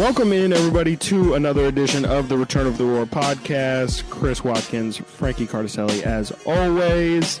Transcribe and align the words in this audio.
Welcome 0.00 0.32
in, 0.32 0.54
everybody, 0.54 0.96
to 0.96 1.34
another 1.34 1.66
edition 1.66 2.06
of 2.06 2.30
the 2.30 2.38
Return 2.38 2.66
of 2.66 2.78
the 2.78 2.86
Roar 2.86 3.04
podcast. 3.04 4.08
Chris 4.08 4.42
Watkins, 4.42 4.96
Frankie 4.96 5.46
Cardicelli, 5.46 6.02
as 6.04 6.32
always. 6.46 7.38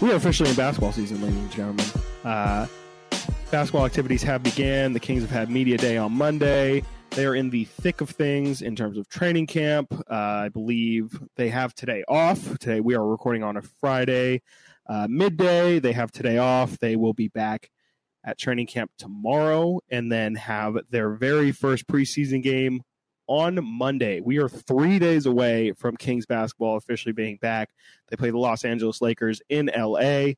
We 0.00 0.12
are 0.12 0.14
officially 0.14 0.50
in 0.50 0.54
basketball 0.54 0.92
season, 0.92 1.20
ladies 1.20 1.40
and 1.40 1.50
gentlemen. 1.50 1.86
Uh, 2.22 2.68
basketball 3.50 3.84
activities 3.84 4.22
have 4.22 4.40
began. 4.44 4.92
The 4.92 5.00
Kings 5.00 5.22
have 5.22 5.32
had 5.32 5.50
media 5.50 5.76
day 5.78 5.96
on 5.96 6.12
Monday. 6.12 6.84
They 7.10 7.26
are 7.26 7.34
in 7.34 7.50
the 7.50 7.64
thick 7.64 8.00
of 8.00 8.10
things 8.10 8.62
in 8.62 8.76
terms 8.76 8.96
of 8.96 9.08
training 9.08 9.48
camp. 9.48 9.92
Uh, 10.08 10.14
I 10.14 10.48
believe 10.48 11.20
they 11.34 11.48
have 11.48 11.74
today 11.74 12.04
off. 12.06 12.56
Today 12.60 12.78
we 12.80 12.94
are 12.94 13.04
recording 13.04 13.42
on 13.42 13.56
a 13.56 13.62
Friday 13.62 14.42
uh, 14.88 15.08
midday. 15.10 15.80
They 15.80 15.92
have 15.92 16.12
today 16.12 16.38
off. 16.38 16.78
They 16.78 16.94
will 16.94 17.14
be 17.14 17.26
back 17.26 17.68
at 18.24 18.38
training 18.38 18.66
camp 18.66 18.90
tomorrow 18.98 19.80
and 19.88 20.10
then 20.10 20.34
have 20.34 20.76
their 20.90 21.10
very 21.10 21.52
first 21.52 21.86
preseason 21.86 22.42
game 22.42 22.82
on 23.26 23.60
Monday. 23.64 24.20
We 24.20 24.38
are 24.38 24.48
three 24.48 24.98
days 24.98 25.24
away 25.24 25.72
from 25.72 25.96
Kings 25.96 26.26
basketball 26.26 26.76
officially 26.76 27.12
being 27.12 27.36
back. 27.36 27.70
They 28.08 28.16
play 28.16 28.30
the 28.30 28.38
Los 28.38 28.64
Angeles 28.64 29.00
Lakers 29.00 29.40
in 29.48 29.70
LA. 29.74 30.32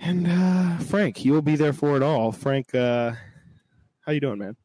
And 0.00 0.26
uh, 0.26 0.78
Frank, 0.78 1.24
you'll 1.24 1.42
be 1.42 1.56
there 1.56 1.72
for 1.72 1.96
it 1.96 2.02
all. 2.02 2.32
Frank, 2.32 2.74
uh, 2.74 3.12
how 4.00 4.12
you 4.12 4.20
doing, 4.20 4.38
man? 4.38 4.56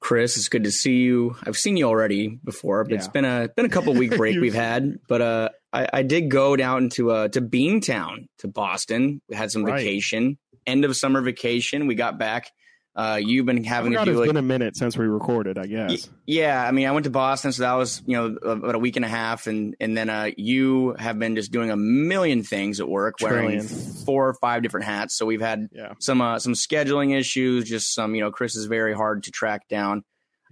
Chris, 0.00 0.36
it's 0.36 0.48
good 0.48 0.64
to 0.64 0.70
see 0.70 0.98
you. 0.98 1.36
I've 1.44 1.56
seen 1.56 1.76
you 1.76 1.86
already 1.86 2.28
before, 2.28 2.84
but 2.84 2.92
yeah. 2.92 2.98
it's 2.98 3.08
been 3.08 3.24
a 3.24 3.48
been 3.54 3.66
a 3.66 3.68
couple 3.68 3.94
week 3.94 4.10
break 4.16 4.40
we've 4.40 4.54
had. 4.54 4.98
But 5.08 5.22
uh, 5.22 5.48
I, 5.72 5.88
I, 5.92 6.02
did 6.02 6.30
go 6.30 6.56
down 6.56 6.88
to 6.90 7.10
uh 7.10 7.28
to 7.28 7.40
Beantown 7.40 8.28
to 8.38 8.48
Boston. 8.48 9.20
We 9.28 9.36
had 9.36 9.50
some 9.50 9.64
right. 9.64 9.78
vacation, 9.78 10.38
end 10.66 10.84
of 10.84 10.96
summer 10.96 11.20
vacation. 11.20 11.86
We 11.86 11.94
got 11.94 12.18
back 12.18 12.50
uh, 12.98 13.14
you've 13.14 13.46
been 13.46 13.62
having 13.62 13.92
to 13.92 14.04
do 14.04 14.10
it's 14.10 14.18
like, 14.18 14.28
been 14.28 14.36
a 14.36 14.42
minute 14.42 14.76
since 14.76 14.98
we 14.98 15.06
recorded, 15.06 15.56
I 15.56 15.66
guess. 15.66 16.10
Yeah, 16.26 16.60
I 16.60 16.72
mean, 16.72 16.88
I 16.88 16.90
went 16.90 17.04
to 17.04 17.10
Boston, 17.10 17.52
so 17.52 17.62
that 17.62 17.74
was 17.74 18.02
you 18.06 18.16
know 18.16 18.36
about 18.42 18.74
a 18.74 18.78
week 18.80 18.96
and 18.96 19.04
a 19.04 19.08
half, 19.08 19.46
and 19.46 19.76
and 19.78 19.96
then 19.96 20.10
uh, 20.10 20.30
you 20.36 20.96
have 20.98 21.16
been 21.16 21.36
just 21.36 21.52
doing 21.52 21.70
a 21.70 21.76
million 21.76 22.42
things 22.42 22.80
at 22.80 22.88
work, 22.88 23.18
Trillion. 23.18 23.44
wearing 23.44 23.62
four 23.62 24.26
or 24.26 24.34
five 24.34 24.64
different 24.64 24.86
hats. 24.86 25.16
So 25.16 25.26
we've 25.26 25.40
had 25.40 25.68
yeah. 25.70 25.92
some 26.00 26.20
uh, 26.20 26.40
some 26.40 26.54
scheduling 26.54 27.16
issues, 27.16 27.68
just 27.68 27.94
some 27.94 28.16
you 28.16 28.20
know, 28.20 28.32
Chris 28.32 28.56
is 28.56 28.64
very 28.66 28.94
hard 28.94 29.22
to 29.24 29.30
track 29.30 29.68
down, 29.68 30.02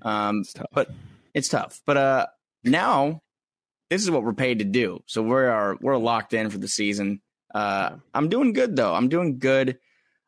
um, 0.03 0.43
it's 0.43 0.55
but 0.73 0.89
it's 1.35 1.49
tough. 1.49 1.81
But 1.85 1.97
uh, 1.97 2.27
now 2.63 3.23
this 3.91 4.03
is 4.03 4.11
what 4.11 4.23
we're 4.23 4.33
paid 4.33 4.59
to 4.59 4.65
do, 4.65 5.03
so 5.07 5.23
we 5.23 5.35
are 5.35 5.77
we're 5.81 5.97
locked 5.97 6.35
in 6.35 6.51
for 6.51 6.59
the 6.59 6.69
season. 6.69 7.21
Uh, 7.55 7.97
I'm 8.13 8.29
doing 8.29 8.53
good 8.53 8.77
though. 8.77 8.95
I'm 8.95 9.09
doing 9.09 9.39
good. 9.39 9.79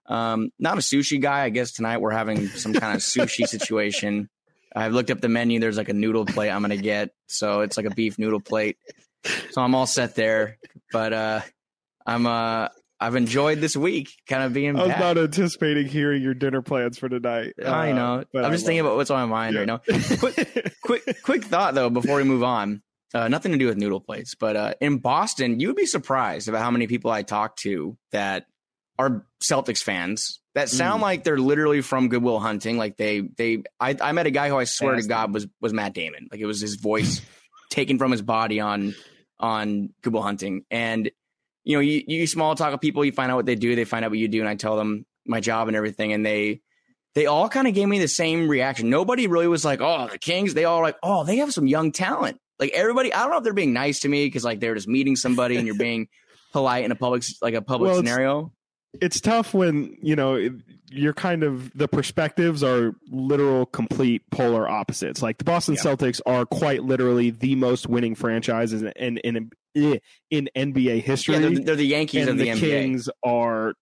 Um, 0.07 0.51
not 0.59 0.79
a 0.79 0.81
sushi 0.81 1.21
guy. 1.21 1.43
I 1.43 1.51
guess 1.51 1.73
tonight 1.73 1.99
we're 1.99 2.13
having 2.13 2.47
some 2.49 2.73
kind 2.73 2.95
of 2.95 3.03
sushi 3.03 3.47
situation. 3.49 4.29
I've 4.75 4.93
looked 4.93 5.11
up 5.11 5.21
the 5.21 5.29
menu. 5.29 5.61
There's 5.61 5.77
like 5.77 5.89
a 5.89 5.95
noodle 5.95 6.25
plate 6.25 6.51
I'm 6.51 6.63
gonna 6.63 6.77
get. 6.77 7.11
So 7.27 7.61
it's 7.61 7.77
like 7.77 7.87
a 7.87 7.91
beef 7.91 8.19
noodle 8.19 8.41
plate. 8.41 8.79
So 9.51 9.61
I'm 9.61 9.75
all 9.75 9.87
set 9.87 10.15
there. 10.15 10.59
But 10.93 11.13
uh, 11.13 11.41
I'm 12.07 12.27
uh, 12.27 12.69
I've 13.01 13.15
enjoyed 13.15 13.61
this 13.61 13.77
week, 13.77 14.11
kind 14.27 14.43
of 14.43 14.53
being. 14.53 14.77
I 14.77 14.83
was 14.83 14.89
back. 14.89 15.01
not 15.01 15.19
anticipating 15.19 15.87
hearing 15.87 16.23
your 16.23 16.35
dinner 16.35 16.63
plans 16.63 16.99
for 16.99 17.09
tonight. 17.09 17.55
I 17.65 17.93
know. 17.93 18.25
Uh, 18.35 18.41
I'm 18.41 18.53
just 18.53 18.67
thinking 18.67 18.81
about 18.81 18.97
what's 18.97 19.11
on 19.11 19.29
my 19.29 19.35
mind 19.37 19.55
yeah. 19.55 19.61
right 19.61 19.67
now. 19.67 19.81
quick, 20.19 20.75
quick, 20.83 21.23
quick 21.23 21.45
thought 21.45 21.75
though 21.75 21.91
before 21.91 22.17
we 22.17 22.25
move 22.25 22.43
on. 22.43 22.83
Uh, 23.15 23.29
nothing 23.29 23.53
to 23.53 23.59
do 23.59 23.67
with 23.67 23.79
noodle 23.79 24.01
plates, 24.01 24.35
but 24.35 24.57
uh, 24.57 24.75
in 24.81 24.99
Boston, 24.99 25.61
you 25.61 25.69
would 25.69 25.77
be 25.77 25.87
surprised 25.87 26.49
about 26.49 26.61
how 26.61 26.71
many 26.71 26.87
people 26.87 27.11
I 27.11 27.23
talk 27.23 27.57
to 27.59 27.97
that 28.13 28.47
are 28.99 29.25
Celtics 29.43 29.83
fans 29.83 30.41
that 30.59 30.69
sound 30.69 30.99
mm. 30.99 31.03
like 31.03 31.25
they're 31.25 31.39
literally 31.39 31.83
from 31.83 32.09
Goodwill 32.09 32.41
Hunting. 32.41 32.79
Like 32.79 32.97
they 32.97 33.21
they 33.21 33.63
I, 33.79 33.97
I 34.01 34.13
met 34.13 34.27
a 34.27 34.31
guy 34.31 34.49
who 34.49 34.57
I 34.57 34.65
swear 34.65 34.97
to 34.97 35.03
God 35.03 35.33
was 35.33 35.47
was 35.61 35.73
Matt 35.73 35.95
Damon. 35.95 36.29
Like 36.31 36.41
it 36.41 36.47
was 36.47 36.61
his 36.61 36.75
voice 36.75 37.21
taken 37.71 37.97
from 37.97 38.11
his 38.11 38.23
body 38.23 38.59
on 38.59 38.95
on 39.39 39.91
Goodwill 40.03 40.23
Hunting. 40.23 40.65
And 40.71 41.11
you 41.63 41.77
know, 41.77 41.81
you, 41.81 42.03
you 42.07 42.27
small 42.27 42.57
talk 42.57 42.73
with 42.73 42.81
people, 42.81 43.05
you 43.05 43.13
find 43.13 43.31
out 43.31 43.37
what 43.37 43.47
they 43.47 43.55
do, 43.55 43.77
they 43.77 43.85
find 43.85 44.05
out 44.05 44.11
what 44.11 44.19
you 44.19 44.27
do, 44.27 44.41
and 44.41 44.49
I 44.49 44.57
tell 44.57 44.77
them 44.77 45.07
my 45.27 45.41
job 45.41 45.69
and 45.69 45.77
everything, 45.77 46.13
and 46.13 46.27
they 46.27 46.61
they 47.15 47.27
all 47.27 47.49
kind 47.49 47.69
of 47.69 47.75
gave 47.75 47.87
me 47.87 48.01
the 48.01 48.09
same 48.09 48.49
reaction. 48.49 48.91
Nobody 48.91 49.29
really 49.29 49.49
was 49.49 49.65
like, 49.65 49.81
"Oh, 49.81 50.09
the 50.09 50.19
Kings." 50.19 50.55
They 50.55 50.65
all 50.65 50.83
like, 50.83 50.97
"Oh, 51.03 51.23
they 51.23 51.37
have 51.37 51.53
some 51.53 51.69
young 51.69 51.93
talent." 51.93 52.41
Like 52.59 52.71
everybody, 52.73 53.13
I 53.13 53.23
don't 53.23 53.31
know 53.31 53.39
if 53.39 53.45
they're 53.45 53.53
being 53.53 53.73
nice 53.73 54.01
to 54.01 54.09
me 54.09 54.27
because 54.27 54.45
like 54.45 54.61
they're 54.61 54.75
just 54.75 54.89
meeting 54.89 55.17
somebody 55.17 55.57
and 55.57 55.67
you're 55.67 55.77
being 55.79 56.09
polite 56.53 56.85
in 56.85 56.93
a 56.93 56.97
public 56.97 57.23
like 57.43 57.55
a 57.55 57.63
public 57.63 57.91
well, 57.91 57.99
scenario 57.99 58.53
it's 59.01 59.21
tough 59.21 59.55
when 59.55 59.97
you 60.03 60.17
know 60.17 60.51
you're 60.91 61.13
kind 61.13 61.43
of 61.43 61.71
the 61.77 61.87
perspectives 61.87 62.63
are 62.63 62.95
literal 63.11 63.67
complete 63.67 64.23
polar 64.31 64.69
opposites 64.69 65.23
like 65.23 65.39
the 65.39 65.45
boston 65.45 65.75
yeah. 65.75 65.83
celtics 65.83 66.21
are 66.27 66.47
quite 66.47 66.83
literally 66.83 67.31
the 67.31 67.55
most 67.55 67.87
winning 67.87 68.15
franchises 68.15 68.83
in 68.83 69.19
in 69.19 69.51
in, 69.75 69.95
eh, 69.95 69.99
in 70.31 70.49
nba 70.57 71.03
history 71.03 71.35
yeah, 71.35 71.41
they're, 71.41 71.59
they're, 71.61 71.77
the 71.77 71.87
yankees 71.87 72.23
and 72.23 72.31
of 72.31 72.39
the, 72.39 72.45
the 72.45 72.51
NBA. 72.51 72.61
kings 72.61 73.11
are 73.23 73.75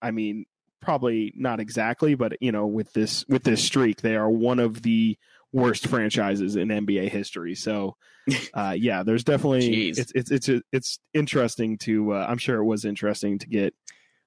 i 0.00 0.10
mean 0.10 0.46
probably 0.80 1.32
not 1.36 1.60
exactly 1.60 2.14
but 2.14 2.36
you 2.40 2.52
know 2.52 2.66
with 2.66 2.92
this 2.92 3.24
with 3.28 3.42
this 3.42 3.62
streak 3.62 4.00
they 4.00 4.16
are 4.16 4.30
one 4.30 4.58
of 4.58 4.82
the 4.82 5.18
worst 5.56 5.86
franchises 5.86 6.56
in 6.56 6.68
nba 6.68 7.08
history 7.08 7.54
so 7.54 7.96
uh, 8.54 8.74
yeah 8.76 9.02
there's 9.02 9.24
definitely 9.24 9.88
it's 9.88 10.12
it's 10.14 10.30
it's 10.30 10.48
it's 10.72 10.98
interesting 11.14 11.78
to 11.78 12.12
uh, 12.12 12.26
i'm 12.28 12.38
sure 12.38 12.58
it 12.58 12.64
was 12.64 12.84
interesting 12.84 13.38
to 13.38 13.48
get 13.48 13.74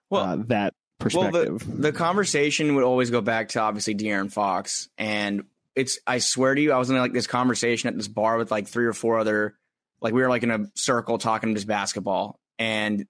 well, 0.09 0.23
uh, 0.23 0.35
that 0.47 0.73
perspective. 0.99 1.65
Well, 1.67 1.75
the, 1.77 1.81
the 1.81 1.91
conversation 1.91 2.75
would 2.75 2.83
always 2.83 3.09
go 3.09 3.21
back 3.21 3.49
to 3.49 3.61
obviously 3.61 3.95
De'Aaron 3.95 4.31
Fox, 4.31 4.89
and 4.97 5.43
it's 5.75 5.99
I 6.05 6.19
swear 6.19 6.53
to 6.53 6.61
you, 6.61 6.71
I 6.71 6.77
was 6.77 6.89
in 6.89 6.97
like 6.97 7.13
this 7.13 7.27
conversation 7.27 7.87
at 7.87 7.95
this 7.95 8.07
bar 8.07 8.37
with 8.37 8.51
like 8.51 8.67
three 8.67 8.85
or 8.85 8.93
four 8.93 9.19
other, 9.19 9.55
like 10.01 10.13
we 10.13 10.21
were 10.21 10.29
like 10.29 10.43
in 10.43 10.51
a 10.51 10.65
circle 10.75 11.17
talking 11.17 11.55
just 11.55 11.67
basketball, 11.67 12.39
and 12.59 13.07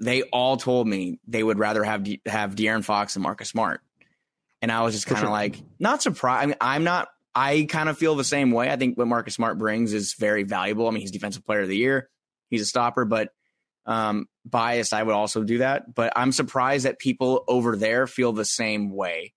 they 0.00 0.22
all 0.22 0.56
told 0.56 0.88
me 0.88 1.20
they 1.26 1.42
would 1.42 1.58
rather 1.58 1.84
have 1.84 2.06
have 2.26 2.54
De'Aaron 2.54 2.84
Fox 2.84 3.14
and 3.14 3.22
Marcus 3.22 3.48
Smart, 3.50 3.80
and 4.62 4.72
I 4.72 4.82
was 4.82 4.94
just 4.94 5.06
kind 5.06 5.18
of 5.18 5.24
sure. 5.24 5.30
like 5.30 5.60
not 5.78 6.02
surprised. 6.02 6.42
I 6.42 6.46
mean, 6.46 6.56
I'm 6.60 6.84
not. 6.84 7.08
I 7.38 7.66
kind 7.68 7.88
of 7.88 7.96
feel 7.96 8.16
the 8.16 8.24
same 8.24 8.50
way. 8.50 8.68
I 8.68 8.74
think 8.74 8.98
what 8.98 9.06
Marcus 9.06 9.34
Smart 9.34 9.58
brings 9.58 9.92
is 9.92 10.14
very 10.14 10.42
valuable. 10.42 10.88
I 10.88 10.90
mean, 10.90 11.02
he's 11.02 11.12
defensive 11.12 11.46
player 11.46 11.60
of 11.60 11.68
the 11.68 11.76
year. 11.76 12.10
He's 12.50 12.62
a 12.62 12.66
stopper, 12.66 13.04
but 13.04 13.30
um, 13.86 14.26
biased, 14.44 14.92
I 14.92 15.04
would 15.04 15.14
also 15.14 15.44
do 15.44 15.58
that. 15.58 15.94
But 15.94 16.12
I'm 16.16 16.32
surprised 16.32 16.84
that 16.84 16.98
people 16.98 17.44
over 17.46 17.76
there 17.76 18.08
feel 18.08 18.32
the 18.32 18.44
same 18.44 18.90
way. 18.90 19.34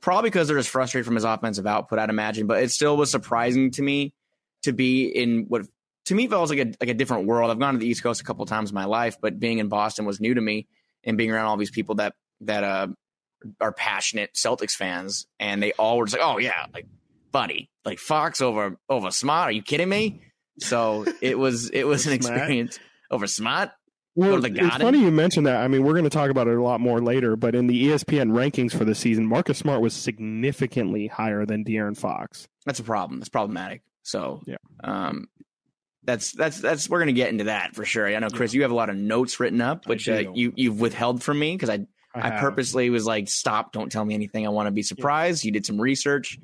Probably 0.00 0.30
because 0.30 0.48
they're 0.48 0.56
just 0.56 0.70
frustrated 0.70 1.04
from 1.04 1.14
his 1.14 1.24
offensive 1.24 1.66
output, 1.66 1.98
I'd 1.98 2.08
imagine. 2.08 2.46
But 2.46 2.62
it 2.62 2.70
still 2.70 2.96
was 2.96 3.10
surprising 3.10 3.70
to 3.72 3.82
me 3.82 4.14
to 4.62 4.72
be 4.72 5.04
in 5.04 5.44
what 5.46 5.66
to 6.06 6.14
me 6.14 6.28
felt 6.28 6.48
like 6.48 6.58
a 6.58 6.72
like 6.80 6.88
a 6.88 6.94
different 6.94 7.26
world. 7.26 7.50
I've 7.50 7.58
gone 7.58 7.74
to 7.74 7.78
the 7.78 7.86
East 7.86 8.02
Coast 8.02 8.22
a 8.22 8.24
couple 8.24 8.46
times 8.46 8.70
in 8.70 8.74
my 8.74 8.86
life, 8.86 9.18
but 9.20 9.38
being 9.38 9.58
in 9.58 9.68
Boston 9.68 10.06
was 10.06 10.22
new 10.22 10.32
to 10.32 10.40
me, 10.40 10.68
and 11.04 11.18
being 11.18 11.30
around 11.30 11.46
all 11.46 11.58
these 11.58 11.70
people 11.70 11.96
that 11.96 12.14
that 12.40 12.64
uh, 12.64 12.88
are 13.60 13.72
passionate 13.72 14.32
Celtics 14.32 14.72
fans, 14.72 15.26
and 15.38 15.62
they 15.62 15.72
all 15.72 15.98
were 15.98 16.06
just 16.06 16.16
like, 16.18 16.26
"Oh 16.26 16.38
yeah, 16.38 16.66
like 16.72 16.86
buddy, 17.32 17.70
like 17.84 17.98
Fox 17.98 18.40
over 18.40 18.76
over 18.88 19.10
Smart? 19.10 19.48
Are 19.48 19.52
you 19.52 19.62
kidding 19.62 19.88
me?" 19.88 20.22
So 20.58 21.06
it 21.20 21.38
was 21.38 21.70
it 21.70 21.84
was 21.84 22.06
an 22.06 22.12
experience 22.12 22.78
over 23.10 23.26
Smart. 23.26 23.70
Well, 24.14 24.44
it's 24.44 24.76
funny 24.76 25.00
you 25.00 25.10
mentioned 25.10 25.46
that. 25.46 25.62
I 25.62 25.68
mean, 25.68 25.84
we're 25.84 25.94
going 25.94 26.04
to 26.04 26.10
talk 26.10 26.28
about 26.28 26.46
it 26.46 26.54
a 26.54 26.62
lot 26.62 26.80
more 26.80 27.00
later, 27.00 27.34
but 27.34 27.54
in 27.54 27.66
the 27.66 27.86
ESPN 27.86 28.32
rankings 28.32 28.76
for 28.76 28.84
the 28.84 28.94
season, 28.94 29.26
Marcus 29.26 29.56
Smart 29.56 29.80
was 29.80 29.94
significantly 29.94 31.06
higher 31.06 31.46
than 31.46 31.64
De'Aaron 31.64 31.96
Fox. 31.96 32.46
That's 32.66 32.78
a 32.78 32.82
problem. 32.82 33.20
That's 33.20 33.30
problematic. 33.30 33.80
So, 34.02 34.42
yeah. 34.46 34.56
Um, 34.84 35.28
that's 36.04 36.32
that's 36.32 36.60
that's 36.60 36.90
we're 36.90 36.98
going 36.98 37.06
to 37.06 37.12
get 37.14 37.30
into 37.30 37.44
that 37.44 37.74
for 37.74 37.84
sure. 37.84 38.06
I 38.06 38.18
know, 38.18 38.28
Chris, 38.28 38.52
you 38.52 38.62
have 38.62 38.70
a 38.70 38.74
lot 38.74 38.90
of 38.90 38.96
notes 38.96 39.38
written 39.40 39.60
up, 39.60 39.86
which 39.86 40.08
uh, 40.08 40.24
you 40.34 40.52
you've 40.56 40.80
withheld 40.80 41.22
from 41.22 41.38
me 41.38 41.54
because 41.54 41.70
I 41.70 41.86
I, 42.14 42.36
I 42.36 42.40
purposely 42.40 42.90
was 42.90 43.06
like, 43.06 43.28
stop, 43.28 43.72
don't 43.72 43.90
tell 43.90 44.04
me 44.04 44.14
anything. 44.14 44.44
I 44.46 44.50
want 44.50 44.66
to 44.66 44.72
be 44.72 44.82
surprised. 44.82 45.44
Yeah. 45.44 45.48
You 45.48 45.52
did 45.52 45.64
some 45.64 45.80
research. 45.80 46.38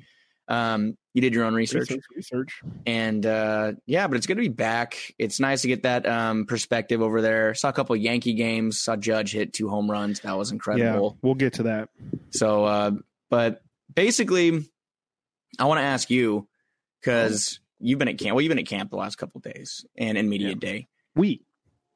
Um, 0.49 0.97
you 1.13 1.21
did 1.21 1.33
your 1.33 1.45
own 1.45 1.53
research. 1.53 1.89
Research, 1.89 2.03
research. 2.15 2.61
And 2.85 3.25
uh, 3.25 3.73
yeah, 3.85 4.07
but 4.07 4.17
it's 4.17 4.27
good 4.27 4.35
to 4.35 4.41
be 4.41 4.49
back. 4.49 5.13
It's 5.17 5.39
nice 5.39 5.61
to 5.61 5.67
get 5.67 5.83
that 5.83 6.07
um, 6.07 6.45
perspective 6.45 7.01
over 7.01 7.21
there. 7.21 7.53
Saw 7.53 7.69
a 7.69 7.73
couple 7.73 7.95
Yankee 7.95 8.33
games. 8.33 8.79
Saw 8.79 8.95
Judge 8.95 9.31
hit 9.31 9.53
two 9.53 9.69
home 9.69 9.89
runs. 9.89 10.21
That 10.21 10.37
was 10.37 10.51
incredible. 10.51 11.11
Yeah, 11.13 11.19
we'll 11.21 11.35
get 11.35 11.53
to 11.53 11.63
that. 11.63 11.89
So, 12.31 12.65
uh, 12.65 12.91
but 13.29 13.61
basically, 13.93 14.65
I 15.57 15.65
want 15.65 15.79
to 15.79 15.85
ask 15.85 16.09
you 16.09 16.47
because 17.01 17.59
you've 17.79 17.99
been 17.99 18.07
at 18.07 18.17
camp. 18.17 18.35
Well, 18.35 18.41
you've 18.41 18.49
been 18.49 18.59
at 18.59 18.67
camp 18.67 18.89
the 18.89 18.97
last 18.97 19.17
couple 19.17 19.41
days 19.41 19.85
and 19.97 20.17
in 20.17 20.29
media 20.29 20.49
yeah. 20.49 20.55
day. 20.55 20.87
We, 21.15 21.41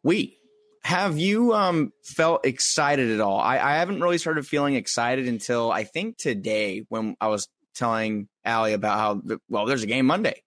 we 0.03 0.37
have 0.83 1.17
you 1.17 1.53
um, 1.53 1.93
felt 2.03 2.45
excited 2.45 3.11
at 3.11 3.21
all? 3.21 3.39
I, 3.39 3.57
I 3.57 3.75
haven't 3.75 4.01
really 4.01 4.17
started 4.17 4.45
feeling 4.45 4.75
excited 4.75 5.27
until 5.27 5.71
I 5.71 5.85
think 5.85 6.17
today 6.17 6.85
when 6.89 7.15
I 7.21 7.27
was 7.27 7.47
telling 7.73 8.27
Allie 8.45 8.73
about 8.73 8.97
how 8.97 9.37
well 9.49 9.65
there's 9.65 9.83
a 9.83 9.87
game 9.87 10.05
Monday 10.05 10.43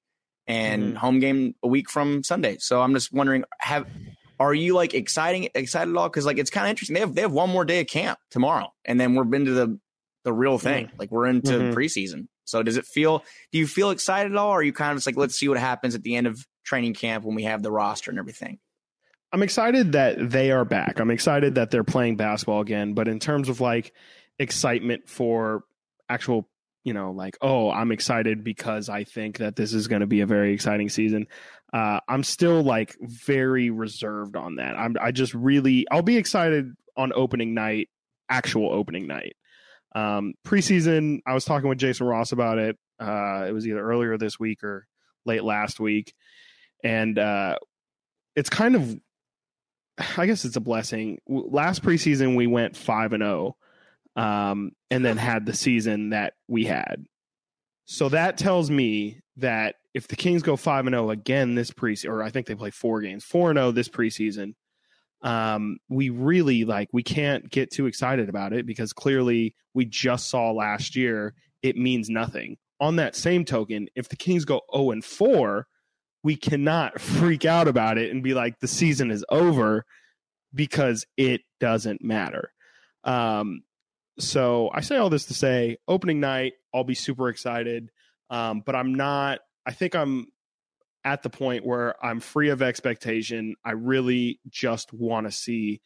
and 0.46 0.82
mm-hmm. 0.82 0.96
home 0.96 1.20
game 1.20 1.55
a 1.62 1.69
week 1.69 1.90
from 1.90 2.23
Sunday. 2.23 2.56
So 2.58 2.81
I'm 2.81 2.94
just 2.94 3.12
wondering, 3.12 3.44
have 3.58 3.87
are 4.38 4.55
you 4.55 4.75
like 4.75 4.94
exciting 4.94 5.49
excited 5.55 5.90
at 5.90 5.96
all? 5.96 6.08
Because 6.08 6.26
like 6.26 6.38
it's 6.38 6.50
kind 6.50 6.67
of 6.67 6.70
interesting. 6.70 6.94
They 6.94 7.00
have 7.00 7.14
they 7.14 7.23
have 7.23 7.32
one 7.32 7.50
more 7.50 7.64
day 7.64 7.81
of 7.81 7.87
camp 7.87 8.19
tomorrow, 8.31 8.73
and 8.84 9.00
then 9.00 9.14
we're 9.14 9.34
into 9.34 9.52
the 9.52 9.78
the 10.25 10.32
real 10.32 10.58
thing. 10.58 10.90
Like 10.99 11.11
we're 11.11 11.26
into 11.26 11.52
Mhm. 11.52 11.75
preseason. 11.75 12.26
So 12.44 12.62
does 12.62 12.76
it 12.76 12.87
feel? 12.87 13.25
Do 13.52 13.58
you 13.58 13.67
feel 13.67 13.90
excited 13.90 14.32
at 14.32 14.38
all, 14.38 14.50
or 14.50 14.61
are 14.61 14.62
you 14.62 14.73
kind 14.73 14.93
of 14.93 14.99
just 14.99 15.06
like, 15.06 15.17
let's 15.17 15.37
see 15.37 15.49
what 15.49 15.58
happens 15.58 15.94
at 15.94 16.02
the 16.02 16.17
end 16.17 16.26
of 16.26 16.46
training 16.64 16.94
camp 16.94 17.25
when 17.25 17.34
we 17.34 17.44
have 17.44 17.62
the 17.62 17.73
roster 17.73 18.11
and 18.11 18.19
everything? 18.19 18.58
I'm 19.32 19.43
excited 19.43 19.93
that 19.93 20.31
they 20.31 20.50
are 20.50 20.64
back. 20.64 21.00
I'm 21.00 21.11
excited 21.11 21.56
that 21.56 21.70
they're 21.70 21.84
playing 21.84 22.17
basketball 22.17 22.61
again. 22.61 22.94
But 22.94 23.08
in 23.08 23.19
terms 23.19 23.49
of 23.49 23.61
like 23.61 23.93
excitement 24.38 25.08
for 25.08 25.64
actual, 26.08 26.49
you 26.87 26.94
know, 26.94 27.11
like, 27.11 27.37
oh, 27.43 27.69
I'm 27.69 27.91
excited 27.91 28.44
because 28.44 28.88
I 28.88 29.03
think 29.03 29.38
that 29.38 29.56
this 29.56 29.75
is 29.75 29.88
going 29.88 30.03
to 30.03 30.06
be 30.06 30.21
a 30.21 30.27
very 30.27 30.55
exciting 30.55 30.88
season. 30.88 31.27
Uh, 31.73 31.99
I'm 32.09 32.23
still 32.23 32.62
like 32.62 32.97
very 33.00 33.71
reserved 33.71 34.37
on 34.37 34.55
that. 34.56 34.77
I'm, 34.77 34.94
I 35.00 35.11
just 35.11 35.35
really, 35.35 35.85
I'll 35.91 36.03
be 36.03 36.17
excited 36.17 36.73
on 36.97 37.12
opening 37.12 37.55
night, 37.55 37.88
actual 38.29 38.73
opening 38.73 39.09
night. 39.09 39.35
Um, 39.97 40.35
preseason, 40.47 41.23
I 41.27 41.35
was 41.35 41.44
talking 41.44 41.69
with 41.69 41.79
Jason 41.79 42.06
Ross 42.06 42.31
about 42.31 42.59
it. 42.59 42.79
Uh, 43.00 43.47
it 43.49 43.53
was 43.53 43.67
either 43.67 43.81
earlier 43.81 44.17
this 44.17 44.38
week 44.38 44.62
or 44.62 44.87
late 45.25 45.43
last 45.43 45.81
week. 45.81 46.15
And 46.85 47.19
uh, 47.19 47.56
it's 48.37 48.49
kind 48.49 48.77
of 48.77 48.97
I 50.17 50.27
guess 50.27 50.44
it's 50.44 50.56
a 50.56 50.61
blessing. 50.61 51.19
Last 51.27 51.83
preseason 51.83 52.37
we 52.37 52.47
went 52.47 52.77
five 52.77 53.12
and 53.12 53.25
zero, 53.25 53.56
um, 54.16 54.72
and 54.90 55.04
then 55.04 55.16
had 55.16 55.46
the 55.46 55.54
season 55.54 56.10
that 56.10 56.34
we 56.48 56.64
had. 56.64 57.04
So 57.84 58.08
that 58.08 58.38
tells 58.38 58.70
me 58.70 59.20
that 59.36 59.76
if 59.94 60.08
the 60.08 60.16
Kings 60.16 60.42
go 60.42 60.56
five 60.56 60.86
and 60.86 60.94
zero 60.94 61.10
again 61.10 61.54
this 61.54 61.70
preseason, 61.70 62.10
or 62.10 62.22
I 62.22 62.30
think 62.30 62.46
they 62.46 62.54
play 62.54 62.70
four 62.70 63.00
games, 63.00 63.24
four 63.24 63.50
and 63.50 63.58
zero 63.58 63.70
this 63.70 63.88
preseason, 63.88 64.54
um, 65.22 65.78
we 65.88 66.10
really 66.10 66.64
like 66.64 66.88
we 66.92 67.02
can't 67.02 67.48
get 67.50 67.70
too 67.70 67.86
excited 67.86 68.28
about 68.28 68.52
it 68.52 68.66
because 68.66 68.92
clearly 68.92 69.54
we 69.74 69.84
just 69.84 70.28
saw 70.28 70.50
last 70.50 70.96
year 70.96 71.34
it 71.62 71.76
means 71.76 72.08
nothing. 72.08 72.56
On 72.80 72.96
that 72.96 73.16
same 73.16 73.44
token, 73.44 73.88
if 73.94 74.08
the 74.08 74.16
Kings 74.16 74.44
go 74.44 74.62
zero 74.74 74.90
and 74.90 75.04
four, 75.04 75.66
we 76.22 76.36
cannot 76.36 77.00
freak 77.00 77.44
out 77.44 77.68
about 77.68 77.98
it 77.98 78.10
and 78.10 78.22
be 78.22 78.34
like 78.34 78.58
the 78.60 78.68
season 78.68 79.10
is 79.10 79.24
over 79.28 79.84
because 80.54 81.06
it 81.16 81.42
doesn't 81.60 82.02
matter. 82.02 82.52
Um, 83.04 83.62
so 84.18 84.70
I 84.72 84.80
say 84.80 84.96
all 84.96 85.10
this 85.10 85.26
to 85.26 85.34
say, 85.34 85.76
opening 85.86 86.20
night, 86.20 86.54
I'll 86.74 86.84
be 86.84 86.94
super 86.94 87.28
excited, 87.28 87.90
um, 88.30 88.62
but 88.64 88.74
I'm 88.74 88.94
not. 88.94 89.40
I 89.66 89.72
think 89.72 89.94
I'm 89.94 90.26
at 91.04 91.22
the 91.22 91.30
point 91.30 91.64
where 91.64 91.94
I'm 92.04 92.20
free 92.20 92.48
of 92.50 92.62
expectation. 92.62 93.54
I 93.64 93.72
really 93.72 94.40
just 94.48 94.92
want 94.92 95.26
to 95.26 95.32
see 95.32 95.80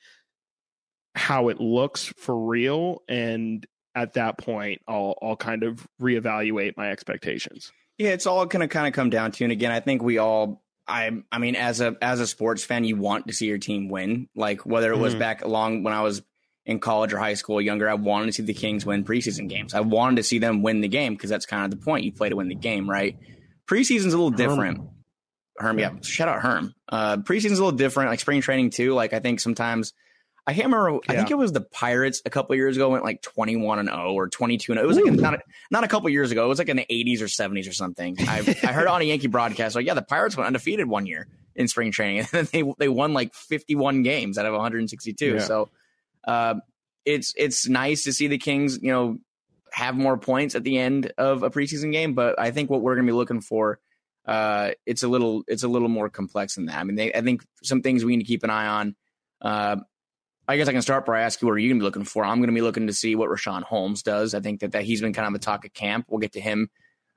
how 1.15 1.49
it 1.49 1.61
looks 1.61 2.07
for 2.19 2.37
real, 2.47 3.03
and 3.09 3.67
at 3.95 4.15
that 4.15 4.39
point, 4.39 4.81
I'll 4.87 5.17
I'll 5.21 5.37
kind 5.37 5.63
of 5.63 5.87
reevaluate 6.01 6.77
my 6.77 6.91
expectations. 6.91 7.73
Yeah, 7.99 8.11
it's 8.11 8.27
all 8.27 8.47
going 8.47 8.61
to 8.67 8.69
kind 8.73 8.87
of 8.87 8.93
come 8.95 9.11
down 9.11 9.33
to, 9.33 9.45
and 9.45 9.53
again, 9.53 9.73
I 9.73 9.81
think 9.81 10.03
we 10.03 10.17
all, 10.19 10.63
I, 10.89 11.11
I 11.31 11.39
mean, 11.39 11.55
as 11.57 11.81
a 11.81 11.97
as 12.01 12.21
a 12.21 12.27
sports 12.27 12.65
fan, 12.65 12.85
you 12.85 12.97
want 12.97 13.27
to 13.27 13.35
see 13.35 13.47
your 13.47 13.59
team 13.59 13.89
win. 13.89 14.29
Like 14.35 14.65
whether 14.65 14.93
it 14.93 14.99
was 14.99 15.15
Mhm. 15.15 15.19
back 15.19 15.45
along 15.45 15.83
when 15.83 15.93
I 15.93 16.03
was 16.03 16.23
in 16.71 16.79
college 16.79 17.13
or 17.13 17.19
high 17.19 17.35
school, 17.35 17.61
younger, 17.61 17.91
I 17.91 17.95
wanted 17.95 18.27
to 18.27 18.33
see 18.33 18.43
the 18.45 18.55
Kings 18.55 18.87
win 18.87 19.05
preseason 19.05 19.49
games. 19.49 19.75
I 19.75 19.81
wanted 19.81 20.17
to 20.17 20.23
see 20.23 20.39
them 20.39 20.63
win 20.63 20.81
the 20.81 20.89
game 20.89 21.15
because 21.15 21.29
that's 21.29 21.45
kind 21.45 21.65
of 21.65 21.71
the 21.73 21.85
point. 21.85 22.05
You 22.05 22.13
play 22.13 22.29
to 22.29 22.37
win 22.37 22.49
the 22.49 22.55
game, 22.55 22.89
right? 22.89 23.19
Preseason's 23.67 24.15
a 24.15 24.17
little 24.17 24.31
different. 24.31 24.81
Herm, 25.59 25.81
yeah, 25.81 26.01
shout 26.03 26.29
out 26.29 26.41
Herm. 26.41 26.73
Uh, 26.89 27.17
preseason's 27.19 27.59
a 27.59 27.65
little 27.65 27.77
different, 27.77 28.11
like 28.11 28.21
spring 28.21 28.41
training 28.41 28.71
too. 28.71 28.95
Like 28.95 29.13
I 29.13 29.19
think 29.19 29.41
sometimes. 29.41 29.93
I 30.47 30.55
can't 30.55 30.73
remember. 30.73 31.01
I 31.07 31.17
think 31.17 31.31
it 31.31 31.37
was 31.37 31.53
the 31.53 31.61
Pirates 31.61 32.23
a 32.25 32.31
couple 32.31 32.57
years 32.57 32.77
ago 32.77 32.89
went 32.89 33.05
like 33.05 33.21
twenty 33.21 33.57
one 33.57 33.79
and 33.79 33.89
zero 33.89 34.15
or 34.15 34.29
twenty 34.29 34.57
two 34.57 34.73
and 34.73 34.79
0. 34.79 34.85
It 34.85 34.89
was 34.89 34.97
like 34.97 35.07
Ooh. 35.07 35.17
not 35.17 35.35
a, 35.35 35.39
not 35.71 35.85
a 35.85 35.89
couple 35.89 36.09
years 36.09 36.31
ago. 36.31 36.47
It 36.47 36.49
was 36.49 36.59
like 36.59 36.69
in 36.69 36.77
the 36.77 36.87
80s 36.91 37.21
or 37.21 37.27
70s 37.27 37.69
or 37.69 37.73
something. 37.73 38.17
I, 38.21 38.57
I 38.63 38.73
heard 38.73 38.87
on 38.87 39.03
a 39.03 39.05
Yankee 39.05 39.29
broadcast, 39.29 39.77
like, 39.77 39.87
yeah, 39.87 39.95
the 39.95 40.03
Pirates 40.03 40.37
went 40.37 40.47
undefeated 40.47 40.89
one 40.89 41.07
year 41.07 41.29
in 41.55 41.69
spring 41.69 41.93
training, 41.93 42.21
and 42.21 42.29
then 42.29 42.49
they 42.53 42.73
they 42.79 42.89
won 42.89 43.13
like 43.13 43.35
51 43.35 44.03
games 44.03 44.39
out 44.39 44.47
of 44.47 44.53
162. 44.53 45.27
Yeah. 45.27 45.39
So, 45.41 45.69
uh, 46.25 46.55
it's 47.05 47.33
it's 47.37 47.69
nice 47.69 48.05
to 48.05 48.13
see 48.13 48.27
the 48.27 48.39
Kings, 48.39 48.79
you 48.83 48.93
know, 48.93 49.19
have 49.73 49.97
more 49.97 50.19
points 50.19 50.55
at 50.55 50.65
the 50.65 50.79
end 50.79 51.13
of 51.19 51.43
a 51.43 51.51
preseason 51.51 51.93
game. 51.93 52.15
But 52.15 52.39
I 52.39 52.51
think 52.51 52.71
what 52.71 52.83
we're 52.83 52.95
going 52.95 53.07
to 53.07 53.13
be 53.13 53.17
looking 53.17 53.41
for, 53.41 53.79
uh, 54.27 54.71
it's 54.87 55.03
a 55.03 55.09
little 55.09 55.43
it's 55.47 55.63
a 55.63 55.69
little 55.69 55.89
more 55.89 56.09
complex 56.09 56.55
than 56.55 56.67
that. 56.67 56.79
I 56.79 56.85
mean, 56.85 56.97
they, 56.97 57.13
I 57.13 57.21
think 57.23 57.43
some 57.63 57.83
things 57.83 58.05
we 58.05 58.17
need 58.17 58.25
to 58.25 58.29
keep 58.29 58.45
an 58.45 58.51
eye 58.51 58.67
on. 58.67 58.97
Uh, 59.41 59.77
I 60.47 60.57
guess 60.57 60.69
I 60.69 60.73
can 60.73 60.83
start 60.83 61.07
by 61.07 61.21
asking 61.21 61.49
what 61.49 61.55
are 61.55 61.59
you 61.59 61.69
going 61.69 61.79
to 61.79 61.83
be 61.83 61.87
looking 61.87 62.05
for? 62.05 62.25
I'm 62.25 62.39
going 62.39 62.49
to 62.49 62.55
be 62.55 62.61
looking 62.61 62.89
to 62.89 62.93
see 62.93 63.15
what 63.15 63.31
Richaun 63.31 63.63
Holmes 63.63 64.03
does. 64.03 64.35
I 64.35 64.41
think 64.41 64.61
that, 64.61 64.73
that 64.73 64.83
he's 64.83 65.01
been 65.01 65.13
kind 65.13 65.29
of 65.29 65.35
a 65.35 65.39
talk 65.39 65.65
of 65.65 65.73
camp. 65.73 66.07
We'll 66.09 66.19
get 66.19 66.33
to 66.33 66.41
him 66.41 66.69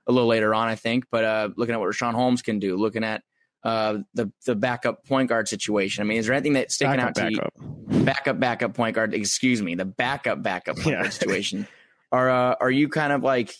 a 0.06 0.12
little 0.12 0.28
later 0.28 0.54
on, 0.54 0.68
I 0.68 0.76
think. 0.76 1.06
But 1.10 1.24
uh, 1.24 1.50
looking 1.58 1.74
at 1.74 1.80
what 1.82 1.90
Richaun 1.90 2.14
Holmes 2.14 2.44
can 2.44 2.60
do, 2.60 2.78
looking 2.78 3.04
at 3.04 3.24
uh, 3.64 4.00
the 4.14 4.32
the 4.46 4.56
backup 4.56 5.06
point 5.06 5.30
guard 5.30 5.48
situation. 5.48 6.02
I 6.02 6.06
mean, 6.06 6.18
is 6.18 6.26
there 6.28 6.36
anything 6.36 6.54
that's 6.54 6.76
sticking 6.76 7.00
out 7.00 7.16
Backup, 7.16 7.30
to 7.30 7.32
you? 7.32 7.38
backup. 7.38 8.06
Backup, 8.06 8.40
backup 8.40 8.74
point 8.74 8.96
guard. 8.96 9.14
Excuse 9.14 9.62
me, 9.62 9.76
the 9.76 9.86
backup, 9.86 10.42
backup 10.44 10.76
point 10.76 10.88
Yeah. 10.88 11.02
guard 11.02 11.14
situation. 11.22 11.68
Are 12.12 12.30
uh, 12.30 12.56
are 12.60 12.72
you 12.72 12.90
kind 12.90 13.14
of 13.14 13.24
like 13.24 13.54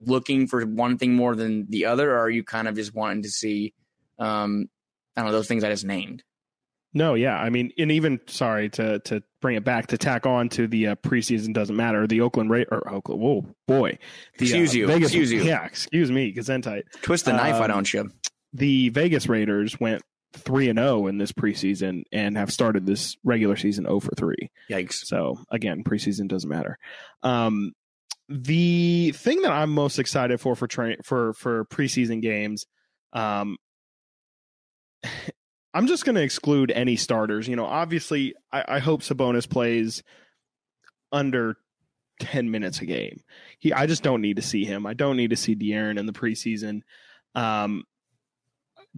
looking 0.00 0.46
for 0.46 0.64
one 0.64 0.96
thing 0.98 1.14
more 1.14 1.34
than 1.34 1.66
the 1.70 1.86
other, 1.86 2.12
or 2.12 2.18
are 2.20 2.30
you 2.30 2.42
kind 2.44 2.68
of 2.68 2.74
just 2.76 2.94
wanting 2.94 3.22
to 3.24 3.28
see, 3.30 3.74
um, 4.18 4.68
I 5.16 5.20
don't 5.22 5.30
know, 5.30 5.32
those 5.36 5.48
things 5.48 5.64
I 5.64 5.70
just 5.70 5.84
named? 5.84 6.22
No, 6.94 7.14
yeah. 7.14 7.36
I 7.36 7.50
mean, 7.50 7.70
and 7.78 7.92
even 7.92 8.20
sorry 8.28 8.70
to 8.70 8.98
to 9.00 9.22
bring 9.42 9.56
it 9.56 9.64
back 9.64 9.88
to 9.88 9.98
tack 9.98 10.24
on 10.26 10.48
to 10.50 10.66
the 10.66 10.88
uh, 10.88 10.94
preseason 10.96 11.52
doesn't 11.52 11.76
matter. 11.76 12.06
The 12.06 12.22
Oakland 12.22 12.50
Ra- 12.50 12.64
or 12.70 12.88
Oakland, 12.90 13.20
whoa 13.20 13.44
boy, 13.66 13.98
the, 14.38 14.44
Excuse 14.46 14.74
uh, 14.74 14.78
you, 14.78 14.86
Vegas, 14.86 15.08
excuse 15.10 15.30
you. 15.30 15.42
Yeah, 15.42 15.64
excuse 15.66 16.10
me, 16.10 16.32
Gesundheit. 16.32 16.84
Twist 17.02 17.26
the 17.26 17.32
knife, 17.34 17.58
why 17.58 17.66
Um, 17.66 17.70
don't 17.70 17.92
you? 17.92 18.10
The 18.52 18.88
Vegas 18.90 19.28
Raiders 19.28 19.78
went 19.78 20.02
three 20.32 20.68
and 20.68 20.78
zero 20.78 21.06
in 21.06 21.18
this 21.18 21.32
preseason 21.32 22.02
and 22.12 22.36
have 22.36 22.52
started 22.52 22.86
this 22.86 23.16
regular 23.24 23.56
season 23.56 23.84
zero 23.84 24.00
for 24.00 24.14
three. 24.14 24.50
Yikes. 24.70 25.04
So 25.04 25.38
again, 25.50 25.84
preseason 25.84 26.28
doesn't 26.28 26.48
matter. 26.48 26.78
Um, 27.22 27.72
the 28.28 29.12
thing 29.12 29.42
that 29.42 29.52
I'm 29.52 29.70
most 29.70 29.98
excited 29.98 30.40
for 30.40 30.54
for 30.54 30.66
train 30.66 30.96
for 31.02 31.32
for 31.32 31.64
preseason 31.66 32.20
games, 32.20 32.66
um, 33.12 33.56
I'm 35.74 35.86
just 35.86 36.04
going 36.04 36.16
to 36.16 36.22
exclude 36.22 36.70
any 36.70 36.96
starters. 36.96 37.46
You 37.46 37.54
know, 37.54 37.66
obviously, 37.66 38.34
I, 38.50 38.64
I 38.66 38.78
hope 38.78 39.02
Sabonis 39.02 39.48
plays 39.48 40.02
under 41.12 41.56
10 42.20 42.50
minutes 42.50 42.80
a 42.80 42.86
game. 42.86 43.20
He, 43.58 43.72
I 43.72 43.86
just 43.86 44.02
don't 44.02 44.22
need 44.22 44.36
to 44.36 44.42
see 44.42 44.64
him. 44.64 44.86
I 44.86 44.94
don't 44.94 45.16
need 45.16 45.30
to 45.30 45.36
see 45.36 45.54
De'Aaron 45.54 45.98
in 45.98 46.06
the 46.06 46.12
preseason. 46.12 46.80
Um, 47.34 47.84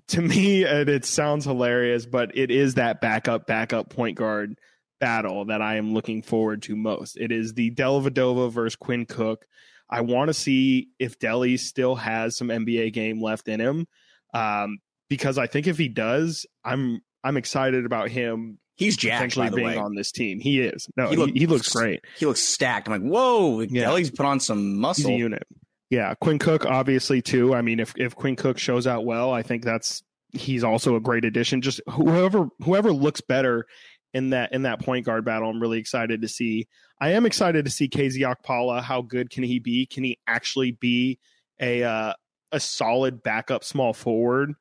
to 0.09 0.21
me, 0.23 0.65
it, 0.65 0.89
it 0.89 1.05
sounds 1.05 1.45
hilarious, 1.45 2.07
but 2.07 2.37
it 2.37 2.51
is 2.51 2.75
that 2.75 3.01
backup, 3.01 3.47
backup 3.47 3.91
point 3.91 4.17
guard 4.17 4.59
battle 5.01 5.47
that 5.47 5.63
I 5.63 5.77
am 5.77 5.95
looking 5.95 6.23
forward 6.23 6.63
to 6.63 6.77
most. 6.77 7.17
It 7.17 7.33
is 7.33 7.55
the 7.55 7.71
Dellavedova 7.71 8.51
versus 8.53 8.77
Quinn 8.77 9.07
Cook. 9.07 9.47
I 9.89 10.03
want 10.03 10.29
to 10.29 10.35
see 10.35 10.89
if 10.99 11.19
Delly 11.19 11.59
still 11.59 11.97
has 11.97 12.37
some 12.37 12.49
NBA 12.49 12.93
game 12.93 13.21
left 13.21 13.49
in 13.49 13.61
him, 13.61 13.87
um, 14.33 14.79
because 15.09 15.37
I 15.39 15.47
think 15.49 15.67
if 15.67 15.79
he 15.79 15.89
does, 15.89 16.47
I'm 16.65 17.01
I'm 17.25 17.37
excited 17.37 17.85
about 17.87 18.09
him 18.09 18.59
He's 18.77 18.97
jacked, 18.97 19.17
potentially 19.35 19.47
by 19.47 19.51
the 19.51 19.57
being 19.57 19.69
way. 19.69 19.77
on 19.77 19.95
this 19.95 20.13
team. 20.13 20.39
He 20.41 20.61
is. 20.61 20.89
No, 20.97 21.09
He 21.09 21.17
he, 21.17 21.41
he 21.41 21.47
looks 21.47 21.71
great. 21.73 22.01
He 22.19 22.25
looks 22.25 22.41
stacked. 22.41 22.89
I'm 22.89 23.03
like, 23.03 23.13
whoa, 23.13 23.61
Yeah. 23.61 23.83
Delly's 23.85 24.11
put 24.11 24.25
on 24.27 24.39
some 24.41 24.79
muscle. 24.79 25.11
unit. 25.11 25.43
Yeah, 25.91 26.15
Quinn 26.15 26.39
Cook 26.39 26.65
obviously 26.65 27.21
too. 27.21 27.55
I 27.55 27.63
mean, 27.63 27.81
if 27.81 27.93
if 27.97 28.15
Quinn 28.15 28.37
Cook 28.37 28.59
shows 28.59 28.87
out 28.87 29.05
well, 29.05 29.33
I 29.33 29.43
think 29.43 29.65
that's 29.65 30.03
he's 30.33 30.63
also 30.63 30.95
a 30.95 31.01
great 31.01 31.25
addition. 31.25 31.61
Just 31.61 31.81
whoever 31.89 32.49
whoever 32.63 32.93
looks 32.93 33.21
better 33.21 33.67
in 34.15 34.31
that 34.31 34.53
in 34.53 34.63
that 34.63 34.81
point 34.81 35.05
guard 35.05 35.25
battle, 35.25 35.51
I'm 35.51 35.61
really 35.61 35.79
excited 35.79 36.23
to 36.23 36.29
see. 36.29 36.69
I 37.01 37.11
am 37.11 37.27
excited 37.27 37.65
to 37.65 37.71
see 37.71 37.89
KZ 37.89 38.19
Okpala. 38.19 38.83
How 38.83 39.03
good 39.03 39.31
can 39.31 39.43
he 39.43 39.59
be? 39.59 39.87
Can 39.87 40.05
he 40.05 40.19
actually 40.29 40.73
be 40.73 41.19
a 41.61 41.83
uh, 41.83 42.15
a 42.53 42.61
solid 42.61 43.23
backup 43.23 43.65
small 43.65 43.93
forward? 43.93 44.55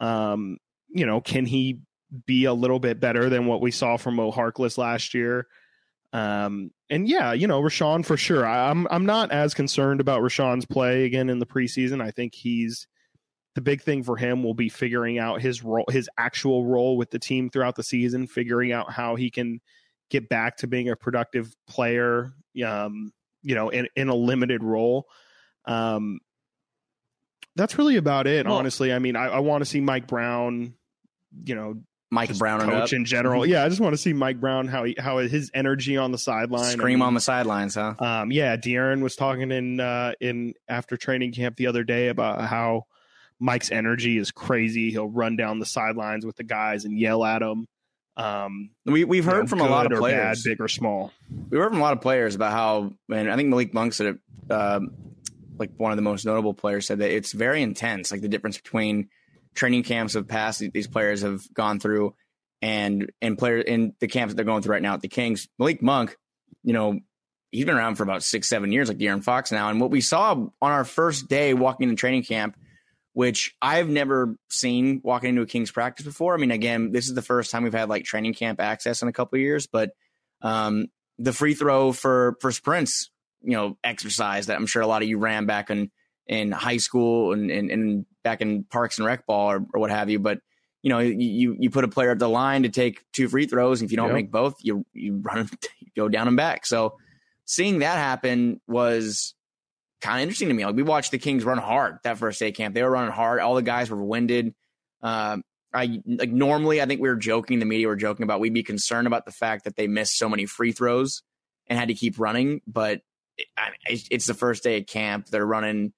Um, 0.00 0.58
you 0.88 1.06
know, 1.06 1.20
can 1.20 1.46
he 1.46 1.78
be 2.26 2.44
a 2.44 2.52
little 2.52 2.80
bit 2.80 2.98
better 2.98 3.28
than 3.30 3.46
what 3.46 3.60
we 3.60 3.70
saw 3.70 3.96
from 3.96 4.16
Mo 4.16 4.32
Harkless 4.32 4.76
last 4.78 5.14
year? 5.14 5.46
Um, 6.12 6.70
and 6.90 7.08
yeah, 7.08 7.32
you 7.32 7.46
know, 7.46 7.60
Richaun 7.62 8.04
for 8.04 8.16
sure. 8.16 8.46
I, 8.46 8.70
I'm 8.70 8.86
I'm 8.90 9.06
not 9.06 9.32
as 9.32 9.54
concerned 9.54 10.00
about 10.00 10.20
Richaun's 10.20 10.66
play 10.66 11.04
again 11.04 11.30
in 11.30 11.38
the 11.38 11.46
preseason. 11.46 12.02
I 12.02 12.10
think 12.10 12.34
he's 12.34 12.86
the 13.54 13.60
big 13.60 13.82
thing 13.82 14.02
for 14.02 14.16
him 14.16 14.42
will 14.42 14.54
be 14.54 14.68
figuring 14.68 15.18
out 15.18 15.40
his 15.40 15.62
role, 15.62 15.84
his 15.90 16.08
actual 16.18 16.64
role 16.64 16.96
with 16.96 17.10
the 17.10 17.18
team 17.18 17.50
throughout 17.50 17.76
the 17.76 17.82
season, 17.82 18.26
figuring 18.26 18.72
out 18.72 18.92
how 18.92 19.14
he 19.14 19.30
can 19.30 19.60
get 20.10 20.28
back 20.28 20.58
to 20.58 20.66
being 20.66 20.88
a 20.90 20.96
productive 20.96 21.54
player. 21.66 22.32
Um, 22.64 23.12
you 23.42 23.54
know, 23.54 23.70
in 23.70 23.88
in 23.96 24.08
a 24.08 24.14
limited 24.14 24.62
role. 24.62 25.08
Um, 25.64 26.20
that's 27.56 27.76
really 27.78 27.96
about 27.96 28.26
it, 28.26 28.46
Well- 28.46 28.56
honestly. 28.56 28.92
I 28.92 28.98
mean, 28.98 29.16
I, 29.16 29.26
I 29.26 29.38
want 29.40 29.62
to 29.62 29.66
see 29.66 29.80
Mike 29.80 30.06
Brown, 30.06 30.74
you 31.44 31.54
know, 31.54 31.82
Mike 32.12 32.28
just 32.28 32.40
Brown 32.40 32.60
coach 32.60 32.92
in 32.92 33.06
general. 33.06 33.46
Yeah, 33.46 33.64
I 33.64 33.70
just 33.70 33.80
want 33.80 33.94
to 33.94 33.96
see 33.96 34.12
Mike 34.12 34.38
Brown 34.38 34.68
how 34.68 34.84
he, 34.84 34.94
how 34.98 35.16
his 35.16 35.50
energy 35.54 35.96
on 35.96 36.12
the 36.12 36.18
sideline. 36.18 36.72
Scream 36.72 37.00
I 37.00 37.06
on 37.06 37.14
the 37.14 37.22
sidelines, 37.22 37.74
huh? 37.74 37.94
Um, 37.98 38.30
yeah, 38.30 38.54
De'Aaron 38.58 39.00
was 39.00 39.16
talking 39.16 39.50
in 39.50 39.80
uh, 39.80 40.12
in 40.20 40.52
after 40.68 40.98
training 40.98 41.32
camp 41.32 41.56
the 41.56 41.68
other 41.68 41.84
day 41.84 42.08
about 42.08 42.42
how 42.42 42.84
Mike's 43.40 43.70
energy 43.70 44.18
is 44.18 44.30
crazy. 44.30 44.90
He'll 44.90 45.08
run 45.08 45.36
down 45.36 45.58
the 45.58 45.64
sidelines 45.64 46.26
with 46.26 46.36
the 46.36 46.44
guys 46.44 46.84
and 46.84 46.98
yell 46.98 47.24
at 47.24 47.38
them. 47.38 47.66
Um, 48.18 48.70
We 48.84 49.04
we've 49.04 49.24
heard 49.24 49.44
know, 49.44 49.46
from 49.46 49.62
a 49.62 49.68
lot 49.68 49.90
of 49.90 49.98
players. 49.98 50.44
bad, 50.44 50.50
big 50.50 50.60
or 50.60 50.68
small. 50.68 51.12
we 51.48 51.56
heard 51.56 51.70
from 51.70 51.78
a 51.78 51.82
lot 51.82 51.94
of 51.94 52.02
players 52.02 52.34
about 52.34 52.52
how, 52.52 52.92
and 53.10 53.32
I 53.32 53.36
think 53.36 53.48
Malik 53.48 53.72
Monk 53.72 53.94
said 53.94 54.18
it, 54.48 54.52
um, 54.52 54.92
like 55.58 55.70
one 55.78 55.92
of 55.92 55.96
the 55.96 56.02
most 56.02 56.26
notable 56.26 56.52
players 56.52 56.86
said 56.86 56.98
that 56.98 57.10
it's 57.10 57.32
very 57.32 57.62
intense, 57.62 58.12
like 58.12 58.20
the 58.20 58.28
difference 58.28 58.58
between 58.58 59.08
training 59.54 59.82
camps 59.82 60.14
have 60.14 60.28
passed, 60.28 60.62
these 60.72 60.86
players 60.86 61.22
have 61.22 61.42
gone 61.52 61.80
through 61.80 62.14
and 62.60 63.10
and 63.20 63.36
player 63.36 63.58
in 63.58 63.94
the 63.98 64.06
camps 64.06 64.32
that 64.32 64.36
they're 64.36 64.44
going 64.44 64.62
through 64.62 64.72
right 64.72 64.82
now 64.82 64.94
at 64.94 65.00
the 65.00 65.08
Kings. 65.08 65.48
Malik 65.58 65.82
Monk, 65.82 66.16
you 66.62 66.72
know, 66.72 67.00
he's 67.50 67.64
been 67.64 67.76
around 67.76 67.96
for 67.96 68.02
about 68.02 68.22
six, 68.22 68.48
seven 68.48 68.72
years, 68.72 68.88
like 68.88 68.98
De'Aaron 68.98 69.22
Fox 69.22 69.52
now. 69.52 69.68
And 69.68 69.80
what 69.80 69.90
we 69.90 70.00
saw 70.00 70.32
on 70.32 70.50
our 70.60 70.84
first 70.84 71.28
day 71.28 71.54
walking 71.54 71.88
into 71.88 72.00
training 72.00 72.22
camp, 72.22 72.56
which 73.12 73.54
I've 73.60 73.88
never 73.88 74.36
seen 74.48 75.00
walking 75.04 75.30
into 75.30 75.42
a 75.42 75.46
Kings 75.46 75.70
practice 75.70 76.06
before. 76.06 76.34
I 76.34 76.38
mean, 76.38 76.50
again, 76.50 76.92
this 76.92 77.08
is 77.08 77.14
the 77.14 77.22
first 77.22 77.50
time 77.50 77.64
we've 77.64 77.74
had 77.74 77.88
like 77.88 78.04
training 78.04 78.34
camp 78.34 78.60
access 78.60 79.02
in 79.02 79.08
a 79.08 79.12
couple 79.12 79.38
years, 79.38 79.66
but 79.66 79.90
um, 80.40 80.86
the 81.18 81.32
free 81.32 81.54
throw 81.54 81.92
for 81.92 82.36
for 82.40 82.52
sprints, 82.52 83.10
you 83.42 83.52
know, 83.52 83.76
exercise 83.84 84.46
that 84.46 84.56
I'm 84.56 84.66
sure 84.66 84.82
a 84.82 84.86
lot 84.86 85.02
of 85.02 85.08
you 85.08 85.18
ran 85.18 85.46
back 85.46 85.68
in 85.70 85.90
in 86.26 86.52
high 86.52 86.76
school 86.76 87.32
and 87.32 87.50
and, 87.50 87.70
and 87.70 88.06
back 88.22 88.40
in 88.40 88.64
parks 88.64 88.98
and 88.98 89.06
rec 89.06 89.26
ball 89.26 89.50
or, 89.50 89.66
or 89.74 89.80
what 89.80 89.90
have 89.90 90.10
you. 90.10 90.18
But 90.18 90.38
you 90.82 90.88
know, 90.90 90.98
you 90.98 91.56
you 91.58 91.70
put 91.70 91.84
a 91.84 91.88
player 91.88 92.10
at 92.10 92.18
the 92.18 92.28
line 92.28 92.64
to 92.64 92.68
take 92.68 93.04
two 93.12 93.28
free 93.28 93.46
throws, 93.46 93.80
and 93.80 93.88
if 93.88 93.92
you 93.92 93.96
don't 93.96 94.08
Yep. 94.08 94.14
make 94.14 94.30
both, 94.32 94.56
you 94.62 94.84
you 94.92 95.20
run 95.22 95.48
you 95.80 95.88
go 95.96 96.08
down 96.08 96.28
and 96.28 96.36
back. 96.36 96.66
So 96.66 96.96
seeing 97.44 97.80
that 97.80 97.98
happen 97.98 98.60
was 98.66 99.34
kind 100.00 100.18
of 100.18 100.22
interesting 100.22 100.48
to 100.48 100.54
me. 100.54 100.64
Like 100.66 100.74
we 100.74 100.82
watched 100.82 101.12
the 101.12 101.18
Kings 101.18 101.44
run 101.44 101.58
hard 101.58 101.98
that 102.04 102.18
first 102.18 102.38
day 102.40 102.50
camp. 102.52 102.74
They 102.74 102.82
were 102.82 102.90
running 102.90 103.12
hard. 103.12 103.40
All 103.40 103.54
the 103.54 103.62
guys 103.62 103.90
were 103.90 104.02
winded. 104.02 104.54
Um, 105.02 105.42
I 105.74 106.00
like 106.06 106.30
normally 106.30 106.82
I 106.82 106.86
think 106.86 107.00
we 107.00 107.08
were 107.08 107.16
joking. 107.16 107.58
The 107.58 107.64
media 107.64 107.86
were 107.88 107.96
joking 107.96 108.24
about 108.24 108.40
we'd 108.40 108.52
be 108.52 108.62
concerned 108.62 109.06
about 109.06 109.24
the 109.24 109.32
fact 109.32 109.64
that 109.64 109.76
they 109.76 109.86
missed 109.86 110.16
so 110.18 110.28
many 110.28 110.46
free 110.46 110.72
throws 110.72 111.22
and 111.68 111.78
had 111.78 111.88
to 111.88 111.94
keep 111.94 112.18
running. 112.18 112.60
But 112.66 113.00
it, 113.38 113.46
I, 113.56 113.70
it's 113.86 114.06
it's 114.10 114.26
the 114.26 114.34
first 114.34 114.62
day 114.64 114.78
of 114.78 114.86
camp. 114.86 115.26
They're 115.28 115.46
running 115.46 115.92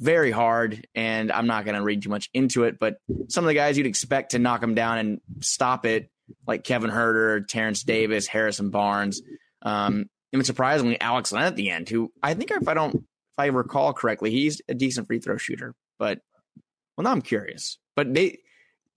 very 0.00 0.30
hard, 0.30 0.86
and 0.94 1.32
I'm 1.32 1.46
not 1.46 1.64
going 1.64 1.76
to 1.76 1.82
read 1.82 2.02
too 2.02 2.10
much 2.10 2.28
into 2.34 2.64
it. 2.64 2.78
But 2.78 2.96
some 3.28 3.44
of 3.44 3.48
the 3.48 3.54
guys 3.54 3.76
you'd 3.78 3.86
expect 3.86 4.32
to 4.32 4.38
knock 4.38 4.60
them 4.60 4.74
down 4.74 4.98
and 4.98 5.20
stop 5.40 5.86
it, 5.86 6.10
like 6.46 6.64
Kevin 6.64 6.90
Huerter, 6.90 7.46
Terrence 7.46 7.82
Davis, 7.82 8.26
Harrison 8.26 8.70
Barnes, 8.70 9.22
um, 9.62 10.06
and 10.32 10.44
surprisingly 10.44 11.00
Alex 11.00 11.32
Len 11.32 11.44
at 11.44 11.56
the 11.56 11.70
end, 11.70 11.88
who 11.88 12.12
I 12.22 12.34
think 12.34 12.50
if 12.50 12.68
I 12.68 12.74
don't 12.74 12.94
if 12.96 13.38
I 13.38 13.46
recall 13.46 13.92
correctly, 13.92 14.30
he's 14.30 14.60
a 14.68 14.74
decent 14.74 15.06
free 15.06 15.18
throw 15.18 15.36
shooter. 15.36 15.74
But 15.98 16.20
well, 16.96 17.04
now 17.04 17.12
I'm 17.12 17.22
curious. 17.22 17.78
But 17.94 18.12
they 18.12 18.38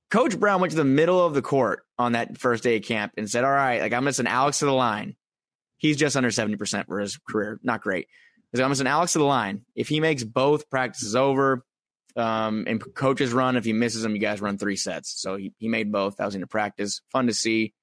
Coach 0.10 0.40
Brown 0.40 0.60
went 0.60 0.72
to 0.72 0.78
the 0.78 0.84
middle 0.84 1.24
of 1.24 1.34
the 1.34 1.42
court 1.42 1.84
on 1.98 2.14
that 2.14 2.38
first 2.38 2.64
day 2.64 2.78
of 2.78 2.84
camp 2.84 3.14
and 3.18 3.30
said, 3.30 3.44
All 3.44 3.52
right, 3.52 3.82
like 3.82 3.94
I'm 3.94 4.12
send 4.12 4.28
Alex 4.28 4.60
to 4.60 4.66
the 4.66 4.74
line. 4.74 5.16
He's 5.78 5.98
just 5.98 6.18
under 6.18 6.30
70% 6.30 6.88
for 6.88 7.00
his 7.00 7.18
career. 7.18 7.60
Not 7.64 7.82
great. 7.82 8.08
Like, 8.54 8.64
I'm 8.64 8.74
gonna 8.74 8.90
Alex 8.90 9.14
to 9.14 9.20
the 9.20 9.26
line. 9.26 9.66
If 9.76 9.90
he 9.90 10.00
makes 10.00 10.24
both 10.24 10.70
practices 10.70 11.16
over, 11.16 11.64
um, 12.16 12.66
and 12.68 12.82
coaches 12.96 13.32
run, 13.32 13.56
if 13.56 13.66
he 13.66 13.74
misses 13.74 14.02
them, 14.02 14.14
you 14.14 14.20
guys 14.20 14.42
run 14.42 14.58
three 14.58 14.76
sets. 14.76 15.22
So 15.22 15.36
he, 15.36 15.54
he 15.58 15.68
made 15.68 15.92
both. 15.92 16.18
That 16.18 16.26
was 16.26 16.36
into 16.36 16.48
practice. 16.48 17.02
Fun 17.12 17.28
to 17.28 17.34
see. 17.34 17.74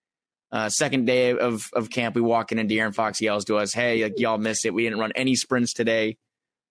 Uh, 0.52 0.68
second 0.68 1.06
day 1.06 1.36
of, 1.36 1.68
of 1.72 1.90
camp, 1.90 2.14
we 2.14 2.20
walk 2.20 2.52
in 2.52 2.58
and 2.58 2.70
De'Aaron 2.70 2.94
Fox 2.94 3.20
yells 3.20 3.44
to 3.46 3.56
us, 3.56 3.72
Hey, 3.72 4.02
like 4.02 4.18
y'all 4.18 4.38
missed 4.38 4.64
it. 4.64 4.74
We 4.74 4.84
didn't 4.84 4.98
run 4.98 5.12
any 5.14 5.34
sprints 5.34 5.72
today. 5.72 6.18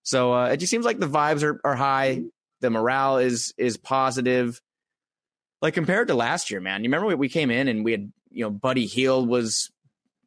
So 0.03 0.33
uh, 0.33 0.47
it 0.47 0.57
just 0.57 0.69
seems 0.69 0.85
like 0.85 0.99
the 0.99 1.07
vibes 1.07 1.43
are, 1.43 1.59
are 1.63 1.75
high. 1.75 2.21
The 2.61 2.69
morale 2.69 3.17
is 3.17 3.53
is 3.57 3.77
positive. 3.77 4.61
Like 5.61 5.73
compared 5.73 6.07
to 6.09 6.13
last 6.13 6.51
year, 6.51 6.61
man. 6.61 6.83
You 6.83 6.89
remember 6.89 7.07
we, 7.07 7.15
we 7.15 7.29
came 7.29 7.51
in 7.51 7.67
and 7.67 7.83
we 7.83 7.91
had, 7.91 8.11
you 8.29 8.45
know, 8.45 8.51
Buddy 8.51 8.85
Hield 8.85 9.27
was 9.27 9.71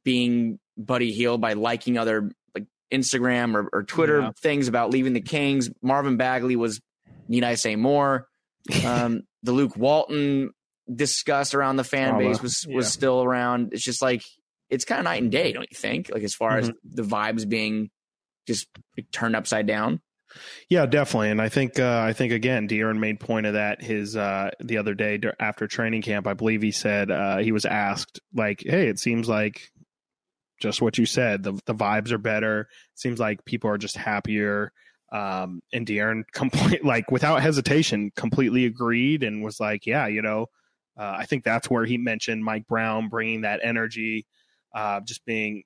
being 0.05 0.59
Buddy 0.77 1.13
Hield 1.13 1.41
by 1.41 1.53
liking 1.53 1.97
other 1.97 2.33
Instagram 2.93 3.55
or, 3.55 3.69
or 3.73 3.83
Twitter 3.83 4.21
Yeah. 4.21 4.31
things 4.41 4.69
about 4.69 4.91
leaving 4.91 5.13
the 5.13 5.21
Kings. 5.21 5.71
Marvin 5.83 6.17
Bagley 6.17 6.57
was, 6.57 6.81
need 7.29 7.45
I 7.45 7.55
say 7.55 7.77
more? 7.77 8.27
Um, 8.85 9.23
the 9.43 9.53
Luke 9.53 9.77
Walton 9.77 10.51
disgust 10.93 11.55
around 11.55 11.77
the 11.77 11.85
fan 11.85 12.19
base 12.19 12.43
was 12.43 12.67
was 12.69 12.87
Yeah. 12.87 12.91
still 12.91 13.23
around. 13.23 13.73
It's 13.73 13.83
just 13.85 14.03
like 14.03 14.23
it's 14.69 14.85
kind 14.85 14.99
of 14.99 15.05
night 15.05 15.23
and 15.23 15.33
day, 15.33 15.53
don't 15.53 15.67
you 15.71 15.77
think? 15.77 16.11
Like 16.13 16.23
as 16.23 16.35
far 16.35 16.59
as 16.59 16.69
Mm-hmm. 16.69 16.95
the 16.97 17.03
vibes 17.03 17.49
being 17.49 17.91
just 18.47 18.67
turned 19.13 19.37
upside 19.37 19.67
down. 19.67 20.01
Yeah, 20.69 20.85
definitely. 20.85 21.31
And 21.31 21.41
I 21.41 21.49
think 21.49 21.79
uh, 21.81 22.03
I 22.07 22.13
think 22.13 22.33
again, 22.35 22.69
De'Aaron 22.69 22.99
made 22.99 23.21
point 23.21 23.47
of 23.47 23.55
that 23.55 23.81
his 23.83 24.15
uh, 24.17 24.51
the 24.61 24.77
other 24.77 24.95
day 24.95 25.19
after 25.41 25.67
training 25.67 26.03
camp. 26.03 26.27
I 26.27 26.35
believe 26.35 26.61
he 26.61 26.71
said 26.73 27.11
uh, 27.11 27.39
he 27.39 27.53
was 27.53 27.65
asked 27.65 28.21
like, 28.35 28.63
"Hey, 28.67 28.89
it 28.89 28.99
seems 28.99 29.29
like 29.29 29.71
just 30.61 30.83
what 30.83 30.99
you 30.99 31.07
said. 31.07 31.43
The 31.43 31.53
the 31.67 31.75
vibes 31.75 32.13
are 32.13 32.19
better. 32.19 32.69
Seems 32.95 33.19
like 33.19 33.45
people 33.45 33.71
are 33.71 33.79
just 33.79 33.97
happier." 33.97 34.73
Um, 35.11 35.63
and 35.73 35.87
De'Aaron 35.87 36.25
complete 36.33 36.85
like 36.85 37.11
without 37.11 37.43
hesitation, 37.43 38.13
completely 38.17 38.67
agreed 38.67 39.23
and 39.23 39.43
was 39.43 39.61
like, 39.61 39.87
"Yeah, 39.87 40.07
you 40.07 40.23
know." 40.23 40.47
Uh, 40.99 41.15
I 41.17 41.27
think 41.27 41.45
that's 41.45 41.71
where 41.71 41.85
he 41.85 41.97
mentioned 41.97 42.45
Mike 42.45 42.67
Brown 42.67 43.09
bringing 43.09 43.43
that 43.43 43.61
energy, 43.63 44.27
uh, 44.75 45.01
just 45.01 45.25
being 45.25 45.63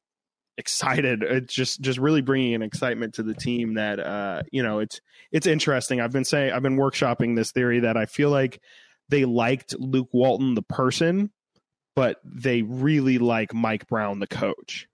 excited. 0.59 1.23
It's 1.23 1.55
just 1.55 1.81
just 1.81 1.99
really 1.99 2.21
bringing 2.21 2.55
an 2.55 2.63
excitement 2.63 3.15
to 3.15 3.23
the 3.23 3.35
team 3.35 3.75
that 3.75 3.99
uh, 3.99 4.43
you 4.51 4.63
know 4.63 4.79
it's 4.81 5.01
it's 5.31 5.47
interesting. 5.47 6.01
I've 6.01 6.13
been 6.13 6.25
saying 6.25 6.53
I've 6.53 6.63
been 6.63 6.77
workshopping 6.77 7.37
this 7.37 7.53
theory 7.53 7.81
that 7.81 7.97
I 7.97 8.07
feel 8.07 8.31
like 8.31 8.61
they 9.09 9.25
liked 9.25 9.75
Luke 9.79 10.09
Walton 10.13 10.55
the 10.55 10.63
person, 10.63 11.31
but 11.95 12.19
they 12.25 12.63
really 12.63 13.19
like 13.19 13.55
Mike 13.55 13.87
Brown 13.87 14.19
the 14.19 14.27
coach. 14.27 14.89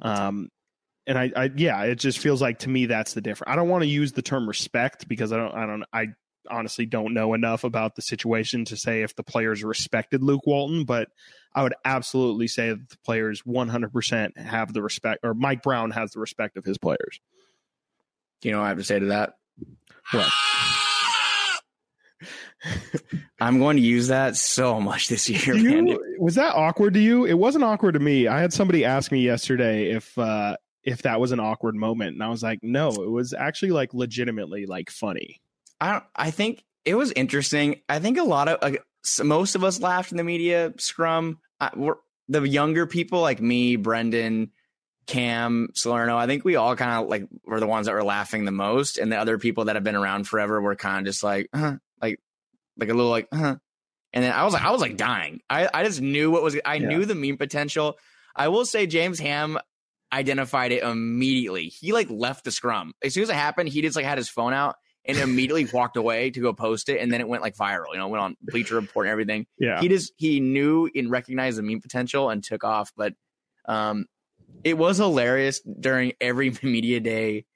Um, 0.00 0.48
and 1.06 1.18
I, 1.18 1.32
I 1.34 1.50
yeah, 1.56 1.82
it 1.82 1.96
just 1.96 2.18
feels 2.18 2.40
like 2.40 2.60
to 2.60 2.68
me 2.68 2.86
that's 2.86 3.14
the 3.14 3.20
difference. 3.20 3.50
I 3.52 3.56
don't 3.56 3.68
want 3.68 3.82
to 3.82 3.88
use 3.88 4.12
the 4.12 4.22
term 4.22 4.46
respect 4.46 5.08
because 5.08 5.32
I 5.32 5.36
don't 5.36 5.54
I 5.54 5.66
don't 5.66 5.84
I 5.92 6.06
honestly 6.50 6.86
don't 6.86 7.14
know 7.14 7.34
enough 7.34 7.64
about 7.64 7.94
the 7.96 8.02
situation 8.02 8.64
to 8.66 8.76
say 8.76 9.02
if 9.02 9.14
the 9.14 9.22
players 9.22 9.64
respected 9.64 10.22
Luke 10.22 10.46
Walton, 10.46 10.84
but 10.84 11.08
I 11.54 11.62
would 11.62 11.74
absolutely 11.84 12.48
say 12.48 12.70
that 12.70 12.88
the 12.88 12.96
players 13.04 13.42
100% 13.42 14.38
have 14.38 14.72
the 14.72 14.82
respect, 14.82 15.20
or 15.22 15.34
Mike 15.34 15.62
Brown 15.62 15.90
has 15.90 16.12
the 16.12 16.20
respect 16.20 16.56
of 16.56 16.64
his 16.64 16.78
players. 16.78 17.20
You 18.42 18.52
know 18.52 18.58
what 18.58 18.64
I 18.64 18.68
have 18.68 18.78
to 18.78 18.84
say 18.84 18.98
to 18.98 19.06
that? 19.06 19.34
What? 20.10 20.28
I'm 23.40 23.58
going 23.58 23.76
to 23.76 23.82
use 23.82 24.08
that 24.08 24.36
so 24.36 24.80
much 24.80 25.08
this 25.08 25.28
year, 25.28 25.56
you, 25.56 26.16
was 26.18 26.36
that 26.36 26.54
awkward 26.54 26.94
to 26.94 27.00
you? 27.00 27.24
It 27.24 27.34
wasn't 27.34 27.64
awkward 27.64 27.92
to 27.92 28.00
me. 28.00 28.28
I 28.28 28.40
had 28.40 28.52
somebody 28.52 28.84
ask 28.84 29.10
me 29.10 29.20
yesterday 29.20 29.90
if 29.90 30.16
uh, 30.18 30.56
if 30.84 31.02
that 31.02 31.20
was 31.20 31.32
an 31.32 31.40
awkward 31.40 31.74
moment, 31.74 32.14
and 32.14 32.22
I 32.22 32.28
was 32.28 32.42
like, 32.42 32.60
no, 32.62 32.90
it 32.90 33.10
was 33.10 33.32
actually 33.32 33.72
like 33.72 33.94
legitimately 33.94 34.66
like 34.66 34.90
funny. 34.90 35.40
I 35.80 36.02
I 36.14 36.30
think 36.30 36.64
it 36.84 36.94
was 36.94 37.12
interesting. 37.12 37.80
I 37.88 37.98
think 37.98 38.18
a 38.18 38.24
lot 38.24 38.48
of 38.48 38.58
uh, 38.62 39.24
most 39.24 39.54
of 39.54 39.64
us 39.64 39.80
laughed 39.80 40.10
in 40.10 40.16
the 40.16 40.24
media 40.24 40.72
scrum. 40.78 41.38
I, 41.60 41.70
we're, 41.76 41.96
the 42.28 42.42
younger 42.42 42.86
people 42.86 43.20
like 43.20 43.40
me, 43.40 43.76
Brendan, 43.76 44.52
Cam, 45.06 45.68
Salerno. 45.74 46.16
I 46.16 46.26
think 46.26 46.44
we 46.44 46.56
all 46.56 46.76
kind 46.76 47.02
of 47.02 47.08
like 47.08 47.26
were 47.44 47.60
the 47.60 47.66
ones 47.66 47.86
that 47.86 47.94
were 47.94 48.04
laughing 48.04 48.44
the 48.44 48.52
most, 48.52 48.98
and 48.98 49.10
the 49.10 49.16
other 49.16 49.38
people 49.38 49.66
that 49.66 49.76
have 49.76 49.84
been 49.84 49.96
around 49.96 50.28
forever 50.28 50.60
were 50.60 50.76
kind 50.76 51.00
of 51.00 51.04
just 51.12 51.22
like, 51.22 51.48
huh, 51.54 51.76
like, 52.78 52.88
a 52.88 52.94
little 52.94 53.10
like, 53.10 53.28
huh. 53.32 53.56
And 54.14 54.22
then 54.24 54.32
I 54.32 54.44
was 54.44 54.52
like, 54.52 54.62
I 54.62 54.70
was 54.70 54.80
like 54.82 54.96
dying. 54.98 55.40
I, 55.48 55.68
I 55.72 55.84
just 55.84 56.00
knew 56.02 56.30
what 56.30 56.42
was. 56.42 56.56
I 56.66 56.74
Yeah. 56.74 56.88
knew 56.88 57.06
the 57.06 57.14
meme 57.14 57.38
potential. 57.38 57.96
I 58.36 58.48
will 58.48 58.66
say 58.66 58.86
James 58.86 59.18
Ham 59.20 59.58
identified 60.12 60.72
it 60.72 60.82
immediately. 60.82 61.68
He 61.68 61.92
like 61.92 62.10
left 62.10 62.44
the 62.44 62.50
scrum 62.50 62.92
as 63.02 63.14
soon 63.14 63.22
as 63.22 63.30
it 63.30 63.34
happened. 63.36 63.70
He 63.70 63.80
just 63.82 63.96
like 63.96 64.04
had 64.04 64.18
his 64.18 64.28
phone 64.28 64.52
out 64.52 64.76
and 65.06 65.16
immediately 65.16 65.64
walked 65.72 65.96
away 65.96 66.30
to 66.30 66.40
go 66.40 66.52
post 66.52 66.88
it, 66.90 67.00
and 67.00 67.10
then 67.12 67.20
it 67.22 67.28
went 67.28 67.42
like 67.42 67.56
viral. 67.56 67.86
You 67.92 67.98
know, 67.98 68.08
went 68.08 68.22
on 68.22 68.36
Bleacher 68.42 68.74
Report 68.74 69.06
and 69.06 69.10
everything. 69.12 69.46
Yeah, 69.58 69.80
He 69.80 69.88
just 69.88 70.12
he 70.18 70.40
knew 70.40 70.90
and 70.94 71.10
recognized 71.10 71.56
the 71.56 71.62
meme 71.62 71.80
potential 71.80 72.28
and 72.28 72.44
took 72.44 72.64
off. 72.64 72.92
But 72.94 73.14
um, 73.66 74.04
it 74.62 74.76
was 74.76 74.98
hilarious 74.98 75.60
during 75.62 76.12
every 76.20 76.50
media 76.62 77.00
day, 77.00 77.46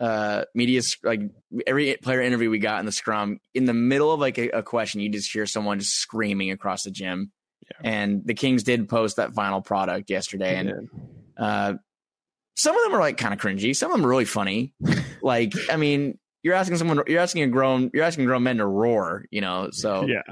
uh, 0.00 0.44
media 0.54 0.80
like 1.04 1.20
every 1.66 1.96
player 2.02 2.22
interview 2.22 2.48
we 2.50 2.58
got 2.58 2.80
in 2.80 2.86
the 2.86 2.92
scrum. 2.92 3.38
In 3.54 3.66
the 3.66 3.74
middle 3.74 4.10
of 4.12 4.18
like 4.20 4.38
a, 4.38 4.48
a 4.48 4.62
question, 4.62 5.00
you 5.00 5.10
just 5.10 5.30
hear 5.30 5.46
someone 5.46 5.78
just 5.78 5.94
screaming 5.96 6.50
across 6.50 6.84
the 6.84 6.90
gym. 6.90 7.30
Yeah. 7.82 7.90
And 7.92 8.22
the 8.24 8.34
Kings 8.34 8.62
did 8.62 8.88
post 8.88 9.16
that 9.16 9.34
final 9.34 9.60
product 9.60 10.10
yesterday, 10.10 10.56
and 10.56 10.88
uh, 11.38 11.74
some 12.56 12.76
of 12.76 12.82
them 12.82 12.94
are 12.94 13.00
like 13.00 13.16
kind 13.18 13.32
of 13.34 13.40
cringy. 13.40 13.76
Some 13.76 13.90
of 13.92 13.96
them 13.98 14.06
are 14.06 14.08
really 14.08 14.24
funny. 14.24 14.72
like, 15.22 15.52
I 15.70 15.76
mean, 15.76 16.18
you're 16.42 16.54
asking 16.54 16.78
someone, 16.78 17.02
you're 17.06 17.20
asking 17.20 17.42
a 17.42 17.46
grown, 17.48 17.90
you're 17.94 18.04
asking 18.04 18.24
grown 18.24 18.42
men 18.42 18.56
to 18.56 18.66
roar, 18.66 19.26
you 19.30 19.40
know. 19.40 19.68
So 19.72 20.06
yeah, 20.06 20.22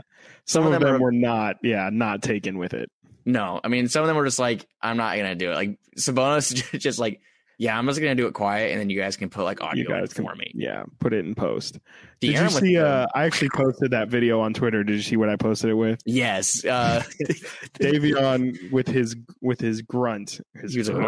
some, 0.47 0.63
Some 0.65 0.67
of 0.67 0.73
of 0.73 0.81
them, 0.81 0.83
them 0.95 0.97
are- 0.97 1.05
were 1.05 1.13
not. 1.13 1.57
Yeah, 1.63 1.91
not 1.93 2.23
taken 2.23 2.59
with 2.59 2.75
it. 2.75 2.91
no, 3.27 3.61
I 3.63 3.69
mean, 3.69 3.89
some 3.89 4.03
of 4.03 4.09
them 4.09 4.17
were 4.17 4.25
just 4.25 4.39
like, 4.39 4.67
I'm 4.81 4.97
not 4.97 5.17
gonna 5.17 5.35
do 5.35 5.53
it. 5.53 5.55
Like 5.55 5.79
Sabonis, 5.99 6.79
just 6.81 6.99
like, 6.99 7.21
yeah, 7.59 7.77
I'm 7.77 7.87
just 7.87 8.01
gonna 8.01 8.15
do 8.15 8.27
it 8.29 8.35
quiet, 8.35 8.71
and 8.71 8.81
then 8.81 8.89
you 8.89 8.99
guys 8.99 9.17
can 9.17 9.29
put 9.31 9.45
like 9.45 9.61
audio 9.61 9.83
You 9.83 9.89
guys 9.89 10.13
can 10.15 10.25
for 10.25 10.35
me. 10.35 10.51
Yeah, 10.55 10.85
put 11.01 11.13
it 11.13 11.27
in 11.27 11.35
post. 11.35 11.79
Did 12.21 12.33
you 12.33 12.49
see? 12.51 12.75
the- 12.77 12.87
Uh, 12.87 13.07
I 13.15 13.25
actually 13.25 13.51
posted 13.55 13.91
that 13.91 14.09
video 14.09 14.41
on 14.41 14.55
Twitter. 14.55 14.83
Did 14.85 14.97
you 14.97 15.03
see 15.03 15.17
what 15.17 15.29
I 15.29 15.37
posted 15.37 15.71
it 15.71 15.75
with? 15.75 16.01
yes, 16.07 16.65
uh, 16.65 17.03
Davion 17.75 18.71
with 18.71 18.89
his 18.89 19.17
with 19.41 19.61
his 19.61 19.83
grunt. 19.83 20.41
His 20.55 20.73
He 20.73 20.79
was 20.79 20.89
like, 20.91 21.05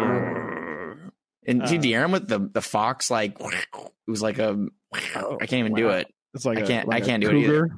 and 1.47 1.67
see 1.67 1.77
Uh, 1.77 1.81
De'Aaron 1.81 2.11
with 2.11 2.27
the 2.27 2.39
the 2.53 2.61
fox, 2.61 3.09
like 3.09 3.37
it 3.39 3.55
was 4.07 4.21
like 4.21 4.39
a, 4.39 4.67
I 4.93 5.45
can't 5.47 5.53
even 5.53 5.73
do 5.73 5.89
it. 5.89 6.07
it's 6.33 6.45
like 6.45 6.59
I 6.59 6.61
can't- 6.63 6.87
like 6.87 7.01
I 7.01 7.05
a 7.05 7.07
can't 7.07 7.21
do 7.23 7.29
it 7.29 7.37
either. 7.37 7.69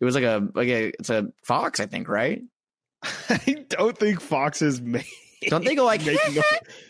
It 0.00 0.04
was 0.04 0.14
like 0.14 0.24
a 0.24 0.48
like 0.54 0.68
a 0.68 0.88
it's 0.98 1.10
a 1.10 1.28
fox, 1.44 1.80
I 1.80 1.86
think, 1.86 2.08
right? 2.08 2.42
I 3.28 3.64
don't 3.68 3.96
think 3.98 4.20
foxes 4.20 4.80
make. 4.80 5.06
Don't 5.46 5.64
they 5.64 5.74
go 5.74 5.84
like 5.84 6.06
is 6.06 6.16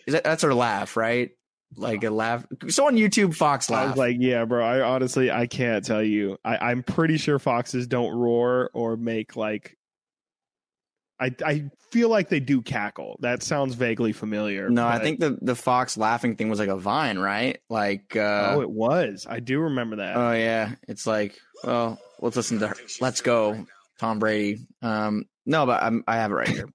that 0.08 0.24
that's 0.24 0.42
her 0.42 0.54
laugh, 0.54 0.96
right? 0.96 1.30
Like 1.76 2.02
a 2.02 2.10
laugh. 2.10 2.46
So 2.68 2.86
on 2.86 2.96
YouTube, 2.96 3.34
fox 3.34 3.70
I 3.70 3.74
laugh. 3.74 3.90
was 3.90 3.98
like, 3.98 4.16
yeah, 4.18 4.44
bro. 4.46 4.64
I 4.64 4.80
honestly, 4.80 5.30
I 5.30 5.46
can't 5.46 5.84
tell 5.84 6.02
you. 6.02 6.38
I, 6.44 6.70
I'm 6.70 6.82
pretty 6.82 7.18
sure 7.18 7.38
foxes 7.38 7.86
don't 7.86 8.14
roar 8.14 8.70
or 8.72 8.96
make 8.96 9.36
like. 9.36 9.76
I 11.20 11.34
I 11.44 11.70
feel 11.90 12.08
like 12.08 12.28
they 12.28 12.40
do 12.40 12.62
cackle. 12.62 13.18
That 13.20 13.42
sounds 13.42 13.74
vaguely 13.74 14.12
familiar. 14.12 14.70
no, 14.70 14.86
I 14.86 14.98
think 15.00 15.20
the 15.20 15.36
the 15.42 15.56
fox 15.56 15.96
laughing 15.98 16.36
thing 16.36 16.48
was 16.48 16.58
like 16.58 16.68
a 16.68 16.76
vine, 16.78 17.18
right? 17.18 17.58
Like, 17.68 18.14
uh, 18.16 18.54
oh, 18.54 18.60
it 18.62 18.70
was. 18.70 19.26
I 19.28 19.40
do 19.40 19.60
remember 19.60 19.96
that. 19.96 20.16
oh 20.16 20.32
yeah, 20.32 20.72
it's 20.86 21.06
like, 21.06 21.36
well, 21.64 21.98
let's 22.20 22.36
listen 22.36 22.60
to 22.60 22.68
her. 22.68 22.76
"Let's 23.00 23.20
Go," 23.20 23.66
Tom 23.98 24.20
Brady. 24.20 24.60
Um, 24.80 25.24
no, 25.44 25.66
but 25.66 25.82
I'm, 25.82 26.04
I 26.06 26.16
have 26.16 26.30
it 26.30 26.34
right 26.34 26.48
here. 26.48 26.68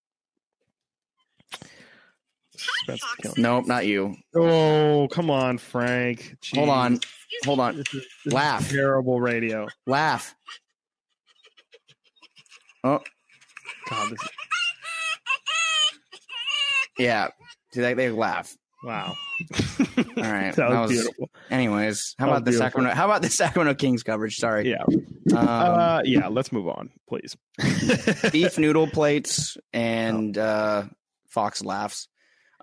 That's 2.88 3.16
killing- 3.22 3.42
Nope, 3.42 3.68
not 3.68 3.86
you. 3.86 4.16
Oh, 4.36 5.08
come 5.12 5.30
on, 5.30 5.58
Frank. 5.58 6.36
Hold 6.54 6.70
on, 6.70 7.00
hold 7.46 7.60
on. 7.60 7.78
This 7.78 7.94
is, 7.94 8.06
this 8.26 8.34
Laugh. 8.34 8.62
is 8.66 8.72
terrible 8.72 9.20
radio. 9.22 9.68
Laugh. 9.88 10.36
Oh, 12.84 13.00
God, 13.90 14.12
this 14.12 14.22
is, 14.22 14.30
yeah. 17.00 17.30
See, 17.74 17.82
they, 17.82 17.94
they 17.94 18.10
laugh. 18.12 18.56
wow. 18.84 19.16
All 19.98 20.04
right. 20.24 20.52
that 20.56 20.58
was, 20.58 20.58
that 20.58 20.82
was- 20.82 20.92
beautiful. 20.92 21.30
Anyways, 21.50 22.16
how 22.18 22.26
That 22.26 22.32
about 22.32 22.46
the 22.46 22.52
beautiful. 22.52 22.66
Sacramento? 22.66 22.96
How 22.96 23.06
about 23.06 23.22
the 23.22 23.30
Sacramento 23.30 23.76
Kings 23.76 24.04
coverage? 24.04 24.36
Sorry. 24.38 24.70
Yeah. 24.70 24.84
Um, 24.88 25.38
uh, 25.38 26.02
yeah. 26.04 26.28
Let's 26.28 26.52
move 26.52 26.68
on, 26.68 26.90
please. 27.08 27.36
beef 28.32 28.58
noodle 28.58 28.88
plates 28.88 29.58
and 29.72 30.38
uh, 30.38 30.84
fox 31.30 31.64
laughs. 31.64 32.08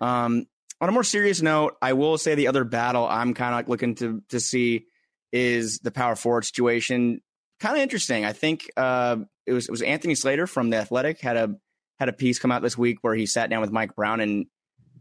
Um, 0.01 0.47
on 0.81 0.89
a 0.89 0.91
more 0.91 1.03
serious 1.03 1.41
note, 1.41 1.77
I 1.81 1.93
will 1.93 2.17
say 2.17 2.35
the 2.35 2.47
other 2.47 2.63
battle 2.63 3.07
I'm 3.07 3.33
kind 3.33 3.53
of 3.53 3.57
like 3.59 3.69
looking 3.69 3.95
to 3.95 4.21
to 4.29 4.39
see 4.39 4.85
is 5.31 5.79
the 5.79 5.91
power 5.91 6.15
forward 6.15 6.43
situation. 6.45 7.21
Kind 7.59 7.75
of 7.77 7.81
interesting. 7.83 8.25
I 8.25 8.33
think 8.33 8.69
uh, 8.75 9.17
it 9.45 9.53
was 9.53 9.65
it 9.67 9.71
was 9.71 9.81
Anthony 9.83 10.15
Slater 10.15 10.47
from 10.47 10.71
the 10.71 10.77
Athletic 10.77 11.21
had 11.21 11.37
a 11.37 11.55
had 11.99 12.09
a 12.09 12.13
piece 12.13 12.39
come 12.39 12.51
out 12.51 12.63
this 12.63 12.77
week 12.77 12.97
where 13.01 13.13
he 13.13 13.27
sat 13.27 13.49
down 13.51 13.61
with 13.61 13.71
Mike 13.71 13.95
Brown 13.95 14.19
and 14.21 14.47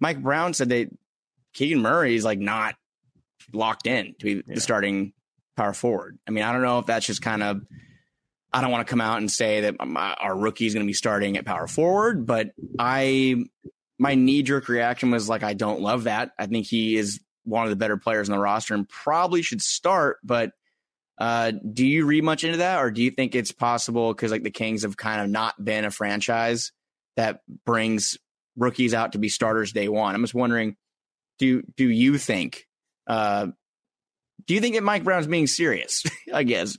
Mike 0.00 0.22
Brown 0.22 0.52
said 0.52 0.68
that 0.68 0.88
Keegan 1.54 1.80
Murray 1.80 2.14
is 2.14 2.24
like 2.24 2.38
not 2.38 2.74
locked 3.54 3.86
in 3.86 4.14
to 4.18 4.24
be 4.24 4.32
Yeah. 4.46 4.54
the 4.56 4.60
starting 4.60 5.14
power 5.56 5.72
forward. 5.72 6.18
I 6.28 6.30
mean, 6.30 6.44
I 6.44 6.52
don't 6.52 6.62
know 6.62 6.78
if 6.78 6.86
that's 6.86 7.06
just 7.06 7.22
kind 7.22 7.42
of 7.42 7.62
I 8.52 8.60
don't 8.60 8.70
want 8.70 8.86
to 8.86 8.90
come 8.90 9.00
out 9.00 9.16
and 9.18 9.30
say 9.30 9.62
that 9.62 9.84
my, 9.86 10.12
our 10.14 10.36
rookie 10.36 10.66
is 10.66 10.74
going 10.74 10.84
to 10.84 10.88
be 10.88 10.92
starting 10.92 11.38
at 11.38 11.46
power 11.46 11.66
forward, 11.66 12.26
but 12.26 12.50
I 12.78 13.36
my 14.00 14.14
knee 14.14 14.42
jerk 14.42 14.68
reaction 14.68 15.10
was 15.10 15.28
like 15.28 15.42
I 15.42 15.52
don't 15.52 15.82
love 15.82 16.04
that. 16.04 16.32
I 16.38 16.46
think 16.46 16.66
he 16.66 16.96
is 16.96 17.20
one 17.44 17.64
of 17.64 17.70
the 17.70 17.76
better 17.76 17.98
players 17.98 18.30
on 18.30 18.36
the 18.36 18.42
roster 18.42 18.74
and 18.74 18.88
probably 18.88 19.42
should 19.42 19.60
start. 19.60 20.16
But 20.24 20.52
uh, 21.18 21.52
do 21.72 21.86
you 21.86 22.06
read 22.06 22.24
much 22.24 22.42
into 22.42 22.58
that, 22.58 22.78
or 22.78 22.90
do 22.90 23.02
you 23.02 23.10
think 23.10 23.34
it's 23.34 23.52
possible 23.52 24.14
because 24.14 24.30
like 24.30 24.42
the 24.42 24.50
Kings 24.50 24.82
have 24.82 24.96
kind 24.96 25.20
of 25.20 25.28
not 25.28 25.62
been 25.62 25.84
a 25.84 25.90
franchise 25.90 26.72
that 27.16 27.40
brings 27.66 28.16
rookies 28.56 28.94
out 28.94 29.12
to 29.12 29.18
be 29.18 29.28
starters 29.28 29.72
day 29.72 29.88
one? 29.88 30.14
I'm 30.14 30.22
just 30.22 30.34
wondering, 30.34 30.76
do 31.38 31.62
do 31.76 31.86
you 31.86 32.16
think? 32.16 32.66
Uh, 33.06 33.48
do 34.46 34.54
you 34.54 34.62
think 34.62 34.76
that 34.76 34.82
Mike 34.82 35.04
Brown's 35.04 35.26
being 35.26 35.46
serious? 35.46 36.04
I 36.32 36.42
guess 36.42 36.78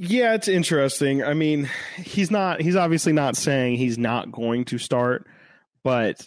Yeah, 0.00 0.34
it's 0.34 0.46
interesting. 0.46 1.24
I 1.24 1.34
mean, 1.34 1.68
he's 1.96 2.30
not 2.30 2.60
he's 2.60 2.76
obviously 2.76 3.12
not 3.12 3.36
saying 3.36 3.78
he's 3.78 3.98
not 3.98 4.30
going 4.30 4.64
to 4.66 4.78
start, 4.78 5.26
but 5.82 6.24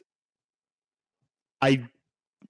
I 1.62 1.88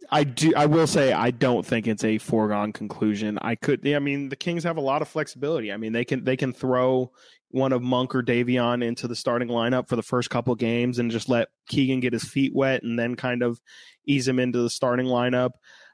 I 0.10 0.24
do 0.24 0.52
I 0.56 0.66
will 0.66 0.88
say 0.88 1.14
I 1.14 1.30
don't 1.30 1.64
think 1.64 1.86
it's 1.86 2.04
a 2.04 2.18
foregone 2.18 2.74
conclusion. 2.74 3.38
I 3.40 3.54
could 3.54 3.88
I 3.88 4.00
mean, 4.00 4.30
the 4.30 4.36
Kings 4.36 4.64
have 4.64 4.78
a 4.78 4.82
lot 4.82 5.04
of 5.04 5.10
flexibility. 5.10 5.72
I 5.72 5.78
mean, 5.78 5.94
they 5.94 6.06
can 6.06 6.24
they 6.24 6.36
can 6.36 6.54
throw 6.54 7.12
one 7.50 7.72
of 7.72 7.84
Monk 7.84 8.16
or 8.16 8.24
Davion 8.24 8.84
into 8.84 9.08
the 9.08 9.16
starting 9.16 9.50
lineup 9.50 9.90
for 9.90 9.98
the 9.98 10.02
first 10.02 10.32
couple 10.32 10.56
games 10.56 10.98
and 10.98 11.12
just 11.12 11.30
let 11.30 11.50
Keegan 11.68 12.00
get 12.00 12.14
his 12.14 12.24
feet 12.24 12.56
wet 12.56 12.82
and 12.82 12.98
then 12.98 13.14
kind 13.14 13.44
of 13.44 13.62
ease 14.08 14.28
him 14.28 14.40
into 14.40 14.64
the 14.64 14.72
starting 14.72 15.06
lineup. 15.06 15.52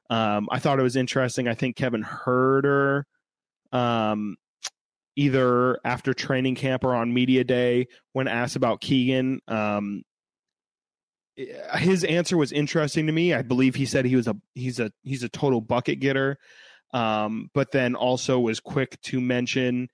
Um, 0.09 0.47
I 0.49 0.59
thought 0.59 0.79
it 0.79 0.83
was 0.83 0.95
interesting. 0.95 1.49
I 1.49 1.53
think 1.53 1.75
Kevin 1.75 2.05
Huerter 2.05 3.03
um, 3.73 4.37
either 5.17 5.79
after 5.83 6.13
training 6.13 6.55
camp 6.55 6.85
or 6.85 6.95
on 6.95 7.13
media 7.13 7.43
day 7.43 7.87
when 8.13 8.27
asked 8.27 8.55
about 8.55 8.79
Keegan. 8.79 9.41
Um, 9.47 10.03
his 11.35 12.03
answer 12.03 12.37
was 12.37 12.51
interesting 12.51 13.07
to 13.07 13.11
me. 13.11 13.33
I 13.33 13.41
believe 13.41 13.75
he 13.75 13.85
said 13.85 14.05
he 14.05 14.15
was 14.15 14.27
a 14.27 14.35
he's 14.55 14.79
a 14.79 14.91
he's 15.03 15.23
a 15.23 15.29
total 15.29 15.59
bucket 15.59 15.99
getter, 15.99 16.37
um, 16.93 17.49
but 17.53 17.71
then 17.71 17.95
also 17.95 18.39
was 18.39 18.59
quick 18.59 18.99
to 19.03 19.19
mention 19.19 19.89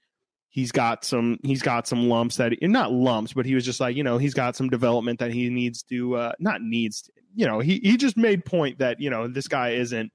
he's 0.49 0.71
got 0.71 1.03
some 1.03 1.39
he's 1.43 1.61
got 1.61 1.87
some 1.87 2.07
lumps 2.07 2.37
that 2.37 2.53
not 2.61 2.91
lumps, 2.91 3.33
but 3.33 3.45
he 3.45 3.55
was 3.55 3.65
just 3.65 3.79
like 3.79 3.95
you 3.95 4.03
know 4.03 4.17
he's 4.17 4.33
got 4.33 4.55
some 4.55 4.69
development 4.69 5.19
that 5.19 5.31
he 5.31 5.49
needs 5.49 5.83
to 5.83 6.15
uh, 6.15 6.31
not 6.39 6.61
needs 6.61 7.03
to, 7.03 7.11
you 7.33 7.45
know 7.45 7.59
he 7.59 7.79
he 7.83 7.97
just 7.97 8.17
made 8.17 8.45
point 8.45 8.79
that 8.79 8.99
you 8.99 9.09
know 9.09 9.27
this 9.27 9.47
guy 9.47 9.71
isn't 9.71 10.11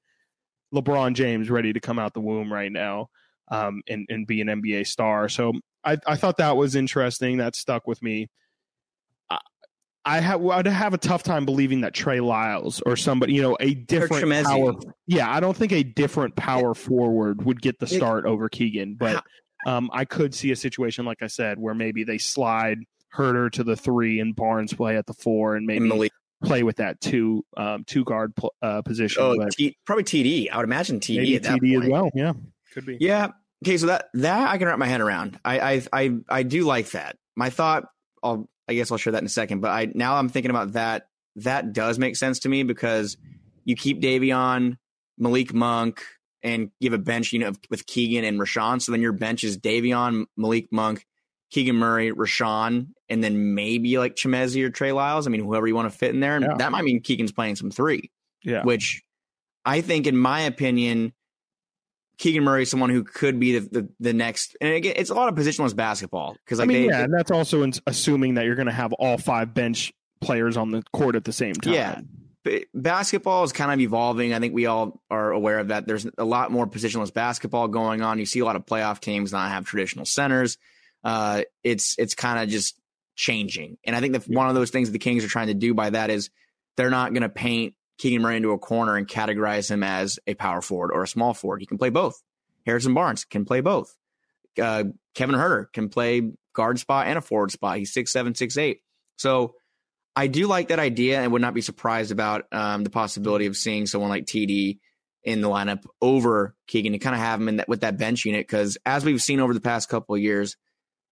LeBron 0.74 1.14
James 1.14 1.50
ready 1.50 1.72
to 1.72 1.80
come 1.80 1.98
out 1.98 2.14
the 2.14 2.20
womb 2.20 2.52
right 2.52 2.72
now 2.72 3.08
um, 3.50 3.82
and 3.88 4.06
and 4.08 4.26
be 4.26 4.40
an 4.40 4.48
NBA 4.48 4.86
star. 4.86 5.28
So 5.28 5.52
I 5.84 5.98
I 6.06 6.16
thought 6.16 6.36
that 6.38 6.56
was 6.56 6.74
interesting. 6.74 7.38
That 7.38 7.56
stuck 7.56 7.86
with 7.86 8.02
me. 8.02 8.28
I, 9.30 9.38
I 10.04 10.20
have 10.20 10.44
I'd 10.46 10.66
have 10.66 10.94
a 10.94 10.98
tough 10.98 11.22
time 11.22 11.44
believing 11.44 11.82
that 11.82 11.94
Trey 11.94 12.20
Lyles 12.20 12.80
or 12.86 12.96
somebody 12.96 13.34
you 13.34 13.42
know 13.42 13.56
a 13.60 13.74
different 13.74 14.30
power. 14.46 14.72
Yeah, 15.06 15.30
I 15.30 15.40
don't 15.40 15.56
think 15.56 15.72
a 15.72 15.82
different 15.82 16.36
power 16.36 16.74
forward 16.74 17.44
would 17.44 17.60
get 17.60 17.78
the 17.78 17.86
It- 17.86 17.96
start 17.96 18.24
over 18.24 18.48
Keegan, 18.48 18.94
but 18.94 19.22
um, 19.66 19.90
I 19.92 20.04
could 20.04 20.34
see 20.34 20.50
a 20.52 20.56
situation 20.56 21.04
like 21.04 21.22
I 21.22 21.26
said 21.26 21.58
where 21.58 21.74
maybe 21.74 22.04
they 22.04 22.18
slide 22.18 22.78
Huerter 23.14 23.50
to 23.52 23.64
the 23.64 23.74
three 23.76 24.20
and 24.20 24.34
Barnes 24.36 24.72
play 24.72 24.96
at 24.96 25.06
the 25.06 25.14
four 25.14 25.56
and 25.56 25.66
maybe 25.66 25.88
Malik. 25.88 26.12
play 26.44 26.62
with 26.62 26.76
that 26.76 27.00
two 27.00 27.44
um, 27.56 27.84
two 27.84 28.04
guard 28.04 28.34
pl- 28.36 28.54
uh, 28.62 28.82
position. 28.82 29.22
Oh, 29.22 29.36
but 29.36 29.50
T- 29.52 29.76
probably 29.84 30.04
TD. 30.04 30.50
I 30.50 30.56
would 30.58 30.64
imagine 30.64 31.00
TD 31.00 31.16
maybe 31.16 31.36
at 31.36 31.42
that 31.42 31.58
TD 31.60 31.72
point. 31.74 31.84
as 31.84 31.90
well. 31.90 32.10
Yeah, 32.14 32.32
could 32.72 32.86
be. 32.86 32.98
Yeah. 33.00 33.28
Okay. 33.64 33.76
So 33.76 33.86
that 33.86 34.08
that 34.14 34.48
I 34.50 34.58
can 34.58 34.68
wrap 34.68 34.78
my 34.78 34.86
head 34.86 35.00
around. 35.00 35.38
I 35.44 35.60
I 35.74 35.82
I, 35.92 36.16
I 36.28 36.42
do 36.42 36.64
like 36.64 36.90
that. 36.92 37.16
My 37.36 37.50
thought. 37.50 37.84
I'll. 38.22 38.48
I 38.70 38.74
guess 38.74 38.90
I'll 38.92 38.98
share 38.98 39.12
that 39.14 39.22
in 39.22 39.26
a 39.26 39.30
second. 39.30 39.60
But 39.60 39.70
I 39.70 39.88
now 39.94 40.16
I'm 40.16 40.28
thinking 40.28 40.50
about 40.50 40.72
that. 40.72 41.08
That 41.36 41.72
does 41.72 41.98
make 41.98 42.16
sense 42.16 42.40
to 42.40 42.48
me 42.48 42.64
because 42.64 43.16
you 43.64 43.76
keep 43.76 44.00
Davion, 44.02 44.76
Malik 45.16 45.54
Monk, 45.54 46.02
and 46.42 46.70
give 46.80 46.92
a 46.92 46.98
bench 46.98 47.32
you 47.32 47.38
know 47.38 47.52
with 47.70 47.86
Keegan 47.86 48.24
and 48.24 48.38
Richaun. 48.38 48.82
So 48.82 48.92
then 48.92 49.00
your 49.00 49.12
bench 49.12 49.42
is 49.44 49.56
Davion, 49.56 50.26
Malik 50.36 50.68
Monk, 50.70 51.06
Keegan 51.50 51.76
Murray, 51.76 52.12
Richaun, 52.12 52.88
and 53.08 53.24
then 53.24 53.54
maybe 53.54 53.96
like 53.98 54.16
Chimezie 54.16 54.62
or 54.64 54.70
Trey 54.70 54.92
Lyles. 54.92 55.26
I 55.26 55.30
mean, 55.30 55.42
whoever 55.42 55.66
you 55.66 55.74
want 55.74 55.90
to 55.90 55.96
fit 55.98 56.12
in 56.14 56.20
there, 56.20 56.36
and 56.36 56.44
Yeah. 56.44 56.54
that 56.58 56.70
might 56.70 56.84
mean 56.84 57.00
Keegan's 57.00 57.32
playing 57.32 57.56
some 57.56 57.70
three 57.70 58.10
Yeah. 58.44 58.64
which 58.64 59.02
I 59.64 59.80
think, 59.80 60.06
in 60.06 60.16
my 60.16 60.42
opinion, 60.42 61.12
Keegan 62.18 62.42
Murray 62.42 62.62
is 62.62 62.70
someone 62.70 62.90
who 62.90 63.04
could 63.04 63.38
be 63.38 63.58
the, 63.58 63.68
the, 63.80 63.88
the 64.00 64.12
next. 64.12 64.56
And 64.60 64.74
again, 64.74 64.94
it's 64.96 65.10
a 65.10 65.14
lot 65.14 65.28
of 65.28 65.34
positionless 65.34 65.74
basketball 65.74 66.36
because 66.44 66.60
I 66.60 66.64
mean, 66.64 66.82
they, 66.82 66.88
yeah, 66.88 67.04
and 67.04 67.14
that's 67.14 67.30
also 67.30 67.62
in, 67.62 67.72
assuming 67.86 68.34
that 68.34 68.44
you're 68.44 68.56
going 68.56 68.66
to 68.66 68.72
have 68.72 68.92
all 68.92 69.18
five 69.18 69.54
bench 69.54 69.92
players 70.20 70.56
on 70.56 70.72
the 70.72 70.82
court 70.92 71.14
at 71.14 71.24
the 71.24 71.32
same 71.32 71.54
time. 71.54 71.74
Yeah. 71.74 72.00
b- 72.42 72.66
basketball 72.74 73.44
is 73.44 73.52
kind 73.52 73.72
of 73.72 73.78
evolving. 73.80 74.34
I 74.34 74.40
think 74.40 74.52
we 74.52 74.66
all 74.66 75.00
are 75.10 75.30
aware 75.30 75.60
of 75.60 75.68
that. 75.68 75.86
There's 75.86 76.06
a 76.18 76.24
lot 76.24 76.50
more 76.50 76.66
positionless 76.66 77.12
basketball 77.12 77.68
going 77.68 78.02
on. 78.02 78.18
You 78.18 78.26
see 78.26 78.40
a 78.40 78.44
lot 78.44 78.56
of 78.56 78.66
playoff 78.66 79.00
teams 79.00 79.32
not 79.32 79.50
have 79.50 79.64
traditional 79.64 80.04
centers. 80.04 80.58
Uh, 81.04 81.42
it's 81.62 81.96
it's 81.98 82.14
kind 82.14 82.40
of 82.42 82.48
just 82.48 82.76
changing, 83.14 83.78
and 83.84 83.94
I 83.94 84.00
think 84.00 84.14
that 84.14 84.28
one 84.28 84.48
of 84.48 84.56
those 84.56 84.70
things 84.70 84.90
the 84.90 84.98
Kings 84.98 85.24
are 85.24 85.28
trying 85.28 85.46
to 85.46 85.54
do 85.54 85.72
by 85.72 85.90
that 85.90 86.10
is 86.10 86.30
they're 86.76 86.90
not 86.90 87.12
going 87.12 87.22
to 87.22 87.28
paint 87.28 87.74
Keegan 87.98 88.22
Murray 88.22 88.36
into 88.36 88.52
a 88.52 88.58
corner 88.58 88.96
and 88.96 89.06
categorize 89.06 89.70
him 89.70 89.82
as 89.82 90.18
a 90.26 90.34
power 90.34 90.62
forward 90.62 90.92
or 90.92 91.02
a 91.02 91.08
small 91.08 91.34
forward. 91.34 91.60
He 91.60 91.66
can 91.66 91.78
play 91.78 91.90
both. 91.90 92.22
Harrison 92.64 92.94
Barnes 92.94 93.24
can 93.24 93.44
play 93.44 93.60
both. 93.60 93.94
Uh, 94.60 94.84
Kevin 95.14 95.36
Huerter 95.36 95.72
can 95.72 95.88
play 95.88 96.30
guard 96.52 96.78
spot 96.78 97.06
and 97.06 97.18
a 97.18 97.20
forward 97.20 97.50
spot. 97.50 97.78
He's 97.78 97.92
six 97.92 98.12
seven, 98.12 98.34
six 98.34 98.56
eight. 98.56 98.80
So 99.16 99.54
I 100.14 100.26
do 100.26 100.46
like 100.46 100.68
that 100.68 100.78
idea 100.78 101.20
and 101.20 101.32
would 101.32 101.42
not 101.42 101.54
be 101.54 101.60
surprised 101.60 102.10
about 102.10 102.46
um, 102.52 102.84
the 102.84 102.90
possibility 102.90 103.46
of 103.46 103.56
seeing 103.56 103.86
someone 103.86 104.10
like 104.10 104.26
TD 104.26 104.78
in 105.24 105.40
the 105.40 105.48
lineup 105.48 105.84
over 106.00 106.56
Keegan 106.66 106.92
to 106.92 106.98
kind 106.98 107.14
of 107.14 107.20
have 107.20 107.40
him 107.40 107.48
in 107.48 107.56
that 107.56 107.68
with 107.68 107.80
that 107.80 107.98
bench 107.98 108.24
unit 108.24 108.46
because 108.46 108.78
as 108.86 109.04
we've 109.04 109.22
seen 109.22 109.40
over 109.40 109.54
the 109.54 109.60
past 109.60 109.88
couple 109.88 110.14
of 110.14 110.20
years, 110.20 110.56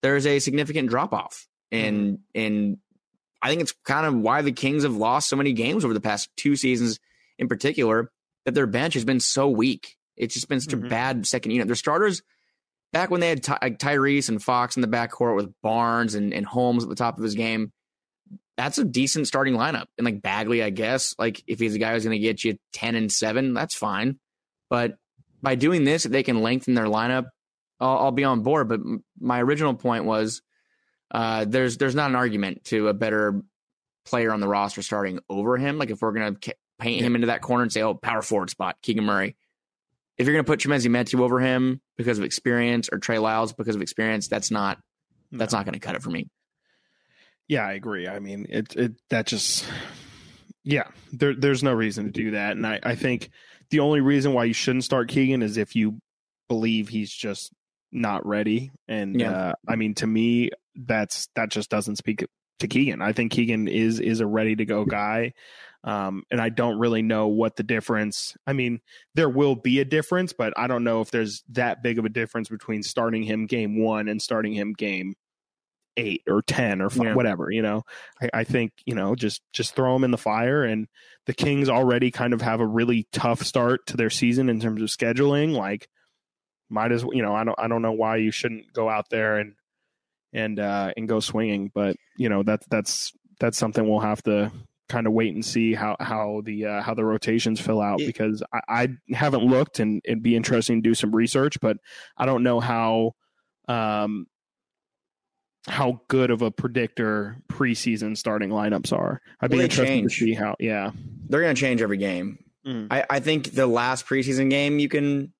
there's 0.02 0.26
a 0.26 0.38
significant 0.38 0.88
drop 0.88 1.12
off 1.12 1.46
in 1.70 1.94
mm-hmm. 1.94 2.16
in 2.34 2.78
I 3.42 3.48
think 3.48 3.60
it's 3.60 3.74
kind 3.84 4.06
of 4.06 4.14
why 4.14 4.42
the 4.42 4.52
Kings 4.52 4.82
have 4.82 4.96
lost 4.96 5.28
so 5.28 5.36
many 5.36 5.52
games 5.52 5.84
over 5.84 5.94
the 5.94 6.00
past 6.00 6.30
two 6.36 6.56
seasons 6.56 6.98
in 7.38 7.48
particular 7.48 8.10
that 8.44 8.54
their 8.54 8.66
bench 8.66 8.94
has 8.94 9.04
been 9.04 9.20
so 9.20 9.48
weak. 9.48 9.96
It's 10.16 10.34
just 10.34 10.48
been 10.48 10.60
such 10.60 10.74
mm-hmm. 10.74 10.86
a 10.86 10.90
bad 10.90 11.26
second 11.26 11.50
unit. 11.50 11.66
Their 11.66 11.76
starters 11.76 12.22
back 12.92 13.10
when 13.10 13.20
they 13.20 13.28
had 13.28 13.42
Ty- 13.42 13.58
Tyrese 13.58 14.28
and 14.28 14.42
Fox 14.42 14.76
in 14.76 14.82
the 14.82 14.88
backcourt 14.88 15.36
with 15.36 15.52
Barnes 15.62 16.14
and, 16.14 16.32
and 16.32 16.46
Holmes 16.46 16.82
at 16.82 16.88
the 16.88 16.94
top 16.94 17.18
of 17.18 17.22
his 17.22 17.34
game, 17.34 17.72
that's 18.56 18.78
a 18.78 18.84
decent 18.84 19.26
starting 19.26 19.54
lineup. 19.54 19.86
And 19.98 20.04
like 20.04 20.22
Bagley, 20.22 20.62
I 20.62 20.70
guess, 20.70 21.14
like 21.18 21.42
if 21.46 21.60
he's 21.60 21.74
a 21.74 21.78
guy 21.78 21.92
who's 21.92 22.04
going 22.04 22.18
to 22.18 22.22
get 22.22 22.42
you 22.42 22.56
10 22.72 22.94
and 22.94 23.12
7, 23.12 23.54
that's 23.54 23.74
fine. 23.74 24.18
But 24.70 24.96
by 25.42 25.56
doing 25.56 25.84
this, 25.84 26.06
if 26.06 26.12
they 26.12 26.22
can 26.22 26.40
lengthen 26.40 26.74
their 26.74 26.86
lineup, 26.86 27.26
I'll, 27.80 27.98
I'll 27.98 28.12
be 28.12 28.24
on 28.24 28.42
board. 28.42 28.68
But 28.68 28.80
my 29.20 29.42
original 29.42 29.74
point 29.74 30.04
was 30.04 30.40
uh, 31.10 31.44
there's 31.46 31.76
there's 31.76 31.94
not 31.94 32.10
an 32.10 32.16
argument 32.16 32.64
to 32.64 32.88
a 32.88 32.94
better 32.94 33.42
player 34.04 34.32
on 34.32 34.40
the 34.40 34.48
roster 34.48 34.82
starting 34.82 35.20
over 35.28 35.56
him. 35.56 35.78
Like 35.78 35.90
if 35.90 36.00
we're 36.00 36.12
going 36.12 36.36
to 36.36 36.54
paint 36.78 37.02
him 37.02 37.14
into 37.14 37.28
that 37.28 37.42
corner 37.42 37.62
and 37.62 37.72
say, 37.72 37.82
oh, 37.82 37.94
power 37.94 38.22
forward 38.22 38.50
spot, 38.50 38.76
Keegan 38.82 39.04
Murray. 39.04 39.36
If 40.16 40.26
you're 40.26 40.34
going 40.34 40.44
to 40.44 40.50
put 40.50 40.60
Chimezie 40.60 40.90
Metu 40.90 41.20
over 41.20 41.40
him 41.40 41.80
because 41.96 42.18
of 42.18 42.24
experience 42.24 42.88
or 42.90 42.98
Trey 42.98 43.18
Lyles 43.18 43.52
because 43.52 43.76
of 43.76 43.82
experience, 43.82 44.28
that's 44.28 44.50
not 44.50 44.78
that's 45.30 45.52
no. 45.52 45.58
not 45.58 45.66
going 45.66 45.74
to 45.74 45.80
cut 45.80 45.94
it 45.94 46.02
for 46.02 46.10
me. 46.10 46.28
Yeah, 47.48 47.66
I 47.66 47.72
agree. 47.72 48.08
I 48.08 48.18
mean, 48.18 48.46
it 48.48 48.74
it 48.74 48.92
that 49.10 49.26
just 49.26 49.66
yeah, 50.64 50.84
there 51.12 51.34
there's 51.34 51.62
no 51.62 51.72
reason 51.72 52.06
to 52.06 52.10
do 52.10 52.30
that, 52.32 52.52
and 52.56 52.66
I 52.66 52.80
I 52.82 52.94
think 52.94 53.30
the 53.70 53.80
only 53.80 54.00
reason 54.00 54.32
why 54.32 54.44
you 54.44 54.54
shouldn't 54.54 54.84
start 54.84 55.08
Keegan 55.08 55.42
is 55.42 55.56
if 55.56 55.76
you 55.76 56.00
believe 56.48 56.88
he's 56.88 57.12
just 57.12 57.52
not 57.92 58.26
ready. 58.26 58.70
And 58.88 59.20
yeah. 59.20 59.30
uh, 59.30 59.52
I 59.68 59.76
mean, 59.76 59.94
to 59.96 60.06
me, 60.06 60.50
that's 60.76 61.28
that 61.36 61.50
just 61.50 61.70
doesn't 61.70 61.96
speak 61.96 62.24
to 62.60 62.68
Keegan. 62.68 63.02
I 63.02 63.12
think 63.12 63.32
Keegan 63.32 63.68
is 63.68 64.00
is 64.00 64.20
a 64.20 64.26
ready 64.26 64.56
to 64.56 64.64
go 64.64 64.84
guy. 64.84 65.32
Um, 65.84 66.24
and 66.32 66.40
I 66.40 66.48
don't 66.48 66.80
really 66.80 67.02
know 67.02 67.28
what 67.28 67.54
the 67.54 67.62
difference. 67.62 68.36
I 68.44 68.54
mean, 68.54 68.80
there 69.14 69.28
will 69.28 69.54
be 69.54 69.78
a 69.78 69.84
difference, 69.84 70.32
but 70.32 70.52
I 70.56 70.66
don't 70.66 70.82
know 70.82 71.00
if 71.00 71.12
there's 71.12 71.44
that 71.50 71.82
big 71.82 72.00
of 72.00 72.04
a 72.04 72.08
difference 72.08 72.48
between 72.48 72.82
starting 72.82 73.22
him 73.22 73.46
game 73.46 73.80
one 73.80 74.08
and 74.08 74.20
starting 74.20 74.52
him 74.52 74.72
game 74.72 75.14
eight 75.96 76.22
or 76.26 76.42
ten 76.42 76.82
or 76.82 76.90
five, 76.90 77.06
yeah. 77.06 77.14
whatever. 77.14 77.50
You 77.50 77.62
know, 77.62 77.82
I, 78.20 78.40
I, 78.40 78.44
think 78.44 78.72
you 78.84 78.94
know 78.94 79.14
just 79.14 79.42
just 79.52 79.76
throw 79.76 79.94
him 79.94 80.02
in 80.02 80.10
the 80.10 80.18
fire. 80.18 80.64
And 80.64 80.88
the 81.26 81.34
Kings 81.34 81.68
already 81.68 82.10
kind 82.10 82.32
of 82.32 82.42
have 82.42 82.60
a 82.60 82.66
really 82.66 83.06
tough 83.12 83.42
start 83.42 83.86
to 83.86 83.96
their 83.96 84.10
season 84.10 84.48
in 84.48 84.60
terms 84.60 84.82
of 84.82 84.88
scheduling. 84.88 85.52
Like, 85.52 85.88
might 86.68 86.90
as 86.90 87.04
well, 87.04 87.14
you 87.14 87.22
know, 87.22 87.34
I 87.34 87.44
don't 87.44 87.58
I 87.58 87.68
don't 87.68 87.82
know 87.82 87.92
why 87.92 88.16
you 88.16 88.30
shouldn't 88.30 88.72
go 88.72 88.88
out 88.88 89.08
there 89.10 89.38
and 89.38 89.54
and 90.36 90.60
uh, 90.60 90.92
and 90.96 91.08
go 91.08 91.18
swinging. 91.18 91.72
But 91.74 91.96
you 92.16 92.28
know 92.28 92.44
that's 92.44 92.66
that's 92.68 93.12
that's 93.40 93.58
something 93.58 93.88
we'll 93.88 94.00
have 94.00 94.22
to 94.24 94.52
kind 94.88 95.08
of 95.08 95.12
wait 95.12 95.34
and 95.34 95.44
see 95.44 95.74
how 95.74 95.96
how 95.98 96.42
the 96.44 96.66
uh, 96.66 96.82
how 96.82 96.94
the 96.94 97.04
rotations 97.04 97.60
fill 97.60 97.80
out 97.80 97.98
because 97.98 98.42
I, 98.52 98.60
I 98.68 98.88
haven't 99.14 99.42
looked 99.42 99.80
and 99.80 100.00
it'd 100.04 100.22
be 100.22 100.36
interesting 100.36 100.82
to 100.82 100.88
do 100.88 100.94
some 100.94 101.14
research, 101.14 101.58
but 101.60 101.78
I 102.16 102.26
don't 102.26 102.44
know 102.44 102.60
how 102.60 103.12
um 103.66 104.26
how 105.66 106.00
good 106.06 106.30
of 106.30 106.42
a 106.42 106.50
predictor 106.52 107.38
preseason 107.48 108.16
starting 108.16 108.50
lineups 108.50 108.92
are. 108.92 109.20
I'd 109.40 109.50
be 109.50 109.60
interested 109.60 109.86
change. 109.86 110.18
to 110.18 110.24
see 110.26 110.34
how. 110.34 110.54
Yeah, 110.60 110.92
they're 111.28 111.40
going 111.40 111.54
to 111.54 111.60
change 111.60 111.82
every 111.82 111.96
game. 111.96 112.38
Mm. 112.64 112.88
I, 112.90 113.04
I 113.10 113.20
think 113.20 113.52
the 113.52 113.66
last 113.66 114.06
preseason 114.06 114.48
game 114.50 114.78
you 114.78 114.88
can 114.88 115.32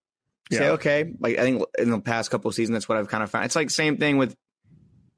say 0.50 0.64
yeah. 0.64 0.70
okay. 0.72 1.12
Like 1.20 1.38
I 1.38 1.42
think 1.42 1.62
in 1.78 1.90
the 1.90 2.00
past 2.00 2.30
couple 2.32 2.48
of 2.48 2.56
seasons, 2.56 2.74
that's 2.74 2.88
what 2.88 2.98
I've 2.98 3.08
kind 3.08 3.22
of 3.22 3.30
found. 3.30 3.44
It's 3.44 3.54
like 3.54 3.70
same 3.70 3.98
thing 3.98 4.16
with 4.16 4.34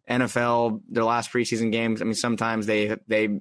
NFL. 0.09 0.83
Their 0.89 1.05
last 1.05 1.33
preseason 1.33 1.73
games. 1.73 2.01
I 2.01 2.05
mean, 2.05 2.15
sometimes 2.15 2.67
they 2.67 2.97
they. 3.07 3.41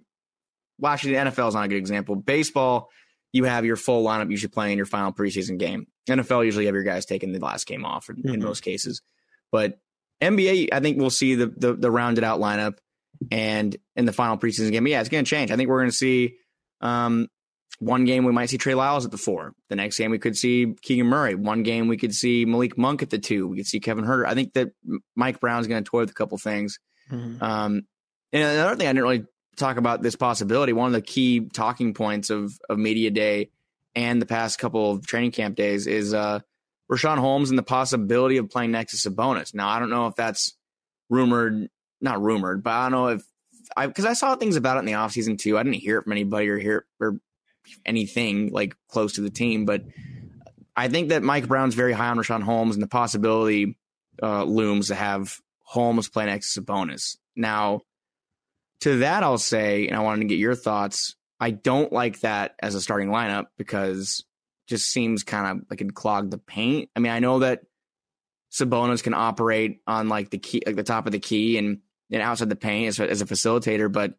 Well, 0.79 0.91
actually, 0.93 1.13
the 1.13 1.19
NFL 1.19 1.49
is 1.49 1.55
not 1.55 1.65
a 1.65 1.67
good 1.67 1.77
example. 1.77 2.15
Baseball, 2.15 2.89
you 3.33 3.45
have 3.45 3.65
your 3.65 3.75
full 3.75 4.05
lineup 4.05 4.29
usually 4.29 4.49
playing 4.49 4.73
in 4.73 4.77
your 4.77 4.85
final 4.85 5.11
preseason 5.11 5.57
game. 5.57 5.87
NFL 6.07 6.45
usually 6.45 6.65
have 6.65 6.75
your 6.75 6.83
guys 6.83 7.05
taking 7.05 7.31
the 7.31 7.39
last 7.39 7.65
game 7.65 7.83
off 7.83 8.09
in, 8.09 8.17
mm-hmm. 8.17 8.43
most 8.43 8.61
cases, 8.61 9.01
but 9.51 9.79
NBA, 10.21 10.69
I 10.71 10.79
think 10.79 10.97
we'll 10.97 11.09
see 11.09 11.35
the, 11.35 11.47
the, 11.47 11.73
the 11.73 11.91
rounded 11.91 12.23
out 12.23 12.39
lineup 12.39 12.77
and 13.31 13.75
in 13.95 14.05
the 14.05 14.13
final 14.13 14.37
preseason 14.37 14.71
game. 14.71 14.83
But 14.83 14.91
yeah, 14.91 14.99
it's 14.99 15.09
going 15.09 15.23
to 15.23 15.29
change. 15.29 15.51
I 15.51 15.55
think 15.55 15.69
we're 15.69 15.79
going 15.79 15.91
to 15.91 15.95
see 15.95 16.35
um, 16.81 17.27
one 17.79 18.05
game 18.05 18.25
we 18.25 18.31
might 18.31 18.49
see 18.49 18.57
Trey 18.57 18.73
Lyles 18.73 19.05
at 19.05 19.11
the 19.11 19.17
four. 19.17 19.53
The 19.69 19.75
next 19.75 19.97
game 19.97 20.11
we 20.11 20.19
could 20.19 20.35
see 20.35 20.73
Keegan 20.81 21.05
Murray. 21.05 21.35
One 21.35 21.63
game 21.63 21.87
we 21.87 21.97
could 21.97 22.13
see 22.13 22.45
Malik 22.45 22.77
Monk 22.77 23.03
at 23.03 23.09
the 23.09 23.19
two. 23.19 23.47
We 23.47 23.57
could 23.57 23.67
see 23.67 23.79
Kevin 23.79 24.05
Huerter. 24.05 24.25
I 24.25 24.33
think 24.33 24.53
that 24.53 24.69
Mike 25.15 25.39
Brown's 25.39 25.67
going 25.67 25.83
to 25.83 25.89
toy 25.89 25.99
with 26.01 26.09
a 26.09 26.15
couple 26.15 26.37
things. 26.37 26.79
Mm-hmm. 27.11 27.43
Um, 27.43 27.83
and 28.33 28.43
another 28.43 28.75
thing 28.75 28.87
I 28.87 28.91
didn't 28.91 29.03
really 29.03 29.25
talk 29.57 29.77
about 29.77 30.01
this 30.01 30.15
possibility. 30.15 30.73
One 30.73 30.87
of 30.87 30.93
the 30.93 31.01
key 31.01 31.41
talking 31.41 31.93
points 31.93 32.29
of 32.29 32.51
of 32.69 32.79
media 32.79 33.11
day 33.11 33.51
and 33.95 34.21
the 34.21 34.25
past 34.25 34.59
couple 34.59 34.91
of 34.91 35.05
training 35.05 35.31
camp 35.31 35.55
days 35.55 35.87
is 35.87 36.13
uh, 36.13 36.39
Richaun 36.91 37.17
Holmes 37.17 37.49
and 37.49 37.57
the 37.57 37.63
possibility 37.63 38.37
of 38.37 38.49
playing 38.49 38.71
next 38.71 39.01
to 39.01 39.09
Sabonis. 39.09 39.53
Now, 39.53 39.69
I 39.69 39.79
don't 39.79 39.89
know 39.89 40.07
if 40.07 40.15
that's 40.15 40.55
rumored, 41.09 41.69
not 42.01 42.21
rumored, 42.21 42.63
but 42.63 42.71
I 42.71 42.83
don't 42.83 42.91
know 42.91 43.07
if 43.07 43.23
I 43.75 43.87
because 43.87 44.05
I 44.05 44.13
saw 44.13 44.35
things 44.35 44.55
about 44.55 44.77
it 44.77 44.79
in 44.81 44.85
the 44.85 44.93
offseason 44.93 45.37
too. 45.37 45.57
I 45.57 45.63
didn't 45.63 45.79
hear 45.79 45.99
it 45.99 46.03
from 46.03 46.11
anybody 46.13 46.49
or 46.49 46.57
hear 46.57 46.85
or 46.99 47.19
anything 47.85 48.51
like 48.51 48.75
close 48.89 49.13
to 49.13 49.21
the 49.21 49.29
team, 49.29 49.65
but 49.65 49.83
I 50.75 50.89
think 50.89 51.09
that 51.09 51.23
Mike 51.23 51.47
Brown's 51.47 51.73
very 51.75 51.93
high 51.93 52.09
on 52.09 52.17
Richaun 52.17 52.43
Holmes 52.43 52.75
and 52.75 52.83
the 52.83 52.87
possibility 52.87 53.77
uh, 54.21 54.43
looms 54.43 54.87
to 54.87 54.95
have 54.95 55.39
Holmes 55.63 56.07
play 56.07 56.25
next 56.25 56.53
to 56.53 56.61
Sabonis. 56.61 57.17
Now, 57.35 57.81
to 58.81 58.99
that, 58.99 59.23
I'll 59.23 59.39
say, 59.39 59.87
and 59.87 59.95
I 59.97 60.01
wanted 60.01 60.21
to 60.21 60.27
get 60.27 60.37
your 60.37 60.55
thoughts. 60.55 61.15
I 61.39 61.51
don't 61.51 61.91
like 61.91 62.19
that 62.21 62.55
as 62.61 62.75
a 62.75 62.81
starting 62.81 63.09
lineup 63.09 63.47
because 63.57 64.23
just 64.67 64.89
seems 64.89 65.23
kind 65.23 65.59
of 65.59 65.65
like 65.69 65.81
it 65.81 65.93
clogged 65.95 66.31
the 66.31 66.37
paint. 66.37 66.89
I 66.95 66.99
mean, 66.99 67.11
I 67.11 67.19
know 67.19 67.39
that 67.39 67.61
Sabonis 68.51 69.03
can 69.03 69.13
operate 69.13 69.81
on 69.87 70.09
like 70.09 70.29
the 70.29 70.37
key, 70.37 70.61
like 70.65 70.75
the 70.75 70.83
top 70.83 71.05
of 71.05 71.11
the 71.11 71.19
key 71.19 71.57
and, 71.57 71.79
and 72.11 72.21
outside 72.21 72.49
the 72.49 72.55
paint 72.55 72.87
as, 72.87 72.99
as 72.99 73.21
a 73.21 73.25
facilitator, 73.25 73.91
but 73.91 74.13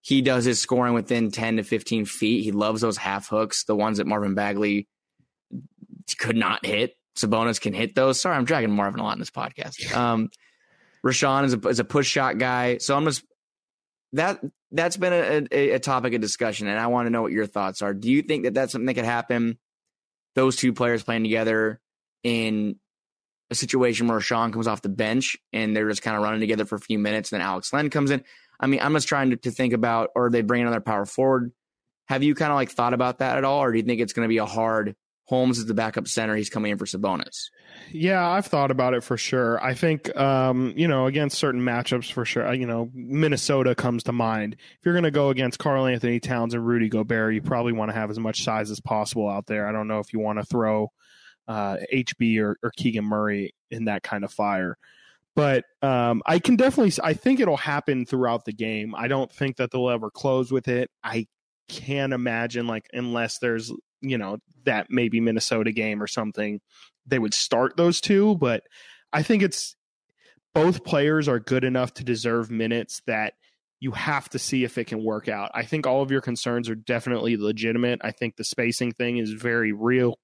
he 0.00 0.22
does 0.22 0.44
his 0.44 0.60
scoring 0.60 0.94
within 0.94 1.30
10 1.30 1.56
to 1.56 1.62
15 1.62 2.04
feet. 2.06 2.42
He 2.42 2.52
loves 2.52 2.80
those 2.80 2.96
half 2.96 3.28
hooks, 3.28 3.64
the 3.64 3.76
ones 3.76 3.98
that 3.98 4.06
Marvin 4.06 4.34
Bagley 4.34 4.88
could 6.18 6.36
not 6.36 6.64
hit. 6.64 6.94
Sabonis 7.16 7.60
can 7.60 7.74
hit 7.74 7.94
those. 7.94 8.20
Sorry, 8.20 8.36
I'm 8.36 8.44
dragging 8.44 8.70
Marvin 8.70 9.00
a 9.00 9.04
lot 9.04 9.14
in 9.14 9.18
this 9.18 9.30
podcast. 9.30 9.94
Um, 9.94 10.30
Richaun 11.04 11.44
is 11.44 11.54
a, 11.54 11.68
is 11.68 11.80
a 11.80 11.84
push 11.84 12.08
shot 12.08 12.38
guy. 12.38 12.78
So 12.78 12.96
I'm 12.96 13.04
just 13.04 13.24
that 14.12 14.40
that's 14.72 14.96
been 14.96 15.12
a, 15.12 15.46
a, 15.52 15.70
a, 15.72 15.78
topic 15.78 16.14
of 16.14 16.20
discussion, 16.20 16.66
and 16.66 16.78
I 16.78 16.86
want 16.86 17.06
to 17.06 17.10
know 17.10 17.22
what 17.22 17.32
your 17.32 17.46
thoughts 17.46 17.82
are. 17.82 17.94
Do 17.94 18.10
you 18.10 18.22
think 18.22 18.44
that 18.44 18.54
that's 18.54 18.72
something 18.72 18.86
that 18.86 18.94
could 18.94 19.04
happen? 19.04 19.58
those 20.34 20.56
two 20.56 20.72
players 20.72 21.02
playing 21.02 21.24
together 21.24 21.80
in 22.22 22.76
a 23.50 23.54
situation 23.54 24.06
where 24.06 24.20
Sean 24.20 24.52
comes 24.52 24.68
off 24.68 24.82
the 24.82 24.88
bench 24.88 25.36
and 25.52 25.74
they're 25.74 25.88
just 25.88 26.02
kind 26.02 26.16
of 26.16 26.22
running 26.22 26.40
together 26.40 26.64
for 26.64 26.76
a 26.76 26.80
few 26.80 26.98
minutes, 26.98 27.32
and 27.32 27.40
then 27.40 27.46
Alex 27.46 27.72
Len 27.72 27.90
comes 27.90 28.10
in. 28.10 28.24
I 28.60 28.66
mean, 28.66 28.80
I'm 28.80 28.92
just 28.92 29.08
trying 29.08 29.30
to, 29.30 29.36
to 29.36 29.50
think 29.50 29.72
about, 29.72 30.10
or 30.14 30.30
they 30.30 30.42
bring 30.42 30.62
another 30.62 30.80
power 30.80 31.06
forward. 31.06 31.52
Have 32.06 32.22
you 32.22 32.34
kind 32.34 32.52
of 32.52 32.56
like 32.56 32.70
thought 32.70 32.94
about 32.94 33.18
that 33.18 33.38
at 33.38 33.44
all, 33.44 33.62
or 33.62 33.72
do 33.72 33.78
you 33.78 33.84
think 33.84 34.00
it's 34.00 34.12
going 34.12 34.26
to 34.26 34.28
be 34.28 34.38
a 34.38 34.46
hard 34.46 34.94
Holmes 35.30 35.58
is 35.58 35.66
the 35.66 35.74
backup 35.74 36.08
center. 36.08 36.34
He's 36.34 36.50
coming 36.50 36.72
in 36.72 36.76
for 36.76 36.86
Sabonis. 36.86 37.50
Yeah, 37.92 38.28
I've 38.28 38.46
thought 38.46 38.72
about 38.72 38.94
it 38.94 39.04
for 39.04 39.16
sure. 39.16 39.64
I 39.64 39.74
think, 39.74 40.14
um, 40.16 40.74
you 40.76 40.88
know, 40.88 41.06
against 41.06 41.38
certain 41.38 41.60
matchups 41.60 42.10
for 42.10 42.24
sure, 42.24 42.52
you 42.52 42.66
know, 42.66 42.90
Minnesota 42.92 43.76
comes 43.76 44.02
to 44.04 44.12
mind. 44.12 44.54
If 44.58 44.78
you're 44.84 44.92
going 44.94 45.04
to 45.04 45.12
go 45.12 45.28
against 45.28 45.60
Karl-Anthony 45.60 46.18
Towns 46.18 46.52
and 46.52 46.66
Rudy 46.66 46.88
Gobert, 46.88 47.32
you 47.32 47.42
probably 47.42 47.72
want 47.72 47.92
to 47.92 47.94
have 47.96 48.10
as 48.10 48.18
much 48.18 48.42
size 48.42 48.72
as 48.72 48.80
possible 48.80 49.28
out 49.28 49.46
there. 49.46 49.68
I 49.68 49.72
don't 49.72 49.86
know 49.86 50.00
if 50.00 50.12
you 50.12 50.18
want 50.18 50.40
to 50.40 50.44
throw 50.44 50.90
uh, 51.46 51.76
HB 51.94 52.40
or, 52.40 52.56
or 52.60 52.72
Keegan 52.76 53.04
Murray 53.04 53.54
in 53.70 53.84
that 53.84 54.02
kind 54.02 54.24
of 54.24 54.32
fire. 54.32 54.76
But 55.36 55.64
um, 55.80 56.22
I 56.26 56.38
can 56.38 56.56
definitely, 56.56 56.92
I 57.02 57.14
think 57.14 57.40
it'll 57.40 57.56
happen 57.56 58.04
throughout 58.04 58.44
the 58.44 58.52
game. 58.52 58.94
I 58.96 59.08
don't 59.08 59.32
think 59.32 59.56
that 59.56 59.70
they'll 59.70 59.90
ever 59.90 60.10
close 60.10 60.50
with 60.50 60.68
it. 60.68 60.90
I 61.04 61.26
can't 61.68 62.12
imagine, 62.12 62.66
like, 62.66 62.86
unless 62.92 63.38
there's 63.38 63.72
you 64.02 64.18
know 64.18 64.38
that 64.64 64.86
maybe 64.90 65.20
Minnesota 65.20 65.72
game 65.72 66.02
or 66.02 66.06
something, 66.06 66.60
they 67.06 67.18
would 67.18 67.34
start 67.34 67.76
those 67.76 68.00
two. 68.00 68.36
But 68.36 68.62
I 69.12 69.22
think 69.22 69.42
it's 69.42 69.76
both 70.54 70.84
players 70.84 71.28
are 71.28 71.38
good 71.38 71.64
enough 71.64 71.94
to 71.94 72.04
deserve 72.04 72.50
minutes 72.50 73.02
that 73.06 73.34
you 73.78 73.92
have 73.92 74.28
to 74.30 74.38
see 74.38 74.64
if 74.64 74.76
it 74.78 74.86
can 74.86 75.02
work 75.02 75.28
out. 75.28 75.50
I 75.54 75.64
think 75.64 75.86
all 75.86 76.02
of 76.02 76.10
your 76.10 76.20
concerns 76.20 76.68
are 76.68 76.74
definitely 76.74 77.36
legitimate. 77.36 78.00
I 78.02 78.10
think 78.10 78.36
the 78.36 78.44
spacing 78.44 78.92
thing 78.92 79.16
is 79.16 79.32
very 79.32 79.72
real 79.72 80.18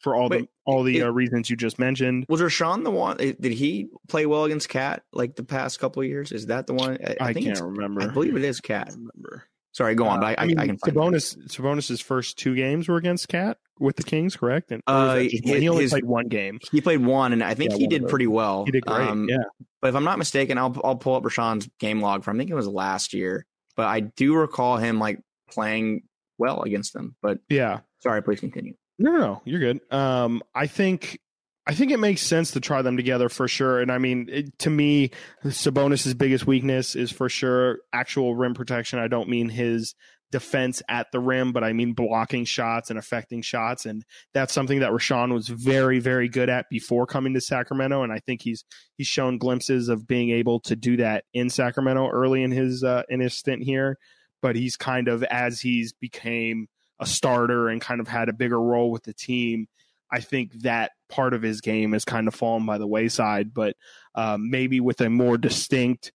for 0.00 0.14
all 0.14 0.28
Wait, 0.28 0.42
the 0.42 0.48
all 0.64 0.82
the 0.82 0.98
it, 0.98 1.02
uh, 1.02 1.12
reasons 1.12 1.50
you 1.50 1.56
just 1.56 1.78
mentioned. 1.78 2.26
Was 2.28 2.40
Richaun 2.40 2.84
the 2.84 2.90
one? 2.90 3.16
Eh, 3.20 3.32
did 3.40 3.52
he 3.52 3.88
play 4.08 4.26
well 4.26 4.44
against 4.44 4.68
KAT 4.68 5.02
like 5.12 5.36
the 5.36 5.44
past 5.44 5.80
couple 5.80 6.02
of 6.02 6.08
years? 6.08 6.32
Is 6.32 6.46
that 6.46 6.66
the 6.66 6.74
one? 6.74 6.98
I, 7.04 7.16
I, 7.20 7.28
I 7.28 7.32
can't 7.34 7.60
remember. 7.60 8.02
I 8.02 8.06
believe 8.06 8.36
it 8.36 8.44
is 8.44 8.60
KAT. 8.60 8.90
remember. 8.92 9.44
Sorry, 9.72 9.94
go 9.94 10.06
on. 10.08 10.18
Uh, 10.18 10.20
but 10.20 10.38
I, 10.38 10.42
I, 10.42 10.46
mean, 10.46 10.58
I 10.58 10.66
can. 10.66 10.76
Sabonis 10.78 11.36
Sabonis's 11.48 12.00
first 12.00 12.38
two 12.38 12.54
games 12.54 12.88
were 12.88 12.96
against 12.96 13.28
KAT 13.28 13.58
with 13.78 13.96
the 13.96 14.02
Kings, 14.02 14.36
correct? 14.36 14.72
And 14.72 14.82
uh, 14.86 15.16
his, 15.16 15.32
he 15.32 15.68
only 15.68 15.84
his, 15.84 15.92
played 15.92 16.04
one 16.04 16.26
game. 16.28 16.58
He 16.72 16.80
played 16.80 17.04
one, 17.04 17.32
and 17.32 17.44
I 17.44 17.54
think 17.54 17.72
yeah, 17.72 17.78
he 17.78 17.86
did 17.86 18.08
pretty 18.08 18.26
well. 18.26 18.64
He 18.64 18.72
did 18.72 18.86
great. 18.86 19.08
Um, 19.08 19.28
yeah. 19.28 19.36
But 19.80 19.88
if 19.88 19.94
I'm 19.94 20.04
not 20.04 20.18
mistaken, 20.18 20.58
I'll 20.58 20.76
I'll 20.82 20.96
pull 20.96 21.14
up 21.14 21.22
Richaun's 21.22 21.68
game 21.78 22.00
log 22.00 22.24
from 22.24 22.36
I 22.36 22.38
think 22.40 22.50
it 22.50 22.54
was 22.54 22.66
last 22.66 23.12
year. 23.12 23.46
But 23.76 23.86
I 23.86 24.00
do 24.00 24.34
recall 24.34 24.78
him 24.78 24.98
like 24.98 25.20
playing 25.48 26.02
well 26.38 26.62
against 26.62 26.92
them. 26.92 27.14
But 27.22 27.38
yeah, 27.48 27.80
sorry. 28.00 28.22
Please 28.22 28.40
continue. 28.40 28.74
No, 28.98 29.12
no, 29.12 29.18
no, 29.18 29.42
you're 29.44 29.60
good. 29.60 29.80
Um, 29.92 30.42
I 30.54 30.66
think 30.66 31.20
I 31.66 31.74
think 31.74 31.92
it 31.92 32.00
makes 32.00 32.22
sense 32.22 32.52
to 32.52 32.60
try 32.60 32.80
them 32.80 32.96
together 32.96 33.28
for 33.28 33.46
sure. 33.46 33.80
And 33.80 33.92
I 33.92 33.98
mean, 33.98 34.28
it, 34.30 34.58
to 34.60 34.70
me, 34.70 35.10
Sabonis's 35.44 36.14
biggest 36.14 36.46
weakness 36.46 36.96
is 36.96 37.12
for 37.12 37.28
sure 37.28 37.80
actual 37.92 38.34
rim 38.34 38.54
protection. 38.54 38.98
I 38.98 39.08
don't 39.08 39.28
mean 39.28 39.50
his 39.50 39.94
defense 40.30 40.82
at 40.88 41.12
the 41.12 41.20
rim, 41.20 41.52
but 41.52 41.64
I 41.64 41.74
mean 41.74 41.92
blocking 41.92 42.46
shots 42.46 42.88
and 42.88 42.98
affecting 42.98 43.42
shots. 43.42 43.84
And 43.84 44.02
that's 44.32 44.52
something 44.52 44.80
that 44.80 44.92
Richaun 44.92 45.32
was 45.32 45.48
very, 45.48 45.98
very 45.98 46.28
good 46.28 46.48
at 46.48 46.66
before 46.70 47.06
coming 47.06 47.34
to 47.34 47.40
Sacramento. 47.40 48.02
And 48.02 48.12
I 48.12 48.20
think 48.20 48.40
he's 48.42 48.64
he's 48.96 49.06
shown 49.06 49.36
glimpses 49.36 49.90
of 49.90 50.06
being 50.06 50.30
able 50.30 50.60
to 50.60 50.74
do 50.74 50.96
that 50.96 51.24
in 51.34 51.50
Sacramento 51.50 52.08
early 52.08 52.42
in 52.42 52.50
his 52.50 52.82
uh, 52.82 53.02
in 53.10 53.20
his 53.20 53.34
stint 53.34 53.62
here. 53.62 53.98
But 54.40 54.56
he's 54.56 54.76
kind 54.76 55.08
of 55.08 55.22
as 55.24 55.60
he's 55.60 55.92
became 55.92 56.68
a 57.00 57.06
starter 57.06 57.68
and 57.68 57.80
kind 57.80 58.00
of 58.00 58.08
had 58.08 58.28
a 58.28 58.32
bigger 58.32 58.60
role 58.60 58.90
with 58.90 59.04
the 59.04 59.12
team. 59.12 59.68
I 60.10 60.20
think 60.20 60.52
that 60.62 60.92
part 61.08 61.34
of 61.34 61.42
his 61.42 61.60
game 61.60 61.92
has 61.92 62.04
kind 62.04 62.28
of 62.28 62.34
fallen 62.34 62.64
by 62.64 62.78
the 62.78 62.86
wayside, 62.86 63.52
but 63.52 63.76
um, 64.14 64.50
maybe 64.50 64.80
with 64.80 65.00
a 65.00 65.10
more 65.10 65.36
distinct, 65.36 66.12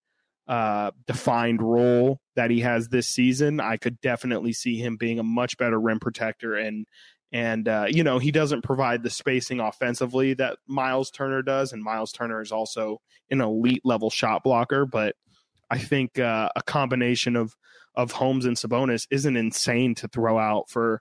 uh, 0.48 0.90
defined 1.06 1.62
role 1.62 2.20
that 2.36 2.50
he 2.50 2.60
has 2.60 2.88
this 2.88 3.08
season, 3.08 3.60
I 3.60 3.76
could 3.76 4.00
definitely 4.00 4.52
see 4.52 4.76
him 4.76 4.96
being 4.96 5.18
a 5.18 5.22
much 5.22 5.56
better 5.56 5.80
rim 5.80 6.00
protector. 6.00 6.54
And 6.54 6.86
and 7.32 7.66
uh, 7.66 7.86
you 7.88 8.04
know 8.04 8.18
he 8.18 8.30
doesn't 8.30 8.62
provide 8.62 9.02
the 9.02 9.10
spacing 9.10 9.58
offensively 9.58 10.34
that 10.34 10.58
Miles 10.68 11.10
Turner 11.10 11.42
does, 11.42 11.72
and 11.72 11.82
Miles 11.82 12.12
Turner 12.12 12.40
is 12.40 12.52
also 12.52 13.00
an 13.30 13.40
elite 13.40 13.82
level 13.84 14.08
shot 14.08 14.44
blocker. 14.44 14.86
But 14.86 15.16
I 15.68 15.78
think 15.78 16.18
uh, 16.18 16.50
a 16.54 16.62
combination 16.62 17.34
of 17.34 17.56
of 17.94 18.12
Holmes 18.12 18.44
and 18.44 18.56
Sabonis 18.56 19.06
isn't 19.10 19.36
insane 19.36 19.94
to 19.96 20.08
throw 20.08 20.38
out 20.38 20.70
for 20.70 21.00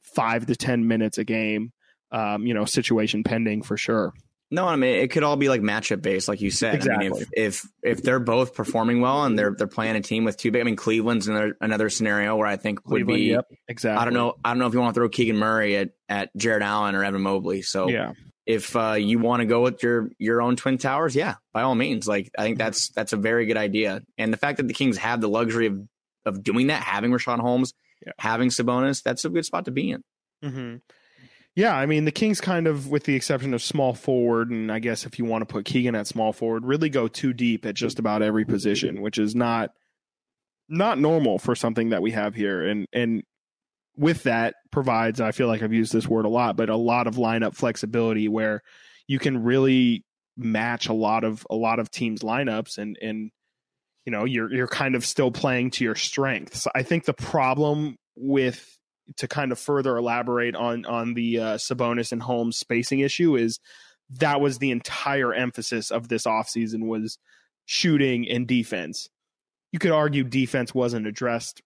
five 0.00 0.46
to 0.46 0.56
ten 0.56 0.86
minutes 0.86 1.18
a 1.18 1.24
game. 1.24 1.72
Um, 2.12 2.44
you 2.44 2.54
know, 2.54 2.64
situation 2.64 3.22
pending 3.22 3.62
for 3.62 3.76
sure. 3.76 4.12
No, 4.52 4.66
I 4.66 4.74
mean 4.74 4.96
it 4.96 5.12
could 5.12 5.22
all 5.22 5.36
be 5.36 5.48
like 5.48 5.60
matchup 5.60 6.02
based, 6.02 6.26
like 6.26 6.40
you 6.40 6.50
said. 6.50 6.74
Exactly. 6.74 7.06
I 7.06 7.10
mean, 7.10 7.22
if, 7.22 7.28
if 7.36 7.68
if 7.82 8.02
they're 8.02 8.18
both 8.18 8.52
performing 8.52 9.00
well 9.00 9.24
and 9.24 9.38
they're 9.38 9.54
they're 9.56 9.68
playing 9.68 9.94
a 9.94 10.00
team 10.00 10.24
with 10.24 10.36
two 10.36 10.50
big, 10.50 10.60
I 10.60 10.64
mean 10.64 10.74
Cleveland's 10.74 11.28
another 11.28 11.56
another 11.60 11.88
scenario 11.88 12.34
where 12.34 12.48
I 12.48 12.56
think 12.56 12.88
would 12.88 13.06
be 13.06 13.30
yep, 13.30 13.46
exactly. 13.68 14.00
I 14.00 14.04
don't 14.04 14.14
know. 14.14 14.34
I 14.44 14.50
don't 14.50 14.58
know 14.58 14.66
if 14.66 14.74
you 14.74 14.80
want 14.80 14.94
to 14.94 14.98
throw 14.98 15.08
Keegan 15.08 15.36
Murray 15.36 15.76
at 15.76 15.90
at 16.08 16.36
Jarrett 16.36 16.64
Allen 16.64 16.96
or 16.96 17.04
Evan 17.04 17.22
Mobley. 17.22 17.62
So 17.62 17.88
yeah, 17.88 18.14
if 18.44 18.74
uh, 18.74 18.94
you 18.94 19.20
want 19.20 19.40
to 19.40 19.46
go 19.46 19.62
with 19.62 19.84
your 19.84 20.10
your 20.18 20.42
own 20.42 20.56
twin 20.56 20.78
towers, 20.78 21.14
yeah, 21.14 21.36
by 21.52 21.62
all 21.62 21.76
means. 21.76 22.08
Like 22.08 22.32
I 22.36 22.42
think 22.42 22.58
mm-hmm. 22.58 22.64
that's 22.64 22.88
that's 22.88 23.12
a 23.12 23.16
very 23.16 23.46
good 23.46 23.56
idea. 23.56 24.02
And 24.18 24.32
the 24.32 24.36
fact 24.36 24.56
that 24.56 24.66
the 24.66 24.74
Kings 24.74 24.96
have 24.98 25.20
the 25.20 25.28
luxury 25.28 25.66
of 25.66 25.80
of 26.26 26.42
doing 26.42 26.68
that, 26.68 26.82
having 26.82 27.10
Richaun 27.10 27.40
Holmes, 27.40 27.72
yeah. 28.04 28.12
having 28.18 28.48
Sabonis, 28.50 29.02
that's 29.02 29.24
a 29.24 29.30
good 29.30 29.44
spot 29.44 29.64
to 29.66 29.70
be 29.70 29.90
in. 29.90 30.02
Mm-hmm. 30.44 30.76
Yeah, 31.56 31.76
I 31.76 31.86
mean 31.86 32.04
the 32.04 32.12
Kings 32.12 32.40
kind 32.40 32.66
of, 32.66 32.88
with 32.88 33.04
the 33.04 33.16
exception 33.16 33.54
of 33.54 33.62
small 33.62 33.92
forward, 33.92 34.50
and 34.50 34.70
I 34.70 34.78
guess 34.78 35.04
if 35.04 35.18
you 35.18 35.24
want 35.24 35.42
to 35.42 35.52
put 35.52 35.64
Keegan 35.64 35.94
at 35.94 36.06
small 36.06 36.32
forward, 36.32 36.64
really 36.64 36.88
go 36.88 37.08
too 37.08 37.32
deep 37.32 37.66
at 37.66 37.74
just 37.74 37.98
about 37.98 38.22
every 38.22 38.44
position, 38.44 39.02
which 39.02 39.18
is 39.18 39.34
not 39.34 39.70
not 40.68 41.00
normal 41.00 41.38
for 41.38 41.56
something 41.56 41.90
that 41.90 42.02
we 42.02 42.12
have 42.12 42.34
here. 42.34 42.66
And 42.66 42.86
and 42.92 43.24
with 43.96 44.22
that 44.22 44.54
provides, 44.70 45.20
I 45.20 45.32
feel 45.32 45.48
like 45.48 45.62
I've 45.62 45.72
used 45.72 45.92
this 45.92 46.08
word 46.08 46.24
a 46.24 46.30
lot, 46.30 46.56
but 46.56 46.70
a 46.70 46.76
lot 46.76 47.06
of 47.06 47.16
lineup 47.16 47.56
flexibility 47.56 48.28
where 48.28 48.62
you 49.08 49.18
can 49.18 49.42
really 49.42 50.04
match 50.36 50.88
a 50.88 50.94
lot 50.94 51.24
of 51.24 51.44
a 51.50 51.56
lot 51.56 51.80
of 51.80 51.90
teams 51.90 52.20
lineups 52.20 52.78
and 52.78 52.96
and 53.02 53.30
you 54.04 54.12
know 54.12 54.24
you're 54.24 54.52
you're 54.52 54.66
kind 54.68 54.94
of 54.94 55.04
still 55.04 55.30
playing 55.30 55.70
to 55.72 55.84
your 55.84 55.94
strengths. 55.94 56.66
I 56.74 56.82
think 56.82 57.04
the 57.04 57.12
problem 57.14 57.96
with 58.16 58.78
to 59.16 59.28
kind 59.28 59.52
of 59.52 59.58
further 59.58 59.96
elaborate 59.96 60.54
on 60.54 60.84
on 60.86 61.14
the 61.14 61.38
uh, 61.38 61.54
Sabonis 61.56 62.12
and 62.12 62.22
Holmes 62.22 62.56
spacing 62.56 63.00
issue 63.00 63.36
is 63.36 63.58
that 64.18 64.40
was 64.40 64.58
the 64.58 64.70
entire 64.70 65.32
emphasis 65.32 65.90
of 65.90 66.08
this 66.08 66.24
offseason 66.24 66.86
was 66.86 67.18
shooting 67.66 68.28
and 68.28 68.46
defense. 68.46 69.08
You 69.72 69.78
could 69.78 69.92
argue 69.92 70.24
defense 70.24 70.74
wasn't 70.74 71.06
addressed 71.06 71.62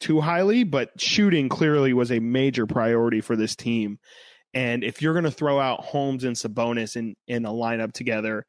too 0.00 0.20
highly, 0.20 0.64
but 0.64 1.00
shooting 1.00 1.48
clearly 1.48 1.92
was 1.92 2.10
a 2.10 2.18
major 2.18 2.66
priority 2.66 3.20
for 3.20 3.36
this 3.36 3.54
team. 3.54 3.98
And 4.52 4.82
if 4.82 5.00
you're 5.00 5.14
going 5.14 5.24
to 5.24 5.30
throw 5.30 5.60
out 5.60 5.84
Holmes 5.84 6.24
and 6.24 6.36
Sabonis 6.36 6.96
in 6.96 7.14
in 7.26 7.46
a 7.46 7.50
lineup 7.50 7.92
together, 7.92 8.44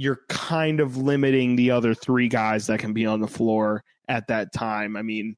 you're 0.00 0.22
kind 0.30 0.80
of 0.80 0.96
limiting 0.96 1.56
the 1.56 1.72
other 1.72 1.92
three 1.92 2.26
guys 2.26 2.68
that 2.68 2.78
can 2.78 2.94
be 2.94 3.04
on 3.04 3.20
the 3.20 3.28
floor 3.28 3.84
at 4.08 4.28
that 4.28 4.50
time. 4.50 4.96
I 4.96 5.02
mean, 5.02 5.36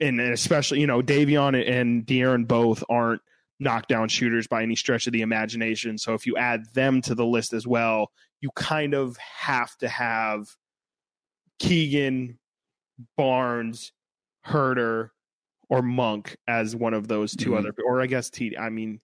and 0.00 0.20
especially 0.20 0.80
you 0.80 0.88
know 0.88 1.00
Davion 1.00 1.54
and 1.64 2.04
De'Aaron 2.04 2.48
both 2.48 2.82
aren't 2.90 3.22
knockdown 3.60 4.08
shooters 4.08 4.48
by 4.48 4.64
any 4.64 4.74
stretch 4.74 5.06
of 5.06 5.12
the 5.12 5.20
imagination. 5.20 5.96
So 5.96 6.14
if 6.14 6.26
you 6.26 6.36
add 6.36 6.64
them 6.74 7.02
to 7.02 7.14
the 7.14 7.24
list 7.24 7.52
as 7.52 7.68
well, 7.68 8.10
you 8.40 8.50
kind 8.56 8.94
of 8.94 9.16
have 9.18 9.76
to 9.76 9.88
have 9.88 10.48
Keegan, 11.60 12.36
Barnes, 13.16 13.92
Huerter, 14.44 15.10
or 15.68 15.82
Monk 15.82 16.36
as 16.48 16.74
one 16.74 16.94
of 16.94 17.06
those 17.06 17.36
2 17.36 17.50
mm-hmm. 17.50 17.58
other, 17.58 17.74
or 17.86 18.00
I 18.00 18.06
guess 18.06 18.28
T. 18.28 18.56
I 18.58 18.70
mean, 18.70 19.00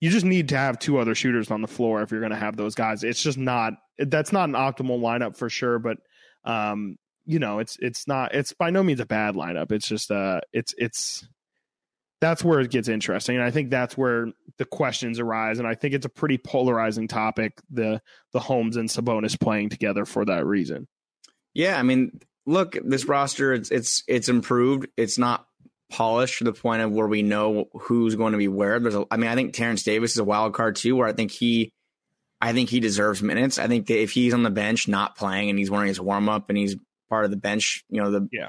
you 0.00 0.10
just 0.10 0.26
need 0.26 0.50
to 0.50 0.56
have 0.56 0.78
two 0.78 0.98
other 0.98 1.14
shooters 1.14 1.50
on 1.50 1.62
the 1.62 1.68
floor 1.68 2.02
if 2.02 2.10
you're 2.10 2.20
going 2.20 2.30
to 2.30 2.36
have 2.36 2.56
those 2.56 2.74
guys. 2.74 3.02
It's 3.02 3.22
just 3.22 3.38
not 3.38 3.74
that's 3.98 4.32
not 4.32 4.48
an 4.48 4.54
optimal 4.54 5.00
lineup 5.00 5.36
for 5.36 5.48
sure, 5.48 5.78
but 5.78 5.98
um, 6.44 6.96
you 7.24 7.38
know, 7.38 7.58
it's 7.58 7.76
it's 7.80 8.06
not 8.06 8.34
it's 8.34 8.52
by 8.52 8.70
no 8.70 8.82
means 8.82 9.00
a 9.00 9.06
bad 9.06 9.34
lineup. 9.34 9.72
It's 9.72 9.88
just 9.88 10.10
uh 10.10 10.40
it's 10.52 10.74
it's 10.78 11.26
that's 12.20 12.44
where 12.44 12.60
it 12.60 12.70
gets 12.70 12.88
interesting. 12.88 13.36
And 13.36 13.44
I 13.44 13.50
think 13.50 13.70
that's 13.70 13.96
where 13.96 14.28
the 14.58 14.64
questions 14.64 15.18
arise. 15.18 15.58
And 15.58 15.68
I 15.68 15.74
think 15.74 15.92
it's 15.92 16.06
a 16.06 16.10
pretty 16.10 16.38
polarizing 16.38 17.08
topic, 17.08 17.60
the 17.70 18.00
the 18.32 18.40
Holmes 18.40 18.76
and 18.76 18.88
Sabonis 18.88 19.38
playing 19.38 19.70
together 19.70 20.04
for 20.04 20.24
that 20.24 20.46
reason. 20.46 20.88
Yeah, 21.52 21.78
I 21.78 21.82
mean, 21.82 22.20
look, 22.46 22.76
this 22.84 23.06
roster 23.06 23.52
it's 23.52 23.70
it's 23.70 24.02
it's 24.06 24.28
improved. 24.28 24.88
It's 24.96 25.18
not 25.18 25.46
polished 25.90 26.38
to 26.38 26.44
the 26.44 26.52
point 26.52 26.82
of 26.82 26.92
where 26.92 27.06
we 27.06 27.22
know 27.22 27.68
who's 27.72 28.14
going 28.14 28.32
to 28.32 28.38
be 28.38 28.48
where. 28.48 28.78
There's 28.80 28.94
a, 28.94 29.04
I 29.10 29.16
mean, 29.16 29.30
I 29.30 29.34
think 29.34 29.54
Terrence 29.54 29.82
Davis 29.82 30.12
is 30.12 30.18
a 30.18 30.24
wild 30.24 30.54
card 30.54 30.76
too, 30.76 30.96
where 30.96 31.08
I 31.08 31.12
think 31.12 31.30
he 31.30 31.72
I 32.40 32.52
think 32.52 32.68
he 32.68 32.80
deserves 32.80 33.22
minutes. 33.22 33.58
I 33.58 33.66
think 33.66 33.86
that 33.86 34.00
if 34.00 34.12
he's 34.12 34.34
on 34.34 34.42
the 34.42 34.50
bench 34.50 34.88
not 34.88 35.16
playing 35.16 35.50
and 35.50 35.58
he's 35.58 35.70
wearing 35.70 35.88
his 35.88 36.00
warm 36.00 36.28
up 36.28 36.48
and 36.48 36.58
he's 36.58 36.76
part 37.08 37.24
of 37.24 37.30
the 37.30 37.36
bench, 37.36 37.84
you 37.88 38.02
know, 38.02 38.10
the 38.10 38.28
yeah. 38.30 38.48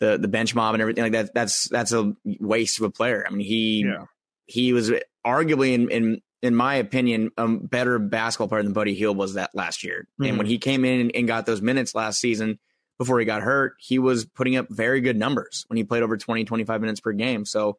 the 0.00 0.18
the 0.18 0.28
bench 0.28 0.54
mob 0.54 0.74
and 0.74 0.80
everything 0.80 1.04
like 1.04 1.12
that. 1.12 1.34
That's 1.34 1.68
that's 1.68 1.92
a 1.92 2.14
waste 2.24 2.78
of 2.80 2.86
a 2.86 2.90
player. 2.90 3.26
I 3.26 3.30
mean, 3.30 3.46
he 3.46 3.84
yeah. 3.86 4.06
he 4.46 4.72
was 4.72 4.90
arguably 5.26 5.74
in 5.74 5.90
in 5.90 6.22
in 6.42 6.54
my 6.54 6.76
opinion 6.76 7.30
a 7.36 7.48
better 7.48 7.98
basketball 7.98 8.48
player 8.48 8.62
than 8.62 8.72
Buddy 8.72 8.94
Hield 8.94 9.16
was 9.16 9.34
that 9.34 9.54
last 9.54 9.84
year. 9.84 10.08
Mm-hmm. 10.20 10.28
And 10.28 10.38
when 10.38 10.46
he 10.46 10.58
came 10.58 10.84
in 10.84 11.10
and 11.10 11.28
got 11.28 11.44
those 11.46 11.60
minutes 11.60 11.94
last 11.94 12.20
season 12.20 12.58
before 12.98 13.18
he 13.18 13.26
got 13.26 13.42
hurt, 13.42 13.74
he 13.78 13.98
was 13.98 14.24
putting 14.24 14.56
up 14.56 14.66
very 14.70 15.00
good 15.00 15.16
numbers 15.16 15.64
when 15.68 15.76
he 15.76 15.84
played 15.84 16.02
over 16.02 16.16
20 16.16 16.44
25 16.44 16.80
minutes 16.80 17.00
per 17.00 17.12
game. 17.12 17.44
So 17.44 17.78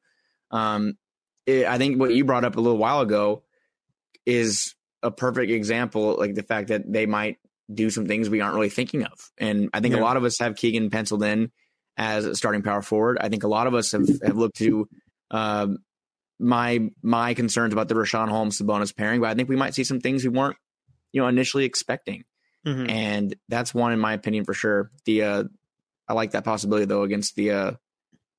um 0.51 0.97
it, 1.45 1.65
I 1.65 1.77
think 1.77 1.99
what 1.99 2.13
you 2.13 2.25
brought 2.25 2.45
up 2.45 2.58
a 2.58 2.62
little 2.62 2.77
while 2.77 3.01
ago 3.01 3.43
is 4.25 4.75
a 5.01 5.12
perfect 5.12 5.51
example 5.51 6.15
like 6.17 6.36
the 6.36 6.43
fact 6.43 6.69
that 6.69 6.91
they 6.91 7.06
might 7.06 7.38
do 7.73 7.89
some 7.89 8.06
things 8.06 8.30
we 8.30 8.41
aren't 8.41 8.56
really 8.56 8.69
thinking 8.69 9.03
of. 9.03 9.32
And 9.38 9.69
I 9.73 9.80
think 9.80 9.93
yeah. 9.93 10.01
a 10.01 10.03
lot 10.03 10.17
of 10.17 10.23
us 10.23 10.39
have 10.39 10.56
Keegan 10.56 10.89
penciled 10.89 11.23
in 11.23 11.51
as 11.97 12.25
a 12.25 12.36
starting 12.36 12.62
power 12.62 12.82
forward. 12.82 13.17
I 13.19 13.30
think 13.30 13.43
a 13.43 13.47
lot 13.47 13.67
of 13.67 13.73
us 13.73 13.91
have, 13.91 14.08
have 14.23 14.38
looked 14.38 14.58
to 14.58 14.88
uh, 15.32 15.67
my 16.39 16.89
my 17.01 17.34
concerns 17.34 17.73
about 17.73 17.88
the 17.88 17.95
Richaun 17.95 18.30
Holmes 18.30 18.62
Sabonis 18.62 18.95
pairing, 18.95 19.21
but 19.21 19.30
I 19.30 19.34
think 19.34 19.49
we 19.49 19.56
might 19.56 19.73
see 19.73 19.84
some 19.84 19.99
things 19.99 20.23
we 20.23 20.30
weren't, 20.30 20.58
you 21.12 21.21
know, 21.21 21.27
initially 21.27 21.65
expecting. 21.65 22.23
Mm-hmm. 22.65 22.89
And 22.89 23.36
that's 23.50 23.74
one 23.74 23.93
in 23.93 24.00
my 24.00 24.13
opinion 24.13 24.46
for 24.46 24.54
sure. 24.54 24.91
The 25.06 25.24
uh, 25.24 25.43
I 26.08 26.13
like 26.13 26.32
that 26.32 26.43
possibility 26.46 26.86
though 26.86 27.04
against 27.04 27.36
the 27.36 27.52
uh, 27.52 27.72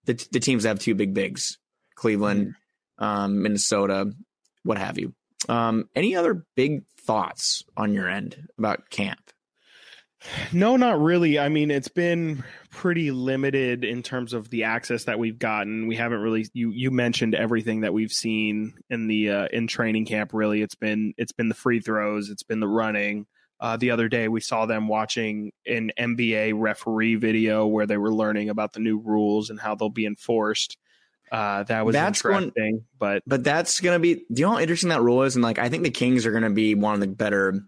the, 0.04 0.26
the 0.33 0.40
teams 0.40 0.62
that 0.62 0.70
have 0.70 0.78
two 0.78 0.94
big 0.94 1.14
bigs, 1.14 1.59
Cleveland, 1.94 2.48
mm-hmm. 2.48 3.04
um, 3.04 3.42
Minnesota, 3.42 4.12
what 4.64 4.78
have 4.78 4.98
you. 4.98 5.14
Um, 5.48 5.88
any 5.94 6.16
other 6.16 6.44
big 6.57 6.85
thoughts 7.00 7.64
on 7.76 7.92
your 7.92 8.09
end 8.09 8.48
about 8.59 8.90
camp? 8.90 9.20
No, 10.52 10.76
not 10.76 11.00
really. 11.00 11.38
I 11.38 11.48
mean, 11.48 11.70
it's 11.70 11.88
been 11.88 12.42
pretty 12.70 13.12
limited 13.12 13.85
in 13.85 14.02
terms 14.02 14.33
of 14.33 14.50
the 14.50 14.64
access 14.64 15.04
that 15.04 15.18
we've 15.18 15.38
gotten. 15.38 15.87
We 15.87 15.94
haven't 15.94 16.20
really 16.20 16.46
you 16.52 16.70
you 16.70 16.90
mentioned 16.90 17.35
everything 17.37 17.83
that 17.83 17.92
we've 17.92 18.11
seen 18.11 18.74
in 18.90 19.07
the 19.07 19.31
uh, 19.31 19.48
in 19.52 19.68
training 19.68 20.07
camp. 20.07 20.33
Really, 20.33 20.61
it's 20.61 20.74
been 20.74 21.14
it's 21.16 21.33
been 21.33 21.48
the 21.48 21.54
free 21.54 21.81
throws, 21.81 22.31
it's 22.31 22.42
been 22.42 22.61
the 22.61 22.66
running. 22.68 23.26
Uh, 23.61 23.77
the 23.77 23.90
other 23.90 24.09
day, 24.09 24.29
we 24.29 24.40
saw 24.40 24.66
them 24.66 24.87
watching 24.88 25.53
an 25.66 25.90
NBA 25.99 26.53
referee 26.57 27.16
video 27.16 27.66
where 27.66 27.87
they 27.87 27.97
were 27.97 28.12
learning 28.12 28.51
about 28.51 28.73
the 28.73 28.81
new 28.81 28.99
rules 28.99 29.51
and 29.51 29.59
how 29.59 29.75
they'll 29.75 29.88
be 29.88 30.07
enforced. 30.07 30.77
Uh, 31.33 31.62
that 31.64 31.85
was 31.85 31.92
That's 31.92 32.23
going- 32.23 32.44
interesting, 32.44 32.85
but 32.99 33.23
But 33.27 33.44
that's 33.44 33.81
gonna 33.81 33.99
be. 33.99 34.14
Do 34.14 34.23
you 34.40 34.47
know 34.47 34.53
how 34.53 34.59
interesting 34.61 34.88
that 34.90 35.03
rule 35.03 35.25
is? 35.25 35.37
And 35.37 35.42
like, 35.42 35.59
I 35.59 35.68
think 35.68 35.83
the 35.83 35.90
Kings 35.90 36.25
are 36.25 36.33
gonna 36.33 36.51
be 36.51 36.75
one 36.75 36.94
of 36.94 37.01
the 37.01 37.07
better 37.09 37.61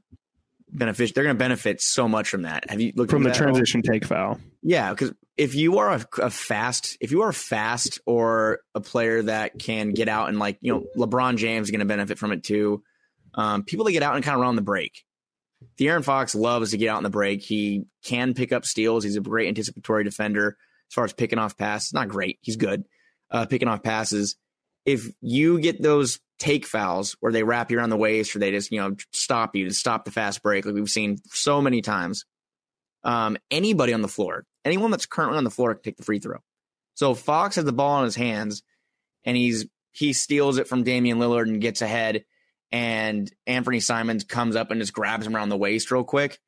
benefit. 0.70 1.14
They're 1.14 1.24
gonna 1.24 1.34
benefit 1.34 1.80
so 1.82 2.08
much 2.08 2.28
from 2.28 2.42
that. 2.42 2.70
Have 2.70 2.80
you 2.80 2.92
looked 2.96 3.10
from 3.10 3.22
the 3.22 3.32
transition 3.32 3.82
take 3.82 4.04
foul. 4.06 4.38
Yeah, 4.62 4.90
because 4.90 5.12
if 5.36 5.54
you 5.54 5.78
are 5.78 5.90
a, 5.90 6.06
a 6.22 6.30
fast, 6.30 6.96
if 7.00 7.10
you 7.10 7.22
are 7.22 7.32
fast 7.32 8.00
or 8.06 8.60
a 8.74 8.80
player 8.80 9.22
that 9.22 9.58
can 9.58 9.90
get 9.90 10.08
out 10.08 10.28
and 10.28 10.38
like 10.38 10.58
you 10.60 10.72
know, 10.72 10.84
LeBron 10.96 11.36
James 11.36 11.66
is 11.66 11.70
going 11.70 11.80
to 11.80 11.86
benefit 11.86 12.18
from 12.18 12.32
it 12.32 12.44
too. 12.44 12.82
Um, 13.34 13.64
people 13.64 13.84
that 13.84 13.92
get 13.92 14.02
out 14.02 14.14
and 14.16 14.24
kind 14.24 14.34
of 14.36 14.40
run 14.42 14.56
the 14.56 14.62
break. 14.62 15.04
De'Aaron 15.78 16.04
Fox 16.04 16.34
loves 16.34 16.70
to 16.70 16.78
get 16.78 16.88
out 16.88 16.98
in 16.98 17.04
the 17.04 17.10
break. 17.10 17.42
He 17.42 17.84
can 18.04 18.34
pick 18.34 18.52
up 18.52 18.64
steals. 18.64 19.04
He's 19.04 19.16
a 19.16 19.20
great 19.20 19.48
anticipatory 19.48 20.04
defender 20.04 20.56
as 20.90 20.94
far 20.94 21.04
as 21.04 21.12
picking 21.12 21.38
off 21.38 21.56
passes. 21.56 21.92
Not 21.92 22.08
great. 22.08 22.38
He's 22.40 22.56
good. 22.56 22.84
Uh, 23.30 23.46
picking 23.46 23.68
off 23.68 23.82
passes. 23.82 24.36
If 24.84 25.08
you 25.20 25.60
get 25.60 25.82
those 25.82 26.18
take 26.38 26.66
fouls 26.66 27.16
where 27.20 27.32
they 27.32 27.42
wrap 27.42 27.70
you 27.70 27.78
around 27.78 27.90
the 27.90 27.96
waist 27.96 28.34
or 28.34 28.38
they 28.38 28.50
just, 28.50 28.72
you 28.72 28.80
know, 28.80 28.96
stop 29.12 29.54
you 29.54 29.68
to 29.68 29.74
stop 29.74 30.04
the 30.04 30.10
fast 30.10 30.42
break, 30.42 30.64
like 30.64 30.74
we've 30.74 30.88
seen 30.88 31.18
so 31.26 31.60
many 31.60 31.82
times, 31.82 32.24
um, 33.04 33.36
anybody 33.50 33.92
on 33.92 34.02
the 34.02 34.08
floor, 34.08 34.44
anyone 34.64 34.90
that's 34.90 35.06
currently 35.06 35.38
on 35.38 35.44
the 35.44 35.50
floor 35.50 35.74
can 35.74 35.82
take 35.82 35.96
the 35.96 36.02
free 36.02 36.18
throw. 36.18 36.38
So 36.94 37.14
Fox 37.14 37.56
has 37.56 37.64
the 37.64 37.72
ball 37.72 37.98
in 37.98 38.04
his 38.04 38.16
hands 38.16 38.62
and 39.24 39.36
he's 39.36 39.66
he 39.92 40.12
steals 40.12 40.58
it 40.58 40.68
from 40.68 40.84
Damian 40.84 41.18
Lillard 41.18 41.48
and 41.48 41.60
gets 41.60 41.82
ahead, 41.82 42.24
and 42.72 43.30
Anfernee 43.46 43.82
Simons 43.82 44.24
comes 44.24 44.56
up 44.56 44.70
and 44.70 44.80
just 44.80 44.92
grabs 44.92 45.26
him 45.26 45.34
around 45.34 45.48
the 45.48 45.56
waist 45.56 45.90
real 45.90 46.04
quick. 46.04 46.38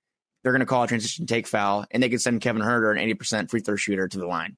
They're 0.43 0.53
going 0.53 0.61
to 0.61 0.67
call 0.67 0.83
a 0.83 0.89
transition 0.89 1.27
take 1.27 1.47
foul, 1.47 1.85
and 1.91 2.03
they 2.03 2.09
can 2.09 2.19
send 2.19 2.41
Kevin 2.41 2.63
Huerter, 2.63 2.91
an 2.91 2.99
eighty 2.99 3.15
percent 3.15 3.51
free 3.51 3.61
throw 3.61 3.77
shooter, 3.77 4.09
to 4.09 4.19
the 4.19 4.27
line. 4.27 4.57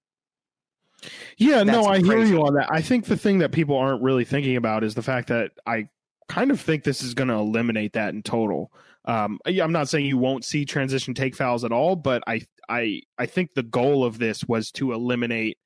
Yeah, 1.36 1.62
no, 1.62 1.84
That's 1.84 1.86
I 1.86 1.98
hear 1.98 2.24
you 2.24 2.46
on 2.46 2.54
that. 2.54 2.68
I 2.70 2.80
think 2.80 3.04
the 3.04 3.16
thing 3.16 3.38
that 3.38 3.52
people 3.52 3.76
aren't 3.76 4.02
really 4.02 4.24
thinking 4.24 4.56
about 4.56 4.84
is 4.84 4.94
the 4.94 5.02
fact 5.02 5.28
that 5.28 5.52
I 5.66 5.88
kind 6.28 6.50
of 6.50 6.60
think 6.60 6.84
this 6.84 7.02
is 7.02 7.12
going 7.12 7.28
to 7.28 7.34
eliminate 7.34 7.92
that 7.92 8.14
in 8.14 8.22
total. 8.22 8.72
Um, 9.04 9.38
I'm 9.44 9.72
not 9.72 9.90
saying 9.90 10.06
you 10.06 10.16
won't 10.16 10.46
see 10.46 10.64
transition 10.64 11.12
take 11.12 11.36
fouls 11.36 11.64
at 11.64 11.72
all, 11.72 11.94
but 11.96 12.22
I, 12.26 12.40
I, 12.70 13.02
I 13.18 13.26
think 13.26 13.52
the 13.52 13.62
goal 13.62 14.02
of 14.02 14.18
this 14.18 14.44
was 14.44 14.70
to 14.72 14.94
eliminate 14.94 15.58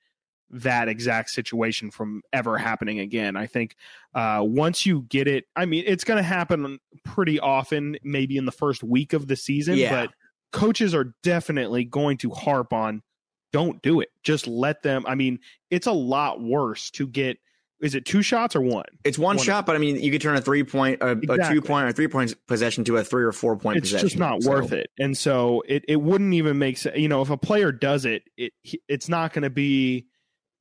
that 0.50 0.88
exact 0.88 1.30
situation 1.30 1.90
from 1.90 2.22
ever 2.32 2.56
happening 2.58 3.00
again. 3.00 3.36
I 3.36 3.46
think 3.46 3.76
uh, 4.14 4.40
once 4.42 4.86
you 4.86 5.02
get 5.08 5.28
it, 5.28 5.44
I 5.54 5.66
mean, 5.66 5.84
it's 5.86 6.04
going 6.04 6.16
to 6.16 6.22
happen 6.22 6.78
pretty 7.04 7.38
often, 7.38 7.96
maybe 8.02 8.36
in 8.36 8.44
the 8.46 8.52
first 8.52 8.82
week 8.82 9.12
of 9.12 9.26
the 9.26 9.36
season, 9.36 9.76
Yeah. 9.76 10.06
but 10.06 10.14
coaches 10.52 10.94
are 10.94 11.14
definitely 11.22 11.84
going 11.84 12.16
to 12.18 12.30
harp 12.30 12.72
on 12.72 13.02
don't 13.50 13.80
do 13.80 14.00
it. 14.00 14.10
Just 14.22 14.46
let 14.46 14.82
them. 14.82 15.04
I 15.08 15.14
mean, 15.14 15.38
it's 15.70 15.86
a 15.86 15.92
lot 15.92 16.38
worse 16.42 16.90
to 16.92 17.06
get. 17.06 17.38
Is 17.80 17.94
it 17.94 18.04
two 18.04 18.20
shots 18.20 18.54
or 18.56 18.60
one? 18.60 18.84
It's 19.04 19.18
one, 19.18 19.36
One- 19.36 19.44
shot, 19.46 19.64
but 19.64 19.74
I 19.74 19.78
mean, 19.78 20.02
you 20.02 20.10
could 20.10 20.20
turn 20.20 20.36
a 20.36 20.40
three 20.42 20.64
point, 20.64 21.00
a, 21.00 21.12
a 21.12 21.48
two 21.48 21.62
point, 21.62 21.88
or 21.88 21.92
three 21.92 22.08
point 22.08 22.34
possession 22.46 22.84
to 22.84 22.96
a 22.98 23.04
three 23.04 23.24
or 23.24 23.32
four 23.32 23.56
point 23.56 23.80
possession. 23.80 24.06
It's 24.06 24.14
possession. 24.14 24.18
just 24.18 24.18
not 24.18 24.42
So, 24.42 24.50
worth 24.50 24.72
it. 24.72 24.90
And 24.98 25.16
so 25.16 25.62
it, 25.66 25.84
it 25.88 25.96
wouldn't 25.96 26.34
even 26.34 26.58
make 26.58 26.76
sense. 26.76 26.98
You 26.98 27.08
know, 27.08 27.22
if 27.22 27.30
a 27.30 27.38
player 27.38 27.72
does 27.72 28.04
it, 28.04 28.24
it 28.36 28.52
it's 28.86 29.08
not 29.08 29.32
going 29.32 29.44
to 29.44 29.50
be 29.50 30.06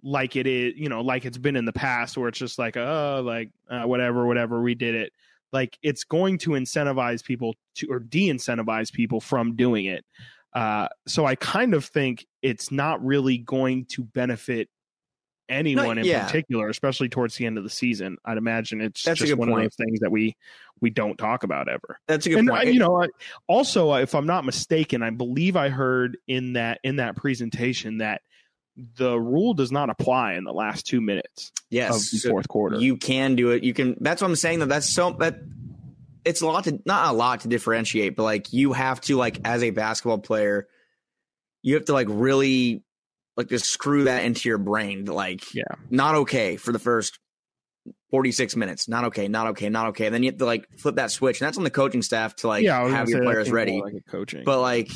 like 0.03 0.36
it 0.36 0.47
is. 0.47 0.73
You 0.75 0.89
know, 0.89 1.01
like 1.01 1.25
it's 1.25 1.38
been 1.38 1.55
in 1.55 1.65
the 1.65 1.73
past 1.73 2.17
where 2.17 2.29
it's 2.29 2.39
just 2.39 2.60
like, 2.60 2.77
oh, 2.77 3.21
like 3.23 3.49
uh, 3.69 3.83
whatever, 3.83 4.25
whatever, 4.25 4.62
we 4.62 4.75
did 4.75 4.95
it. 4.95 5.13
Like 5.53 5.77
it's 5.81 6.03
going 6.03 6.38
to 6.39 6.51
incentivize 6.51 7.23
people 7.23 7.55
to 7.75 7.88
or 7.89 7.99
de-incentivize 7.99 8.91
people 8.91 9.21
from 9.21 9.55
doing 9.55 9.86
it. 9.86 10.05
Uh, 10.53 10.88
so 11.07 11.25
I 11.25 11.36
kind 11.36 11.73
of 11.73 11.86
think 11.86 12.25
it's 12.41 12.71
not 12.71 13.03
really 13.05 13.38
going 13.38 13.86
to 13.86 14.03
benefit 14.03 14.69
anyone 15.49 15.97
in 15.97 16.05
yeah. 16.05 16.25
particular, 16.25 16.67
especially 16.69 17.10
towards 17.10 17.36
the 17.36 17.45
end 17.45 17.57
of 17.57 17.63
the 17.63 17.69
season. 17.69 18.17
I'd 18.25 18.38
imagine 18.38 18.81
it's 18.81 19.03
That's 19.03 19.19
just 19.19 19.36
one 19.36 19.49
point. 19.49 19.65
of 19.65 19.71
those 19.71 19.86
things 19.86 19.99
that 20.01 20.12
we 20.12 20.36
we 20.81 20.89
don't 20.89 21.17
talk 21.17 21.43
about 21.43 21.67
ever 21.67 21.99
That's 22.07 22.25
a 22.25 22.29
good 22.29 22.39
and 22.39 22.49
point. 22.49 22.67
uh, 22.67 22.69
you 22.69 22.79
know 22.79 23.01
I, 23.01 23.07
also 23.47 23.93
uh, 23.93 23.97
if 23.99 24.13
i'm 24.13 24.27
not 24.27 24.45
mistaken 24.45 25.01
i 25.01 25.10
believe 25.10 25.55
i 25.55 25.69
heard 25.69 26.17
in 26.27 26.53
that 26.53 26.79
in 26.83 26.97
that 26.97 27.15
presentation 27.15 27.97
that 27.97 28.21
the 28.95 29.19
rule 29.19 29.53
does 29.53 29.71
not 29.71 29.89
apply 29.89 30.33
in 30.33 30.43
the 30.43 30.53
last 30.53 30.85
two 30.85 31.01
minutes 31.01 31.51
yes, 31.69 31.89
of 31.95 32.11
the 32.11 32.17
so 32.19 32.29
fourth 32.29 32.47
quarter 32.47 32.77
you 32.77 32.95
can 32.97 33.35
do 33.35 33.51
it. 33.51 33.63
You 33.63 33.73
can. 33.73 33.97
That's 33.99 34.21
what 34.21 34.27
I'm 34.29 34.35
saying. 34.35 34.59
That 34.59 34.69
that's 34.69 34.87
so 34.89 35.11
that 35.19 35.39
it's 36.23 36.41
a 36.41 36.45
lot 36.45 36.65
to 36.65 36.79
not 36.85 37.13
a 37.13 37.17
lot 37.17 37.41
to 37.41 37.47
differentiate, 37.47 38.15
but 38.15 38.23
like 38.23 38.53
you 38.53 38.73
have 38.73 39.01
to 39.01 39.15
like 39.17 39.39
as 39.45 39.63
a 39.63 39.71
basketball 39.71 40.19
player, 40.19 40.67
you 41.63 41.75
have 41.75 41.85
to 41.85 41.93
like 41.93 42.07
really 42.09 42.83
like 43.35 43.49
just 43.49 43.65
screw 43.67 44.05
that 44.05 44.23
into 44.25 44.49
your 44.49 44.57
brain. 44.57 45.05
Like, 45.05 45.53
Yeah. 45.55 45.63
not 45.89 46.15
okay 46.15 46.57
for 46.57 46.71
the 46.71 46.79
first 46.79 47.19
46 48.11 48.55
minutes. 48.55 48.87
Not 48.87 49.05
okay. 49.05 49.27
Not 49.27 49.47
okay. 49.47 49.69
Not 49.69 49.87
okay. 49.89 50.05
And 50.05 50.13
then 50.13 50.23
you 50.23 50.31
have 50.31 50.39
to 50.39 50.45
like 50.45 50.67
flip 50.77 50.95
that 50.95 51.11
switch, 51.11 51.39
and 51.41 51.47
that's 51.47 51.57
on 51.57 51.63
the 51.63 51.69
coaching 51.69 52.01
staff 52.01 52.35
to 52.37 52.47
like 52.47 52.63
yeah 52.63 52.87
have 52.89 53.09
your 53.09 53.19
say 53.19 53.25
players 53.25 53.51
ready. 53.51 53.81
like 53.81 53.93
coaching 54.09 54.43
But 54.45 54.59
like, 54.61 54.89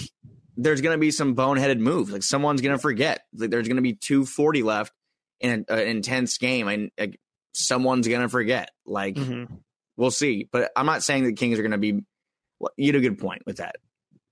there's 0.57 0.81
going 0.81 0.95
to 0.95 0.99
be 0.99 1.11
some 1.11 1.35
boneheaded 1.35 1.79
moves. 1.79 2.11
Like 2.11 2.23
someone's 2.23 2.61
going 2.61 2.75
to 2.75 2.81
forget. 2.81 3.21
Like 3.33 3.49
there's 3.49 3.67
going 3.67 3.77
to 3.77 3.81
be 3.81 3.93
240 3.93 4.63
left 4.63 4.93
in 5.39 5.65
an 5.69 5.79
intense 5.79 6.37
game, 6.37 6.67
and 6.67 6.91
like, 6.99 7.19
someone's 7.53 8.07
going 8.07 8.21
to 8.21 8.29
forget. 8.29 8.69
Like 8.85 9.15
Mhm. 9.15 9.47
we'll 9.97 10.11
see. 10.11 10.47
But 10.51 10.71
I'm 10.75 10.85
not 10.85 11.03
saying 11.03 11.23
the 11.25 11.33
Kings 11.33 11.57
are 11.59 11.63
going 11.63 11.71
to 11.71 11.77
be. 11.77 12.01
well, 12.59 12.71
You 12.77 12.87
had 12.87 12.95
a 12.95 12.99
good 13.01 13.17
point 13.19 13.43
with 13.45 13.57
that, 13.57 13.77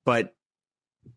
but 0.06 0.36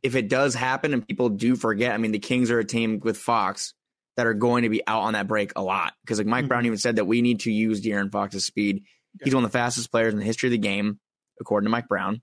if 0.02 0.14
it 0.16 0.28
does 0.28 0.54
happen 0.54 0.92
and 0.94 1.06
people 1.06 1.28
do 1.28 1.54
forget, 1.56 1.92
I 1.92 1.98
mean, 1.98 2.12
the 2.12 2.18
Kings 2.18 2.50
are 2.50 2.58
a 2.58 2.64
team 2.64 3.00
with 3.00 3.18
Fox 3.18 3.74
that 4.16 4.26
are 4.26 4.34
going 4.34 4.62
to 4.62 4.68
be 4.68 4.86
out 4.86 5.02
on 5.02 5.12
that 5.14 5.26
break 5.28 5.52
a 5.56 5.62
lot 5.62 5.92
because 6.02 6.18
like 6.18 6.26
Mike 6.26 6.44
Mhm. 6.46 6.48
Brown 6.48 6.66
even 6.66 6.78
said 6.78 6.96
that 6.96 7.04
we 7.06 7.22
need 7.22 7.40
to 7.40 7.52
use 7.52 7.80
De'Aaron 7.82 8.10
Fox's 8.10 8.44
speed. 8.46 8.84
He's 9.22 9.34
one 9.34 9.44
of 9.44 9.50
the 9.50 9.58
fastest 9.58 9.90
players 9.90 10.12
in 10.14 10.18
the 10.18 10.24
history 10.24 10.48
of 10.48 10.52
the 10.52 10.58
game, 10.58 10.98
according 11.40 11.66
to 11.66 11.70
Mike 11.70 11.88
Brown, 11.88 12.22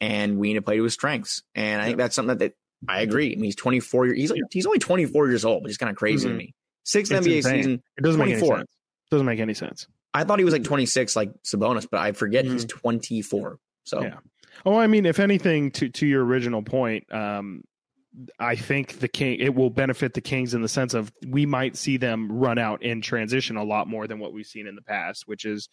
and 0.00 0.38
we 0.38 0.48
need 0.48 0.54
to 0.54 0.62
play 0.62 0.76
to 0.76 0.84
his 0.84 0.94
strengths. 0.94 1.42
And 1.54 1.80
I 1.82 1.86
think 1.86 1.98
that's 1.98 2.14
something 2.14 2.36
that, 2.38 2.54
that 2.84 2.92
I 2.92 3.00
agree. 3.00 3.32
I 3.32 3.34
mean, 3.36 3.44
he's 3.44 3.56
24 3.56 4.06
years. 4.06 4.18
He's 4.18 4.30
like 4.30 4.40
he's 4.50 4.66
only 4.66 4.78
24 4.78 5.28
years 5.28 5.44
old, 5.44 5.62
which 5.64 5.70
is 5.72 5.78
kind 5.78 5.90
of 5.90 5.96
crazy 5.96 6.28
Mhm. 6.28 6.32
to 6.32 6.36
me. 6.36 6.54
Sixth 6.84 7.12
It's 7.12 7.26
NBA 7.26 7.36
insane. 7.38 7.56
season. 7.56 7.82
it 7.98 8.02
doesn't 8.04 8.18
make 8.18 8.30
any 8.30 8.38
24. 8.38 8.56
sense 8.58 8.70
doesn't 9.10 9.26
make 9.26 9.40
any 9.40 9.54
sense 9.54 9.86
I 10.14 10.24
thought 10.24 10.38
he 10.38 10.44
was 10.44 10.52
like 10.54 10.64
26, 10.64 11.14
like 11.16 11.30
Sabonis, 11.42 11.86
but 11.90 12.00
I 12.00 12.12
forget 12.12 12.44
he's 12.44 12.64
Mm-hmm. 12.64 12.78
24. 12.78 13.58
So 13.84 14.02
Yeah. 14.02 14.18
oh 14.66 14.76
i 14.76 14.86
mean 14.86 15.06
if 15.06 15.18
anything 15.20 15.70
to 15.72 15.88
to 15.88 16.06
your 16.06 16.24
original 16.24 16.62
point 16.62 17.10
um 17.12 17.62
I 18.40 18.56
think 18.56 18.98
the 19.00 19.06
king 19.08 19.38
it 19.38 19.54
will 19.54 19.70
benefit 19.70 20.14
the 20.14 20.20
Kings 20.20 20.52
in 20.54 20.60
the 20.62 20.68
sense 20.68 20.92
of 20.94 21.12
we 21.26 21.46
might 21.46 21.76
see 21.76 21.98
them 21.98 22.32
run 22.32 22.58
out 22.58 22.82
in 22.82 23.00
transition 23.00 23.56
a 23.56 23.62
lot 23.64 23.86
more 23.86 24.06
than 24.08 24.18
what 24.18 24.32
we've 24.32 24.46
seen 24.46 24.66
in 24.66 24.74
the 24.74 24.82
past, 24.82 25.28
which 25.28 25.44
is 25.44 25.68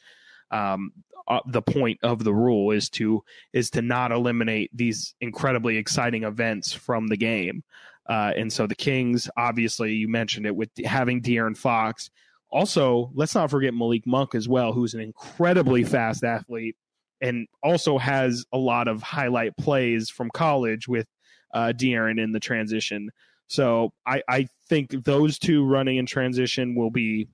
um, 0.52 0.92
uh, 1.28 1.40
the 1.48 1.62
point 1.62 2.00
of 2.04 2.24
the 2.24 2.34
rule 2.34 2.72
is 2.72 2.90
to 2.90 3.24
is 3.54 3.70
to 3.72 3.82
not 3.82 4.12
eliminate 4.12 4.70
these 4.74 5.16
incredibly 5.22 5.78
exciting 5.78 6.24
events 6.24 6.72
from 6.74 7.08
the 7.08 7.18
game. 7.18 7.64
Uh, 8.08 8.32
and 8.38 8.54
so 8.54 8.68
the 8.68 8.76
Kings, 8.76 9.28
obviously, 9.36 9.94
you 9.94 10.08
mentioned 10.08 10.46
it 10.46 10.56
with 10.56 10.70
having 10.86 11.22
De'Aaron 11.22 11.58
Fox. 11.58 12.12
Also, 12.52 13.12
let's 13.16 13.34
not 13.34 13.50
forget 13.50 13.74
Malik 13.74 14.06
Monk 14.06 14.36
as 14.36 14.48
well, 14.48 14.72
who's 14.72 14.94
an 14.94 15.02
incredibly 15.02 15.84
fast 15.84 16.24
athlete 16.24 16.76
and 17.22 17.48
also 17.64 17.98
has 17.98 18.46
a 18.54 18.58
lot 18.58 18.88
of 18.88 19.02
highlight 19.02 19.58
plays 19.58 20.10
from 20.10 20.30
college 20.30 20.88
with 20.88 21.08
uh, 21.54 21.74
De'Aaron 21.76 22.22
in 22.22 22.32
the 22.32 22.40
transition. 22.40 23.10
So 23.48 23.94
I, 24.06 24.22
I 24.28 24.48
think 24.70 24.92
those 25.04 25.40
two 25.40 25.66
running 25.66 25.98
in 25.98 26.06
transition 26.06 26.76
will 26.76 26.92
be 26.92 27.28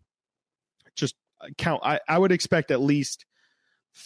count. 1.58 1.82
I, 1.84 2.00
I 2.08 2.18
would 2.18 2.32
expect 2.32 2.72
at 2.72 2.82
least 2.82 3.26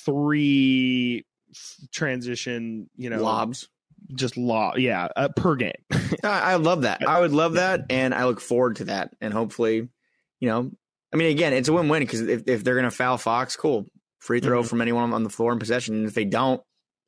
three 0.05 1.25
f- 1.51 1.75
transition, 1.91 2.89
you 2.95 3.09
know, 3.09 3.21
lobs. 3.21 3.67
just 4.15 4.37
law, 4.37 4.75
yeah, 4.75 5.07
uh, 5.15 5.29
per 5.35 5.55
game. 5.55 5.73
I, 6.23 6.53
I 6.53 6.55
love 6.55 6.83
that. 6.83 7.07
I 7.07 7.19
would 7.19 7.31
love 7.31 7.53
that, 7.53 7.85
and 7.89 8.13
I 8.13 8.25
look 8.25 8.39
forward 8.41 8.77
to 8.77 8.85
that. 8.85 9.11
And 9.21 9.33
hopefully, 9.33 9.87
you 10.39 10.49
know, 10.49 10.71
I 11.13 11.17
mean, 11.17 11.31
again, 11.31 11.53
it's 11.53 11.69
a 11.69 11.73
win-win 11.73 12.01
because 12.03 12.21
if, 12.21 12.43
if 12.47 12.63
they're 12.63 12.75
going 12.75 12.85
to 12.85 12.91
foul 12.91 13.17
Fox, 13.17 13.55
cool, 13.55 13.85
free 14.19 14.39
throw 14.41 14.61
Mhm. 14.63 14.67
from 14.67 14.81
anyone 14.81 15.13
on 15.13 15.23
the 15.23 15.29
floor 15.29 15.53
in 15.53 15.59
possession. 15.59 15.95
And 15.95 16.07
if 16.07 16.13
they 16.13 16.25
don't, 16.25 16.61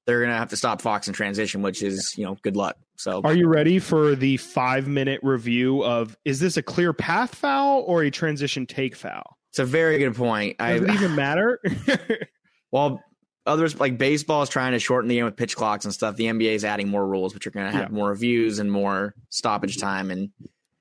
they're 0.05 0.19
going 0.19 0.31
to 0.31 0.37
have 0.37 0.49
to 0.51 0.55
stop 0.57 0.81
Fox 0.81 1.07
in 1.09 1.13
transition, 1.13 1.61
which 1.61 1.83
is 1.83 2.13
you 2.17 2.23
know, 2.23 2.37
good 2.41 2.55
luck. 2.55 2.77
So 2.95 3.21
Are 3.23 3.33
you 3.35 3.47
ready 3.47 3.79
for 3.79 4.15
the 4.15 4.37
five 4.37 4.87
minute 4.87 5.19
review 5.23 5.83
of 5.83 6.15
is 6.25 6.39
this 6.39 6.55
a 6.57 6.63
clear 6.63 6.93
path 6.93 7.35
foul 7.35 7.81
or 7.81 8.03
a 8.03 8.09
transition 8.09 8.65
take 8.65 8.95
foul? 8.95 9.36
It's 9.59 9.59
a 9.59 9.65
very 9.65 9.97
good 9.97 10.15
point. 10.15 10.55
I 10.59 10.73
Does 10.79 10.83
it 10.83 10.93
even 10.93 11.15
matter? 11.15 11.59
well, 12.71 13.03
others 13.45 13.79
like 13.79 13.97
baseball 13.97 14.41
is 14.43 14.49
trying 14.49 14.73
to 14.73 14.79
shorten 14.79 15.07
the 15.07 15.15
game 15.15 15.25
with 15.25 15.35
pitch 15.35 15.55
clocks 15.55 15.85
and 15.85 15.93
stuff. 15.93 16.15
The 16.15 16.25
NBA 16.25 16.53
is 16.53 16.63
adding 16.65 16.87
more 16.89 17.05
rules, 17.07 17.33
which 17.33 17.47
are 17.47 17.51
going 17.51 17.65
to 17.65 17.71
have 17.71 17.89
Yeah. 17.89 17.95
more 17.95 18.09
reviews 18.09 18.59
and 18.59 18.71
more 18.71 19.15
stoppage 19.29 19.77
time. 19.77 20.11
And 20.11 20.29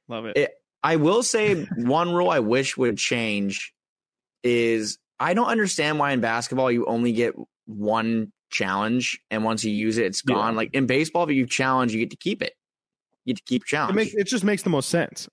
Love 0.08 0.26
it. 0.26 0.36
it, 0.36 0.50
I 0.82 0.96
will 0.96 1.22
say 1.22 1.54
one 1.76 2.12
rule 2.12 2.28
I 2.30 2.40
wish 2.40 2.76
would 2.76 2.98
change 2.98 3.72
is 4.42 4.98
I 5.18 5.32
don't 5.34 5.48
understand 5.48 5.98
why 5.98 6.12
in 6.12 6.20
basketball 6.20 6.70
you 6.70 6.84
only 6.86 7.12
get 7.12 7.34
one 7.66 8.32
challenge, 8.50 9.18
and 9.30 9.42
once 9.44 9.64
you 9.64 9.72
use 9.72 9.98
it, 9.98 10.04
it's 10.06 10.22
gone. 10.22 10.54
Like 10.54 10.70
in 10.74 10.86
baseball, 10.86 11.24
if 11.24 11.30
you 11.30 11.46
challenge, 11.46 11.92
you 11.92 11.98
get 12.00 12.10
to 12.10 12.16
keep 12.16 12.42
it. 12.42 12.52
You 13.24 13.34
get 13.34 13.38
to 13.38 13.44
keep 13.48 13.62
It 13.62 13.66
challenge. 13.68 13.96
makes 13.96 14.14
it 14.14 14.26
just 14.26 14.44
makes 14.44 14.62
the 14.62 14.70
most 14.70 14.88
sense. 14.88 15.28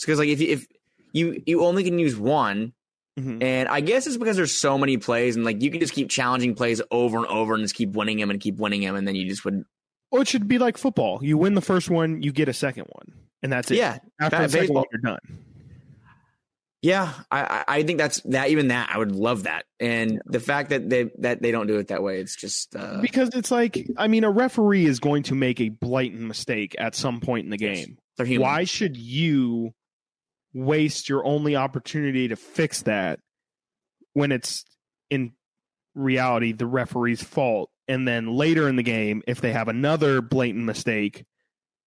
because 0.00 0.18
like 0.18 0.28
if 0.28 0.40
you, 0.40 0.48
if 0.48 0.66
you 1.12 1.42
you 1.46 1.64
only 1.64 1.84
can 1.84 1.98
use 1.98 2.16
one, 2.16 2.72
Mhm. 3.18 3.42
and 3.42 3.68
I 3.68 3.80
guess 3.80 4.06
it's 4.06 4.16
because 4.16 4.36
there's 4.36 4.56
so 4.58 4.78
many 4.78 4.96
plays, 4.96 5.36
and 5.36 5.44
like 5.44 5.62
you 5.62 5.70
can 5.70 5.80
just 5.80 5.92
keep 5.92 6.08
challenging 6.08 6.54
plays 6.54 6.80
over 6.90 7.18
and 7.18 7.26
over, 7.26 7.54
and 7.54 7.62
just 7.62 7.74
keep 7.74 7.90
winning 7.92 8.18
them 8.18 8.30
and 8.30 8.40
keep 8.40 8.56
winning 8.56 8.80
them, 8.82 8.94
and 8.96 9.06
then 9.06 9.14
you 9.14 9.28
just 9.28 9.44
would 9.44 9.64
Well, 10.10 10.22
it 10.22 10.28
should 10.28 10.48
be 10.48 10.58
like 10.58 10.76
football. 10.78 11.20
You 11.22 11.38
win 11.38 11.54
the 11.54 11.60
first 11.60 11.88
one, 11.90 12.22
you 12.22 12.32
get 12.32 12.48
a 12.48 12.52
second 12.52 12.84
one, 12.90 13.12
and 13.42 13.52
that's 13.52 13.70
it. 13.70 13.76
yeah 13.76 13.98
After 14.20 14.36
ba- 14.38 14.42
the 14.44 14.48
second 14.50 14.74
one, 14.74 14.84
you're 14.92 15.00
done. 15.00 15.18
yeah. 16.82 17.12
I 17.30 17.42
I- 17.42 17.64
I 17.78 17.82
think 17.84 17.98
that's 17.98 18.20
that 18.22 18.50
even 18.50 18.68
that 18.68 18.90
I 18.92 18.98
would 18.98 19.12
love 19.14 19.44
that, 19.44 19.64
and 19.78 20.20
the 20.26 20.40
fact 20.40 20.70
that 20.70 20.88
they 20.90 21.10
that 21.18 21.40
they 21.42 21.50
don't 21.52 21.66
do 21.66 21.78
it 21.78 21.88
that 21.88 22.02
way, 22.02 22.18
it's 22.20 22.34
just 22.36 22.74
uh, 22.74 23.00
Because 23.00 23.30
it's 23.34 23.50
like, 23.50 23.86
I 23.96 24.08
mean, 24.08 24.24
a 24.24 24.30
referee 24.30 24.86
is 24.86 24.98
going 25.00 25.22
to 25.24 25.34
make 25.34 25.60
a 25.60 25.68
blatant 25.68 26.22
mistake 26.22 26.74
at 26.78 26.94
some 26.94 27.20
point 27.20 27.44
in 27.44 27.50
the 27.50 27.56
game. 27.58 27.98
Why 28.18 28.64
should 28.64 28.96
you 28.96 29.72
waste 30.54 31.08
your 31.08 31.24
only 31.24 31.56
opportunity 31.56 32.28
to 32.28 32.36
fix 32.36 32.82
that 32.82 33.20
when 34.12 34.32
it's 34.32 34.64
in 35.10 35.32
reality 35.94 36.52
the 36.52 36.66
referee's 36.66 37.22
fault? 37.22 37.70
And 37.88 38.06
then 38.06 38.26
later 38.28 38.68
in 38.68 38.76
the 38.76 38.82
game, 38.82 39.22
if 39.26 39.40
they 39.40 39.52
have 39.52 39.68
another 39.68 40.20
blatant 40.20 40.64
mistake, 40.64 41.24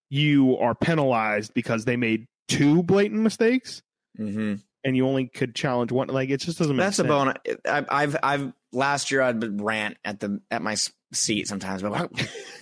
you 0.10 0.58
are 0.58 0.76
penalized 0.76 1.54
because 1.54 1.86
they 1.86 1.96
made 1.96 2.28
two 2.48 2.84
blatant 2.84 3.22
mistakes 3.22 3.82
hmm 4.16 4.56
and 4.86 4.96
you 4.96 5.08
only 5.08 5.26
could 5.26 5.56
challenge 5.56 5.92
one. 5.92 6.08
Like, 6.08 6.30
it 6.30 6.38
just 6.38 6.60
doesn't 6.60 6.76
make 6.76 6.86
That's 6.86 6.98
sense. 6.98 7.08
bone. 7.08 7.34
I, 7.68 7.86
I've 7.90 8.16
I've 8.22 8.54
last 8.72 9.10
year 9.10 9.24
I'd 9.24 9.60
rant 9.60 9.98
at 10.06 10.20
the 10.20 10.40
at 10.52 10.62
my 10.62 10.76
seat 11.12 11.48
sometimes, 11.48 11.82
but 11.82 12.12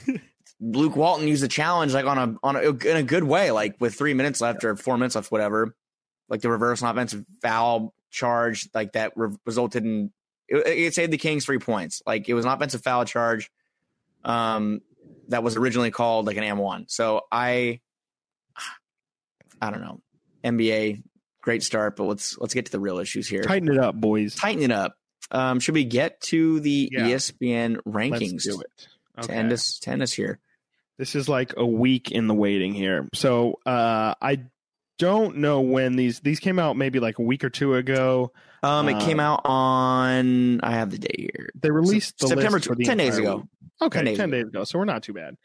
Luke 0.62 0.96
Walton 0.96 1.28
used 1.28 1.44
the 1.44 1.50
challenge 1.50 1.94
like 1.94 2.06
on 2.06 2.18
a 2.18 2.36
on 2.42 2.56
a, 2.56 2.62
in 2.62 2.98
a 2.98 3.04
good 3.04 3.26
way, 3.26 3.52
like 3.52 3.76
with 3.82 3.94
three 3.94 4.14
minutes 4.14 4.40
left 4.40 4.64
or 4.64 4.78
four 4.78 4.98
minutes 4.98 5.16
left, 5.16 5.32
whatever. 5.32 5.76
Like 6.34 6.42
the 6.42 6.50
reverse 6.50 6.82
and 6.82 6.90
offensive 6.90 7.24
foul 7.44 7.94
charge, 8.10 8.68
like 8.74 8.94
that 8.94 9.14
re- 9.16 9.36
resulted 9.46 9.86
in 9.86 10.12
it, 10.50 10.66
it 10.68 10.94
saved 10.96 11.14
the 11.14 11.18
Kings 11.20 11.46
three 11.46 11.60
points. 11.60 12.02
Like 12.08 12.28
it 12.28 12.34
was 12.34 12.44
an 12.44 12.52
offensive 12.52 12.82
foul 12.84 13.06
charge, 13.06 13.52
um, 14.26 14.82
that 15.30 15.44
was 15.44 15.56
originally 15.58 15.92
called 15.92 16.26
like 16.26 16.38
an 16.38 16.44
M 16.44 16.58
one. 16.58 16.86
So 16.90 17.22
I, 17.32 17.82
I 19.62 19.70
don't 19.70 19.82
know, 19.82 20.02
NBA 20.44 21.04
great 21.42 21.62
start, 21.64 21.96
but 21.96 22.06
let's 22.06 22.38
let's 22.40 22.54
get 22.54 22.66
to 22.66 22.72
the 22.72 22.80
real 22.80 23.00
issues 23.00 23.28
here 23.28 23.44
Tighten 23.44 23.70
it 23.70 23.78
up, 23.78 23.96
boys. 23.96 24.36
tighten 24.36 24.64
it 24.64 24.72
up. 24.72 24.96
Um, 25.32 25.60
should 25.60 25.76
we 25.76 25.84
get 25.86 26.20
to 26.22 26.60
the 26.60 26.90
Yeah. 26.92 27.08
ESPN 27.10 27.78
Let's 27.86 27.88
rankings 27.88 28.44
do 28.44 28.60
it. 28.60 28.88
to 29.22 29.26
Okay. 29.26 29.34
end 29.36 29.54
us 29.54 29.78
to 29.80 29.92
end 29.92 30.02
us 30.02 30.12
here? 30.12 30.40
This 30.98 31.16
is 31.16 31.30
like 31.30 31.54
a 31.58 31.66
week 31.66 32.12
in 32.12 32.28
the 32.28 32.34
waiting 32.34 32.74
here. 32.74 33.08
So 33.14 33.60
uh, 33.66 34.16
I 34.22 34.44
don't 35.00 35.38
know 35.38 35.62
when 35.62 35.96
these 35.96 36.20
these 36.20 36.40
came 36.40 36.60
out. 36.60 36.78
Maybe 36.78 37.00
like 37.00 37.20
a 37.20 37.24
week 37.24 37.44
or 37.44 37.50
two 37.50 37.76
ago. 37.76 38.32
Um, 38.62 38.88
it 38.88 39.00
came 39.02 39.20
Uh, 39.20 39.24
out 39.24 39.42
on 39.46 40.62
I 40.62 40.72
have 40.72 40.90
the 40.92 40.98
date 40.98 41.32
here. 41.36 41.50
They 41.56 41.72
released 41.72 42.20
the 42.20 42.28
September 42.30 42.58
list 42.58 42.68
for 42.68 42.76
tw- 42.76 42.78
the 42.80 42.86
10 42.86 42.98
days 42.98 43.18
ago. 43.18 43.36
week. 43.38 43.46
Okay, 43.82 44.04
10 44.04 44.16
ten 44.16 44.30
days 44.30 44.44
days, 44.44 44.48
ago. 44.50 44.64
So 44.64 44.80
we're 44.80 44.86
not 44.86 45.04
too 45.04 45.14
bad. 45.14 45.36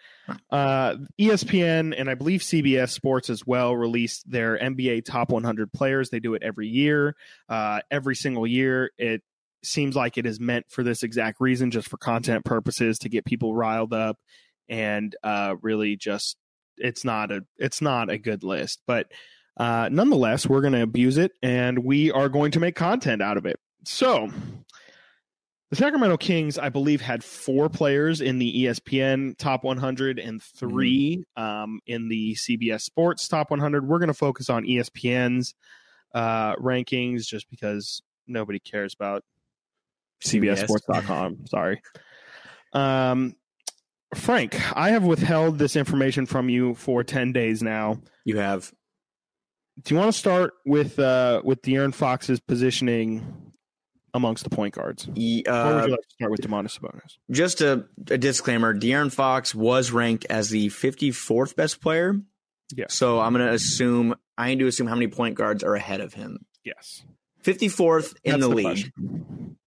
Uh, 0.50 0.96
ESPN 1.18 1.94
and 1.98 2.08
I 2.08 2.14
believe 2.14 2.40
CBS 2.42 2.90
Sports 2.90 3.30
as 3.30 3.44
well 3.46 3.74
released 3.74 4.30
their 4.30 4.56
NBA 4.58 5.04
top 5.04 5.30
100 5.30 5.72
players. 5.72 6.10
They 6.10 6.20
do 6.20 6.34
it 6.34 6.42
every 6.44 6.68
year. 6.68 7.16
Uh, 7.48 7.80
every 7.90 8.14
single 8.14 8.46
year, 8.46 8.90
it 8.98 9.22
seems 9.64 9.96
like 9.96 10.18
it 10.18 10.26
is 10.26 10.38
meant 10.38 10.66
for 10.68 10.84
this 10.84 11.02
exact 11.02 11.40
reason, 11.40 11.72
just 11.72 11.88
for 11.88 11.96
content 11.96 12.44
purposes, 12.44 12.98
to 13.00 13.08
get 13.08 13.24
people 13.24 13.54
riled 13.54 13.92
up, 13.92 14.16
and 14.68 15.16
uh, 15.24 15.56
really 15.62 15.96
just 15.96 16.36
it's 16.76 17.04
not 17.04 17.32
a 17.32 17.44
it's 17.56 17.80
not 17.80 18.10
a 18.10 18.18
good 18.18 18.44
list, 18.44 18.80
but. 18.86 19.10
Uh, 19.58 19.88
nonetheless, 19.90 20.46
we're 20.46 20.60
going 20.60 20.72
to 20.72 20.82
abuse 20.82 21.18
it 21.18 21.32
and 21.42 21.80
we 21.80 22.12
are 22.12 22.28
going 22.28 22.52
to 22.52 22.60
make 22.60 22.76
content 22.76 23.20
out 23.20 23.36
of 23.36 23.44
it. 23.44 23.58
So, 23.84 24.30
the 25.70 25.76
Sacramento 25.76 26.16
Kings, 26.16 26.58
I 26.58 26.68
believe, 26.68 27.00
had 27.00 27.22
four 27.22 27.68
players 27.68 28.20
in 28.20 28.38
the 28.38 28.64
ESPN 28.64 29.36
top 29.36 29.64
100 29.64 30.18
and 30.18 30.42
3 30.42 31.24
um, 31.36 31.80
in 31.86 32.08
the 32.08 32.34
CBS 32.34 32.82
Sports 32.82 33.28
top 33.28 33.50
100. 33.50 33.86
We're 33.86 33.98
going 33.98 34.08
to 34.08 34.14
focus 34.14 34.48
on 34.48 34.64
ESPN's 34.64 35.54
uh, 36.14 36.54
rankings 36.56 37.26
just 37.26 37.50
because 37.50 38.00
nobody 38.26 38.60
cares 38.60 38.94
about 38.94 39.24
CBS. 40.24 40.66
CBSSports.com. 40.66 41.46
Sorry. 41.46 41.82
Um, 42.72 43.34
Frank, 44.14 44.58
I 44.76 44.90
have 44.90 45.04
withheld 45.04 45.58
this 45.58 45.76
information 45.76 46.24
from 46.24 46.48
you 46.48 46.74
for 46.74 47.04
10 47.04 47.32
days 47.32 47.62
now. 47.62 48.00
You 48.24 48.38
have 48.38 48.72
Do 49.82 49.94
you 49.94 50.00
want 50.00 50.12
to 50.12 50.18
start 50.18 50.54
with 50.66 50.98
uh, 50.98 51.40
with 51.44 51.62
De'Aaron 51.62 51.94
Fox's 51.94 52.40
positioning 52.40 53.52
amongst 54.14 54.44
the 54.44 54.50
point 54.50 54.74
guards? 54.74 55.08
E- 55.14 55.44
Or 55.46 55.52
would 55.52 55.58
uh, 55.82 55.84
you 55.86 55.90
like 55.92 56.00
to 56.00 56.14
start 56.14 56.30
with 56.32 56.40
Domantas 56.40 56.78
Sabonis? 56.78 57.16
just 57.30 57.60
a, 57.60 57.84
a 58.10 58.18
disclaimer. 58.18 58.74
De'Aaron 58.74 59.12
Fox 59.12 59.54
was 59.54 59.90
ranked 59.92 60.26
as 60.30 60.50
the 60.50 60.68
54th 60.68 61.54
best 61.56 61.80
player. 61.80 62.14
Yeah. 62.74 62.86
So 62.88 63.20
I'm 63.20 63.32
going 63.32 63.46
to 63.46 63.52
assume 63.52 64.14
I 64.36 64.48
need 64.48 64.58
to 64.60 64.66
assume 64.66 64.86
how 64.88 64.94
many 64.94 65.08
point 65.08 65.36
guards 65.36 65.62
are 65.62 65.74
ahead 65.74 66.00
of 66.00 66.12
him. 66.12 66.44
Yes. 66.64 67.02
54th 67.44 68.14
in 68.24 68.32
That's 68.32 68.42
the, 68.42 68.48
the 68.48 68.54
league, 68.54 68.92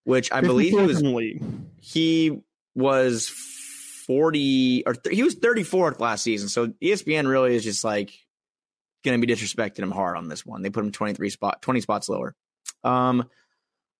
which 0.04 0.30
I 0.30 0.40
believe 0.42 0.70
he 0.72 0.76
was 0.86 0.98
in 1.00 1.06
the 1.06 1.14
league. 1.14 1.42
he 1.80 2.38
was 2.74 3.28
40 4.06 4.84
or 4.86 4.94
th- 4.94 5.14
he 5.14 5.22
was 5.22 5.36
34th 5.36 6.00
last 6.00 6.22
season. 6.22 6.48
So 6.48 6.68
ESPN 6.82 7.26
really 7.28 7.56
is 7.56 7.64
just 7.64 7.82
like 7.84 8.12
going 9.04 9.20
to 9.20 9.26
be 9.26 9.32
disrespecting 9.32 9.80
him 9.80 9.90
hard 9.90 10.16
on 10.16 10.28
this 10.28 10.44
one. 10.46 10.62
They 10.62 10.70
put 10.70 10.84
him 10.84 10.92
23 10.92 11.30
spot 11.30 11.62
20 11.62 11.80
spots 11.80 12.08
lower. 12.08 12.34
Um 12.84 13.28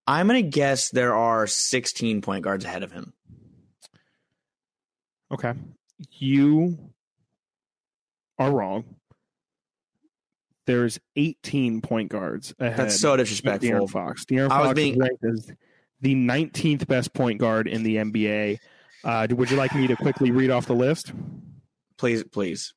I'm 0.06 0.26
going 0.26 0.42
to 0.42 0.50
guess 0.50 0.90
there 0.90 1.14
are 1.14 1.46
16 1.46 2.22
point 2.22 2.42
guards 2.44 2.64
ahead 2.64 2.82
of 2.82 2.90
him. 2.90 3.12
Okay. 5.32 5.54
You 6.10 6.90
are 8.38 8.50
wrong. 8.50 8.84
There's 10.66 10.98
18 11.16 11.80
point 11.80 12.10
guards 12.10 12.54
ahead. 12.58 12.78
That's 12.78 13.00
so 13.00 13.16
disrespectful. 13.16 13.70
De'Aaron 13.70 13.90
Fox. 13.90 14.24
De'Aaron 14.24 14.50
I 14.50 14.60
was 14.60 14.66
Fox 14.68 14.74
being- 14.76 14.94
is 14.94 14.98
ranked 14.98 15.24
as 15.24 15.52
the 16.00 16.14
19th 16.16 16.86
best 16.86 17.14
point 17.14 17.38
guard 17.38 17.68
in 17.68 17.82
the 17.84 17.96
NBA. 17.96 18.58
Uh, 19.04 19.26
would 19.30 19.50
you 19.50 19.56
like 19.56 19.74
me 19.74 19.86
to 19.88 19.96
quickly 19.96 20.30
read 20.30 20.50
off 20.50 20.66
the 20.66 20.74
list? 20.74 21.12
Please 21.96 22.24
please. 22.24 22.74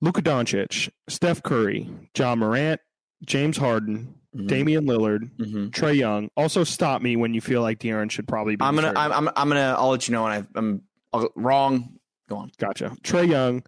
Luka 0.00 0.22
Doncic, 0.22 0.90
Steph 1.08 1.42
Curry, 1.42 1.88
John 2.14 2.38
Morant, 2.40 2.80
James 3.24 3.56
Harden, 3.56 4.14
Mhm. 4.36 4.46
Damian 4.48 4.84
Lillard, 4.86 5.30
Mhm. 5.38 5.70
Trae 5.70 5.96
Young. 5.96 6.28
Also, 6.36 6.64
stop 6.64 7.00
me 7.00 7.16
when 7.16 7.32
you 7.32 7.40
feel 7.40 7.62
like 7.62 7.78
De'Aaron 7.78 8.10
should 8.10 8.28
probably 8.28 8.56
be. 8.56 8.64
I'm 8.64 8.74
gonna. 8.74 8.92
I'm, 8.96 9.12
I'm 9.12 9.30
I'm 9.34 9.50
to 9.50 9.58
I'll 9.78 9.88
let 9.90 10.06
you 10.08 10.12
know 10.12 10.24
when 10.24 10.32
I, 10.32 10.44
I'm 10.54 10.82
I'll, 11.12 11.30
wrong. 11.34 11.98
Go 12.28 12.36
on. 12.36 12.50
Gotcha. 12.58 12.90
Trae 13.02 13.28
Young, 13.28 13.62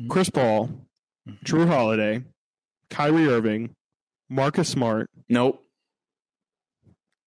Mhm. 0.00 0.08
Chris 0.08 0.28
Paul, 0.30 0.68
Mhm. 1.28 1.38
Jrue 1.44 1.66
Holiday, 1.68 2.24
Kyrie 2.88 3.28
Irving, 3.28 3.76
Marcus 4.28 4.68
Smart, 4.68 5.08
Nope. 5.28 5.64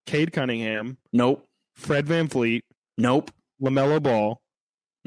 Cade 0.06 0.34
Cunningham, 0.34 0.98
Nope. 1.14 1.48
Fred 1.76 2.06
VanVleet, 2.08 2.62
Nope. 2.98 3.32
LaMelo 3.62 4.02
Ball, 4.04 4.42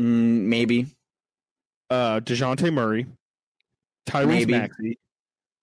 Mm, 0.01 0.45
maybe. 0.47 0.87
uh, 1.91 2.20
DeJounte 2.20 2.72
Murray, 2.72 3.07
Tyrese 4.07 4.26
Maybe. 4.26 4.52
Maxey, 4.52 4.98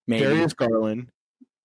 Maybe. 0.07 0.23
Darius 0.25 0.53
Garland, 0.53 1.09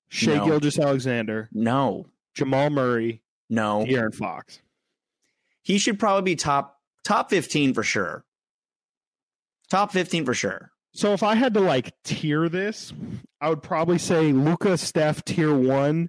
Shai 0.09 0.37
No. 0.37 0.47
Gilgeous 0.47 0.79
Alexander, 0.79 1.49
No. 1.53 2.07
Jamal 2.35 2.71
Murray, 2.71 3.23
No. 3.51 3.85
De'Aaron 3.85 4.15
Fox. 4.15 4.61
he 5.63 5.79
should 5.79 5.99
probably 5.99 6.23
be 6.33 6.37
top 6.37 6.79
top 7.05 7.31
15 7.31 7.75
for 7.75 7.83
sure. 7.83 8.25
Top 9.71 9.93
15 9.93 10.25
for 10.25 10.35
sure. 10.35 10.71
So 10.93 11.13
if 11.13 11.23
I 11.23 11.35
had 11.35 11.55
to 11.55 11.61
like 11.61 11.93
tier 12.05 12.49
this, 12.49 12.93
I 13.41 13.51
would 13.51 13.63
probably 13.63 13.99
say 13.99 14.33
Luka, 14.33 14.79
Steph, 14.79 15.25
tier 15.25 15.55
one. 15.55 16.09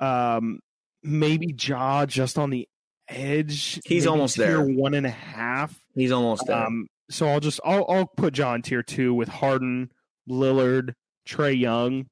Um, 0.00 0.60
maybe 1.02 1.52
Jaw 1.52 2.06
just 2.06 2.36
on 2.38 2.50
the 2.50 2.68
edge. 3.08 3.80
He's 3.84 4.06
almost 4.06 4.36
tier 4.36 4.46
there. 4.46 4.62
One 4.62 4.94
and 4.94 5.06
a 5.06 5.10
half. 5.10 5.78
He's 5.94 6.10
almost 6.12 6.46
there. 6.46 6.56
Um, 6.66 6.88
so 7.10 7.28
I'll 7.28 7.40
just 7.40 7.60
I'll 7.64 7.84
I'll 7.88 8.06
put 8.06 8.34
John 8.34 8.62
tier 8.62 8.82
two 8.82 9.12
with 9.12 9.28
Harden, 9.28 9.90
Lillard, 10.28 10.94
Trae 11.28 11.58
Young. 11.58 12.06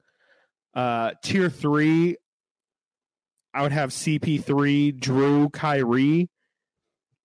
Uh, 0.75 1.13
tier 1.25 1.51
three, 1.51 2.17
I 3.53 3.63
would 3.63 3.73
have 3.73 3.91
CP 3.91 4.45
three, 4.45 4.93
Drew, 4.93 5.49
Kyrie, 5.49 6.29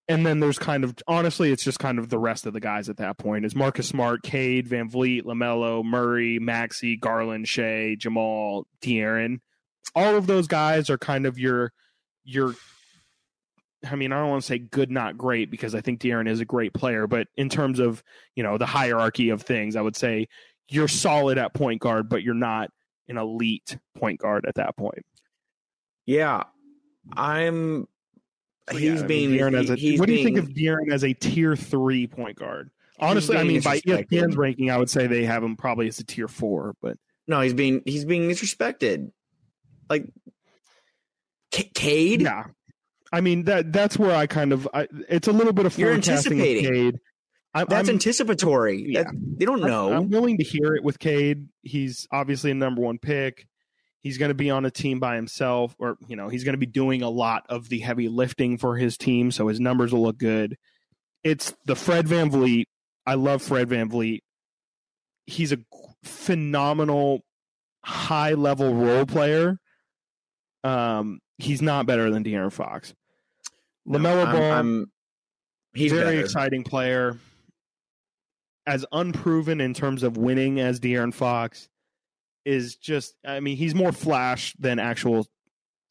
and 0.08 0.26
then 0.26 0.40
there's 0.40 0.60
kind 0.60 0.84
of 0.84 0.96
honestly, 1.08 1.52
it's 1.52 1.64
just 1.64 1.80
kind 1.80 1.98
of 1.98 2.10
the 2.10 2.20
rest 2.20 2.46
of 2.46 2.54
the 2.54 2.60
guys 2.60 2.90
at 2.90 2.98
that 2.98 3.18
point 3.18 3.46
is 3.46 3.56
Marcus 3.56 3.88
Smart, 3.88 4.22
Cade, 4.24 4.68
VanVleet, 4.68 5.24
Lamelo, 5.24 5.84
Murray, 5.84 6.40
Maxey, 6.40 6.98
Garland, 6.98 7.48
Shai, 7.48 7.96
Jamal, 7.98 8.68
De'Aaron. 8.82 9.40
All 9.96 10.16
of 10.16 10.28
those 10.28 10.48
guys 10.48 10.90
are 10.90 10.98
kind 10.98 11.26
of 11.26 11.38
your 11.40 11.72
your. 12.24 12.56
I 13.90 13.96
mean, 13.96 14.12
I 14.12 14.20
don't 14.20 14.30
want 14.30 14.44
to 14.44 14.48
say 14.48 14.60
good, 14.60 14.92
not 14.92 15.18
great, 15.18 15.52
because 15.52 15.76
I 15.76 15.82
think 15.82 16.00
De'Aaron 16.00 16.30
is 16.30 16.40
a 16.40 16.46
great 16.46 16.74
player. 16.74 17.08
But 17.08 17.28
in 17.36 17.50
terms 17.50 17.80
of 17.80 18.04
you 18.36 18.44
know 18.44 18.58
the 18.58 18.66
hierarchy 18.66 19.30
of 19.30 19.42
things, 19.42 19.76
I 19.76 19.82
would 19.82 19.96
say 19.96 20.28
you're 20.70 20.88
solid 20.88 21.38
at 21.38 21.54
point 21.54 21.82
guard, 21.82 22.10
but 22.10 22.24
you're 22.24 22.34
not 22.34 22.70
an 23.10 23.18
elite 23.18 23.78
point 23.98 24.20
guard 24.20 24.46
at 24.48 24.56
that 24.56 24.78
point. 24.78 25.06
Yeah, 26.06 26.44
I'm 27.16 27.88
So, 28.70 28.78
he's 28.78 29.00
yeah, 29.00 29.04
I 29.04 29.08
being 29.08 29.32
mean, 29.32 29.40
De'Aaron 29.40 29.60
as 29.60 29.70
a, 29.70 29.76
he's 29.76 30.00
what 30.00 30.08
do 30.08 30.14
you 30.14 30.24
being, 30.24 30.36
think 30.36 30.50
of 30.50 30.56
De'Aaron 30.56 30.92
as 30.92 31.04
a 31.04 31.14
tier 31.14 31.56
three 31.56 32.08
point 32.08 32.38
guard? 32.38 32.70
Honestly, 33.00 33.36
I 33.36 33.44
mean, 33.44 33.62
by. 33.62 33.80
ESPN's 33.80 34.38
ranking, 34.38 34.72
I 34.72 34.78
would 34.78 34.90
say 34.90 35.08
they 35.08 35.26
have 35.26 35.44
him 35.44 35.58
probably 35.58 35.88
as 35.88 36.00
a 36.00 36.06
tier 36.06 36.28
four, 36.28 36.76
but 36.82 36.98
no, 37.28 37.42
he's 37.42 37.54
being 37.54 37.82
he's 37.86 38.06
being 38.06 38.30
disrespected. 38.30 39.12
Like 39.90 40.06
C- 41.54 41.72
Cade, 41.74 42.22
yeah, 42.22 42.46
I 43.14 43.22
mean 43.22 43.44
that 43.44 43.72
that's 43.72 43.98
where 43.98 44.16
I 44.16 44.26
kind 44.26 44.52
of 44.52 44.68
I, 44.74 44.88
it's 45.08 45.28
a 45.28 45.32
little 45.32 45.54
bit 45.54 45.68
of 45.68 45.78
You're 45.78 45.94
forecasting 45.94 46.38
with 46.38 46.48
anticipating. 46.48 46.74
Cade. 46.74 47.00
I'm, 47.54 47.68
that's 47.70 47.88
I'm, 47.88 47.94
anticipatory. 47.96 48.84
yeah. 48.88 49.04
That- 49.04 49.14
they 49.38 49.46
don't 49.46 49.62
know. 49.62 49.94
I'm 49.94 50.10
willing 50.10 50.40
to 50.40 50.44
hear 50.44 50.74
it 50.76 50.84
with 50.84 50.98
Cade. 50.98 51.48
He's 51.62 52.08
obviously 52.12 52.50
a 52.50 52.56
number 52.56 52.82
one 52.82 52.98
pick. 52.98 53.46
He's 54.02 54.18
going 54.18 54.30
to 54.30 54.36
be 54.36 54.50
on 54.50 54.66
a 54.66 54.72
team 54.72 55.00
by 55.00 55.16
himself, 55.16 55.76
or 55.80 55.98
you 56.08 56.16
know, 56.16 56.28
he's 56.28 56.44
going 56.44 56.54
to 56.54 56.60
be 56.60 56.66
doing 56.66 57.04
a 57.04 57.10
lot 57.10 57.46
of 57.48 57.70
the 57.70 57.80
heavy 57.80 58.10
lifting 58.10 58.58
for 58.58 58.76
his 58.76 58.98
team, 58.98 59.32
so 59.32 59.48
his 59.48 59.60
numbers 59.60 59.94
will 59.94 60.02
look 60.02 60.18
good. 60.18 60.58
It's 61.24 61.54
the 61.66 61.76
Fred 61.76 62.08
VanVleet. 62.08 62.66
I 63.06 63.14
love 63.14 63.42
Fred 63.42 63.70
VanVleet. 63.70 64.20
He's 65.26 65.54
a 65.54 65.60
phenomenal 66.04 67.22
high 67.86 68.34
level 68.34 68.74
role 68.74 69.06
player. 69.06 69.58
Um, 70.64 71.20
he's 71.38 71.62
not 71.62 71.86
better 71.86 72.10
than 72.10 72.24
De'Aaron 72.24 72.52
Fox. 72.52 72.94
No, 73.86 74.00
Lamelo 74.00 74.26
I'm- 74.26 74.36
Ball, 74.36 74.52
I'm- 74.52 74.92
he's 75.74 75.92
very 75.92 76.06
better. 76.18 76.20
exciting 76.22 76.64
player. 76.64 77.18
As 78.66 78.86
unproven 78.94 79.60
in 79.60 79.74
terms 79.74 80.04
of 80.04 80.16
winning 80.16 80.60
as 80.62 80.80
De'Aaron 80.80 81.14
Fox 81.14 81.68
is 82.46 82.76
just 82.78 83.16
I 83.26 83.40
mean, 83.42 83.58
he's 83.58 83.76
more 83.76 83.92
flash 83.92 84.54
than 84.60 84.80
actual 84.80 85.28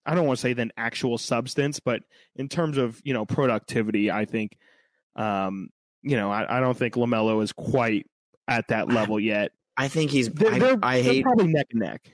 I 0.06 0.14
don't 0.14 0.26
want 0.26 0.38
to 0.38 0.40
say 0.40 0.52
than 0.52 0.72
actual 0.76 1.16
substance, 1.18 1.78
but 1.80 2.02
in 2.34 2.48
terms 2.48 2.76
of, 2.78 3.00
you 3.04 3.12
know, 3.14 3.24
productivity, 3.24 4.10
I 4.10 4.24
think 4.24 4.56
um, 5.16 5.68
you 6.02 6.16
know, 6.16 6.30
I, 6.32 6.58
I 6.58 6.60
don't 6.60 6.76
think 6.76 6.94
LaMelo 6.94 7.42
is 7.42 7.52
quite 7.52 8.06
at 8.48 8.68
that 8.68 8.88
level 8.88 9.20
yet. 9.20 9.52
I 9.76 9.88
think 9.88 10.10
he's. 10.10 10.28
They're, 10.30 10.52
I, 10.54 10.58
they're, 10.58 10.78
I 10.82 11.00
hate. 11.02 11.22
probably 11.22 11.46
neck 11.48 11.66
and 11.70 11.80
neck. 11.80 12.10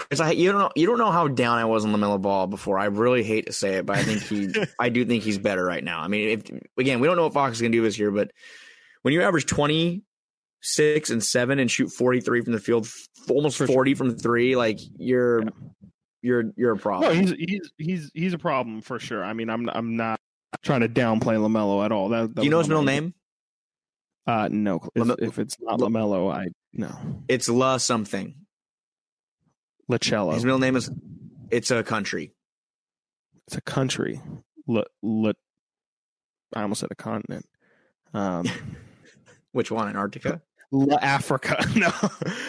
Chris, 0.00 0.18
I, 0.20 0.30
you 0.32 0.50
don't 0.50 0.60
know. 0.60 0.70
You 0.74 0.86
don't 0.86 0.98
know 0.98 1.10
how 1.10 1.28
down 1.28 1.58
I 1.58 1.66
was 1.66 1.84
on 1.84 1.92
Lamelo 1.92 2.20
Ball 2.20 2.46
before. 2.46 2.78
I 2.78 2.86
really 2.86 3.22
hate 3.22 3.46
to 3.46 3.52
say 3.52 3.74
it, 3.74 3.86
but 3.86 3.96
I 3.98 4.02
think 4.02 4.22
he. 4.22 4.48
I 4.78 4.88
do 4.88 5.04
think 5.04 5.22
he's 5.22 5.38
better 5.38 5.64
right 5.64 5.84
now. 5.84 6.00
I 6.00 6.08
mean, 6.08 6.28
if 6.30 6.42
again, 6.78 7.00
we 7.00 7.06
don't 7.06 7.16
know 7.16 7.24
what 7.24 7.34
Fox 7.34 7.56
is 7.56 7.60
going 7.60 7.72
to 7.72 7.78
do 7.78 7.82
this 7.82 7.98
year, 7.98 8.10
but 8.10 8.30
when 9.02 9.12
you 9.14 9.22
average 9.22 9.46
twenty 9.46 10.02
six 10.62 11.10
and 11.10 11.22
seven 11.22 11.58
and 11.58 11.70
shoot 11.70 11.88
forty 11.90 12.20
three 12.20 12.40
from 12.40 12.52
the 12.54 12.58
field, 12.60 12.86
f- 12.86 13.08
almost 13.30 13.58
forty 13.58 13.94
from 13.94 14.16
three, 14.16 14.56
like 14.56 14.78
you're, 14.98 15.42
Yeah. 15.42 15.50
you're, 16.22 16.44
you're 16.56 16.72
a 16.72 16.76
No, 16.76 16.80
problem. 16.82 17.16
he's 17.18 17.30
he's 17.32 17.72
he's 17.78 18.10
he's 18.14 18.32
a 18.32 18.38
problem 18.38 18.80
for 18.80 18.98
sure. 18.98 19.22
I 19.24 19.32
mean, 19.34 19.50
I'm 19.50 19.68
I'm 19.68 19.96
not 19.96 20.18
trying 20.62 20.80
to 20.80 20.88
downplay 20.88 21.36
Lamelo 21.38 21.84
at 21.84 21.92
all. 21.92 22.08
That, 22.08 22.34
that 22.34 22.36
do 22.36 22.42
you 22.42 22.50
know 22.50 22.58
his 22.58 22.68
middle 22.68 22.82
name? 22.84 23.12
Uh, 24.26 24.48
no. 24.50 24.80
If, 24.94 25.02
Lame- 25.06 25.16
if 25.18 25.38
it's 25.38 25.56
not 25.60 25.78
Lamelo, 25.80 26.32
I 26.32 26.46
no. 26.72 26.90
It's 27.28 27.48
La 27.48 27.76
something. 27.76 28.34
Lacello. 29.90 30.34
His 30.34 30.44
middle 30.44 30.58
name 30.60 30.76
is. 30.76 30.90
It's 31.50 31.70
a 31.70 31.82
country. 31.82 32.32
It's 33.46 33.56
a 33.56 33.60
country. 33.60 34.20
La, 34.68 34.82
La, 35.02 35.32
I 36.54 36.62
almost 36.62 36.80
said 36.80 36.90
a 36.92 36.94
continent. 36.94 37.46
Um, 38.14 38.46
Which 39.52 39.70
one? 39.70 39.88
Antarctica. 39.88 40.42
La 40.70 40.96
Africa. 41.02 41.56
No. 41.76 41.90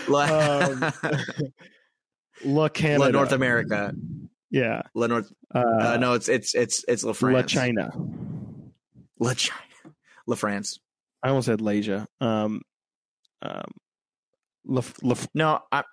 La, 0.07 0.65
Um, 0.67 0.93
La 2.45 2.69
Canada. 2.69 3.05
La 3.05 3.09
North 3.09 3.31
America. 3.31 3.93
Yeah. 4.51 4.83
La 4.93 5.07
North. 5.07 5.31
Uh, 5.53 5.59
Uh, 5.59 5.97
no, 5.97 6.13
it's 6.13 6.29
it's 6.29 6.53
it's 6.53 6.85
it's 6.87 7.03
La 7.03 7.13
France. 7.13 7.35
La. 7.35 7.41
China. 7.63 7.89
La 9.19 9.33
China. 9.33 9.59
La 10.27 10.35
France. 10.35 10.79
I 11.23 11.29
almost 11.29 11.47
said 11.47 11.59
Lasia. 11.59 12.05
Um, 12.19 12.61
um, 13.41 13.71
La, 14.65 14.81
La, 15.01 15.15
No, 15.33 15.59
I, 15.71 15.83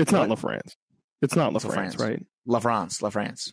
it's 0.00 0.12
not 0.12 0.20
What? 0.20 0.28
La 0.30 0.34
France. 0.36 0.76
It's 1.22 1.36
not 1.36 1.52
La 1.52 1.56
It's 1.58 1.64
France, 1.66 1.94
France. 1.94 1.98
right? 1.98 2.26
La 2.46 2.58
France. 2.60 3.02
La 3.02 3.10
France. 3.10 3.52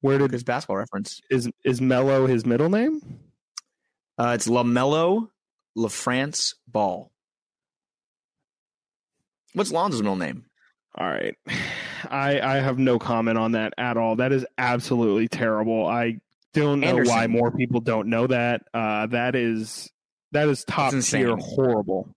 Where 0.00 0.18
did 0.18 0.30
His 0.32 0.44
basketball 0.44 0.76
reference. 0.76 1.20
is 1.30 1.48
is 1.64 1.80
Mello 1.80 2.26
his 2.26 2.44
middle 2.44 2.68
name? 2.68 3.00
Uh, 4.18 4.32
it's 4.34 4.46
Lamelo 4.46 5.28
La 5.74 5.88
France 5.88 6.54
Ball. 6.68 7.10
What's 9.54 9.72
Lonzo's 9.72 10.02
middle 10.02 10.16
name? 10.16 10.44
All 10.96 11.06
right. 11.06 11.36
I 12.10 12.40
I 12.40 12.54
have 12.56 12.78
no 12.78 12.98
comment 12.98 13.38
on 13.38 13.52
that 13.52 13.72
at 13.78 13.96
all. 13.96 14.16
That 14.16 14.32
is 14.32 14.44
absolutely 14.58 15.28
terrible. 15.28 15.86
I 15.86 16.20
don't 16.52 16.80
know 16.80 16.88
Anderson. 16.88 17.14
why 17.14 17.26
more 17.26 17.50
people 17.50 17.80
don't 17.80 18.08
know 18.08 18.26
that. 18.26 18.62
Uh 18.74 19.06
that 19.06 19.34
is 19.34 19.90
that 20.32 20.48
is 20.48 20.64
top 20.64 20.92
tier 20.92 21.34
horrible. 21.36 22.14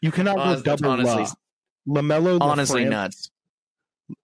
You 0.00 0.10
cannot 0.12 0.36
go 0.36 0.42
Honest- 0.42 0.64
double 0.64 0.90
honestly-. 0.90 1.26
Lamelo 1.88 2.38
Honestly, 2.40 2.82
France. 2.84 2.90
nuts. 2.90 3.30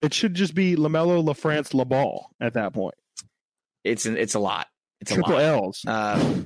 It 0.02 0.14
should 0.14 0.34
just 0.34 0.54
be 0.54 0.76
Lamelo 0.76 1.24
La 1.24 1.32
France 1.32 1.72
La 1.74 1.84
Ball 1.84 2.30
at 2.40 2.54
that 2.54 2.72
point. 2.72 2.94
It's 3.82 4.06
an, 4.06 4.16
it's 4.16 4.34
a 4.34 4.38
lot. 4.38 4.66
It's 5.00 5.10
a 5.10 5.14
Triple 5.14 5.32
lot. 5.34 5.42
L's. 5.42 5.84
Uh, 5.86 6.42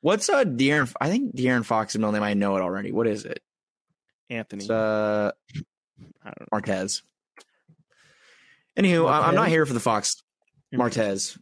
what's 0.00 0.28
uh 0.28 0.44
De'Aaron? 0.44 0.92
I 1.00 1.08
think 1.08 1.34
De'Aaron 1.34 1.64
Fox's 1.64 1.98
middle 1.98 2.12
name. 2.12 2.22
I 2.22 2.34
know 2.34 2.56
it 2.56 2.60
already. 2.62 2.92
What 2.92 3.06
is 3.06 3.24
it? 3.24 3.40
Anthony. 4.28 4.62
It's 4.62 4.70
uh 4.70 5.32
I 6.24 6.32
don't 6.38 6.48
Martez. 6.64 7.02
Anywho, 8.78 9.08
I- 9.08 9.28
I'm 9.28 9.34
not 9.34 9.48
here 9.48 9.64
for 9.64 9.72
the 9.72 9.80
Fox 9.80 10.22
know. 10.70 10.84
Martez. 10.84 11.38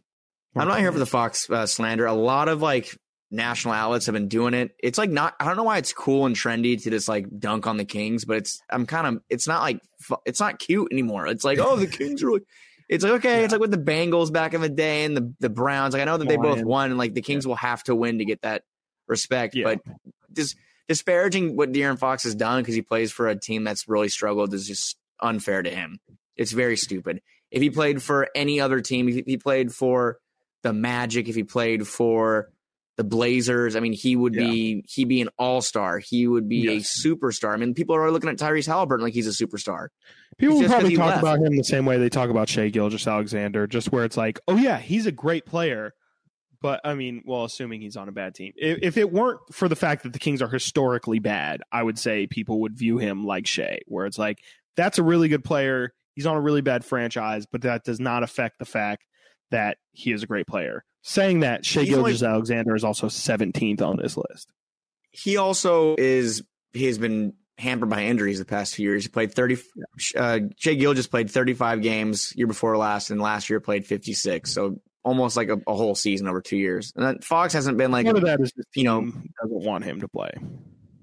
I'm 0.55 0.69
not 0.69 0.79
here 0.79 0.91
for 0.93 0.99
the 0.99 1.05
Fox 1.05 1.49
uh, 1.49 1.65
slander. 1.65 2.05
A 2.05 2.13
lot 2.13 2.47
of 2.47 2.61
like 2.61 2.97
national 3.31 3.73
outlets 3.73 4.05
have 4.05 4.13
been 4.13 4.27
doing 4.27 4.53
it. 4.53 4.75
It's 4.81 4.97
like 4.97 5.09
not. 5.09 5.35
I 5.39 5.45
don't 5.45 5.57
know 5.57 5.63
why 5.63 5.77
it's 5.77 5.93
cool 5.93 6.25
and 6.25 6.35
trendy 6.35 6.81
to 6.81 6.89
just 6.89 7.07
like 7.07 7.27
dunk 7.39 7.67
on 7.67 7.77
the 7.77 7.85
Kings, 7.85 8.25
but 8.25 8.37
it's. 8.37 8.61
I'm 8.69 8.85
kind 8.85 9.07
of. 9.07 9.23
It's 9.29 9.47
not 9.47 9.61
like. 9.61 9.79
It's 10.25 10.39
not 10.39 10.59
cute 10.59 10.89
anymore. 10.91 11.27
It's 11.27 11.43
like 11.43 11.59
oh 11.59 11.75
the 11.75 11.87
Kings 11.87 12.23
are. 12.23 12.31
like 12.31 12.43
It's 12.87 13.03
like 13.03 13.13
okay. 13.13 13.43
It's 13.43 13.51
like 13.51 13.61
with 13.61 13.71
the 13.71 13.77
Bengals 13.77 14.31
back 14.31 14.53
in 14.53 14.61
the 14.61 14.69
day 14.69 15.05
and 15.05 15.15
the 15.17 15.33
the 15.39 15.49
Browns. 15.49 15.93
Like 15.93 16.01
I 16.01 16.05
know 16.05 16.17
that 16.17 16.27
they 16.27 16.37
both 16.37 16.63
won 16.63 16.91
and 16.91 16.97
like 16.97 17.13
the 17.13 17.21
Kings 17.21 17.47
will 17.47 17.55
have 17.55 17.83
to 17.83 17.95
win 17.95 18.19
to 18.19 18.25
get 18.25 18.41
that 18.41 18.63
respect. 19.07 19.55
Yeah. 19.55 19.65
But 19.65 19.81
just 20.33 20.55
disparaging 20.87 21.55
what 21.55 21.71
De'Aaron 21.71 21.97
Fox 21.97 22.23
has 22.23 22.35
done 22.35 22.61
because 22.61 22.75
he 22.75 22.81
plays 22.81 23.11
for 23.11 23.27
a 23.27 23.39
team 23.39 23.63
that's 23.63 23.87
really 23.87 24.09
struggled 24.09 24.53
is 24.53 24.67
just 24.67 24.97
unfair 25.19 25.63
to 25.63 25.69
him. 25.69 25.99
It's 26.35 26.51
very 26.51 26.77
stupid. 26.77 27.21
If 27.51 27.61
he 27.61 27.69
played 27.69 28.01
for 28.01 28.27
any 28.35 28.59
other 28.59 28.81
team, 28.81 29.07
if 29.07 29.25
he 29.25 29.37
played 29.37 29.73
for 29.73 30.19
the 30.63 30.73
Magic, 30.73 31.27
if 31.29 31.35
he 31.35 31.43
played 31.43 31.87
for 31.87 32.51
the 32.97 33.03
Blazers, 33.03 33.75
I 33.75 33.81
mean, 33.81 33.93
he 33.93 34.15
would 34.15 34.33
be 34.33 34.83
he'd 34.87 35.09
be 35.09 35.21
an 35.21 35.29
all 35.37 35.61
star. 35.61 35.99
He 35.99 36.27
would 36.27 36.47
be 36.47 36.57
Yes. 36.59 37.03
a 37.05 37.07
superstar. 37.07 37.53
I 37.53 37.57
mean, 37.57 37.73
people 37.73 37.95
are 37.95 38.09
looking 38.11 38.29
at 38.29 38.37
Tyrese 38.37 38.67
Halliburton 38.67 39.03
like 39.03 39.13
he's 39.13 39.27
a 39.27 39.45
superstar. 39.45 39.89
People 40.37 40.63
probably 40.63 40.95
talk 40.95 41.07
left. 41.07 41.19
about 41.21 41.39
him 41.39 41.55
the 41.55 41.63
same 41.63 41.85
way 41.85 41.97
they 41.97 42.09
talk 42.09 42.29
about 42.29 42.47
Shai 42.49 42.69
Gilgeous 42.69 43.05
Alexander, 43.07 43.67
just 43.67 43.91
where 43.91 44.05
it's 44.05 44.17
like, 44.17 44.39
oh 44.47 44.55
yeah, 44.55 44.77
he's 44.77 45.05
a 45.05 45.11
great 45.11 45.45
player, 45.45 45.93
but 46.61 46.81
I 46.83 46.93
mean, 46.93 47.21
well, 47.25 47.43
assuming 47.45 47.81
he's 47.81 47.95
on 47.97 48.07
a 48.09 48.11
bad 48.11 48.33
team. 48.35 48.53
If, 48.55 48.79
if 48.81 48.97
it 48.97 49.11
weren't 49.11 49.39
for 49.51 49.67
the 49.67 49.75
fact 49.75 50.03
that 50.03 50.13
the 50.13 50.19
Kings 50.19 50.41
are 50.41 50.47
historically 50.49 51.19
bad, 51.19 51.61
I 51.71 51.83
would 51.83 51.99
say 51.99 52.27
people 52.27 52.61
would 52.61 52.77
view 52.77 52.97
him 52.97 53.25
like 53.25 53.45
Shai, 53.47 53.79
where 53.87 54.05
it's 54.05 54.17
like 54.17 54.39
that's 54.75 54.97
a 54.99 55.03
really 55.03 55.27
good 55.27 55.43
player. 55.43 55.93
He's 56.15 56.25
on 56.25 56.35
a 56.37 56.41
really 56.41 56.61
bad 56.61 56.85
franchise, 56.85 57.45
but 57.49 57.61
that 57.63 57.83
does 57.83 57.99
not 57.99 58.23
affect 58.23 58.59
the 58.59 58.65
fact 58.65 59.03
that 59.51 59.77
he 59.91 60.11
is 60.11 60.23
a 60.23 60.27
great 60.27 60.47
player. 60.47 60.83
Saying 61.07 61.41
that, 61.41 61.63
Shai 61.63 61.85
Gilgeous 61.85 62.23
Alexander 62.23 62.75
is 62.75 62.83
also 62.83 63.07
17th 63.07 63.79
on 63.83 63.97
this 63.97 64.17
list. 64.17 64.51
He 65.11 65.37
also 65.37 65.95
is 65.97 66.43
he 66.73 66.85
has 66.87 66.97
been 66.97 67.33
hampered 67.59 67.89
by 67.89 68.05
injuries 68.05 68.39
the 68.39 68.43
past 68.45 68.73
few 68.73 68.89
years. 68.89 69.03
He 69.03 69.09
played 69.09 69.31
thirty. 69.33 69.57
Uh, 70.17 70.39
Jay 70.57 70.75
Gill 70.75 70.95
just 70.95 71.11
played 71.11 71.29
thirty 71.29 71.53
five 71.53 71.81
games 71.83 72.33
year 72.35 72.47
before 72.47 72.75
last, 72.75 73.11
and 73.11 73.21
last 73.21 73.49
year 73.51 73.59
played 73.59 73.85
fifty 73.85 74.13
six. 74.13 74.51
So 74.51 74.81
almost 75.03 75.37
like 75.37 75.49
a, 75.49 75.61
a 75.67 75.75
whole 75.75 75.93
season 75.93 76.27
over 76.27 76.41
two 76.41 76.57
years. 76.57 76.91
And 76.95 77.05
then 77.05 77.19
Fox 77.19 77.53
hasn't 77.53 77.77
been 77.77 77.91
like 77.91 78.05
Part 78.07 78.17
of 78.17 78.23
that 78.25 78.41
is 78.41 78.51
the 78.57 78.63
you 78.73 78.83
know- 78.85 79.01
doesn't 79.03 79.63
want 79.63 79.83
him 79.85 80.01
to 80.01 80.07
play. 80.07 80.31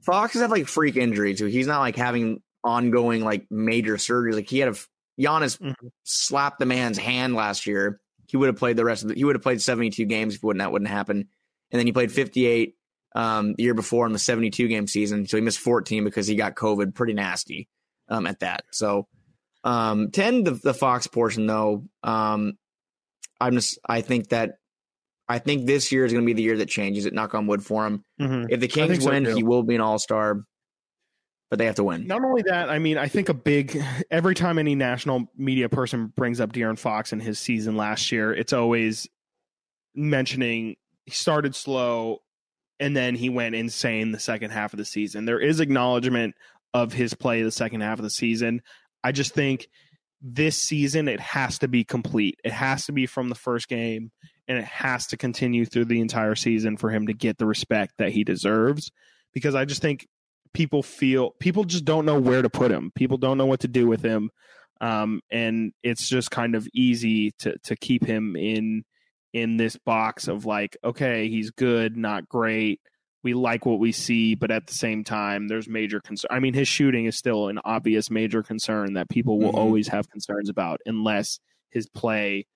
Fox 0.05 0.33
has 0.33 0.43
had 0.43 0.51
like 0.51 0.67
freak 0.67 0.97
injuries 0.97 1.39
too. 1.39 1.47
He's 1.47 1.69
not 1.69 1.79
like 1.79 1.95
having 1.97 2.43
ongoing 2.65 3.23
like 3.25 3.47
major 3.53 3.95
surgeries. 3.99 4.35
Like 4.35 4.51
he 4.51 4.59
had 4.59 4.69
a 4.69 4.77
Giannis 5.19 5.59
Mhm. 5.59 5.75
slapped 6.03 6.59
the 6.59 6.67
man's 6.67 6.99
hand 6.99 7.35
last 7.35 7.67
year. 7.67 8.01
He 8.33 8.39
would 8.39 8.47
have 8.47 8.57
played 8.57 8.79
the 8.79 8.85
rest 8.85 9.03
of 9.03 9.11
the, 9.11 9.15
he 9.15 9.25
would 9.25 9.37
have 9.37 9.43
played 9.43 9.61
72 9.61 10.07
games 10.07 10.35
if 10.35 10.43
wouldn't 10.43 10.61
that 10.61 10.73
wouldn't 10.73 10.91
happen. 10.91 11.29
And 11.71 11.79
then 11.79 11.87
he 11.87 11.93
played 11.93 12.11
58 12.11 12.75
um, 13.15 13.53
the 13.53 13.63
year 13.63 13.75
before 13.75 14.07
in 14.07 14.15
the 14.15 14.19
72 14.19 14.69
game 14.69 14.87
season. 14.87 15.27
So 15.27 15.37
he 15.37 15.43
missed 15.43 15.59
14 15.59 16.03
because 16.03 16.27
he 16.27 16.35
got 16.35 16.55
COVID 16.55 16.95
pretty 16.95 17.13
nasty 17.13 17.69
um, 18.09 18.27
at 18.27 18.41
that. 18.41 18.65
So 18.71 19.07
um, 19.65 20.11
10 20.11 20.45
the, 20.45 20.53
the 20.53 20.73
Fox 20.73 21.07
portion 21.07 21.47
though. 21.47 21.85
Um, 22.03 22.55
I'm 23.39 23.53
just 23.55 23.79
I 23.87 24.01
think 24.01 24.31
that 24.31 24.53
I 25.29 25.39
think 25.39 25.67
this 25.67 25.93
year 25.93 26.07
is 26.07 26.13
going 26.13 26.25
to 26.25 26.27
be 26.27 26.33
the 26.33 26.43
year 26.43 26.57
that 26.57 26.71
changes 26.71 27.05
it. 27.05 27.13
Knock 27.13 27.35
on 27.35 27.47
wood 27.47 27.63
for 27.63 27.85
him. 27.87 28.03
Mhm. 28.19 28.47
If 28.49 28.61
the 28.61 28.69
Kings 28.69 29.05
win, 29.05 29.25
too. 29.25 29.35
he 29.35 29.43
will 29.43 29.63
be 29.63 29.75
an 29.75 29.83
All 29.83 29.99
Star, 29.99 30.45
but 31.53 31.59
they 31.59 31.67
have 31.67 31.75
to 31.75 31.85
win. 31.85 32.07
Not 32.07 32.25
only 32.25 32.41
that, 32.47 32.71
I 32.71 32.79
mean, 32.79 32.97
I 32.97 33.09
think 33.09 33.29
a 33.29 33.35
big 33.35 33.79
every 34.11 34.35
time 34.35 34.59
any 34.59 34.75
national 34.75 35.31
media 35.37 35.69
person 35.69 36.07
brings 36.07 36.41
up 36.41 36.51
De'Aaron 36.51 36.79
Fox 36.79 37.13
and 37.13 37.23
his 37.23 37.39
season 37.39 37.77
last 37.77 38.11
year, 38.11 38.33
it's 38.33 38.55
always 38.55 39.07
mentioning 39.95 40.77
he 41.05 41.11
started 41.11 41.55
slow 41.55 42.23
and 42.81 42.97
then 42.97 43.15
he 43.15 43.29
went 43.29 43.55
insane 43.55 44.13
the 44.13 44.19
second 44.19 44.51
half 44.51 44.73
of 44.73 44.79
the 44.79 44.87
season. 44.87 45.27
There 45.27 45.39
is 45.39 45.61
acknowledgement 45.61 46.37
of 46.73 46.95
his 46.95 47.13
play 47.13 47.43
the 47.43 47.51
second 47.51 47.83
half 47.83 47.99
of 47.99 48.03
the 48.03 48.09
season. 48.09 48.63
I 49.05 49.13
just 49.13 49.35
think 49.35 49.69
this 50.23 50.57
season 50.57 51.07
it 51.07 51.21
has 51.21 51.59
to 51.59 51.69
be 51.69 51.85
complete. 51.85 52.41
It 52.43 52.53
has 52.53 52.87
to 52.87 52.93
be 52.93 53.05
from 53.05 53.29
the 53.29 53.35
first 53.35 53.69
game 53.69 54.11
and 54.49 54.57
it 54.57 54.65
has 54.65 55.07
to 55.09 55.19
continue 55.19 55.67
through 55.67 55.85
the 55.85 56.01
entire 56.01 56.35
season 56.35 56.79
for 56.79 56.89
him 56.89 57.09
to 57.09 57.13
get 57.13 57.37
the 57.37 57.45
respect 57.45 57.93
that 57.99 58.13
he 58.13 58.25
deserves 58.25 58.91
because 59.35 59.55
I 59.55 59.67
just 59.67 59.83
think 59.83 60.09
people 60.55 60.83
feel 60.83 61.31
people 61.39 61.65
just 61.65 61.85
don't 61.85 62.05
know 62.07 62.21
where 62.21 62.43
to 62.43 62.51
put 62.51 62.71
him. 62.71 62.91
People 62.95 63.19
don't 63.19 63.39
know 63.39 63.47
what 63.47 63.61
to 63.61 63.69
do 63.69 63.87
with 63.87 64.03
him. 64.03 64.31
Um, 64.81 65.21
and 65.31 65.73
it's 65.83 66.09
just 66.09 66.31
kind 66.31 66.55
of 66.55 66.67
easy 66.75 67.31
to 67.41 67.57
to 67.65 67.77
keep 67.77 68.05
him 68.05 68.37
in 68.37 68.85
in 69.33 69.57
this 69.57 69.77
box 69.77 70.29
of 70.29 70.45
like, 70.45 70.77
okay, 70.85 71.29
he's 71.29 71.51
good, 71.51 71.97
not 71.97 72.29
great. 72.29 72.81
We 73.25 73.35
like 73.35 73.65
what 73.65 73.79
we 73.79 73.93
see, 73.93 74.35
but 74.35 74.51
at 74.51 74.67
the 74.67 74.75
same 74.75 75.05
time, 75.05 75.47
there's 75.47 75.69
major 75.69 76.01
concern. 76.01 76.29
I 76.33 76.41
mean, 76.41 76.55
his 76.55 76.67
shooting 76.69 77.07
is 77.07 77.17
still 77.17 77.49
an 77.49 77.61
obvious 77.65 78.11
major 78.11 78.43
concern 78.43 78.95
that 78.95 79.09
people 79.09 79.39
will 79.39 79.53
Mhm. 79.53 79.59
always 79.59 79.89
have 79.89 80.11
concerns 80.11 80.49
about, 80.51 80.81
unless 80.87 81.39
his 81.71 81.89
play 81.89 82.47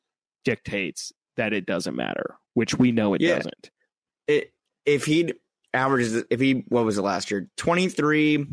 dictates 0.44 1.12
that 1.36 1.52
it 1.52 1.66
doesn't 1.66 1.94
matter, 1.94 2.34
which 2.54 2.74
we 2.74 2.90
know 2.92 3.14
it 3.14 3.20
Yeah. 3.20 3.36
doesn't. 3.36 3.70
It, 4.26 4.52
if 4.84 5.04
he 5.04 5.32
averages, 5.76 6.24
if 6.30 6.40
he 6.40 6.64
what 6.68 6.84
was 6.84 6.98
it 6.98 7.02
last 7.02 7.30
year? 7.30 7.48
Twenty 7.56 7.88
three, 7.88 8.46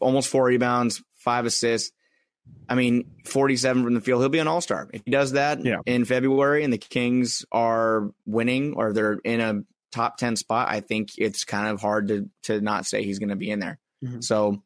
almost 0.00 0.28
four 0.28 0.44
rebounds, 0.44 1.02
five 1.18 1.46
assists. 1.46 1.92
I 2.68 2.74
mean, 2.74 3.10
forty 3.24 3.56
seven 3.56 3.84
from 3.84 3.94
the 3.94 4.00
field. 4.00 4.22
He'll 4.22 4.28
be 4.28 4.38
an 4.38 4.48
All 4.48 4.60
Star 4.60 4.88
if 4.92 5.02
he 5.04 5.10
does 5.10 5.32
that 5.32 5.64
Yeah. 5.64 5.78
in 5.86 6.04
February, 6.04 6.64
and 6.64 6.72
the 6.72 6.78
Kings 6.78 7.44
are 7.52 8.10
winning 8.24 8.74
or 8.74 8.92
they're 8.92 9.14
in 9.24 9.40
a 9.40 9.62
top 9.92 10.16
ten 10.16 10.36
spot. 10.36 10.68
I 10.70 10.80
think 10.80 11.10
it's 11.18 11.44
kind 11.44 11.68
of 11.68 11.80
hard 11.80 12.08
to 12.08 12.30
to 12.44 12.60
not 12.60 12.86
say 12.86 13.02
he's 13.04 13.18
going 13.18 13.30
to 13.30 13.36
be 13.36 13.50
in 13.50 13.58
there. 13.60 13.78
Mhm. 14.04 14.22
So, 14.22 14.62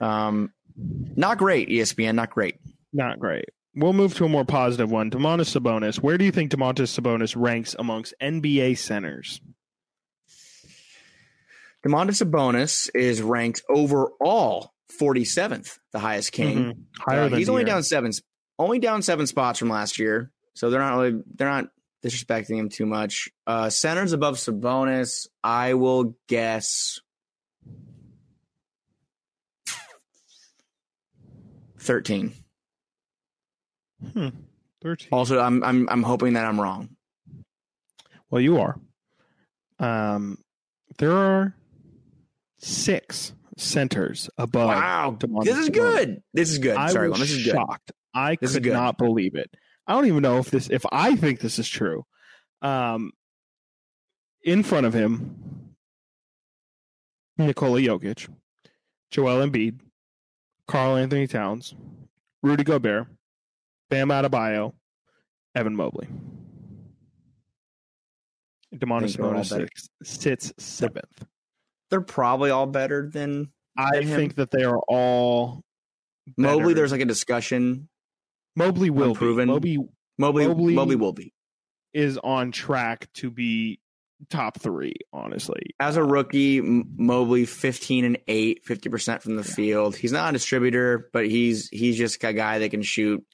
um, 0.00 0.52
not 0.76 1.38
great. 1.38 1.68
ESPN, 1.68 2.14
not 2.14 2.30
great. 2.30 2.56
Not 2.92 3.18
great. 3.20 3.44
We'll 3.76 3.92
move 3.92 4.14
to 4.14 4.24
a 4.24 4.28
more 4.28 4.44
positive 4.44 4.90
one. 4.90 5.10
Domantas 5.12 5.56
Sabonis. 5.56 5.96
Where 6.02 6.18
do 6.18 6.24
you 6.24 6.32
think 6.32 6.50
Domantas 6.50 6.98
Sabonis 6.98 7.34
ranks 7.36 7.76
amongst 7.78 8.14
NBA 8.20 8.74
centers? 8.76 9.40
Domantas 11.86 12.22
Sabonis 12.22 12.90
is 12.94 13.22
ranked 13.22 13.62
overall 13.68 14.72
47th, 14.98 15.78
the 15.92 15.98
highest 15.98 16.32
king. 16.32 16.58
Mhm. 16.58 16.84
Higher 16.98 17.20
Uh, 17.22 17.28
than 17.30 17.38
he's 17.38 17.48
only 17.48 17.64
down 17.64 17.82
seven, 17.82 18.10
only 18.58 18.78
down 18.78 19.02
seven 19.02 19.26
spots 19.26 19.58
from 19.58 19.70
last 19.70 19.98
year. 19.98 20.30
So 20.54 20.68
they're 20.68 20.80
not 20.80 20.98
really 20.98 21.22
they're 21.36 21.48
not 21.48 21.68
disrespecting 22.04 22.56
him 22.56 22.68
too 22.68 22.86
much. 22.86 23.28
Uh, 23.46 23.70
centers 23.70 24.12
above 24.12 24.36
Sabonis, 24.36 25.26
I 25.42 25.74
will 25.74 26.16
guess 26.28 27.00
thirteen. 31.78 32.34
Hmm. 34.12 34.28
13. 34.82 35.08
Also, 35.12 35.38
I'm 35.38 35.62
I'm 35.62 35.88
I'm 35.90 36.02
hoping 36.02 36.32
that 36.34 36.44
I'm 36.46 36.58
wrong. 36.60 36.88
Well, 38.30 38.40
you 38.40 38.58
are. 38.60 38.78
Um, 39.78 40.38
there 40.98 41.12
are 41.12 41.54
six 42.60 43.32
centers 43.56 44.30
above. 44.38 44.68
wow, 44.68 45.16
Domantas 45.18 45.44
this 45.44 45.58
is 45.58 45.68
Sabonis. 45.70 45.72
good. 45.74 46.22
This 46.32 46.50
is 46.50 46.58
good. 46.58 46.76
I 46.76 46.90
Sorry, 46.90 47.08
was 47.10 47.18
this 47.20 47.30
is 47.32 47.44
good. 47.44 47.54
shocked. 47.54 47.92
I 48.14 48.36
This 48.40 48.54
could 48.54 48.66
not 48.66 48.98
believe 48.98 49.34
it. 49.34 49.50
I 49.86 49.92
don't 49.94 50.06
even 50.06 50.22
know 50.22 50.38
if 50.38 50.50
this, 50.50 50.68
if 50.70 50.84
I 50.92 51.16
think 51.16 51.40
this 51.40 51.58
is 51.58 51.68
true. 51.68 52.04
Um, 52.62 53.12
in 54.44 54.62
front 54.62 54.86
of 54.86 54.94
him, 54.94 55.74
Nikola 57.38 57.80
Jokic, 57.80 58.28
Joel 59.10 59.46
Embiid, 59.46 59.80
Karl 60.68 60.96
Anthony 60.96 61.26
Towns, 61.26 61.74
Rudy 62.42 62.64
Gobert, 62.64 63.06
Bam 63.88 64.08
Adebayo, 64.08 64.74
Evan 65.54 65.74
Mobley. 65.74 66.08
Domantas 68.74 69.16
think 69.16 69.34
Sabonis 69.34 69.46
sits, 69.46 69.88
sits 70.02 70.52
seventh. 70.58 71.24
They're 71.90 72.00
probably 72.00 72.50
all 72.50 72.66
better 72.66 73.08
than 73.12 73.50
I 73.76 74.00
Than 74.00 74.08
think 74.08 74.34
that 74.36 74.50
they 74.50 74.64
are 74.64 74.78
all 74.88 75.62
Mobley. 76.36 76.74
There's 76.74 76.92
like 76.92 77.00
a 77.00 77.04
discussion. 77.06 77.88
Mobley 78.56 78.90
will 78.90 79.06
be. 79.08 79.10
Unproven. 79.12 79.48
Mobley 79.48 79.78
Mobley, 80.18 80.46
Mobley- 80.48 80.74
Mobley 80.74 80.96
will 80.96 81.12
be. 81.12 81.32
is 81.92 82.18
on 82.18 82.52
track 82.52 83.08
to 83.14 83.30
be 83.30 83.80
top 84.28 84.60
three, 84.60 84.94
honestly. 85.12 85.62
As 85.80 85.96
a 85.96 86.04
rookie, 86.04 86.60
Mobley 86.60 87.46
15 87.46 88.04
and 88.04 88.18
8, 88.28 88.64
50% 88.66 89.22
from 89.22 89.36
the 89.36 89.44
field. 89.44 89.96
He's 89.96 90.12
not 90.12 90.28
a 90.28 90.32
distributor, 90.32 91.08
but 91.12 91.26
he's 91.26 91.68
he's 91.70 91.96
just 91.96 92.22
a 92.22 92.32
guy 92.32 92.58
that 92.58 92.70
can 92.70 92.82
shoot. 92.82 93.24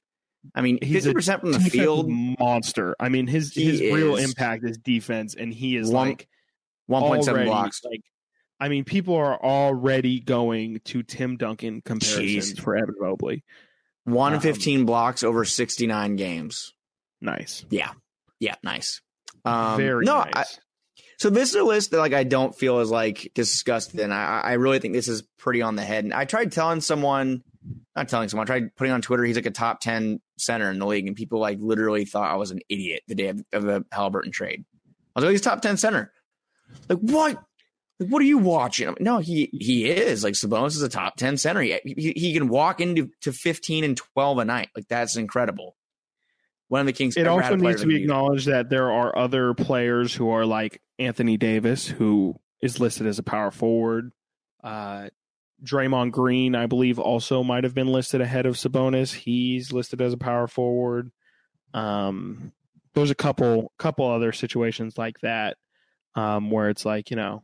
I 0.54 0.60
mean, 0.60 0.78
He's 0.80 1.04
50% 1.06 1.40
from 1.40 1.50
the 1.52 1.58
field, 1.60 2.08
monster. 2.08 2.94
I 3.00 3.08
mean, 3.08 3.26
his 3.26 3.52
his 3.52 3.80
real 3.80 4.14
impact 4.16 4.64
is 4.64 4.78
defense, 4.78 5.34
and 5.34 5.52
he 5.52 5.76
is 5.76 5.90
One- 5.90 6.10
like 6.10 6.28
1.7 6.88 7.46
blocks. 7.46 7.80
Like, 7.84 8.02
I 8.58 8.68
mean, 8.68 8.84
people 8.84 9.14
are 9.16 9.42
already 9.42 10.20
going 10.20 10.80
to 10.86 11.02
Tim 11.02 11.36
Duncan 11.36 11.82
comparisons 11.82 12.54
Jeez. 12.54 12.60
for 12.60 12.76
Evan 12.76 12.94
Mobley. 12.98 13.44
1 14.04 14.32
and 14.32 14.36
um, 14.36 14.42
15 14.42 14.86
blocks 14.86 15.24
over 15.24 15.44
69 15.44 16.16
games. 16.16 16.72
Nice, 17.20 17.64
Yeah. 17.70 17.90
Yeah, 18.38 18.54
nice. 18.62 19.00
Um, 19.44 19.76
very 19.78 20.04
no, 20.04 20.18
nice. 20.18 20.32
I, 20.34 20.44
so 21.18 21.30
this 21.30 21.50
is 21.50 21.54
a 21.54 21.64
list 21.64 21.92
that 21.92 21.98
like 21.98 22.12
I 22.12 22.24
don't 22.24 22.54
feel 22.54 22.80
is 22.80 22.90
like 22.90 23.32
disgusted 23.34 24.00
and 24.00 24.12
I 24.12 24.40
I 24.44 24.52
really 24.54 24.78
think 24.78 24.92
this 24.92 25.08
is 25.08 25.22
pretty 25.38 25.62
on 25.62 25.76
the 25.76 25.82
head. 25.82 26.04
And 26.04 26.12
I 26.12 26.26
tried 26.26 26.52
telling 26.52 26.80
someone, 26.80 27.42
not 27.94 28.08
telling 28.08 28.28
someone, 28.28 28.46
I 28.46 28.48
tried 28.48 28.76
putting 28.76 28.92
on 28.92 29.00
Twitter 29.00 29.24
he's 29.24 29.36
like 29.36 29.46
a 29.46 29.50
top 29.50 29.80
ten 29.80 30.20
center 30.36 30.70
in 30.70 30.78
the 30.78 30.86
league, 30.86 31.06
and 31.06 31.16
people 31.16 31.40
like 31.40 31.58
literally 31.60 32.04
thought 32.04 32.30
I 32.30 32.36
was 32.36 32.50
an 32.50 32.60
idiot 32.68 33.02
the 33.08 33.14
day 33.14 33.28
of, 33.28 33.42
of 33.52 33.62
the 33.62 33.86
Halliburton 33.90 34.32
trade. 34.32 34.64
I 35.14 35.20
was 35.20 35.24
like, 35.24 35.32
he's 35.32 35.40
top 35.40 35.62
ten 35.62 35.78
center. 35.78 36.12
Like 36.88 36.98
what? 36.98 37.42
Like 37.98 38.10
what 38.10 38.20
are 38.20 38.26
you 38.26 38.38
watching? 38.38 38.88
Like, 38.88 39.00
no, 39.00 39.18
he 39.18 39.48
he 39.52 39.88
is 39.88 40.22
like 40.22 40.34
Sabonis 40.34 40.68
is 40.68 40.82
a 40.82 40.88
top 40.88 41.16
ten 41.16 41.36
center. 41.36 41.60
He, 41.62 41.80
he 41.84 42.12
he 42.14 42.34
can 42.34 42.48
walk 42.48 42.80
into 42.80 43.10
to 43.22 43.32
fifteen 43.32 43.84
and 43.84 43.96
twelve 43.96 44.38
a 44.38 44.44
night. 44.44 44.68
Like 44.76 44.88
that's 44.88 45.16
incredible. 45.16 45.76
One 46.68 46.80
of 46.80 46.86
the 46.86 46.92
Kings. 46.92 47.16
it 47.16 47.26
also 47.26 47.54
needs 47.56 47.82
to 47.82 47.86
be 47.86 47.94
can 47.94 48.02
do 48.02 48.08
that. 48.08 48.12
acknowledged 48.12 48.46
that 48.48 48.70
there 48.70 48.90
are 48.90 49.16
other 49.16 49.54
players 49.54 50.14
who 50.14 50.30
are 50.30 50.44
like 50.44 50.82
Anthony 50.98 51.36
Davis, 51.36 51.86
who 51.86 52.34
is 52.60 52.80
listed 52.80 53.06
as 53.06 53.18
a 53.18 53.22
power 53.22 53.50
forward. 53.50 54.12
Uh, 54.62 55.08
Draymond 55.64 56.10
Green, 56.10 56.54
I 56.54 56.66
believe, 56.66 56.98
also 56.98 57.42
might 57.42 57.64
have 57.64 57.74
been 57.74 57.86
listed 57.86 58.20
ahead 58.20 58.46
of 58.46 58.56
Sabonis. 58.56 59.14
He's 59.14 59.72
listed 59.72 60.02
as 60.02 60.12
a 60.12 60.18
power 60.18 60.46
forward. 60.46 61.12
Um, 61.72 62.52
there's 62.94 63.10
a 63.10 63.14
couple 63.14 63.72
couple 63.78 64.10
other 64.10 64.32
situations 64.32 64.98
like 64.98 65.20
that 65.20 65.56
um, 66.14 66.50
where 66.50 66.68
it's 66.68 66.84
like 66.84 67.10
you 67.10 67.16
know, 67.16 67.42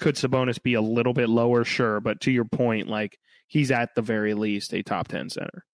could 0.00 0.16
Sabonis 0.16 0.62
be 0.62 0.74
a 0.74 0.80
little 0.80 1.12
bit 1.12 1.28
lower? 1.28 1.64
Sure, 1.64 2.00
but 2.00 2.22
to 2.22 2.30
your 2.30 2.44
point, 2.44 2.88
like 2.88 3.18
he's 3.46 3.70
at 3.70 3.94
the 3.94 4.02
very 4.02 4.34
least 4.34 4.72
a 4.74 4.82
top 4.82 5.08
ten 5.08 5.30
center. 5.30 5.64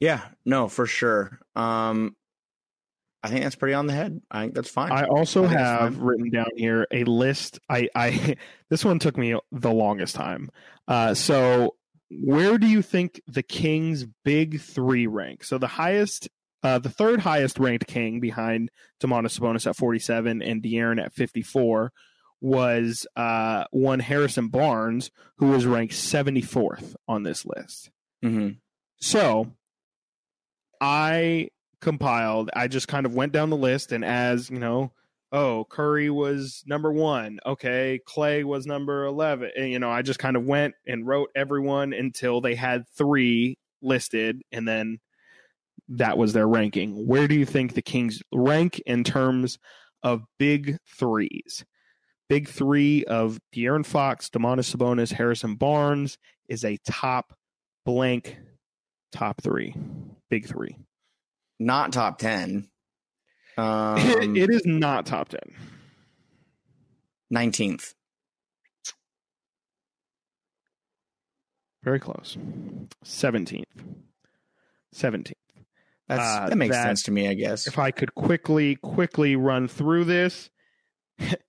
Yeah, 0.00 0.22
no, 0.44 0.68
for 0.68 0.86
sure. 0.86 1.38
Um, 1.54 2.16
I 3.22 3.28
think 3.28 3.42
that's 3.42 3.56
pretty 3.56 3.74
on 3.74 3.86
the 3.86 3.92
head. 3.92 4.20
I 4.30 4.42
think 4.42 4.54
that's 4.54 4.70
fine. 4.70 4.92
I 4.92 5.04
also 5.04 5.44
I 5.44 5.48
have 5.48 5.98
written 5.98 6.30
down 6.30 6.50
here 6.56 6.86
a 6.92 7.04
list. 7.04 7.58
I, 7.68 7.88
I 7.94 8.36
this 8.70 8.84
one 8.84 8.98
took 8.98 9.16
me 9.16 9.34
the 9.50 9.72
longest 9.72 10.14
time. 10.14 10.50
Uh, 10.86 11.14
so 11.14 11.74
where 12.10 12.56
do 12.56 12.68
you 12.68 12.82
think 12.82 13.20
the 13.26 13.42
Kings' 13.42 14.06
big 14.24 14.60
three 14.60 15.08
rank? 15.08 15.42
So 15.42 15.58
the 15.58 15.66
highest, 15.66 16.28
uh, 16.62 16.78
the 16.78 16.90
third 16.90 17.20
highest 17.20 17.58
ranked 17.58 17.88
King 17.88 18.20
behind 18.20 18.70
Domantas 19.02 19.38
Sabonis 19.38 19.66
at 19.66 19.76
forty 19.76 19.98
seven 19.98 20.40
and 20.40 20.62
De'Aaron 20.62 21.02
at 21.02 21.12
fifty 21.12 21.42
four 21.42 21.92
was 22.40 23.06
uh, 23.16 23.64
one 23.70 24.00
Harrison 24.00 24.48
Barnes, 24.48 25.10
who 25.38 25.48
was 25.48 25.66
ranked 25.66 25.94
seventy 25.94 26.42
fourth 26.42 26.96
on 27.08 27.22
this 27.22 27.44
list. 27.46 27.90
hmm 28.22 28.50
So 28.98 29.52
I 30.80 31.48
compiled, 31.80 32.50
I 32.54 32.68
just 32.68 32.88
kind 32.88 33.06
of 33.06 33.14
went 33.14 33.32
down 33.32 33.50
the 33.50 33.56
list, 33.56 33.92
and 33.92 34.04
as 34.04 34.50
you 34.50 34.58
know, 34.58 34.92
oh, 35.32 35.66
Curry 35.68 36.10
was 36.10 36.62
number 36.66 36.92
one. 36.92 37.38
Okay, 37.44 38.00
Clay 38.06 38.44
was 38.44 38.66
number 38.66 39.04
eleven. 39.04 39.50
And, 39.56 39.70
you 39.70 39.78
know, 39.78 39.90
I 39.90 40.02
just 40.02 40.18
kind 40.18 40.36
of 40.36 40.44
went 40.44 40.74
and 40.86 41.06
wrote 41.06 41.30
everyone 41.34 41.92
until 41.92 42.40
they 42.40 42.54
had 42.54 42.88
three 42.96 43.58
listed, 43.82 44.42
and 44.52 44.66
then 44.66 44.98
that 45.88 46.18
was 46.18 46.32
their 46.32 46.48
ranking. 46.48 47.06
Where 47.06 47.28
do 47.28 47.34
you 47.34 47.46
think 47.46 47.74
the 47.74 47.82
Kings 47.82 48.22
rank 48.32 48.80
in 48.86 49.04
terms 49.04 49.58
of 50.02 50.24
big 50.38 50.78
threes? 50.98 51.64
Big 52.28 52.48
three 52.48 53.04
of 53.04 53.38
De'Aaron 53.54 53.86
Fox, 53.86 54.28
Domantas 54.28 54.74
Sabonis, 54.74 55.12
Harrison 55.12 55.54
Barnes 55.54 56.18
is 56.48 56.64
a 56.64 56.76
top 56.86 57.32
blank 57.84 58.36
top 59.12 59.40
three. 59.40 59.74
Big 60.28 60.46
three. 60.46 60.76
Not 61.60 61.92
top 61.92 62.18
10. 62.18 62.68
Um, 63.56 63.96
it, 63.98 64.36
it 64.36 64.50
is 64.50 64.66
not 64.66 65.06
top 65.06 65.28
10. 65.28 65.40
19th. 67.32 67.94
Very 71.82 72.00
close. 72.00 72.36
17th. 73.04 73.62
17th. 74.94 75.32
That's, 76.08 76.22
Uh, 76.22 76.48
that 76.48 76.56
makes 76.56 76.74
that- 76.74 76.82
sense 76.84 77.02
to 77.04 77.12
me, 77.12 77.28
I 77.28 77.34
guess. 77.34 77.66
If 77.66 77.78
I 77.78 77.90
could 77.90 78.14
quickly, 78.14 78.76
quickly 78.76 79.36
run 79.36 79.68
through 79.68 80.04
this, 80.04 80.50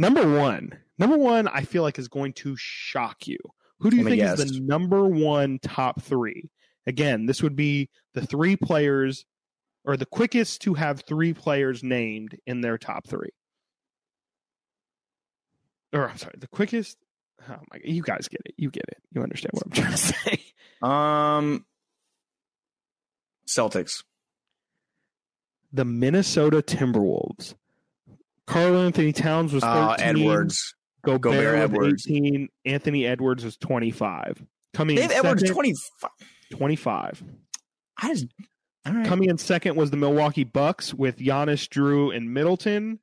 number 0.00 0.38
one, 0.38 0.72
number 0.98 1.16
one, 1.16 1.46
I 1.46 1.62
feel 1.62 1.82
like 1.82 1.98
is 1.98 2.08
going 2.08 2.32
to 2.34 2.56
shock 2.56 3.26
you. 3.26 3.38
Who 3.80 3.90
do 3.90 3.96
you 3.96 4.04
Let 4.04 4.10
think 4.10 4.22
is 4.22 4.52
the 4.52 4.60
number 4.60 5.04
one 5.06 5.58
top 5.62 6.02
three? 6.02 6.50
Again, 6.86 7.26
this 7.26 7.42
would 7.42 7.56
be 7.56 7.88
the 8.14 8.26
three 8.26 8.56
players, 8.56 9.24
or 9.84 9.96
the 9.96 10.06
quickest 10.06 10.62
to 10.62 10.74
have 10.74 11.02
three 11.06 11.32
players 11.32 11.82
named 11.82 12.38
in 12.46 12.62
their 12.62 12.78
top 12.78 13.06
three. 13.06 13.30
Or 15.92 16.08
I'm 16.08 16.16
sorry, 16.16 16.34
the 16.38 16.48
quickest. 16.48 16.96
Oh 17.48 17.56
my! 17.70 17.80
You 17.82 18.02
guys 18.02 18.28
get 18.28 18.42
it. 18.44 18.54
You 18.56 18.70
get 18.70 18.84
it. 18.88 18.98
You 19.12 19.22
understand 19.22 19.52
what 19.52 19.66
I'm 19.66 19.72
trying 19.72 19.92
to 19.92 19.96
say. 19.98 20.44
Um, 20.82 21.64
Celtics. 23.46 24.04
The 25.72 25.84
Minnesota 25.84 26.62
Timberwolves. 26.62 27.54
Karl 28.50 28.76
Anthony 28.78 29.12
Towns 29.12 29.52
was 29.52 29.62
13. 29.62 29.78
Uh, 29.78 29.96
Edwards. 29.98 30.74
Gobert, 31.04 31.22
Gobert 31.22 31.58
Edwards. 31.58 32.06
18. 32.06 32.48
Anthony 32.66 33.06
Edwards 33.06 33.44
was 33.44 33.56
25. 33.56 34.44
Coming 34.74 34.96
Dave 34.96 35.10
Edwards, 35.10 35.48
25. 35.48 36.10
25. 36.52 37.24
I 38.02 38.08
just, 38.08 38.26
all 38.86 38.92
right. 38.92 39.06
Coming 39.06 39.30
in 39.30 39.38
second 39.38 39.76
was 39.76 39.90
the 39.90 39.96
Milwaukee 39.96 40.44
Bucks 40.44 40.92
with 40.92 41.18
Giannis, 41.18 41.68
Drew, 41.68 42.10
and 42.10 42.32
Middleton. 42.32 42.98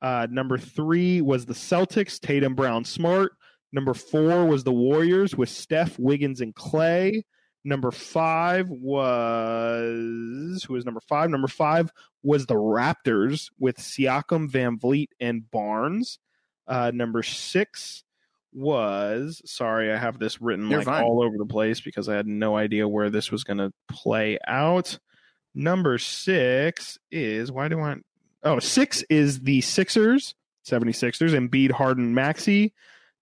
Uh, 0.00 0.26
number 0.30 0.58
three 0.58 1.20
was 1.20 1.46
the 1.46 1.54
Celtics, 1.54 2.18
Tatum, 2.18 2.54
Brown, 2.54 2.84
Smart. 2.84 3.32
Number 3.72 3.94
four 3.94 4.46
was 4.46 4.64
the 4.64 4.72
Warriors 4.72 5.34
with 5.34 5.48
Steph, 5.48 5.98
Wiggins, 5.98 6.40
and 6.40 6.54
Clay. 6.54 7.24
Number 7.64 7.90
five 7.92 8.68
was 8.68 10.64
who 10.64 10.74
was 10.74 10.84
number 10.84 11.00
five? 11.08 11.30
Number 11.30 11.48
five 11.48 11.92
was 12.22 12.46
the 12.46 12.54
Raptors 12.54 13.50
with 13.58 13.78
Siakam, 13.78 14.50
VanVleet, 14.50 15.08
and 15.20 15.48
Barnes. 15.50 16.18
Uh, 16.66 16.90
number 16.92 17.22
six 17.22 18.04
was 18.52 19.40
sorry, 19.44 19.92
I 19.92 19.96
have 19.96 20.18
this 20.18 20.40
written 20.40 20.68
You're 20.68 20.80
like 20.80 20.86
fine. 20.86 21.04
all 21.04 21.22
over 21.22 21.38
the 21.38 21.46
place 21.46 21.80
because 21.80 22.08
I 22.08 22.16
had 22.16 22.26
no 22.26 22.56
idea 22.56 22.88
where 22.88 23.10
this 23.10 23.30
was 23.30 23.44
going 23.44 23.58
to 23.58 23.72
play 23.88 24.38
out. 24.46 24.98
Number 25.54 25.98
six 25.98 26.98
is 27.10 27.52
why 27.52 27.68
do 27.68 27.80
I? 27.80 27.96
Oh, 28.42 28.58
six 28.58 29.02
is 29.08 29.40
the 29.40 29.60
Sixers, 29.60 30.34
76ers, 30.66 31.30
Embiid, 31.30 31.70
Harden, 31.70 32.12
Maxey. 32.14 32.74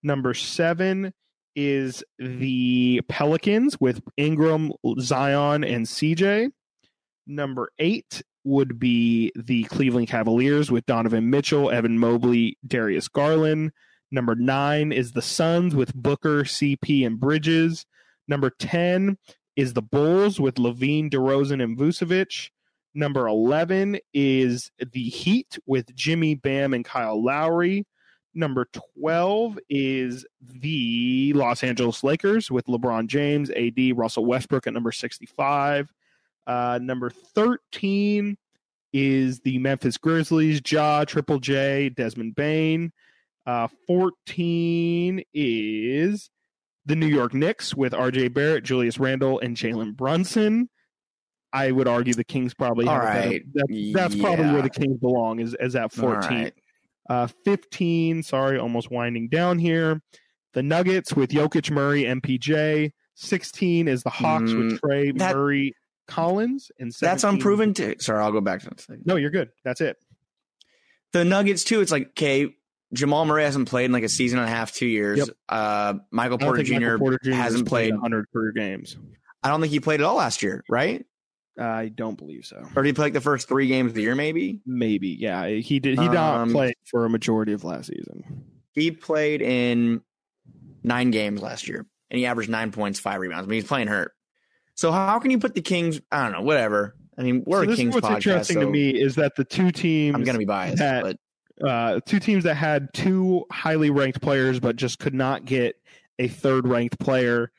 Number 0.02 0.32
seven 0.32 1.12
is 1.54 2.02
the 2.18 3.00
Pelicans 3.08 3.80
with 3.80 4.00
Ingram, 4.16 4.72
Zion, 5.00 5.64
and 5.64 5.86
CJ. 5.86 6.50
Number 7.26 7.70
eight 7.78 8.22
would 8.44 8.78
be 8.78 9.32
the 9.36 9.64
Cleveland 9.64 10.08
Cavaliers 10.08 10.70
with 10.70 10.86
Donovan 10.86 11.30
Mitchell, 11.30 11.70
Evan 11.70 11.98
Mobley, 11.98 12.56
Darius 12.66 13.08
Garland. 13.08 13.72
Number 14.10 14.34
nine 14.34 14.92
is 14.92 15.12
the 15.12 15.22
Suns 15.22 15.74
with 15.74 15.94
Booker, 15.94 16.42
CP, 16.44 17.06
and 17.06 17.20
Bridges. 17.20 17.86
Number 18.26 18.50
10 18.50 19.18
is 19.56 19.74
the 19.74 19.82
Bulls 19.82 20.40
with 20.40 20.56
LaVine, 20.56 21.10
DeRozan, 21.10 21.62
and 21.62 21.76
Vucevic. 21.76 22.50
Number 22.94 23.28
11 23.28 23.98
is 24.12 24.70
the 24.78 25.04
Heat 25.04 25.58
with 25.66 25.94
Jimmy 25.94 26.34
Bam 26.34 26.74
and 26.74 26.84
Kyle 26.84 27.22
Lowry. 27.22 27.86
Number 28.32 28.68
12 29.00 29.58
is 29.68 30.24
the 30.40 31.32
Los 31.34 31.64
Angeles 31.64 32.04
Lakers 32.04 32.50
with 32.50 32.66
LeBron 32.66 33.08
James, 33.08 33.50
AD, 33.50 33.96
Russell 33.98 34.24
Westbrook 34.24 34.66
at 34.68 34.72
number 34.72 34.92
65. 34.92 35.92
Uh, 36.46 36.78
number 36.80 37.10
13 37.10 38.36
is 38.92 39.40
the 39.40 39.58
Memphis 39.58 39.96
Grizzlies, 39.96 40.60
Ja, 40.70 41.04
Triple 41.04 41.40
J, 41.40 41.88
Desmond 41.88 42.34
Bane. 42.36 42.92
Uh, 43.46 43.66
14 43.88 45.22
is 45.34 46.30
the 46.86 46.94
New 46.96 47.06
York 47.06 47.34
Knicks 47.34 47.74
with 47.74 47.92
RJ 47.92 48.32
Barrett, 48.32 48.64
Julius 48.64 48.98
Randle, 48.98 49.40
and 49.40 49.56
Jalen 49.56 49.96
Brunson. 49.96 50.68
I 51.52 51.72
would 51.72 51.88
argue 51.88 52.14
the 52.14 52.22
Kings 52.24 52.54
probably 52.54 52.86
All 52.86 52.98
better- 53.00 53.28
right. 53.28 53.42
that- 53.54 53.92
that's 53.92 54.14
probably 54.14 54.44
Yeah. 54.46 54.52
where 54.52 54.62
the 54.62 54.70
Kings 54.70 54.98
belong 54.98 55.40
is, 55.40 55.56
is 55.58 55.74
at 55.74 55.90
14. 55.92 56.14
All 56.38 56.42
right. 56.44 56.54
Uh, 57.08 57.26
15, 57.44 58.22
sorry, 58.22 58.58
almost 58.58 58.90
winding 58.90 59.28
down 59.28 59.58
here. 59.58 60.00
The 60.54 60.62
Nuggets 60.62 61.14
with 61.14 61.30
Jokic, 61.30 61.70
Murray, 61.70 62.02
MPJ. 62.04 62.92
16 63.14 63.88
is 63.88 64.02
the 64.02 64.10
Hawks 64.10 64.50
Mm, 64.50 64.58
with 64.72 64.80
Trae, 64.80 65.18
that- 65.18 65.34
Murray, 65.36 65.74
Collins. 66.06 66.70
And 66.78 66.92
That's 67.00 67.24
unproven 67.24 67.74
too. 67.74 67.94
Sorry, 67.98 68.22
I'll 68.22 68.32
go 68.32 68.40
back 68.40 68.60
to 68.62 68.70
that. 68.88 69.06
No, 69.06 69.16
you're 69.16 69.30
good. 69.30 69.50
That's 69.64 69.80
it. 69.80 69.96
The 71.12 71.24
Nuggets 71.24 71.64
too. 71.64 71.80
It's 71.80 71.92
like 71.92 72.08
okay, 72.10 72.54
Jamal 72.92 73.24
Murray 73.26 73.44
hasn't 73.44 73.68
played 73.68 73.86
in 73.86 73.92
like 73.92 74.04
a 74.04 74.08
season 74.08 74.38
and 74.38 74.48
a 74.48 74.50
half, 74.50 74.72
two 74.72 74.86
years. 74.86 75.18
Yep. 75.18 75.28
Uh, 75.48 75.94
Michael 76.10 76.38
Porter 76.38 76.62
Jr. 76.62 76.74
Michael 76.74 76.98
Porter 76.98 77.18
Jr. 77.22 77.30
has 77.32 77.42
hasn't 77.52 77.68
played. 77.68 77.92
100 77.92 78.26
career 78.32 78.52
games. 78.52 78.96
I 79.42 79.48
don't 79.48 79.60
think 79.60 79.72
he 79.72 79.80
played 79.80 80.00
at 80.00 80.06
all 80.06 80.16
last 80.16 80.42
year, 80.42 80.64
right? 80.68 81.04
I 81.60 81.88
don't 81.88 82.16
believe 82.16 82.44
so. 82.46 82.56
Or 82.74 82.82
did 82.82 82.88
he 82.88 82.92
play 82.94 83.06
like 83.06 83.12
the 83.12 83.20
first 83.20 83.46
three 83.48 83.66
games 83.68 83.90
of 83.90 83.94
the 83.94 84.02
year? 84.02 84.14
Maybe 84.14 84.60
Maybe, 84.66 85.08
yeah. 85.10 85.46
He 85.46 85.78
did. 85.78 85.98
He 85.98 86.08
did 86.08 86.14
not 86.14 86.38
Um, 86.40 86.52
play 86.52 86.72
for 86.90 87.04
a 87.04 87.10
majority 87.10 87.52
of 87.52 87.64
last 87.64 87.88
season. 87.88 88.44
he 88.72 88.90
played 88.90 89.42
in 89.42 90.00
nine 90.82 91.10
games 91.10 91.42
last 91.42 91.68
year, 91.68 91.86
and 92.10 92.18
he 92.18 92.26
averaged 92.26 92.48
nine 92.50 92.72
points, 92.72 92.98
five 92.98 93.20
rebounds. 93.20 93.46
I 93.46 93.48
mean, 93.50 93.60
he's 93.60 93.68
playing 93.68 93.88
hurt. 93.88 94.12
So 94.74 94.90
how 94.92 95.18
can 95.18 95.30
you 95.30 95.38
put 95.38 95.54
the 95.54 95.60
Kings? 95.60 96.00
I 96.10 96.22
don't 96.22 96.32
know. 96.32 96.42
Whatever. 96.42 96.96
I 97.18 97.22
mean, 97.22 97.42
we're 97.46 97.58
So 97.58 97.62
a 97.64 97.66
this 97.66 97.76
Kings 97.76 97.94
what's 97.94 98.06
podcast, 98.06 98.14
interesting 98.16 98.54
so 98.54 98.60
to 98.62 98.70
me 98.70 98.88
is 98.90 99.16
that 99.16 99.34
the 99.36 99.44
two 99.44 99.70
teams 99.70 100.14
I'm 100.14 100.24
gonna 100.24 100.38
be 100.38 100.46
biased, 100.46 100.78
that- 100.78 101.02
but 101.02 101.16
uh, 101.68 102.00
two 102.06 102.18
teams 102.18 102.44
that 102.44 102.54
had 102.54 102.88
two 102.94 103.44
highly 103.52 103.90
ranked 103.90 104.22
players 104.22 104.58
but 104.58 104.76
just 104.76 104.98
could 104.98 105.12
not 105.12 105.44
get 105.44 105.76
a 106.18 106.26
third 106.28 106.66
ranked 106.66 106.98
player. 106.98 107.52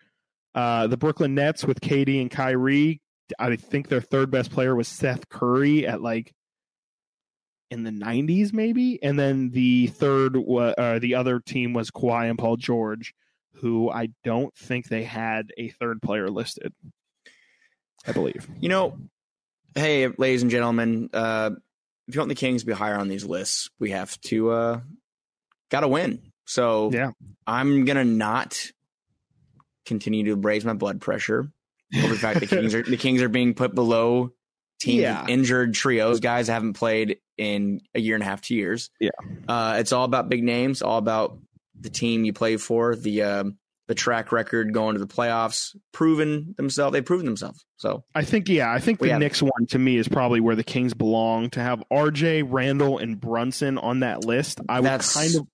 Uh, 0.55 0.87
the 0.87 0.97
Brooklyn 0.97 1.35
Nets 1.35 1.63
with 1.63 1.79
KD 1.81 2.19
and 2.19 2.31
Kyrie, 2.31 2.99
I 3.39 3.55
think 3.55 3.87
their 3.87 4.01
third 4.01 4.31
best 4.31 4.51
player 4.51 4.75
was 4.75 4.87
Seth 4.87 5.29
Curry 5.29 5.87
at 5.87 6.01
like 6.01 6.33
in 7.69 7.83
the 7.83 7.91
90s, 7.91 8.51
maybe. 8.53 9.01
And 9.01 9.17
then 9.17 9.49
the 9.51 9.87
third, 9.87 10.35
uh, 10.35 10.99
the 10.99 11.15
other 11.15 11.39
team 11.39 11.73
was 11.73 11.89
Kawhi 11.89 12.29
and 12.29 12.37
Paul 12.37 12.57
George, 12.57 13.13
who 13.55 13.89
I 13.89 14.09
don't 14.23 14.53
think 14.55 14.87
they 14.87 15.03
had 15.03 15.51
a 15.57 15.69
third 15.69 16.01
player 16.01 16.29
listed. 16.29 16.73
I 18.05 18.11
believe. 18.11 18.47
You 18.59 18.69
know, 18.69 18.97
hey, 19.75 20.07
ladies 20.07 20.41
and 20.41 20.51
gentlemen, 20.51 21.09
uh, 21.13 21.51
if 22.07 22.15
you 22.15 22.19
want 22.19 22.29
the 22.29 22.35
Kings 22.35 22.61
to 22.61 22.67
be 22.67 22.73
higher 22.73 22.97
on 22.97 23.07
these 23.07 23.23
lists, 23.23 23.69
we 23.79 23.91
have 23.91 24.19
to 24.21 24.49
uh, 24.51 24.79
got 25.69 25.81
to 25.81 25.87
win. 25.87 26.21
So 26.45 26.89
Yeah. 26.91 27.11
I'm 27.47 27.85
gonna 27.85 28.03
not 28.03 28.71
continue 29.85 30.25
to 30.25 30.35
raise 30.35 30.65
my 30.65 30.73
blood 30.73 30.99
pressure 30.99 31.51
over 31.97 32.13
the 32.13 32.19
fact 32.19 32.39
the 32.39 32.47
Kings 32.47 32.73
are 32.75 32.83
the 32.83 32.97
Kings 32.97 33.21
are 33.21 33.29
being 33.29 33.53
put 33.53 33.73
below 33.75 34.31
teams 34.79 35.01
Yeah. 35.01 35.25
injured 35.27 35.73
trios, 35.73 36.19
guys 36.19 36.47
that 36.47 36.53
haven't 36.53 36.73
played 36.73 37.17
in 37.37 37.81
a 37.95 37.99
year 37.99 38.15
and 38.15 38.23
a 38.23 38.25
half, 38.25 38.41
two 38.41 38.55
years. 38.55 38.89
Yeah. 38.99 39.09
uh, 39.47 39.75
it's 39.79 39.91
all 39.91 40.05
about 40.05 40.29
big 40.29 40.43
names, 40.43 40.81
all 40.81 40.97
about 40.97 41.37
the 41.79 41.89
team 41.89 42.25
you 42.25 42.33
play 42.33 42.57
for, 42.57 42.95
the 42.95 43.21
um, 43.23 43.57
the 43.87 43.95
track 43.95 44.31
record 44.31 44.73
going 44.73 44.93
to 44.93 44.99
the 44.99 45.07
playoffs, 45.07 45.75
proven 45.91 46.53
themselves. 46.55 46.93
They've 46.93 47.03
proven 47.03 47.25
themselves. 47.25 47.65
So 47.77 48.03
I 48.15 48.23
think 48.23 48.47
yeah, 48.47 48.71
I 48.71 48.79
think 48.79 48.99
the 48.99 49.09
have- 49.09 49.19
Knicks 49.19 49.41
one 49.41 49.65
to 49.69 49.79
me 49.79 49.97
is 49.97 50.07
probably 50.07 50.39
where 50.39 50.55
the 50.55 50.63
Kings 50.63 50.93
belong. 50.93 51.49
To 51.51 51.59
have 51.59 51.83
RJ, 51.91 52.43
Randle, 52.47 52.99
and 52.99 53.19
Brunson 53.19 53.77
on 53.77 53.99
that 54.01 54.23
list, 54.23 54.61
I 54.69 54.79
would 54.79 55.01
kind 55.01 55.35
of 55.35 55.47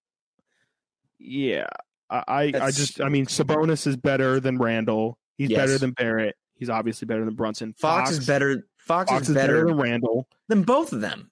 yeah. 1.20 1.68
I 2.10 2.24
I, 2.28 2.42
I 2.62 2.72
just 2.72 3.02
I 3.02 3.10
mean 3.10 3.26
Sabonis 3.26 3.88
is 3.88 3.98
better 3.98 4.40
than 4.40 4.58
Randle. 4.58 5.18
He's 5.38 5.50
Yes. 5.50 5.58
better 5.60 5.78
than 5.78 5.92
Barrett. 5.92 6.36
He's 6.56 6.70
obviously 6.70 7.06
better 7.06 7.24
than 7.26 7.36
Brunson. 7.36 7.74
Fox, 7.74 8.12
is 8.12 8.26
better. 8.26 8.68
Fox, 8.78 9.12
Fox 9.12 9.30
is 9.30 9.36
better 9.36 9.66
than 9.66 9.78
Randle. 9.78 10.28
than 10.48 10.64
both 10.64 10.92
of 10.94 11.02
them. 11.02 11.32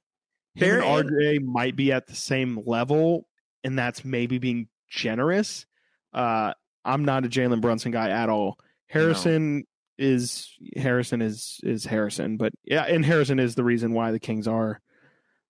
Him 0.56 0.60
Fair 0.60 0.82
and 0.82 1.10
and- 1.10 1.10
RJ 1.12 1.39
might 1.43 1.76
be 1.76 1.91
at 1.91 2.08
the 2.08 2.16
same 2.16 2.62
level, 2.66 3.28
and 3.64 3.78
that's 3.78 4.06
maybe 4.06 4.38
being 4.38 4.68
generous. 4.89 5.66
Uh, 6.14 6.53
I'm 6.86 7.03
not 7.03 7.26
a 7.26 7.28
Jalen 7.30 7.62
Brunson 7.62 7.91
guy 7.91 8.10
at 8.10 8.30
all. 8.30 8.58
Harrison 8.88 9.66
is 9.97 10.49
Harrison 10.76 11.22
is 11.22 11.60
is 11.64 11.86
Harrison, 11.86 12.38
but 12.38 12.53
yeah, 12.64 12.84
and 12.84 13.03
Harrison 13.03 13.39
is 13.39 13.56
the 13.56 13.64
reason 13.64 13.93
why 13.93 14.12
the 14.12 14.20
Kings 14.20 14.47
are 14.47 14.80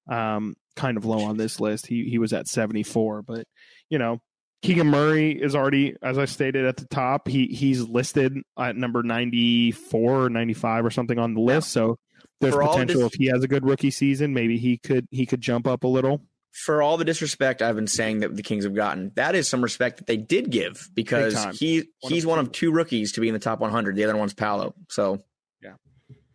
um 0.07 0.55
kind 0.75 0.97
of 0.97 1.05
low 1.05 1.23
on 1.25 1.37
this 1.37 1.59
list. 1.59 1.87
He 1.87 2.05
he 2.09 2.17
was 2.19 2.31
at 2.33 2.47
74, 2.47 3.21
but 3.23 3.45
you 3.89 3.97
know, 3.97 4.21
Keegan 4.65 4.87
Murray 4.87 5.31
is 5.31 5.55
already, 5.55 5.95
as 6.01 6.17
I 6.17 6.25
stated 6.25 6.65
at 6.65 6.77
the 6.77 6.85
top, 6.87 7.27
he 7.27 7.47
he's 7.47 7.81
listed 7.81 8.37
at 8.57 8.75
number 8.75 9.03
94 9.03 10.25
or 10.25 10.29
95 10.29 10.85
or 10.85 10.91
something 10.91 11.19
on 11.19 11.33
the 11.33 11.41
list. 11.41 11.71
So 11.71 11.97
there's 12.41 12.53
For 12.53 12.63
potential 12.67 13.01
this- 13.01 13.13
if 13.13 13.19
he 13.19 13.27
has 13.27 13.43
a 13.43 13.47
good 13.47 13.65
rookie 13.65 13.91
season, 13.91 14.33
maybe 14.33 14.57
he 14.57 14.77
could 14.77 15.07
he 15.11 15.25
could 15.25 15.41
jump 15.41 15.67
up 15.67 15.83
a 15.83 15.87
little. 15.87 16.21
For 16.65 16.81
all 16.81 16.95
the 16.95 17.03
disrespect 17.05 17.61
I've 17.61 17.75
been 17.75 17.85
saying 17.87 18.19
that 18.21 18.35
the 18.35 18.41
Kings 18.41 18.63
have 18.63 18.73
gotten, 18.73 19.11
that 19.15 19.35
is 19.35 19.47
some 19.47 19.61
respect 19.61 19.97
that 19.97 20.07
they 20.07 20.15
did 20.17 20.49
give 20.51 20.89
because 20.93 21.33
he 21.59 21.83
he's 21.99 22.25
one 22.25 22.39
of 22.39 22.51
two 22.53 22.71
rookies 22.71 23.11
to 23.13 23.21
be 23.21 23.27
in 23.27 23.33
the 23.33 23.39
top 23.39 23.59
100. 23.59 23.95
The 23.95 24.05
other 24.05 24.15
one's 24.15 24.33
Paolo. 24.33 24.73
So 24.89 25.23
Yeah. 25.61 25.73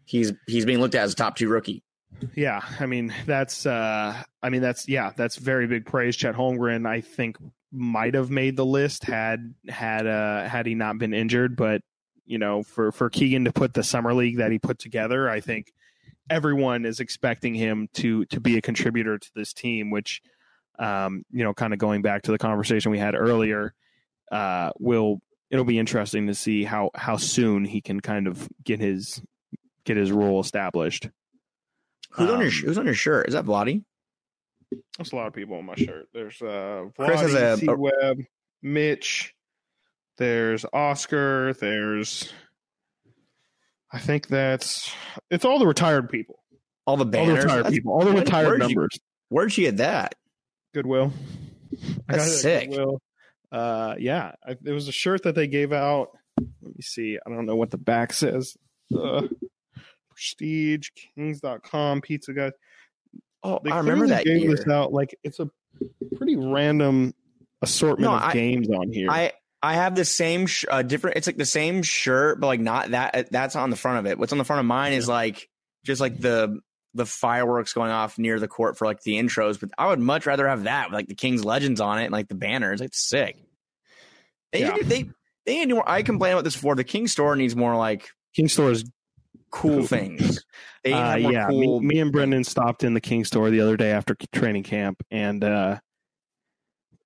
he's 0.04 0.32
he's 0.46 0.66
being 0.66 0.78
looked 0.80 0.94
at 0.94 1.02
as 1.04 1.12
a 1.14 1.16
top 1.16 1.36
two 1.36 1.48
rookie. 1.48 1.82
Yeah, 2.34 2.60
I 2.78 2.84
mean 2.86 3.14
that's 3.24 3.64
uh 3.64 4.22
I 4.42 4.50
mean 4.50 4.60
that's 4.60 4.86
yeah, 4.88 5.12
that's 5.16 5.36
very 5.36 5.66
big 5.66 5.86
praise. 5.86 6.16
Chet 6.16 6.34
Holmgren, 6.34 6.86
I 6.86 7.00
think, 7.00 7.38
might 7.72 8.14
have 8.14 8.30
made 8.30 8.56
the 8.56 8.64
list 8.64 9.04
had 9.04 9.54
had 9.68 10.06
uh 10.06 10.48
had 10.48 10.66
he 10.66 10.74
not 10.74 10.98
been 10.98 11.14
injured, 11.14 11.56
but 11.56 11.82
you 12.26 12.38
know, 12.38 12.62
for 12.62 12.92
for 12.92 13.10
Keegan 13.10 13.44
to 13.44 13.52
put 13.52 13.74
the 13.74 13.82
summer 13.82 14.14
league 14.14 14.38
that 14.38 14.52
he 14.52 14.58
put 14.58 14.78
together, 14.78 15.28
I 15.28 15.40
think 15.40 15.72
everyone 16.28 16.84
is 16.84 17.00
expecting 17.00 17.54
him 17.54 17.88
to 17.94 18.24
to 18.26 18.40
be 18.40 18.56
a 18.56 18.62
contributor 18.62 19.18
to 19.18 19.30
this 19.34 19.52
team, 19.52 19.90
which 19.90 20.22
um, 20.78 21.24
you 21.30 21.44
know, 21.44 21.52
kind 21.52 21.72
of 21.72 21.78
going 21.78 22.02
back 22.02 22.22
to 22.22 22.30
the 22.30 22.38
conversation 22.38 22.90
we 22.90 22.98
had 22.98 23.14
earlier, 23.14 23.74
uh 24.32 24.70
will 24.78 25.20
it'll 25.50 25.64
be 25.64 25.78
interesting 25.78 26.28
to 26.28 26.34
see 26.34 26.64
how 26.64 26.90
how 26.94 27.16
soon 27.16 27.64
he 27.64 27.80
can 27.80 28.00
kind 28.00 28.26
of 28.26 28.48
get 28.64 28.80
his 28.80 29.22
get 29.84 29.96
his 29.96 30.12
role 30.12 30.40
established. 30.40 31.08
Who's 32.12 32.30
on 32.30 32.40
your 32.40 32.48
Um, 32.48 32.52
Who's 32.64 32.78
on 32.78 32.86
your 32.86 32.94
shirt? 32.94 33.28
Is 33.28 33.34
that 33.34 33.44
Vladdy? 33.44 33.84
There's 34.96 35.12
a 35.12 35.16
lot 35.16 35.26
of 35.26 35.32
people 35.32 35.56
on 35.56 35.64
my 35.66 35.74
shirt. 35.74 36.08
There's 36.12 36.40
uh 36.42 36.86
Chris 36.96 37.20
has 37.20 37.34
a- 37.34 37.56
C-Webb, 37.56 38.18
Mitch. 38.62 39.34
There's 40.18 40.64
Oscar. 40.72 41.54
There's 41.54 42.32
I 43.92 43.98
think 43.98 44.28
that's 44.28 44.92
it's 45.30 45.44
all 45.44 45.58
the 45.58 45.66
retired 45.66 46.08
people. 46.10 46.38
All 46.86 46.96
the 46.96 47.04
All 47.18 47.26
the 47.26 47.32
retired 47.34 47.48
That's- 47.64 47.72
people. 47.74 47.92
All 47.92 48.04
the 48.04 48.12
retired 48.12 48.46
where'd 48.46 48.62
you- 48.62 48.68
numbers. 48.68 48.98
Where'd 49.28 49.56
you 49.56 49.64
get 49.66 49.76
that? 49.78 50.14
Goodwill. 50.74 51.12
I 52.08 52.16
got 52.16 52.20
it 52.20 52.22
at 52.22 52.28
sick. 52.28 52.70
Goodwill. 52.70 53.00
Uh, 53.52 53.94
yeah, 53.98 54.32
I, 54.46 54.52
it 54.64 54.72
was 54.72 54.88
a 54.88 54.92
shirt 54.92 55.22
that 55.24 55.34
they 55.34 55.46
gave 55.48 55.72
out. 55.72 56.10
Let 56.38 56.76
me 56.76 56.82
see. 56.82 57.18
I 57.24 57.30
don't 57.30 57.46
know 57.46 57.56
what 57.56 57.70
the 57.70 57.78
back 57.78 58.12
says. 58.12 58.56
Uh, 58.96 59.22
Prestige, 60.10 60.88
Kings.com, 61.14 62.00
Pizza 62.00 62.32
Guy. 62.32 62.52
Oh, 63.43 63.61
They 63.64 63.70
I 63.70 63.78
remember 63.78 64.07
that 64.09 64.24
gave 64.24 64.43
year. 64.43 64.55
this 64.57 64.66
out. 64.68 64.93
Like 64.93 65.16
it's 65.24 65.41
a 65.41 65.49
pretty 66.16 66.36
random 66.36 67.14
assortment 67.62 68.11
No, 68.11 68.16
of 68.16 68.22
I- 68.22 68.32
games 68.32 68.68
on 68.70 68.93
here. 68.93 69.11
I 69.11 69.32
I 69.62 69.74
have 69.74 69.95
the 69.95 70.05
same 70.07 70.47
sh- 70.47 70.64
uh, 70.70 70.82
different. 70.82 71.16
It's 71.18 71.26
like 71.26 71.36
the 71.36 71.45
same 71.45 71.82
shirt, 71.82 72.41
but 72.41 72.47
like 72.47 72.61
not 72.61 72.91
that. 72.93 73.30
That's 73.30 73.57
on 73.57 73.68
the 73.70 73.76
front 73.76 73.99
of 73.99 74.07
it. 74.11 74.18
What's 74.18 74.32
on 74.32 74.38
the 74.38 74.45
front 74.45 74.61
of 74.61 74.66
mine 74.66 74.95
is 74.95 75.07
like 75.09 75.49
just 75.84 76.01
like 76.01 76.18
the 76.18 76.61
the 76.95 77.07
fireworks 77.07 77.72
going 77.72 77.91
off 77.91 78.18
near 78.18 78.41
the 78.41 78.49
court 78.49 78.76
for 78.78 78.84
like 78.86 79.03
the 79.03 79.12
intros. 79.12 79.61
But 79.61 79.70
I 79.78 79.86
would 79.88 80.01
much 80.01 80.26
rather 80.26 80.49
have 80.49 80.64
that 80.64 80.86
with 80.88 80.95
like 80.95 81.09
the 81.09 81.14
Kings 81.14 81.45
legends 81.45 81.80
on 81.80 81.99
it 81.99 82.05
and 82.05 82.12
like 82.12 82.28
the 82.28 82.34
banners. 82.34 82.80
It's 82.80 83.07
sick. 83.07 83.36
They 84.53 84.61
Yeah. 84.61 84.72
need, 84.74 84.86
they 84.86 85.11
they 85.47 85.64
need 85.64 85.74
more. 85.74 85.88
I 85.88 86.03
complain 86.03 86.32
about 86.32 86.45
this 86.45 86.55
before. 86.57 86.74
The 86.74 86.84
King 86.84 87.07
store 87.07 87.36
needs 87.36 87.55
more 87.55 87.76
like 87.76 88.09
King 88.34 88.49
Store 88.49 88.70
is 88.70 88.84
cool 89.51 89.86
things. 89.86 90.44
They 90.82 90.94
uh, 90.94 91.16
yeah. 91.16 91.48
cool. 91.48 91.80
Me, 91.82 91.86
me 91.86 92.01
and 92.01 92.11
Brendan 92.11 92.42
stopped 92.42 92.84
in 92.84 92.94
the 92.94 93.03
King 93.03 93.26
Store 93.26 93.51
the 93.51 93.61
other 93.61 93.76
day 93.76 93.90
after 93.90 94.16
training 94.32 94.62
camp, 94.62 95.03
and 95.11 95.44
uh, 95.44 95.78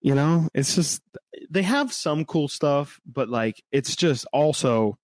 you 0.01 0.15
know, 0.15 0.49
it's 0.55 0.77
just 0.77 1.03
they 1.51 1.63
have 1.63 1.93
some 1.93 2.25
cool 2.25 2.47
stuff, 2.47 3.01
but 3.05 3.29
like 3.29 3.61
it's 3.73 3.97
just 3.97 4.27
also 4.33 4.97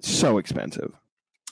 so 0.00 0.38
expensive. 0.38 0.92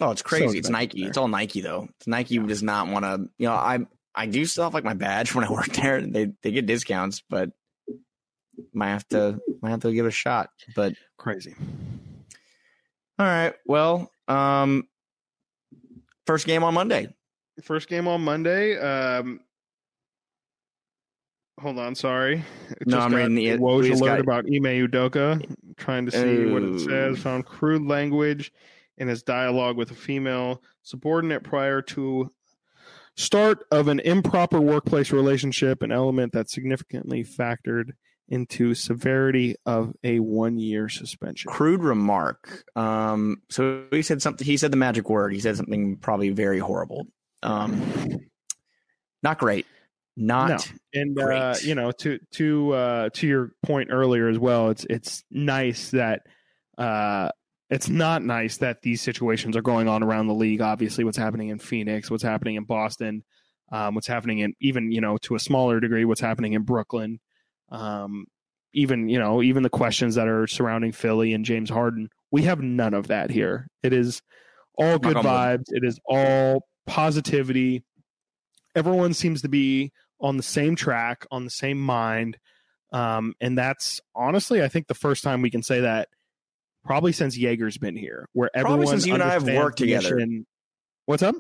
Oh, 0.01 0.11
it's 0.11 0.23
crazy. 0.23 0.59
it's 0.59 0.69
Nike. 0.69 1.03
there. 1.03 1.09
It's 1.11 1.19
all 1.19 1.29
Nike 1.29 1.61
though. 1.61 1.89
Nike 2.07 2.39
does 2.39 2.65
not 2.65 2.89
want 2.89 3.05
to. 3.05 3.29
You 3.39 3.47
know, 3.47 3.55
I 3.55 3.81
I 4.15 4.27
do 4.27 4.45
still 4.47 4.65
have 4.65 4.75
like 4.75 4.83
my 4.83 4.95
badge 4.95 5.35
when 5.37 5.45
I 5.45 5.53
work 5.53 5.69
there. 5.69 6.01
They 6.01 6.33
they 6.43 6.51
get 6.51 6.67
discounts, 6.67 7.23
but 7.29 7.51
might 8.73 8.89
have 8.89 9.07
to 9.09 9.39
might 9.63 9.71
have 9.71 9.81
to 9.81 9.93
give 9.93 10.05
it 10.07 10.09
a 10.09 10.13
shot. 10.13 10.51
But 10.75 10.95
Crazy. 11.17 11.55
all 13.19 13.27
right, 13.27 13.55
well, 13.67 14.11
um, 14.27 14.89
first 16.31 16.47
game 16.47 16.63
on 16.63 16.73
Monday. 16.75 17.09
First 17.63 17.89
game 17.89 18.07
on 18.07 18.23
Monday. 18.23 18.79
Um, 18.79 19.41
hold 21.61 21.79
on, 21.79 21.95
sorry. 21.97 22.45
It 22.81 22.87
No, 22.87 22.99
I'm 23.01 23.13
reading 23.13 23.35
the- 23.35 23.53
we 23.53 23.59
Woj 23.59 23.91
alert 24.01 24.07
got- 24.07 24.21
about 24.21 24.45
Ime 24.47 24.87
Udoka. 24.89 25.57
Trying 25.77 26.07
to 26.07 26.13
see 26.13 26.47
what 26.47 26.63
it 26.63 26.79
says. 26.81 27.19
Found 27.23 27.47
crude 27.47 27.83
language 27.83 28.53
in 28.99 29.09
his 29.09 29.23
dialogue 29.23 29.77
with 29.77 29.91
a 29.91 29.95
female 29.95 30.63
subordinate 30.83 31.43
prior 31.43 31.83
to 31.83 32.31
start 33.17 33.67
of 33.73 33.89
an 33.89 33.99
improper 34.01 34.61
workplace 34.61 35.11
relationship, 35.11 35.83
an 35.83 35.91
element 35.91 36.33
that 36.33 36.49
significantly 36.49 37.25
factored 37.25 37.93
into 38.31 38.75
severity 38.75 39.57
of 39.67 39.93
a 40.05 40.21
one-year 40.21 40.89
suspension. 40.89 41.51
Crude 41.51 41.83
remark. 41.83 42.65
Um, 42.77 43.43
so 43.51 43.85
he 43.91 44.03
said 44.03 44.23
something. 44.23 44.47
He 44.47 44.57
said 44.57 44.71
the 44.71 44.77
magic 44.77 45.11
word. 45.11 45.33
He 45.33 45.41
said 45.41 45.57
something 45.57 45.97
probably 45.97 46.31
very 46.31 46.61
horrible. 46.61 47.07
Um, 47.43 48.21
not 49.23 49.39
great. 49.39 49.67
Not 50.17 50.71
and 50.93 51.19
uh, 51.19 51.55
you 51.63 51.75
know 51.75 51.93
to 51.93 52.19
to 52.33 52.73
uh, 52.73 53.09
to 53.15 53.27
your 53.27 53.53
point 53.63 53.89
earlier 53.91 54.29
as 54.29 54.39
well 54.39 54.71
it's 54.71 54.85
it's 54.91 55.25
nice 55.31 55.93
that 55.93 56.23
uh, 56.77 57.31
it's 57.71 57.89
not 57.89 58.23
nice 58.23 58.59
that 58.59 58.83
these 58.83 59.01
situations 59.01 59.57
are 59.57 59.63
going 59.63 59.89
on 59.89 60.03
around 60.03 60.27
the 60.27 60.35
league 60.35 60.61
obviously 60.61 61.05
what's 61.05 61.17
happening 61.17 61.49
in 61.49 61.59
phoenix 61.59 62.11
what's 62.11 62.23
happening 62.23 62.57
in 62.57 62.65
boston 62.65 63.23
um, 63.73 63.95
what's 63.95 64.09
happening 64.09 64.41
in 64.41 64.53
even 64.61 64.91
you 64.91 65.01
know 65.01 65.17
to 65.19 65.37
a 65.37 65.41
smaller 65.41 65.81
degree 65.81 66.05
what's 66.05 66.21
happening 66.21 66.53
in 66.53 66.63
brooklyn 66.63 67.21
um, 67.71 68.27
even 68.73 69.09
you 69.09 69.19
know 69.19 69.43
even 69.43 69.63
the 69.63 69.71
questions 69.71 70.15
that 70.15 70.29
are 70.29 70.47
surrounding 70.47 70.93
philly 70.93 71.33
and 71.33 71.45
james 71.45 71.69
harden 71.71 72.09
we 72.31 72.43
have 72.43 72.61
none 72.61 72.95
of 72.95 73.09
that 73.09 73.31
here 73.31 73.67
it 73.83 73.93
is 73.93 74.23
all 74.79 74.99
good 74.99 75.17
vibes 75.17 75.65
it 75.69 75.83
is 75.85 75.99
all 76.07 76.63
positivity 76.87 77.83
everyone 78.77 79.13
seems 79.15 79.43
to 79.43 79.49
be 79.49 79.93
on 80.21 80.37
the 80.37 80.43
same 80.43 80.77
track, 80.77 81.27
on 81.31 81.45
the 81.45 81.51
same 81.51 81.81
mind. 81.81 82.37
Um, 82.93 83.35
and 83.41 83.57
that's 83.57 84.01
honestly, 84.15 84.63
I 84.63 84.69
think 84.69 84.87
the 84.87 84.95
first 84.95 85.25
time 85.25 85.41
we 85.41 85.51
can 85.51 85.63
say 85.63 85.81
that 85.81 86.09
probably 86.85 87.13
since 87.13 87.37
Jaeger's 87.39 87.79
been 87.79 87.97
here, 87.97 88.29
where 88.33 88.51
Probably 88.53 88.71
everyone 88.73 88.87
since 88.89 89.07
you 89.07 89.15
and 89.15 89.23
I 89.23 89.33
have 89.33 89.45
worked 89.49 89.79
together. 89.79 90.15
mission. 90.17 90.47
What's 91.07 91.23
up? 91.23 91.37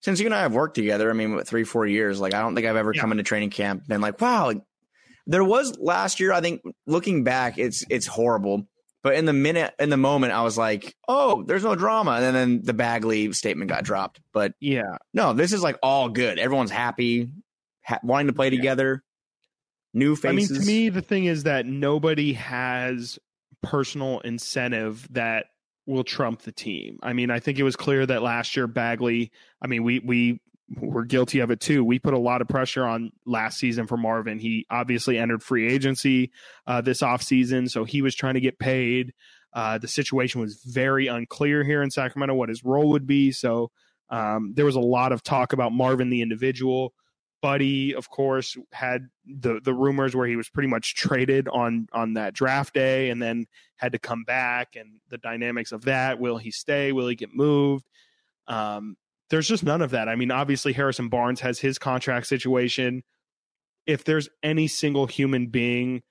since 0.00 0.20
you 0.20 0.26
and 0.26 0.34
I 0.34 0.42
have 0.42 0.54
worked 0.54 0.74
together, 0.74 1.10
I 1.10 1.12
mean, 1.14 1.34
what, 1.34 1.48
three, 1.48 1.64
four 1.64 1.86
years, 1.86 2.20
like 2.20 2.34
I 2.34 2.40
don't 2.40 2.54
think 2.54 2.66
I've 2.66 2.76
ever 2.76 2.92
Yeah. 2.94 3.00
come 3.00 3.10
into 3.10 3.24
training 3.24 3.50
camp 3.50 3.80
and 3.80 3.88
been 3.88 4.00
like, 4.00 4.20
wow, 4.20 4.46
like, 4.46 4.60
there 5.26 5.44
was 5.44 5.78
last 5.78 6.20
year. 6.20 6.32
I 6.32 6.40
think 6.40 6.62
looking 6.86 7.24
back, 7.24 7.58
it's 7.58 7.84
it's 7.90 8.06
horrible. 8.06 8.66
But 9.02 9.16
in 9.16 9.26
the 9.26 9.34
minute, 9.34 9.74
in 9.78 9.90
the 9.90 9.98
moment, 9.98 10.32
I 10.32 10.42
was 10.42 10.56
like, 10.56 10.96
oh, 11.08 11.42
there's 11.42 11.62
no 11.62 11.74
drama, 11.74 12.12
and 12.22 12.34
then, 12.34 12.62
the 12.62 12.72
Bagley 12.72 13.30
statement 13.34 13.68
got 13.68 13.84
dropped. 13.84 14.18
But 14.32 14.54
Yeah, 14.60 14.96
no, 15.12 15.34
this 15.34 15.52
is 15.52 15.62
like 15.62 15.78
all 15.82 16.08
good. 16.08 16.38
Everyone's 16.38 16.70
happy, 16.70 17.28
ha- 17.84 18.00
wanting 18.02 18.28
to 18.28 18.32
play 18.32 18.48
together. 18.48 19.04
New 19.92 20.16
faces. 20.16 20.50
I 20.50 20.54
mean, 20.54 20.60
to 20.60 20.66
me, 20.66 20.88
the 20.88 21.02
thing 21.02 21.26
is 21.26 21.42
that 21.42 21.66
nobody 21.66 22.32
has 22.32 23.18
personal 23.62 24.20
incentive 24.20 25.06
that 25.12 25.46
will 25.86 26.04
trump 26.04 26.40
the 26.42 26.52
team. 26.52 26.98
I 27.02 27.12
mean, 27.12 27.30
I 27.30 27.40
think 27.40 27.58
it 27.58 27.62
was 27.62 27.76
clear 27.76 28.06
that 28.06 28.22
last 28.22 28.56
year 28.56 28.66
Bagley. 28.66 29.30
I 29.60 29.66
mean, 29.66 29.82
we 29.84 30.00
we 30.00 30.40
were 30.76 31.04
guilty 31.04 31.40
of 31.40 31.50
it 31.50 31.60
too. 31.60 31.84
We 31.84 31.98
put 31.98 32.14
a 32.14 32.18
lot 32.18 32.40
of 32.40 32.48
pressure 32.48 32.84
on 32.84 33.12
last 33.26 33.58
season 33.58 33.86
for 33.86 33.96
Marvin. 33.96 34.38
He 34.38 34.66
obviously 34.70 35.18
entered 35.18 35.42
free 35.42 35.72
agency 35.72 36.32
uh, 36.66 36.80
this 36.80 37.02
offseason, 37.02 37.70
so 37.70 37.84
he 37.84 38.02
was 38.02 38.14
trying 38.14 38.34
to 38.34 38.40
get 38.40 38.58
paid. 38.58 39.12
Uh, 39.52 39.78
the 39.78 39.88
situation 39.88 40.40
was 40.40 40.62
very 40.64 41.06
unclear 41.06 41.62
here 41.62 41.82
in 41.82 41.90
Sacramento 41.90 42.34
what 42.34 42.48
his 42.48 42.64
role 42.64 42.90
would 42.90 43.06
be. 43.06 43.30
So 43.30 43.70
um, 44.10 44.52
there 44.54 44.64
was 44.64 44.74
a 44.74 44.80
lot 44.80 45.12
of 45.12 45.22
talk 45.22 45.52
about 45.52 45.72
Marvin 45.72 46.10
the 46.10 46.22
individual. 46.22 46.92
Buddy, 47.40 47.94
of 47.94 48.08
course, 48.08 48.56
had 48.72 49.08
the 49.26 49.60
the 49.62 49.74
rumors 49.74 50.16
where 50.16 50.26
he 50.26 50.34
was 50.34 50.48
pretty 50.48 50.68
much 50.68 50.94
traded 50.94 51.46
on 51.46 51.88
on 51.92 52.14
that 52.14 52.32
draft 52.32 52.72
day, 52.72 53.10
and 53.10 53.22
then 53.22 53.44
had 53.76 53.92
to 53.92 53.98
come 53.98 54.24
back, 54.24 54.76
and 54.76 55.00
the 55.10 55.18
dynamics 55.18 55.70
of 55.70 55.84
that. 55.84 56.18
Will 56.18 56.38
he 56.38 56.50
stay? 56.50 56.92
Will 56.92 57.06
he 57.06 57.14
get 57.14 57.34
moved? 57.34 57.84
Um, 58.46 58.96
there's 59.34 59.48
just 59.48 59.64
none 59.64 59.82
of 59.82 59.90
that. 59.90 60.08
I 60.08 60.14
mean, 60.14 60.30
obviously 60.30 60.72
Harrison 60.72 61.08
Barnes 61.08 61.40
has 61.40 61.58
his 61.58 61.76
contract 61.76 62.28
situation. 62.28 63.02
If 63.84 64.04
there's 64.04 64.28
any 64.44 64.68
single 64.68 65.06
human 65.06 65.48
being 65.48 66.02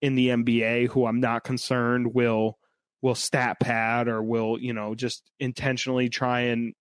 in 0.00 0.16
the 0.16 0.30
NBA 0.30 0.88
who 0.88 1.06
I'm 1.06 1.20
not 1.20 1.44
concerned 1.44 2.12
will 2.12 2.58
will 3.00 3.14
stat 3.14 3.60
pad 3.60 4.08
or 4.08 4.20
will, 4.20 4.58
you 4.60 4.72
know, 4.72 4.96
just 4.96 5.22
intentionally 5.38 6.08
try 6.08 6.40
and 6.40 6.74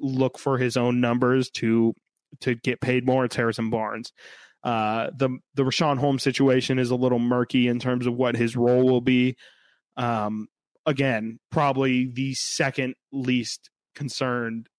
look 0.00 0.38
for 0.38 0.56
his 0.56 0.78
own 0.78 1.02
numbers 1.02 1.50
to 1.50 1.92
to 2.40 2.54
get 2.54 2.80
paid 2.80 3.04
more, 3.04 3.26
it's 3.26 3.36
Harrison 3.36 3.68
Barnes. 3.68 4.14
Uh, 4.64 5.10
the 5.14 5.28
the 5.56 5.62
Richaun 5.62 5.98
Holmes 5.98 6.22
situation 6.22 6.78
is 6.78 6.90
a 6.90 6.96
little 6.96 7.18
murky 7.18 7.68
in 7.68 7.78
terms 7.80 8.06
of 8.06 8.14
what 8.14 8.34
his 8.34 8.56
role 8.56 8.88
will 8.88 9.02
be. 9.02 9.36
Um, 9.94 10.48
again, 10.86 11.38
probably 11.50 12.10
the 12.10 12.32
second 12.32 12.94
least 13.12 13.68
concerned. 13.94 14.70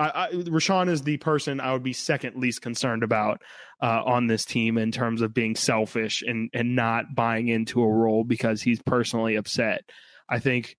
I, 0.00 0.24
I, 0.24 0.30
Richaun 0.32 0.88
is 0.88 1.02
the 1.02 1.18
person 1.18 1.60
I 1.60 1.72
would 1.72 1.82
be 1.82 1.92
second 1.92 2.36
least 2.36 2.62
concerned 2.62 3.02
about 3.02 3.42
uh, 3.82 4.02
on 4.04 4.26
this 4.26 4.46
team 4.46 4.78
in 4.78 4.92
terms 4.92 5.20
of 5.20 5.34
being 5.34 5.54
selfish 5.54 6.22
and 6.26 6.48
and 6.54 6.74
not 6.74 7.14
buying 7.14 7.48
into 7.48 7.82
a 7.82 7.88
role 7.88 8.24
because 8.24 8.62
he's 8.62 8.80
personally 8.82 9.36
upset. 9.36 9.82
I 10.28 10.38
think 10.38 10.76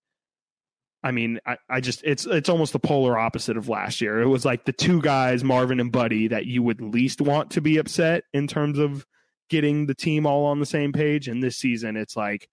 I 1.03 1.11
mean, 1.11 1.39
I, 1.45 1.57
I 1.69 1.81
just 1.81 2.01
it's 2.03 2.25
it's 2.25 2.49
almost 2.49 2.73
the 2.73 2.79
polar 2.79 3.17
opposite 3.17 3.57
of 3.57 3.69
last 3.69 4.01
year. 4.01 4.21
It 4.21 4.27
was 4.27 4.43
like 4.43 4.65
the 4.65 4.73
two 4.73 5.01
guys, 5.01 5.43
Marvin 5.43 5.79
and 5.79 5.91
Buddy, 5.91 6.27
that 6.29 6.47
you 6.47 6.63
would 6.63 6.81
least 6.81 7.21
want 7.21 7.51
to 7.51 7.61
be 7.61 7.77
upset 7.77 8.23
in 8.33 8.47
terms 8.47 8.79
of 8.79 9.05
getting 9.49 9.85
the 9.85 9.95
team 9.95 10.25
all 10.25 10.45
on 10.45 10.59
the 10.59 10.65
same 10.65 10.93
page. 10.93 11.27
And 11.27 11.43
this 11.43 11.57
season, 11.57 11.95
it's 11.95 12.15
like, 12.15 12.49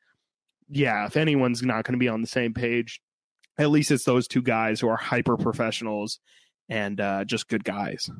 yeah, 0.69 1.07
if 1.07 1.17
anyone's 1.17 1.63
not 1.63 1.85
going 1.85 1.93
to 1.93 1.99
be 1.99 2.09
on 2.09 2.21
the 2.21 2.27
same 2.27 2.53
page, 2.53 3.01
at 3.59 3.71
least 3.71 3.91
it's 3.91 4.05
those 4.05 4.29
two 4.29 4.43
guys 4.43 4.81
who 4.81 4.89
are 4.89 4.97
hyper 4.97 5.39
professionals 5.39 6.19
and 6.69 7.01
uh, 7.01 7.25
just 7.25 7.49
good 7.49 7.65
guys. 7.65 8.11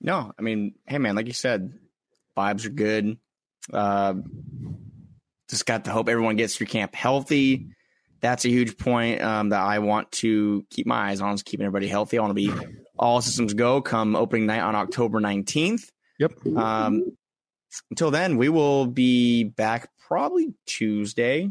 No, 0.00 0.32
I 0.38 0.42
mean, 0.42 0.74
hey 0.86 0.98
man, 0.98 1.16
like 1.16 1.26
you 1.26 1.32
said, 1.32 1.72
vibes 2.36 2.66
are 2.66 2.70
good. 2.70 3.18
Uh, 3.72 4.14
just 5.48 5.66
got 5.66 5.84
to 5.84 5.90
hope 5.90 6.08
everyone 6.08 6.36
gets 6.36 6.56
through 6.56 6.66
camp 6.66 6.94
healthy 6.94 7.68
that's 8.20 8.44
a 8.44 8.48
huge 8.48 8.76
point 8.78 9.20
um, 9.22 9.50
that 9.50 9.60
I 9.60 9.78
want 9.78 10.10
to 10.12 10.64
keep 10.70 10.86
my 10.86 11.10
eyes 11.10 11.20
on 11.20 11.34
is 11.34 11.42
keeping 11.42 11.66
everybody 11.66 11.88
healthy. 11.88 12.18
I 12.18 12.22
want 12.22 12.30
to 12.30 12.34
be 12.34 12.52
all 12.98 13.20
systems 13.20 13.54
go 13.54 13.80
come 13.80 14.16
opening 14.16 14.46
night 14.46 14.60
on 14.60 14.74
October 14.74 15.20
19th. 15.20 15.90
Yep. 16.18 16.32
Um, 16.56 17.16
until 17.90 18.10
then, 18.10 18.36
we 18.36 18.48
will 18.48 18.86
be 18.86 19.44
back 19.44 19.90
probably 20.08 20.54
Tuesday, 20.66 21.50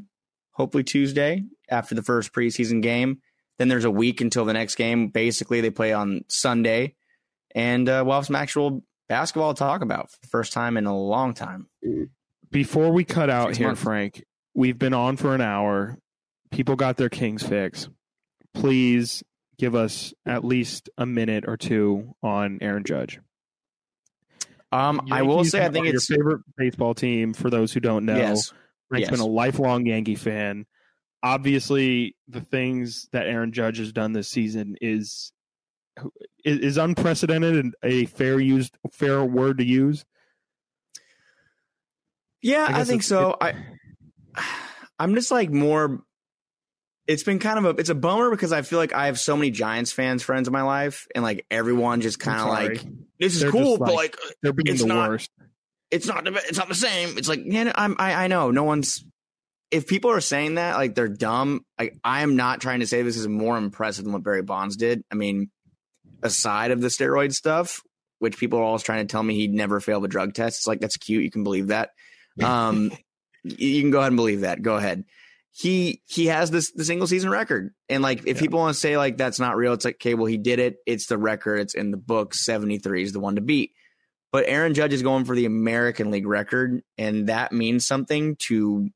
hopefully 0.51 0.83
Tuesday 0.83 1.43
after 1.69 1.93
the 1.93 2.01
first 2.01 2.33
preseason 2.33 2.81
game. 2.81 3.21
Then 3.57 3.67
there's 3.67 3.85
a 3.85 3.91
week 3.91 4.21
until 4.21 4.45
the 4.45 4.53
next 4.53 4.75
game. 4.75 5.07
Basically, 5.07 5.61
they 5.61 5.69
play 5.69 5.93
on 5.93 6.25
Sunday, 6.27 6.95
and 7.53 7.87
uh, 7.87 8.03
we'll 8.05 8.15
have 8.15 8.25
some 8.25 8.35
actual 8.35 8.83
basketball 9.07 9.53
to 9.53 9.59
talk 9.59 9.81
about 9.81 10.11
for 10.11 10.17
the 10.21 10.27
first 10.27 10.51
time 10.51 10.77
in 10.77 10.85
a 10.85 10.97
long 10.97 11.33
time. 11.33 11.67
Before 12.51 12.91
we 12.91 13.05
cut 13.05 13.29
out 13.29 13.49
Six 13.49 13.57
here, 13.57 13.67
months. 13.67 13.81
Frank, 13.81 14.23
we've 14.53 14.77
been 14.77 14.93
on 14.93 15.17
for 15.17 15.33
an 15.33 15.41
hour 15.41 15.97
people 16.55 16.75
got 16.75 16.97
their 16.97 17.09
Kings 17.09 17.43
fix. 17.43 17.89
Please 18.53 19.23
give 19.57 19.75
us 19.75 20.13
at 20.25 20.43
least 20.43 20.89
a 20.97 21.05
minute 21.05 21.45
or 21.47 21.57
two 21.57 22.15
on 22.23 22.59
Aaron 22.61 22.83
Judge. 22.83 23.19
Um, 24.71 24.97
Yankees 24.97 25.13
I 25.13 25.21
will 25.21 25.45
say 25.45 25.65
I 25.65 25.69
think 25.69 25.87
it's 25.87 26.09
your 26.09 26.17
favorite 26.17 26.41
baseball 26.57 26.93
team. 26.93 27.33
For 27.33 27.49
those 27.49 27.71
who 27.73 27.79
don't 27.79 28.05
know, 28.05 28.17
yes. 28.17 28.51
Frank's 28.89 29.09
yes. 29.09 29.11
been 29.11 29.19
a 29.19 29.25
lifelong 29.25 29.85
Yankee 29.85 30.15
fan. 30.15 30.65
Obviously, 31.25 32.15
the 32.27 32.41
things 32.41 33.09
that 33.11 33.25
Aaron 33.25 33.51
Judge 33.51 33.79
has 33.79 33.91
done 33.91 34.13
this 34.13 34.29
season 34.29 34.77
is 34.79 35.31
is 36.43 36.77
unprecedented 36.77 37.55
and 37.55 37.73
a 37.81 38.05
fair 38.05 38.39
used 38.39 38.77
fair 38.91 39.25
word 39.25 39.57
to 39.57 39.65
use. 39.65 40.05
Yeah, 42.43 42.67
I, 42.69 42.81
I 42.81 42.83
think 42.83 43.01
so. 43.01 43.35
I 43.41 43.55
I'm 44.99 45.15
just 45.15 45.31
like 45.31 45.49
more 45.49 46.03
it's 47.07 47.23
been 47.23 47.39
kind 47.39 47.57
of 47.59 47.65
a 47.65 47.79
it's 47.79 47.89
a 47.89 47.95
bummer 47.95 48.29
because 48.29 48.51
I 48.51 48.61
feel 48.61 48.79
like 48.79 48.93
I 48.93 49.07
have 49.07 49.19
so 49.19 49.35
many 49.35 49.51
Giants 49.51 49.91
fans 49.91 50.23
friends 50.23 50.47
in 50.47 50.51
my 50.51 50.61
life, 50.61 51.07
and 51.13 51.23
like 51.23 51.45
everyone 51.51 52.01
just 52.01 52.19
kind 52.19 52.39
of 52.39 52.47
like 52.47 52.85
this 53.19 53.35
is 53.35 53.41
they're 53.41 53.51
cool, 53.51 53.77
but 53.77 53.93
like, 53.93 54.15
they're 54.41 54.53
being 54.53 54.73
it's 54.73 54.81
the 54.81 54.87
not, 54.87 55.09
worst. 55.09 55.31
It's 55.91 56.07
not 56.07 56.27
it's 56.27 56.57
not 56.57 56.67
the 56.67 56.75
same. 56.75 57.17
It's 57.17 57.27
like 57.27 57.41
yeah, 57.43 57.71
I'm 57.75 57.95
I, 57.99 58.25
I 58.25 58.27
know 58.27 58.51
no 58.51 58.63
one's. 58.63 59.03
If 59.71 59.87
people 59.87 60.11
are 60.11 60.21
saying 60.21 60.55
that 60.55 60.75
like 60.75 60.95
they're 60.95 61.07
dumb, 61.07 61.65
like 61.79 61.97
I 62.03 62.21
am 62.21 62.35
not 62.35 62.61
trying 62.61 62.81
to 62.81 62.87
say 62.87 63.01
this 63.01 63.17
is 63.17 63.27
more 63.27 63.57
impressive 63.57 64.05
than 64.05 64.13
what 64.13 64.23
Barry 64.23 64.43
Bonds 64.43 64.77
did. 64.77 65.03
I 65.11 65.15
mean, 65.15 65.49
aside 66.21 66.71
of 66.71 66.81
the 66.81 66.87
steroid 66.87 67.33
stuff, 67.33 67.81
which 68.19 68.37
people 68.37 68.59
are 68.59 68.63
always 68.63 68.83
trying 68.83 69.05
to 69.05 69.11
tell 69.11 69.23
me 69.23 69.35
he'd 69.35 69.53
never 69.53 69.79
fail 69.79 70.01
the 70.01 70.07
drug 70.07 70.33
test. 70.33 70.59
It's 70.59 70.67
like 70.67 70.79
that's 70.79 70.97
cute. 70.97 71.23
You 71.23 71.31
can 71.31 71.43
believe 71.43 71.67
that. 71.67 71.89
Um, 72.43 72.91
you 73.45 73.81
can 73.81 73.91
go 73.91 73.99
ahead 73.99 74.11
and 74.11 74.17
believe 74.17 74.41
that. 74.41 74.61
Go 74.61 74.75
ahead 74.75 75.05
he 75.57 76.01
he 76.05 76.25
has 76.25 76.51
this 76.51 76.71
the 76.73 76.83
single 76.83 77.07
season 77.07 77.29
record. 77.29 77.73
And 77.87 78.03
like 78.03 78.19
if 78.27 78.35
yeah. 78.35 78.41
people 78.41 78.59
want 78.59 78.73
to 78.73 78.79
say 78.79 78.97
like 78.97 79.15
that's 79.15 79.39
not 79.39 79.55
real, 79.55 79.71
it's 79.71 79.85
like, 79.85 79.95
okay, 79.95 80.13
well 80.13 80.25
he 80.25 80.37
did 80.37 80.59
it. 80.59 80.77
It's 80.85 81.07
the 81.07 81.17
record. 81.17 81.59
It's 81.61 81.73
in 81.73 81.91
the 81.91 81.97
book. 81.97 82.33
73 82.33 83.03
is 83.03 83.13
the 83.13 83.21
one 83.21 83.35
to 83.35 83.41
beat. 83.41 83.71
But 84.33 84.45
Aaron 84.47 84.73
Judge 84.73 84.91
is 84.91 85.01
going 85.01 85.23
for 85.23 85.33
the 85.33 85.45
American 85.45 86.11
League 86.11 86.27
record, 86.27 86.81
and 86.97 87.27
that 87.27 87.53
means 87.53 87.87
something 87.87 88.35
to 88.47 88.89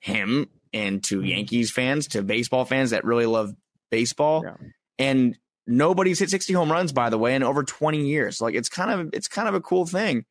him 0.00 0.48
and 0.72 1.02
to 1.04 1.18
mm-hmm. 1.18 1.26
Yankees 1.26 1.70
fans, 1.70 2.08
to 2.08 2.22
baseball 2.22 2.64
fans 2.64 2.90
that 2.90 3.04
really 3.04 3.26
love 3.26 3.54
baseball. 3.90 4.42
Yeah. 4.44 4.54
And 4.98 5.38
nobody's 5.66 6.18
hit 6.18 6.30
60 6.30 6.52
home 6.52 6.70
runs, 6.70 6.92
by 6.92 7.10
the 7.10 7.18
way, 7.18 7.34
in 7.34 7.42
over 7.42 7.62
20 7.62 8.06
years. 8.06 8.40
Like 8.40 8.54
it's 8.54 8.68
kind 8.68 8.90
of 8.90 9.10
it's 9.14 9.28
kind 9.28 9.48
of 9.48 9.54
a 9.54 9.60
cool 9.60 9.86
thing. 9.86 10.24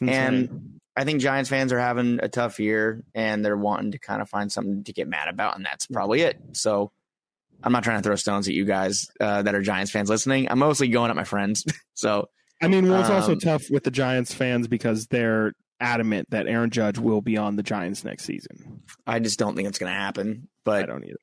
And 0.00 0.80
I 0.96 1.04
think 1.04 1.20
Giants 1.20 1.48
fans 1.48 1.72
are 1.72 1.78
having 1.78 2.20
a 2.22 2.28
tough 2.28 2.58
year 2.58 3.02
and 3.14 3.44
they're 3.44 3.56
wanting 3.56 3.92
to 3.92 3.98
kind 3.98 4.20
of 4.20 4.28
find 4.28 4.50
something 4.50 4.84
to 4.84 4.92
get 4.92 5.08
mad 5.08 5.28
about, 5.28 5.56
and 5.56 5.64
that's 5.64 5.86
probably 5.86 6.22
it. 6.22 6.38
So 6.52 6.92
I'm 7.62 7.72
not 7.72 7.84
trying 7.84 7.98
to 7.98 8.02
throw 8.02 8.16
stones 8.16 8.48
at 8.48 8.54
you 8.54 8.64
guys 8.64 9.08
uh, 9.20 9.42
that 9.42 9.54
are 9.54 9.62
Giants 9.62 9.90
fans 9.90 10.10
listening. 10.10 10.50
I'm 10.50 10.58
mostly 10.58 10.88
going 10.88 11.10
at 11.10 11.16
my 11.16 11.24
friends. 11.24 11.64
so 11.94 12.28
I 12.62 12.68
mean, 12.68 12.88
well, 12.88 13.00
it's 13.00 13.10
um, 13.10 13.16
also 13.16 13.34
tough 13.34 13.70
with 13.70 13.84
the 13.84 13.90
Giants 13.90 14.32
fans 14.32 14.68
because 14.68 15.06
they're 15.06 15.52
adamant 15.80 16.30
that 16.30 16.46
Aaron 16.46 16.70
Judge 16.70 16.98
will 16.98 17.20
be 17.20 17.36
on 17.36 17.56
the 17.56 17.62
Giants 17.62 18.04
next 18.04 18.24
season. 18.24 18.82
I 19.06 19.18
just 19.18 19.38
don't 19.38 19.54
think 19.54 19.68
it's 19.68 19.78
going 19.78 19.92
to 19.92 19.98
happen. 19.98 20.48
But 20.64 20.82
I 20.82 20.86
don't 20.86 21.04
either. 21.04 21.20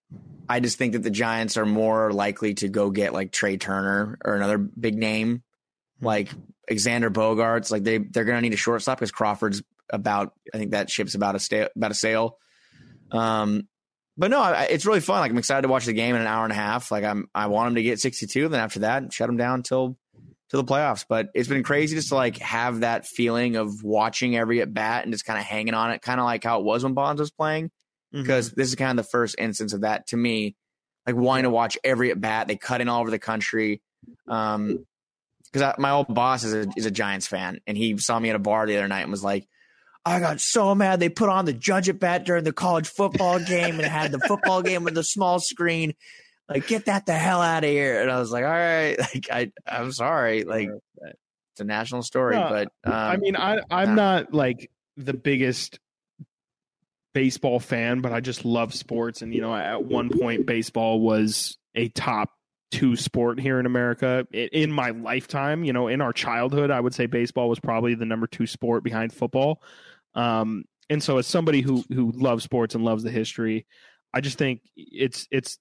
I 0.48 0.60
just 0.60 0.78
think 0.78 0.94
that 0.94 1.04
the 1.04 1.10
Giants 1.10 1.58
are 1.58 1.66
more 1.66 2.12
likely 2.12 2.54
to 2.56 2.70
go 2.70 2.92
get 2.92 3.14
like 3.14 3.32
Trea 3.32 3.58
Turner 3.58 4.18
or 4.24 4.36
another 4.36 4.58
big 4.58 4.96
name 4.96 5.44
like 6.02 6.30
Xander 6.70 7.12
Bogaerts. 7.12 7.72
Like 7.72 7.84
they 7.84 7.98
they're 7.98 8.26
gonna 8.26 8.42
need 8.42 8.54
a 8.54 8.58
shortstop 8.58 9.00
because 9.00 9.12
Crawford's 9.12 9.62
about. 9.90 10.34
I 10.54 10.58
think 10.58 10.72
that 10.72 10.90
ship's 10.90 11.16
about 11.16 11.36
a 11.36 11.40
stale 11.40 11.68
about 11.76 11.92
a 11.92 11.96
sale. 11.96 12.38
Um, 13.12 13.68
but 14.18 14.30
no, 14.30 14.40
I, 14.40 14.64
it's 14.64 14.86
really 14.86 15.00
fun. 15.02 15.20
Like 15.20 15.32
I'm 15.32 15.38
excited 15.38 15.64
to 15.64 15.68
watch 15.68 15.86
the 15.86 15.94
game 15.94 16.16
in 16.16 16.22
an 16.22 16.28
hour 16.28 16.44
and 16.44 16.52
a 16.52 16.56
half. 16.56 16.92
Like 16.92 17.04
I'm 17.04 17.28
I 17.34 17.48
want 17.48 17.70
him 17.70 17.76
to 17.76 17.84
get 17.84 18.00
62. 18.00 18.48
Then 18.48 18.60
after 18.60 18.80
that, 18.80 19.12
shut 19.12 19.30
him 19.30 19.38
down 19.38 19.64
till 19.64 19.98
till 20.54 20.62
the 20.62 20.72
playoffs. 20.72 21.04
But 21.08 21.30
it's 21.34 21.50
been 21.50 21.64
crazy 21.64 21.96
just 21.96 22.10
to 22.10 22.16
like 22.16 22.38
have 22.38 22.82
that 22.82 23.08
feeling 23.08 23.56
of 23.56 23.84
watching 23.84 24.38
every 24.38 24.62
at 24.62 24.74
bat 24.74 25.04
and 25.04 25.12
just 25.12 25.26
kind 25.26 25.40
of 25.40 25.46
hanging 25.46 25.74
on 25.74 25.92
it, 25.92 26.02
kind 26.02 26.20
of 26.20 26.26
like 26.26 26.44
how 26.44 26.60
it 26.60 26.64
was 26.64 26.84
when 26.84 26.94
Bonds 26.94 27.20
was 27.20 27.32
playing. 27.32 27.72
Because 28.12 28.50
mm-hmm. 28.50 28.62
this 28.62 28.70
is 28.70 28.76
kind 28.76 28.98
of 28.98 29.04
the 29.04 29.10
first 29.10 29.36
instance 29.40 29.74
of 29.74 29.82
that 29.82 30.08
to 30.08 30.18
me, 30.18 30.56
like 31.08 31.16
wanting 31.16 31.44
to 31.44 31.50
watch 31.50 31.80
every 31.84 32.12
at 32.12 32.22
bat. 32.22 32.48
They 32.48 32.56
cut 32.56 32.80
in 32.80 32.88
all 32.88 33.02
over 33.02 33.10
the 33.10 33.18
country. 33.18 33.82
Um, 34.28 34.86
because 35.52 35.76
my 35.78 35.92
old 35.92 36.14
boss 36.14 36.44
is 36.44 36.54
a, 36.54 36.70
is 36.76 36.86
a 36.88 36.92
Giants 36.92 37.28
fan, 37.28 37.60
and 37.68 37.78
he 37.78 37.98
saw 37.98 38.20
me 38.20 38.30
at 38.30 38.36
a 38.36 38.40
bar 38.40 38.66
the 38.66 38.78
other 38.78 38.88
night 38.88 39.02
and 39.02 39.12
was 39.12 39.24
like, 39.24 39.48
I 40.06 40.20
got 40.20 40.42
so 40.42 40.74
mad 40.76 41.00
they 41.00 41.10
put 41.10 41.30
on 41.30 41.46
the 41.46 41.54
judge 41.54 41.90
at 41.90 42.00
bat 42.00 42.26
during 42.26 42.44
the 42.44 42.52
college 42.52 42.88
football 42.88 43.40
game 43.40 43.80
and 43.80 43.88
had 43.88 44.12
the 44.12 44.20
football 44.20 44.62
game 44.62 44.84
with 44.84 44.96
the 44.96 45.04
small 45.04 45.40
screen. 45.40 45.94
Like, 46.50 46.68
get 46.68 46.86
that 46.86 47.06
the 47.06 47.14
hell 47.14 47.42
out 47.42 47.64
of 47.64 47.70
here. 47.70 48.02
And 48.02 48.12
I 48.12 48.20
was 48.20 48.32
like, 48.32 48.44
all 48.44 48.52
right, 48.52 48.98
like 49.14 49.28
I 49.32 49.52
I'm 49.66 49.92
sorry. 49.92 50.44
Like 50.44 50.70
it's 51.02 51.62
a 51.62 51.64
national 51.64 52.04
story, 52.04 52.36
no, 52.36 52.50
but 52.50 52.68
um, 52.84 52.94
I 52.94 53.18
mean 53.18 53.36
I 53.36 53.62
I'm 53.70 53.96
not 53.96 54.34
like 54.34 54.70
the 54.98 55.14
biggest 55.14 55.80
baseball 57.14 57.60
fan, 57.60 58.02
but 58.02 58.12
I 58.12 58.20
just 58.20 58.44
love 58.44 58.74
sports. 58.74 59.22
And 59.22 59.34
you 59.34 59.42
know, 59.42 59.56
at 59.56 59.84
one 59.84 60.10
point 60.10 60.46
baseball 60.46 61.00
was 61.00 61.58
a 61.76 61.90
top 61.90 62.32
two 62.72 62.96
sport 62.96 63.40
here 63.40 63.60
in 63.60 63.66
America. 63.66 64.28
In 64.32 64.72
my 64.72 64.90
lifetime, 64.90 65.64
you 65.64 65.74
know, 65.74 65.88
in 65.88 66.02
our 66.02 66.12
childhood, 66.12 66.72
I 66.72 66.80
would 66.80 66.94
say 66.94 67.06
baseball 67.06 67.50
was 67.50 67.60
probably 67.60 67.94
the 67.94 68.06
number 68.06 68.28
two 68.28 68.48
sport 68.48 68.84
behind 68.84 69.14
football. 69.14 69.62
Um, 70.16 70.66
and 70.90 71.02
so, 71.02 71.18
as 71.18 71.28
somebody 71.28 71.62
who 71.62 71.84
who 71.94 72.12
loves 72.12 72.44
sports 72.44 72.76
and 72.76 72.84
loves 72.84 73.04
the 73.04 73.12
history, 73.12 73.66
I 74.14 74.22
just 74.22 74.38
think 74.38 74.62
it's 74.76 75.28
it's. 75.32 75.58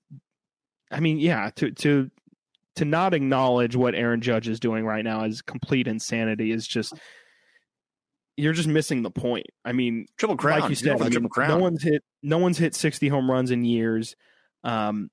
I 0.93 1.01
mean, 1.01 1.19
yeah, 1.19 1.51
to 1.57 1.71
to 1.71 2.11
to 2.77 2.85
not 2.85 3.15
acknowledge 3.15 3.77
what 3.77 3.95
Aaron 3.95 4.21
Judge 4.21 4.49
is 4.49 4.61
doing 4.61 4.85
right 4.85 5.05
now 5.05 5.25
is 5.25 5.43
complete 5.43 5.89
insanity. 5.89 6.53
Is 6.53 6.67
just 6.67 6.95
you're 8.37 8.53
just 8.53 8.69
missing 8.69 9.03
the 9.03 9.11
point. 9.11 9.47
I 9.65 9.73
mean, 9.73 10.07
triple 10.17 10.37
crown, 10.37 10.61
like 10.61 10.71
you 10.71 10.77
said, 10.77 11.01
I 11.01 11.09
mean, 11.09 11.29
crown. 11.29 11.49
no 11.49 11.59
one's 11.59 11.83
hit 11.83 12.03
no 12.23 12.39
one's 12.39 12.59
hit 12.59 12.75
60 12.75 13.09
home 13.09 13.31
runs 13.31 13.51
in 13.51 13.65
years. 13.65 14.17
Um, 14.65 15.11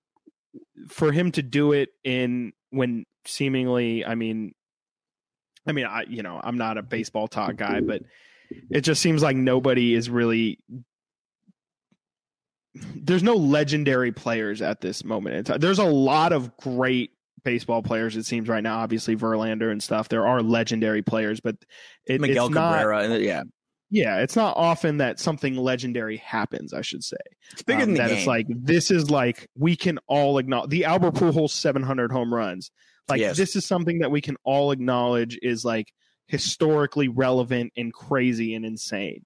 for 0.88 1.12
him 1.12 1.32
to 1.34 1.42
do 1.42 1.74
it 1.74 1.90
in 2.04 2.54
when 2.70 3.06
seemingly, 3.26 4.06
I 4.06 4.16
mean, 4.16 4.54
I 5.68 5.72
mean, 5.72 5.86
I 5.86 6.04
you 6.08 6.24
know, 6.24 6.40
I'm 6.42 6.58
not 6.58 6.78
a 6.78 6.82
baseball 6.82 7.28
talk 7.28 7.56
guy, 7.56 7.82
but 7.82 8.02
it 8.70 8.82
just 8.82 9.02
seems 9.02 9.22
like 9.22 9.36
nobody 9.36 9.94
is 9.94 10.10
really. 10.10 10.60
There's 12.96 13.24
no 13.24 13.36
legendary 13.36 14.12
players 14.12 14.62
at 14.62 14.82
this 14.82 15.04
moment. 15.04 15.36
in 15.36 15.44
time. 15.44 15.60
There's 15.60 15.80
a 15.80 15.86
lot 15.86 16.34
of 16.34 16.56
great 16.58 17.12
baseball 17.44 17.82
players. 17.82 18.16
It 18.16 18.26
seems 18.26 18.48
right 18.48 18.64
now, 18.64 18.80
obviously 18.80 19.16
Verlander 19.16 19.72
and 19.72 19.82
stuff. 19.82 20.10
There 20.10 20.28
are 20.28 20.42
legendary 20.42 21.02
players, 21.02 21.40
but 21.40 21.56
it, 22.06 22.22
Miguel 22.22 22.48
it's 22.48 22.56
not, 22.56 22.78
Cabrera, 22.78 23.04
and 23.04 23.24
yeah, 23.24 23.44
yeah, 23.90 24.18
it's 24.20 24.36
not 24.36 24.56
often 24.58 24.98
that 24.98 25.20
something 25.20 25.56
legendary 25.56 26.18
happens. 26.18 26.74
I 26.74 26.82
should 26.82 27.04
say 27.04 27.18
it's 27.52 27.64
bigger 27.64 27.84
um, 27.84 27.88
than 27.88 27.94
the 27.96 27.98
that. 28.00 28.08
game. 28.10 28.18
It's 28.18 28.28
like 28.28 28.46
this 28.50 28.92
is 28.92 29.10
like 29.10 29.48
we 29.58 29.76
can 29.76 30.00
all 30.08 30.38
acknowledge 30.38 30.70
the 30.70 30.86
Albert 30.86 31.16
Pujols 31.16 31.52
700 31.52 32.12
home 32.12 32.34
runs. 32.34 32.72
Like 33.08 33.22
Yes. 33.22 33.38
this 33.38 33.56
is 33.56 33.66
something 33.66 34.00
that 34.00 34.12
we 34.12 34.22
can 34.22 34.38
all 34.44 34.72
acknowledge 34.72 35.40
is 35.42 35.66
like 35.66 35.88
historically 36.28 37.08
relevant 37.08 37.74
and 37.76 37.92
crazy 37.92 38.54
and 38.54 38.64
insane. 38.64 39.26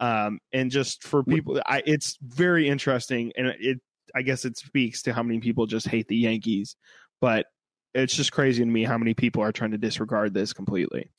Um, 0.00 0.40
and 0.52 0.70
just 0.70 1.04
for 1.04 1.22
people, 1.22 1.60
I, 1.64 1.82
it's 1.86 2.16
very 2.22 2.66
interesting, 2.68 3.32
and 3.36 3.48
it 3.60 3.80
I 4.14 4.22
guess 4.22 4.44
it 4.44 4.56
speaks 4.56 5.02
to 5.02 5.12
how 5.12 5.22
many 5.22 5.38
people 5.40 5.66
just 5.66 5.86
hate 5.86 6.08
the 6.08 6.16
Yankees, 6.16 6.74
but 7.20 7.46
it's 7.94 8.14
just 8.14 8.32
crazy 8.32 8.64
to 8.64 8.68
me 8.68 8.82
how 8.84 8.98
many 8.98 9.14
people 9.14 9.42
are 9.42 9.52
trying 9.52 9.70
to 9.72 9.78
disregard 9.78 10.32
this 10.34 10.52
completely. 10.52 11.12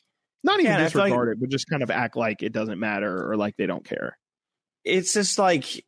Not 0.44 0.60
even 0.60 0.66
Yeah, 0.72 0.88
feel 0.88 1.02
like- 1.02 1.10
disregard 1.12 1.30
it, 1.30 1.40
but 1.40 1.50
just 1.50 1.70
kind 1.70 1.84
of 1.84 1.92
act 1.92 2.16
like 2.18 2.42
it 2.44 2.52
doesn't 2.52 2.80
matter 2.80 3.30
or 3.32 3.38
like 3.38 3.56
they 3.58 3.66
don't 3.68 3.86
care. 3.86 4.18
it's 4.84 5.14
just 5.14 5.38
like 5.38 5.86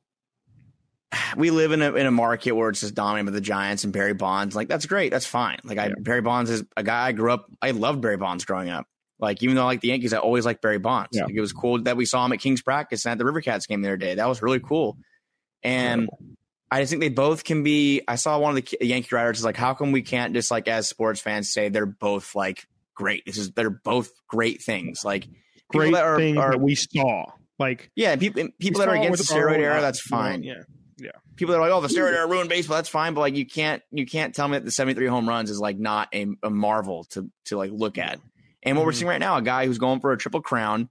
we 1.35 1.49
live 1.51 1.71
in 1.71 1.81
a 1.81 1.93
in 1.95 2.05
a 2.05 2.11
market 2.11 2.51
where 2.53 2.69
it's 2.69 2.81
just 2.81 2.93
dominated 2.95 3.25
by 3.25 3.31
the 3.31 3.41
Giants 3.41 3.83
and 3.83 3.91
Barry 3.93 4.13
Bonds. 4.13 4.55
Like 4.55 4.67
that's 4.67 4.85
great, 4.85 5.11
that's 5.11 5.25
fine. 5.25 5.57
Like 5.63 5.77
I 5.79 5.87
Yeah. 5.87 5.93
Barry 5.99 6.21
Bonds 6.21 6.49
is 6.51 6.63
a 6.77 6.83
guy 6.83 7.07
I 7.07 7.11
grew 7.11 7.31
up. 7.31 7.47
I 7.61 7.71
loved 7.71 8.01
Barry 8.01 8.17
Bonds 8.17 8.45
growing 8.45 8.69
up. 8.69 8.85
Like 9.23 9.41
even 9.41 9.55
though 9.55 9.63
I 9.63 9.65
like 9.65 9.81
the 9.81 9.87
Yankees, 9.87 10.13
I 10.13 10.17
always 10.17 10.45
like 10.45 10.61
Barry 10.61 10.79
Bonds. 10.79 11.09
Yeah. 11.13 11.23
Like, 11.23 11.33
it 11.33 11.41
was 11.41 11.53
cool 11.53 11.81
that 11.83 11.97
we 11.97 12.05
saw 12.05 12.25
him 12.25 12.33
at 12.33 12.39
Kings 12.39 12.61
practice 12.61 13.05
and 13.05 13.13
at 13.13 13.17
the 13.17 13.25
River 13.25 13.41
Cats 13.41 13.65
game 13.65 13.81
the 13.81 13.87
other 13.87 13.97
day. 13.97 14.15
That 14.15 14.27
was 14.27 14.41
really 14.41 14.59
cool. 14.59 14.97
And 15.63 16.09
I 16.69 16.81
just 16.81 16.89
think 16.89 16.99
they 16.99 17.09
both 17.09 17.43
can 17.43 17.63
be. 17.63 18.01
I 18.07 18.15
saw 18.15 18.37
one 18.37 18.57
of 18.57 18.63
the 18.63 18.85
Yankee 18.85 19.15
writers 19.15 19.39
is 19.39 19.45
like, 19.45 19.57
how 19.57 19.73
come 19.73 19.91
we 19.91 20.01
can't 20.01 20.33
just 20.33 20.51
like 20.51 20.67
as 20.67 20.89
sports 20.89 21.21
fans 21.21 21.51
say 21.51 21.69
they're 21.69 21.85
both 21.85 22.35
like 22.35 22.67
great? 22.95 23.25
This 23.25 23.37
is 23.37 23.51
they're 23.51 23.69
both 23.69 24.11
great 24.27 24.61
things. 24.61 25.05
Like 25.05 25.27
Great 25.69 25.93
that 25.93 26.03
are, 26.03 26.17
things 26.17 26.37
are 26.37 26.51
that 26.51 26.61
we 26.61 26.75
saw. 26.75 27.25
Like 27.57 27.91
yeah, 27.95 28.15
people 28.15 28.49
people 28.59 28.79
that 28.79 28.89
are 28.89 28.95
against 28.95 29.27
the 29.27 29.33
steroid 29.33 29.59
era, 29.59 29.81
that's 29.81 30.01
fine. 30.01 30.43
Yeah. 30.43 30.63
People 31.35 31.53
that 31.53 31.59
are 31.59 31.61
like, 31.61 31.71
oh, 31.71 31.81
the 31.81 31.87
steroid 31.87 32.13
era 32.13 32.27
ruined 32.27 32.49
baseball. 32.49 32.75
That's 32.75 32.89
fine, 32.89 33.13
but 33.13 33.21
like 33.21 33.35
you 33.35 33.45
can't 33.45 33.81
you 33.91 34.05
can't 34.05 34.35
tell 34.35 34.47
me 34.47 34.57
that 34.57 34.65
the 34.65 34.71
seventy 34.71 34.95
three 34.95 35.07
home 35.07 35.27
runs 35.27 35.49
is 35.49 35.59
like 35.59 35.79
not 35.79 36.09
a, 36.13 36.27
a 36.43 36.49
marvel 36.49 37.05
to 37.11 37.29
to 37.45 37.57
like 37.57 37.71
look 37.71 37.97
at. 37.97 38.19
And 38.63 38.77
what 38.77 38.85
we're 38.85 38.91
Mhm. 38.91 38.95
seeing 38.95 39.07
right 39.09 39.19
now, 39.19 39.37
a 39.37 39.41
guy 39.41 39.65
who's 39.65 39.77
going 39.77 39.99
for 39.99 40.11
a 40.11 40.17
triple 40.17 40.41
crown. 40.41 40.89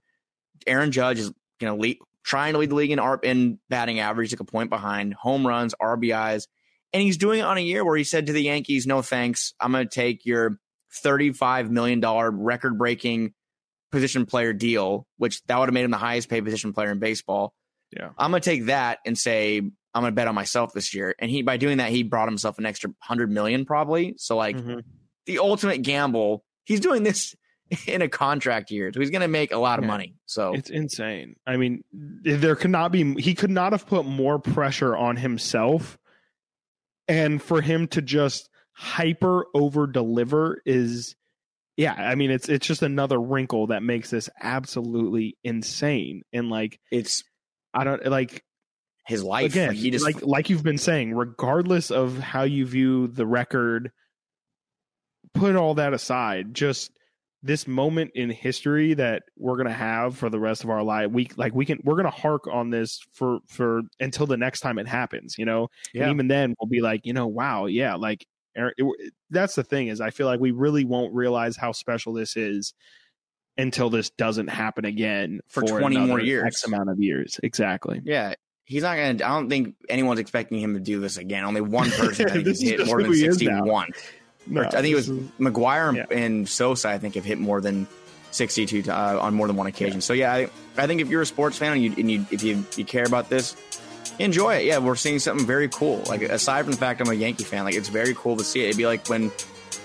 Aaron 0.67 0.91
Judge 0.91 1.19
is 1.19 1.31
going 1.59 1.75
to 1.75 1.81
lead, 1.81 1.97
trying 2.23 2.53
to 2.53 2.59
lead 2.59 2.69
the 2.69 2.75
league 2.75 2.91
in 2.91 2.99
ARP 2.99 3.25
in 3.25 3.59
batting 3.69 3.99
average, 3.99 4.31
like 4.31 4.39
a 4.39 4.45
point 4.45 4.69
behind, 4.69 5.13
home 5.13 5.45
runs, 5.45 5.73
RBIs, 5.81 6.47
and 6.93 7.01
he's 7.01 7.17
doing 7.17 7.39
it 7.39 7.43
on 7.43 7.57
a 7.57 7.61
year 7.61 7.83
where 7.83 7.97
he 7.97 8.03
said 8.03 8.27
to 8.27 8.33
the 8.33 8.43
Yankees, 8.43 8.85
"No 8.85 9.01
thanks, 9.01 9.53
I'm 9.59 9.71
going 9.71 9.87
to 9.87 9.93
take 9.93 10.25
your 10.25 10.59
thirty 10.93 11.33
five 11.33 11.71
million 11.71 11.99
dollar 11.99 12.29
record 12.29 12.77
breaking 12.77 13.33
position 13.91 14.25
player 14.25 14.53
deal, 14.53 15.07
which 15.17 15.41
that 15.47 15.57
would 15.57 15.67
have 15.69 15.73
made 15.73 15.85
him 15.85 15.91
the 15.91 15.97
highest 15.97 16.29
paid 16.29 16.43
position 16.45 16.71
player 16.73 16.91
in 16.91 16.99
baseball." 16.99 17.53
Yeah. 17.95 18.09
I'm 18.17 18.31
gonna 18.31 18.39
take 18.41 18.65
that 18.65 18.99
and 19.05 19.15
say 19.17 19.57
I'm 19.59 19.71
gonna 20.01 20.11
bet 20.11 20.27
on 20.27 20.33
myself 20.33 20.73
this 20.73 20.93
year. 20.95 21.13
And 21.19 21.29
he 21.29 21.41
by 21.43 21.57
doing 21.57 21.77
that, 21.77 21.91
he 21.91 22.01
brought 22.03 22.27
himself 22.27 22.57
an 22.57 22.65
extra 22.65 22.89
hundred 22.99 23.29
million 23.31 23.65
probably. 23.65 24.15
So 24.17 24.35
like 24.35 24.55
Mhm. 24.55 24.83
the 25.27 25.37
ultimate 25.39 25.83
gamble. 25.83 26.43
He's 26.63 26.79
doing 26.79 27.03
this 27.03 27.35
in 27.87 28.01
a 28.01 28.09
contract 28.09 28.71
year, 28.71 28.91
so 28.93 28.99
he's 28.99 29.09
gonna 29.09 29.27
make 29.27 29.51
a 29.51 29.57
lot 29.57 29.79
of 29.79 29.85
Yeah. 29.85 29.91
money. 29.91 30.15
So 30.25 30.53
It's 30.53 30.69
insane. 30.69 31.35
I 31.45 31.57
mean, 31.57 31.83
there 31.91 32.55
could 32.55 32.71
not 32.71 32.91
be 32.91 33.13
he 33.21 33.33
could 33.35 33.51
not 33.51 33.71
have 33.71 33.85
put 33.87 34.05
more 34.05 34.39
pressure 34.39 34.95
on 34.95 35.17
himself 35.17 35.97
and 37.07 37.41
for 37.41 37.61
him 37.61 37.87
to 37.89 38.01
just 38.01 38.49
hyper 38.71 39.45
over 39.53 39.85
deliver 39.87 40.61
is 40.65 41.15
yeah, 41.75 41.93
I 41.93 42.15
mean 42.15 42.29
it's 42.31 42.49
it's 42.49 42.65
just 42.67 42.81
another 42.83 43.19
wrinkle 43.19 43.67
that 43.67 43.83
makes 43.83 44.09
this 44.11 44.29
absolutely 44.41 45.37
insane. 45.43 46.21
And 46.31 46.49
like 46.49 46.79
it's 46.91 47.23
I 47.73 47.83
don't 47.83 48.05
like 48.05 48.43
his 49.05 49.23
life. 49.23 49.51
again 49.51 49.69
like 49.69 49.77
he 49.77 49.89
just 49.91 50.05
like 50.05 50.21
like 50.21 50.49
you've 50.49 50.63
been 50.63 50.77
saying 50.77 51.13
regardless 51.13 51.91
of 51.91 52.17
how 52.19 52.43
you 52.43 52.65
view 52.65 53.07
the 53.07 53.25
record 53.25 53.91
put 55.33 55.55
all 55.55 55.73
that 55.75 55.93
aside 55.93 56.53
just 56.53 56.91
this 57.45 57.67
moment 57.67 58.11
in 58.15 58.29
history 58.29 58.93
that 58.93 59.23
we're 59.37 59.57
gonna 59.57 59.71
have 59.73 60.17
for 60.17 60.29
the 60.29 60.39
rest 60.39 60.63
of 60.63 60.69
our 60.69 60.81
life 60.81 61.11
we 61.11 61.29
like 61.35 61.53
we 61.53 61.65
can 61.65 61.77
we're 61.83 61.97
gonna 61.97 62.09
hark 62.09 62.47
on 62.47 62.69
this 62.69 62.99
for 63.11 63.39
for 63.47 63.81
until 63.99 64.25
the 64.25 64.37
next 64.37 64.61
time 64.61 64.79
it 64.79 64.87
happens 64.87 65.35
you 65.37 65.43
know 65.45 65.67
Yeah. 65.93 66.03
and 66.03 66.13
even 66.13 66.27
then 66.29 66.55
we'll 66.59 66.69
be 66.69 66.79
like 66.81 67.05
you 67.05 67.11
know 67.13 67.27
wow 67.27 67.65
yeah 67.65 67.95
like 67.95 68.25
Aaron- 68.55 68.73
it- 68.77 69.13
that's 69.29 69.55
the 69.55 69.63
thing 69.63 69.87
is 69.89 69.99
i 69.99 70.09
feel 70.09 70.25
like 70.27 70.39
we 70.39 70.51
really 70.51 70.85
won't 70.85 71.13
realize 71.13 71.57
how 71.57 71.73
special 71.73 72.13
this 72.13 72.37
is 72.37 72.73
until 73.57 73.89
this 73.89 74.09
doesn't 74.11 74.47
happen 74.47 74.85
again 74.85 75.39
For 75.49 75.63
20 75.63 75.97
more 75.97 76.19
years. 76.21 76.45
x 76.45 76.63
amount 76.65 76.89
of 76.89 76.99
years 76.99 77.39
exactly 77.43 78.01
yeah. 78.05 78.35
He's 78.65 78.83
not 78.83 78.95
gonna. 78.95 79.09
I 79.09 79.35
don't 79.37 79.49
think 79.49 79.75
anyone's 79.89 80.21
expecting 80.21 80.57
him 80.61 80.73
to 80.75 80.79
do 80.79 81.01
this 81.01 81.17
again. 81.17 81.43
Only 81.43 81.59
one 81.59 81.91
person 81.91 82.29
I 82.29 82.31
think 82.33 82.47
has 82.47 82.61
hit 82.61 82.85
more 82.85 83.01
than 83.03 83.11
he 83.11 83.25
is 83.25 83.41
now. 83.41 83.57
61. 83.57 83.89
No, 84.47 84.61
I 84.63 84.69
think 84.69 84.87
it 84.87 84.95
was 84.95 85.09
is- 85.09 85.29
McGwire 85.39 85.95
Yeah. 85.95 86.05
and 86.11 86.47
Sosa. 86.47 86.89
I 86.89 86.97
think 86.97 87.15
have 87.15 87.25
hit 87.25 87.39
more 87.39 87.61
than 87.61 87.87
62 88.31 88.89
uh, 88.91 89.19
on 89.21 89.33
more 89.33 89.47
than 89.47 89.55
one 89.55 89.67
occasion. 89.67 90.01
So 90.01 90.13
yeah, 90.13 90.33
I, 90.33 90.49
I 90.77 90.87
think 90.87 91.01
if 91.01 91.07
you're 91.09 91.21
a 91.21 91.25
sports 91.25 91.57
fan 91.57 91.73
and 91.73 91.83
you, 91.83 91.93
and 91.97 92.09
you 92.11 92.25
if 92.31 92.43
you, 92.43 92.65
you 92.75 92.83
care 92.85 93.05
about 93.05 93.29
this, 93.29 93.55
enjoy 94.19 94.55
it. 94.55 94.65
Yeah, 94.65 94.79
we're 94.79 94.95
seeing 94.95 95.19
something 95.19 95.45
very 95.45 95.69
cool. 95.69 96.03
Like 96.07 96.21
aside 96.23 96.63
from 96.63 96.71
the 96.71 96.77
fact 96.77 96.99
I'm 97.01 97.09
a 97.09 97.13
Yankee 97.13 97.43
fan, 97.43 97.63
like 97.63 97.75
it's 97.75 97.89
very 97.89 98.13
cool 98.15 98.35
to 98.37 98.43
see 98.43 98.61
it. 98.61 98.69
It'd 98.69 98.77
be 98.77 98.85
like 98.87 99.07
when, 99.07 99.31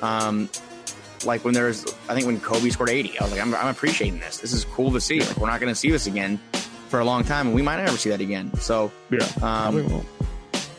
um, 0.02 0.48
like 1.24 1.44
when 1.44 1.52
there's 1.54 1.84
I 2.08 2.14
think 2.14 2.26
when 2.26 2.40
Kobe 2.40 2.70
scored 2.70 2.90
80. 2.90 3.18
I 3.18 3.22
was 3.24 3.32
like, 3.32 3.40
I'm, 3.40 3.54
I'm 3.54 3.68
appreciating 3.68 4.20
this. 4.20 4.38
This 4.38 4.52
is 4.52 4.64
cool 4.64 4.92
to 4.92 5.00
see. 5.00 5.20
Like 5.20 5.36
we're 5.36 5.48
not 5.50 5.60
going 5.60 5.72
to 5.72 5.78
see 5.78 5.90
this 5.90 6.06
again 6.06 6.38
for 6.88 7.00
a 7.00 7.04
long 7.04 7.22
time, 7.24 7.48
and 7.48 7.54
we 7.54 7.60
might 7.62 7.76
never 7.84 7.96
see 7.98 8.08
that 8.10 8.20
again. 8.22 8.54
So 8.54 8.90
yeah 9.10 9.26
um, 9.42 9.90
won't. 9.90 10.06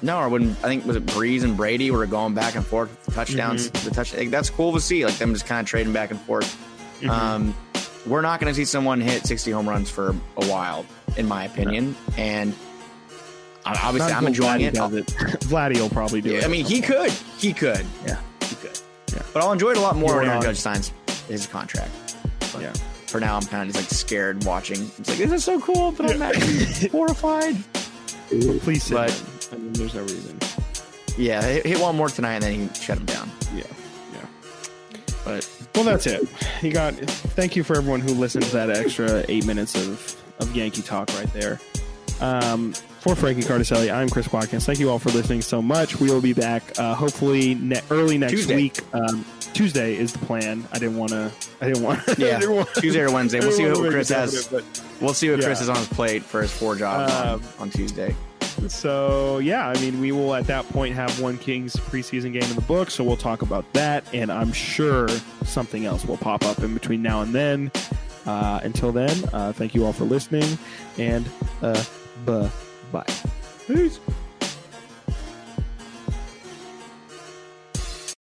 No, 0.01 0.19
or 0.19 0.29
when 0.29 0.51
I 0.51 0.67
think 0.67 0.85
was 0.85 0.95
it 0.95 1.05
Brees 1.05 1.43
and 1.43 1.57
Brady 1.57 1.91
were 1.91 2.05
going 2.05 2.33
back 2.33 2.55
and 2.55 2.65
forth 2.65 2.89
with 2.89 3.05
the 3.05 3.11
touchdowns. 3.11 3.69
Mm-hmm. 3.69 3.89
The 3.89 3.95
touch 3.95 4.15
like, 4.15 4.29
that's 4.29 4.49
cool 4.49 4.73
to 4.73 4.79
see. 4.79 5.05
Like 5.05 5.15
them 5.17 5.33
just 5.33 5.45
kind 5.45 5.59
of 5.61 5.67
trading 5.67 5.91
back 5.93 6.11
and 6.11 6.19
forth. 6.21 6.57
Mhm. 7.01 7.09
Um, 7.09 7.55
we're 8.05 8.21
not 8.21 8.39
going 8.39 8.49
to 8.49 8.55
see 8.55 8.65
someone 8.65 9.01
hit 9.01 9.25
60 9.25 9.51
home 9.51 9.67
runs 9.67 9.89
for 9.89 10.09
a 10.37 10.45
while, 10.45 10.85
in 11.17 11.27
my 11.27 11.43
opinion. 11.45 11.95
And 12.17 12.53
obviously, 13.65 14.13
I'm 14.13 14.25
enjoying 14.25 14.61
Vladdy 14.71 14.93
it. 14.93 14.99
it. 14.99 15.07
Vladdy 15.41 15.79
will 15.79 15.89
probably 15.89 16.21
do 16.21 16.35
it. 16.35 16.45
I 16.45 16.47
mean, 16.47 16.65
he 16.65 16.81
could, 16.81 17.11
he 17.37 17.53
could, 17.53 17.85
Yeah. 18.07 18.19
he 18.47 18.55
could. 18.55 18.79
Yeah. 19.13 19.21
But 19.33 19.43
I'll 19.43 19.51
enjoy 19.51 19.71
it 19.71 19.77
a 19.77 19.81
lot 19.81 19.95
more 19.97 20.09
You're 20.11 20.19
when 20.21 20.29
Aaron. 20.29 20.41
Judge 20.41 20.57
signs 20.57 20.93
his 21.27 21.45
contract. 21.45 21.91
But 22.53 22.61
Yeah. 22.61 22.73
For 23.07 23.19
now, 23.19 23.35
I'm 23.37 23.43
kind 23.45 23.67
of 23.69 23.75
just 23.75 23.85
like 23.85 23.97
scared 23.99 24.43
watching. 24.45 24.89
It's 24.99 25.09
like 25.09 25.17
this 25.17 25.31
is 25.31 25.43
so 25.43 25.59
cool, 25.59 25.91
but 25.91 26.09
I'm 26.11 26.21
actually 26.21 26.89
horrified. 26.91 27.57
Please 28.61 28.89
But-. 28.89 29.11
I 29.51 29.55
mean, 29.57 29.73
there's 29.73 29.93
no 29.93 30.01
reason. 30.01 30.37
Yeah, 31.17 31.41
hit, 31.43 31.65
hit 31.65 31.79
one 31.79 31.95
more 31.97 32.09
tonight, 32.09 32.35
and 32.35 32.43
then 32.43 32.53
he 32.69 32.73
shut 32.81 32.97
him 32.97 33.05
down. 33.05 33.29
Yeah. 33.53 33.63
Yeah. 34.13 34.25
But 35.25 35.49
Well, 35.75 35.83
that's 35.83 36.07
it. 36.07 36.27
You 36.61 36.71
got. 36.71 36.93
Thank 36.95 37.55
you 37.55 37.63
for 37.63 37.77
everyone 37.77 37.99
who 38.01 38.13
listened 38.13 38.45
to 38.45 38.51
that 38.53 38.69
extra 38.69 39.25
eight 39.27 39.45
minutes 39.45 39.75
of 39.75 40.15
of 40.39 40.55
Yankee 40.55 40.81
talk 40.81 41.09
right 41.17 41.31
there. 41.33 41.59
Um, 42.21 42.73
for 42.99 43.15
Frankie 43.15 43.41
Cardicelli, 43.43 43.93
I'm 43.93 44.09
Chris 44.09 44.31
Watkins. 44.31 44.65
Thank 44.65 44.79
you 44.79 44.89
all 44.89 44.99
for 44.99 45.09
listening 45.09 45.41
so 45.41 45.61
much. 45.61 45.99
We 45.99 46.09
will 46.09 46.19
be 46.21 46.33
back 46.33 46.77
uh, 46.77 46.93
hopefully 46.95 47.55
ne- 47.55 47.81
early 47.89 48.17
next 48.17 48.33
Tuesday. 48.33 48.55
week. 48.55 48.79
Um, 48.93 49.25
Tuesday 49.53 49.95
is 49.95 50.11
the 50.13 50.19
plan. 50.19 50.67
I 50.73 50.79
didn't 50.79 50.97
want 50.97 51.11
to. 51.11 51.31
I 51.61 51.67
didn't 51.67 51.83
want. 51.83 52.01
Yeah, 52.17 52.39
Tuesday 52.75 53.01
or 53.01 53.11
Wednesday. 53.11 53.39
We'll 53.39 53.51
see 53.53 53.67
what 53.69 53.89
Chris 53.91 54.09
has. 54.09 54.47
But 54.47 54.63
We'll 55.01 55.13
see 55.13 55.29
what 55.31 55.41
Chris 55.41 55.59
Yeah. 55.59 55.63
is 55.63 55.69
on 55.69 55.77
his 55.77 55.87
plate 55.87 56.23
for 56.23 56.41
his 56.41 56.51
four 56.51 56.75
jobs 56.75 57.11
on, 57.13 57.27
Um, 57.27 57.43
on 57.59 57.69
Tuesday. 57.69 58.15
So 58.67 59.39
yeah, 59.39 59.67
I 59.67 59.79
mean, 59.79 59.99
we 59.99 60.11
will 60.11 60.35
at 60.35 60.45
that 60.47 60.67
point 60.69 60.95
have 60.95 61.19
one 61.19 61.37
Kings 61.37 61.75
preseason 61.75 62.33
game 62.33 62.43
in 62.43 62.55
the 62.55 62.61
book, 62.61 62.91
so 62.91 63.03
we'll 63.03 63.17
talk 63.17 63.41
about 63.41 63.71
that, 63.73 64.03
and 64.13 64.31
I'm 64.31 64.51
sure 64.51 65.07
something 65.43 65.85
else 65.85 66.05
will 66.05 66.17
pop 66.17 66.43
up 66.43 66.59
in 66.59 66.73
between 66.73 67.01
now 67.01 67.21
and 67.21 67.33
then. 67.33 67.71
Uh, 68.25 68.59
until 68.63 68.91
then, 68.91 69.09
uh, 69.33 69.53
thank 69.53 69.73
you 69.73 69.85
all 69.85 69.93
for 69.93 70.03
listening, 70.03 70.57
and 70.97 71.27
uh, 71.61 71.83
bye 72.25 72.49
bye. 72.91 73.05
Peace. 73.65 73.99